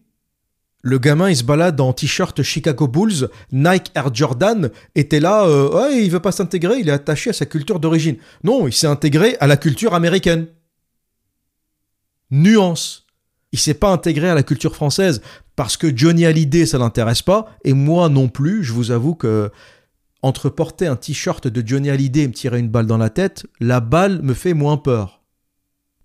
Le 0.87 1.01
gamin, 1.01 1.31
il 1.31 1.37
se 1.37 1.43
balade 1.43 1.81
en 1.81 1.93
t-shirt 1.93 2.45
Chicago 2.45 2.87
Bulls, 2.87 3.29
Nike 3.51 3.91
Air 3.97 4.15
Jordan, 4.15 4.71
était 4.95 5.19
là, 5.19 5.45
euh, 5.45 5.69
ouais, 5.69 6.05
il 6.05 6.13
veut 6.13 6.21
pas 6.21 6.31
s'intégrer, 6.31 6.79
il 6.79 6.89
est 6.89 6.93
attaché 6.93 7.31
à 7.31 7.33
sa 7.33 7.45
culture 7.45 7.81
d'origine. 7.81 8.19
Non, 8.45 8.69
il 8.69 8.73
s'est 8.73 8.87
intégré 8.87 9.37
à 9.41 9.49
la 9.49 9.57
culture 9.57 9.95
américaine. 9.95 10.47
Nuance. 12.31 13.05
Il 13.51 13.59
s'est 13.59 13.75
pas 13.75 13.91
intégré 13.91 14.29
à 14.29 14.37
la 14.37 14.45
culture 14.45 14.77
française 14.77 15.23
parce 15.57 15.77
que 15.77 15.91
Johnny 15.93 16.25
Hallyday, 16.25 16.67
ça 16.67 16.79
l'intéresse 16.79 17.23
pas, 17.23 17.47
et 17.65 17.73
moi 17.73 18.09
non 18.09 18.29
plus, 18.29 18.63
je 18.63 18.73
vous 18.73 18.93
avoue 18.93 19.17
que 19.17 19.51
entre 20.23 20.49
porter 20.51 20.87
un 20.87 20.95
t-shirt 20.95 21.49
de 21.49 21.67
Johnny 21.67 21.91
Hallyday 21.91 22.23
et 22.23 22.29
me 22.29 22.33
tirer 22.33 22.61
une 22.61 22.69
balle 22.69 22.87
dans 22.87 22.97
la 22.97 23.11
tête, 23.11 23.45
la 23.59 23.81
balle 23.81 24.23
me 24.23 24.35
fait 24.35 24.55
moins 24.55 24.77
peur. 24.77 25.25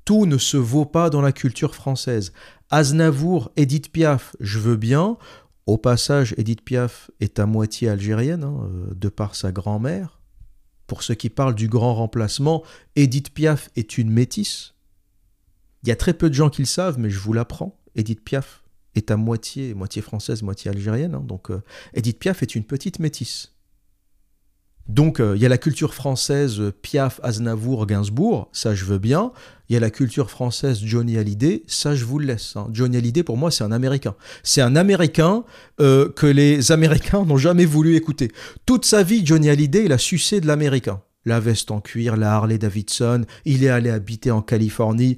Tout 0.06 0.26
ne 0.26 0.40
se 0.40 0.58
vaut 0.58 0.86
pas 0.86 1.12
dans 1.12 1.22
la 1.22 1.32
culture 1.32 1.76
française. 1.76 2.34
Aznavour, 2.72 3.52
Edith 3.57 3.91
Piaf, 3.91 4.34
je 4.39 4.57
veux 4.57 4.77
bien. 4.77 5.18
Au 5.68 5.77
passage, 5.77 6.34
Edith 6.38 6.61
Piaf 6.61 7.11
est 7.19 7.38
à 7.38 7.45
moitié 7.45 7.89
algérienne, 7.89 8.45
hein, 8.45 8.61
euh, 8.64 8.93
de 8.95 9.10
par 9.10 9.35
sa 9.35 9.52
grand-mère. 9.52 10.22
Pour 10.88 11.03
ceux 11.03 11.15
qui 11.15 11.30
parlent 11.30 11.53
du 11.53 11.68
grand 11.68 11.93
remplacement, 11.93 12.64
Edith 12.95 13.34
Piaf 13.34 13.69
est 13.76 13.98
une 13.98 14.10
métisse. 14.10 14.73
Il 15.84 15.89
y 15.89 15.91
a 15.91 15.98
très 15.98 16.14
peu 16.14 16.30
de 16.30 16.34
gens 16.34 16.49
qui 16.49 16.61
le 16.61 16.68
savent, 16.68 16.98
mais 16.98 17.10
je 17.10 17.19
vous 17.19 17.34
l'apprends. 17.34 17.77
Edith 17.95 18.23
Piaf 18.23 18.64
est 18.95 19.11
à 19.11 19.18
moitié, 19.18 19.73
moitié 19.73 20.02
française, 20.02 20.41
moitié 20.41 20.72
algérienne. 20.72 21.15
Hein, 21.15 21.23
donc 21.26 21.52
euh, 21.52 21.61
Edith 21.93 22.19
Piaf 22.19 22.41
est 22.41 22.56
une 22.56 22.64
petite 22.64 22.99
métisse. 22.99 23.51
Donc 24.88 25.20
euh, 25.20 25.36
il 25.36 25.41
y 25.41 25.45
a 25.45 25.49
la 25.49 25.58
culture 25.58 25.94
française 25.94 26.62
Piaf, 26.82 27.20
Aznavour, 27.24 27.86
Gainsbourg, 27.86 28.49
ça 28.52 28.76
je 28.76 28.86
veux 28.86 28.98
bien. 28.98 29.32
Il 29.70 29.74
y 29.74 29.78
a 29.78 29.80
la 29.80 29.90
culture 29.90 30.30
française 30.30 30.82
Johnny 30.84 31.18
Hallyday, 31.18 31.64
ça 31.68 31.95
je 31.95 32.03
vous 32.03 32.20
le 32.20 32.26
laisse. 32.26 32.56
Hein. 32.56 32.68
Johnny 32.74 32.98
Hallyday 32.98 33.24
pour 33.24 33.38
moi 33.38 33.52
c'est 33.52 33.64
un 33.64 33.72
Américain. 33.72 34.16
C'est 34.44 34.62
un 34.62 34.76
Américain 34.76 35.44
euh, 35.80 36.10
que 36.10 36.26
les 36.26 36.72
Américains 36.74 37.24
n'ont 37.24 37.38
jamais 37.38 37.66
voulu 37.66 37.95
écouter. 37.95 38.32
Toute 38.66 38.86
sa 38.86 39.03
vie 39.03 39.26
Johnny 39.26 39.49
Hallyday 39.49 39.86
il 39.86 39.91
a 39.91 39.98
sucé 39.98 40.41
de 40.41 40.48
l'Américain. 40.48 41.02
La 41.24 41.40
veste 41.40 41.70
en 41.70 41.80
cuir, 41.82 42.18
la 42.18 42.34
Harley 42.34 42.58
Davidson, 42.58 43.26
il 43.45 43.64
est 43.64 43.70
allé 43.70 43.91
habiter 43.91 44.32
en 44.32 44.41
Californie. 44.41 45.18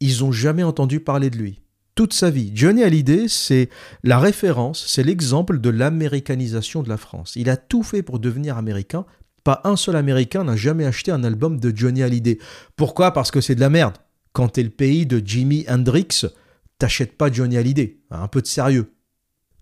Ils 0.00 0.20
n'ont 0.20 0.32
jamais 0.32 0.62
entendu 0.62 1.00
parler 1.00 1.30
de 1.30 1.38
lui 1.38 1.60
toute 1.94 2.12
sa 2.12 2.30
vie. 2.30 2.52
Johnny 2.54 2.82
Hallyday, 2.82 3.28
c'est 3.28 3.68
la 4.04 4.18
référence, 4.18 4.84
c'est 4.86 5.02
l'exemple 5.02 5.60
de 5.60 5.70
l'américanisation 5.70 6.82
de 6.82 6.88
la 6.88 6.96
France. 6.96 7.34
Il 7.36 7.50
a 7.50 7.56
tout 7.56 7.82
fait 7.82 8.02
pour 8.02 8.18
devenir 8.18 8.56
américain. 8.56 9.04
Pas 9.44 9.60
un 9.64 9.76
seul 9.76 9.96
Américain 9.96 10.44
n'a 10.44 10.56
jamais 10.56 10.84
acheté 10.84 11.10
un 11.10 11.24
album 11.24 11.58
de 11.58 11.74
Johnny 11.74 12.02
Hallyday. 12.02 12.38
Pourquoi? 12.76 13.12
Parce 13.12 13.30
que 13.30 13.40
c'est 13.40 13.54
de 13.54 13.60
la 13.60 13.70
merde. 13.70 13.96
Quand 14.32 14.48
t'es 14.48 14.62
le 14.62 14.70
pays 14.70 15.06
de 15.06 15.20
Jimi 15.24 15.64
Hendrix, 15.68 16.26
t'achètes 16.78 17.16
pas 17.16 17.32
Johnny 17.32 17.56
Hallyday. 17.56 18.00
Un 18.10 18.28
peu 18.28 18.42
de 18.42 18.46
sérieux. 18.46 18.92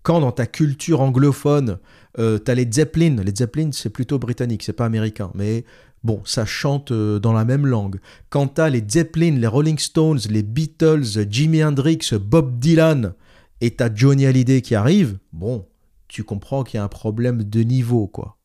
Quand 0.03 0.21
dans 0.21 0.31
ta 0.31 0.45
culture 0.45 1.01
anglophone, 1.01 1.79
euh, 2.17 2.37
t'as 2.37 2.55
les 2.55 2.69
Zeppelin, 2.71 3.21
les 3.23 3.35
Zeppelin 3.35 3.69
c'est 3.73 3.89
plutôt 3.89 4.17
britannique, 4.17 4.63
c'est 4.63 4.73
pas 4.73 4.85
américain, 4.85 5.29
mais 5.35 5.65
Bon, 6.03 6.21
ça 6.25 6.45
chante 6.45 6.91
euh, 6.91 7.19
dans 7.19 7.33
la 7.33 7.45
même 7.45 7.65
langue. 7.65 7.99
Quant 8.29 8.51
à 8.57 8.69
les 8.69 8.83
Zeppelin, 8.87 9.35
les 9.37 9.47
Rolling 9.47 9.77
Stones, 9.77 10.19
les 10.29 10.43
Beatles, 10.43 11.27
Jimi 11.29 11.63
Hendrix, 11.63 12.11
Bob 12.13 12.59
Dylan, 12.59 13.13
et 13.61 13.71
t'as 13.71 13.93
Johnny 13.93 14.25
Hallyday 14.25 14.61
qui 14.61 14.75
arrive, 14.75 15.17
bon, 15.33 15.65
tu 16.07 16.23
comprends 16.23 16.63
qu'il 16.63 16.77
y 16.77 16.81
a 16.81 16.83
un 16.83 16.89
problème 16.89 17.43
de 17.43 17.61
niveau, 17.61 18.07
quoi. 18.07 18.37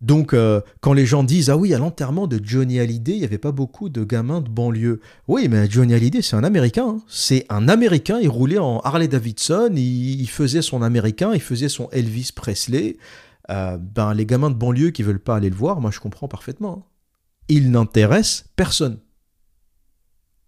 Donc, 0.00 0.34
euh, 0.34 0.60
quand 0.80 0.94
les 0.94 1.06
gens 1.06 1.22
disent 1.22 1.48
Ah 1.48 1.56
oui, 1.56 1.72
à 1.74 1.78
l'enterrement 1.78 2.26
de 2.26 2.40
Johnny 2.42 2.80
Hallyday, 2.80 3.12
il 3.12 3.18
n'y 3.18 3.24
avait 3.24 3.38
pas 3.38 3.52
beaucoup 3.52 3.88
de 3.88 4.02
gamins 4.02 4.40
de 4.40 4.48
banlieue. 4.48 5.00
Oui, 5.28 5.46
mais 5.48 5.70
Johnny 5.70 5.94
Hallyday, 5.94 6.22
c'est 6.22 6.34
un 6.34 6.42
Américain. 6.42 6.86
Hein. 6.88 7.02
C'est 7.06 7.46
un 7.50 7.68
Américain, 7.68 8.18
il 8.20 8.28
roulait 8.28 8.58
en 8.58 8.80
Harley 8.80 9.06
Davidson, 9.06 9.70
il, 9.76 10.26
faisait 10.26 10.62
son 10.62 10.82
Américain, 10.82 11.30
il 11.34 11.40
faisait 11.40 11.68
son 11.68 11.88
Elvis 11.92 12.30
Presley. 12.34 12.96
Euh, 13.50 13.76
ben, 13.78 14.12
les 14.12 14.26
gamins 14.26 14.50
de 14.50 14.56
banlieue 14.56 14.90
qui 14.90 15.04
veulent 15.04 15.20
pas 15.20 15.36
aller 15.36 15.50
le 15.50 15.56
voir, 15.56 15.80
moi 15.80 15.92
je 15.92 16.00
comprends 16.00 16.26
parfaitement. 16.26 16.84
Hein 16.84 16.91
il 17.52 17.70
n'intéresse 17.70 18.46
personne. 18.56 18.98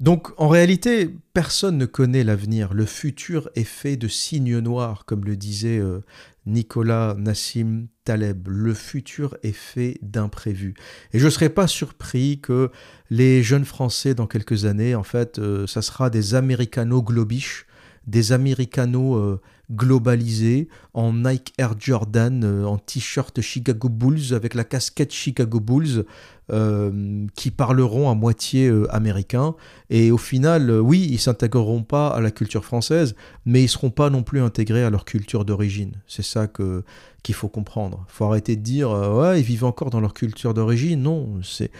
Donc 0.00 0.32
en 0.38 0.48
réalité, 0.48 1.14
personne 1.34 1.78
ne 1.78 1.86
connaît 1.86 2.24
l'avenir. 2.24 2.74
Le 2.74 2.86
futur 2.86 3.48
est 3.54 3.64
fait 3.64 3.96
de 3.96 4.08
signes 4.08 4.58
noirs, 4.58 5.04
comme 5.04 5.24
le 5.24 5.36
disait 5.36 5.78
euh, 5.78 6.00
Nicolas 6.46 7.14
Nassim 7.18 7.86
Taleb. 8.04 8.48
Le 8.48 8.74
futur 8.74 9.36
est 9.42 9.52
fait 9.52 9.98
d'imprévus. 10.02 10.74
Et 11.12 11.18
je 11.18 11.26
ne 11.26 11.30
serais 11.30 11.50
pas 11.50 11.68
surpris 11.68 12.40
que 12.40 12.70
les 13.10 13.42
jeunes 13.42 13.64
Français, 13.64 14.14
dans 14.14 14.26
quelques 14.26 14.64
années, 14.64 14.94
en 14.94 15.04
fait, 15.04 15.38
euh, 15.38 15.66
ça 15.66 15.82
sera 15.82 16.10
des 16.10 16.34
américano-globiches, 16.34 17.66
des 18.06 18.32
américano 18.32 19.16
euh, 19.16 19.40
globalisés 19.70 20.68
en 20.92 21.12
Nike 21.12 21.54
Air 21.56 21.74
Jordan, 21.78 22.44
en 22.64 22.78
t-shirt 22.78 23.40
Chicago 23.40 23.88
Bulls 23.88 24.34
avec 24.34 24.54
la 24.54 24.64
casquette 24.64 25.12
Chicago 25.12 25.60
Bulls, 25.60 26.04
euh, 26.52 27.26
qui 27.34 27.50
parleront 27.50 28.10
à 28.10 28.14
moitié 28.14 28.72
américain. 28.90 29.54
Et 29.90 30.10
au 30.10 30.18
final, 30.18 30.70
oui, 30.70 31.08
ils 31.10 31.18
s'intégreront 31.18 31.82
pas 31.82 32.08
à 32.08 32.20
la 32.20 32.30
culture 32.30 32.64
française, 32.64 33.14
mais 33.46 33.62
ils 33.62 33.68
seront 33.68 33.90
pas 33.90 34.10
non 34.10 34.22
plus 34.22 34.40
intégrés 34.40 34.84
à 34.84 34.90
leur 34.90 35.04
culture 35.04 35.44
d'origine. 35.44 35.92
C'est 36.06 36.24
ça 36.24 36.46
que 36.46 36.82
qu'il 37.22 37.34
faut 37.34 37.48
comprendre. 37.48 38.04
Faut 38.08 38.26
arrêter 38.26 38.54
de 38.54 38.60
dire 38.60 38.90
ouais, 38.90 39.40
ils 39.40 39.44
vivent 39.44 39.64
encore 39.64 39.88
dans 39.88 40.00
leur 40.00 40.12
culture 40.12 40.52
d'origine. 40.52 41.02
Non, 41.02 41.40
c'est 41.42 41.70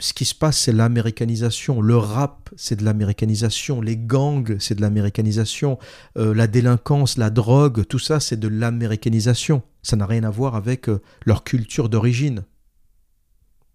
ce 0.00 0.12
qui 0.12 0.24
se 0.24 0.34
passe, 0.34 0.58
c'est 0.58 0.72
l'américanisation. 0.72 1.80
Le 1.80 1.96
rap, 1.96 2.50
c'est 2.56 2.76
de 2.76 2.84
l'américanisation. 2.84 3.80
Les 3.80 3.96
gangs, 3.96 4.56
c'est 4.58 4.74
de 4.74 4.80
l'américanisation. 4.80 5.78
Euh, 6.18 6.34
la 6.34 6.46
délinquance, 6.46 7.16
la 7.16 7.30
drogue, 7.30 7.86
tout 7.86 7.98
ça, 7.98 8.20
c'est 8.20 8.38
de 8.38 8.48
l'américanisation. 8.48 9.62
Ça 9.82 9.96
n'a 9.96 10.06
rien 10.06 10.24
à 10.24 10.30
voir 10.30 10.56
avec 10.56 10.88
euh, 10.88 11.00
leur 11.24 11.44
culture 11.44 11.88
d'origine. 11.88 12.44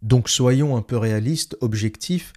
Donc 0.01 0.29
soyons 0.29 0.77
un 0.77 0.81
peu 0.81 0.97
réalistes, 0.97 1.57
objectifs, 1.61 2.33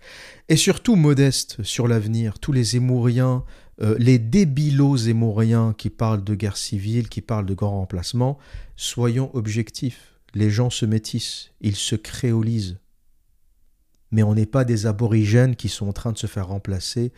et 0.49 0.57
surtout 0.57 0.97
modestes 0.97 1.63
sur 1.63 1.87
l'avenir. 1.87 2.39
Tous 2.39 2.53
les 2.53 2.77
émouriens, 2.77 3.45
euh, 3.81 3.95
les 3.99 4.19
débilos 4.19 4.97
émouriens 4.97 5.75
qui 5.77 5.91
parlent 5.91 6.25
de 6.25 6.35
guerre 6.35 6.57
civile, 6.57 7.09
qui 7.09 7.21
parlent 7.21 7.47
de 7.47 7.55
grand 7.55 7.79
remplacement, 7.79 8.39
soyons 8.77 9.31
objectifs. 9.35 10.19
Les 10.35 10.51
gens 10.51 10.71
se 10.71 10.87
métissent, 10.87 11.51
ils 11.61 11.77
se 11.77 11.95
créolisent 11.95 12.79
mais 14.13 14.23
on 14.23 14.35
n'est 14.35 14.47
pas 14.47 14.65
des 14.65 14.87
aborigènes 14.87 15.57
qui 15.57 15.69
sont 15.69 15.89
en 15.89 15.93
train 15.93 16.13
de 16.13 16.19
se 16.19 16.27
faire 16.29 16.49
remplacer 16.49 17.13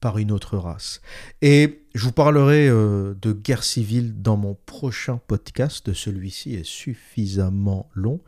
par 0.00 0.18
une 0.18 0.32
autre 0.32 0.56
race. 0.56 1.00
Et 1.42 1.80
je 1.94 2.04
vous 2.04 2.12
parlerai 2.12 2.68
euh, 2.68 3.14
de 3.20 3.32
guerre 3.32 3.64
civile 3.64 4.22
dans 4.22 4.36
mon 4.36 4.56
prochain 4.64 5.20
podcast. 5.26 5.92
Celui-ci 5.92 6.54
est 6.54 6.64
suffisamment 6.64 7.90
long 7.94 8.20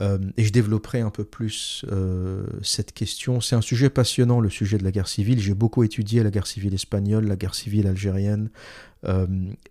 euh, 0.00 0.18
et 0.36 0.44
je 0.44 0.52
développerai 0.52 1.00
un 1.00 1.10
peu 1.10 1.24
plus 1.24 1.84
euh, 1.90 2.44
cette 2.62 2.92
question. 2.92 3.40
C'est 3.40 3.56
un 3.56 3.62
sujet 3.62 3.88
passionnant, 3.88 4.40
le 4.40 4.50
sujet 4.50 4.78
de 4.78 4.84
la 4.84 4.90
guerre 4.90 5.08
civile. 5.08 5.40
J'ai 5.40 5.54
beaucoup 5.54 5.82
étudié 5.82 6.22
la 6.22 6.30
guerre 6.30 6.46
civile 6.46 6.74
espagnole, 6.74 7.26
la 7.26 7.36
guerre 7.36 7.54
civile 7.54 7.86
algérienne, 7.86 8.50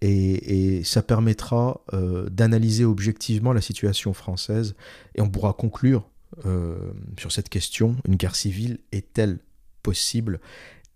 et, 0.02 0.84
ça 0.84 1.02
permettra 1.02 1.82
d'analyser 2.30 2.86
objectivement 2.86 3.52
la 3.52 3.62
situation 3.62 4.14
française 4.14 4.76
et 5.16 5.22
on 5.22 5.30
pourra 5.30 5.54
conclure 5.54 6.08
sur 7.18 7.32
cette 7.32 7.50
question, 7.50 7.96
une 8.08 8.16
guerre 8.16 8.36
civile 8.36 8.78
est-elle 8.92 9.40
possible? 9.82 10.40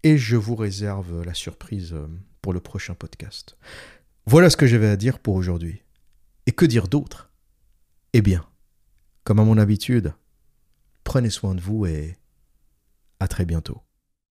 Et 0.04 0.18
je 0.18 0.36
vous 0.36 0.56
réserve 0.56 1.24
la 1.24 1.34
surprise 1.34 1.94
euh, 1.94 2.08
pour 2.42 2.54
le 2.54 2.60
prochain 2.60 2.94
podcast. 2.94 3.58
Voilà 4.26 4.50
ce 4.50 4.58
que 4.58 4.68
j'avais 4.68 4.90
à 4.90 4.98
dire 4.98 5.20
pour 5.20 5.36
aujourd'hui. 5.36 5.84
Et 6.46 6.52
que 6.52 6.66
dire 6.66 6.88
d'autre? 6.88 7.32
Eh 8.14 8.22
bien, 8.22 8.46
comme 9.24 9.40
à 9.40 9.44
mon 9.44 9.58
habitude, 9.58 10.14
prenez 11.04 11.30
soin 11.30 11.56
de 11.56 11.62
vous 11.62 11.86
et 11.86 12.18
à 13.20 13.28
très 13.28 13.46
bientôt. 13.46 13.82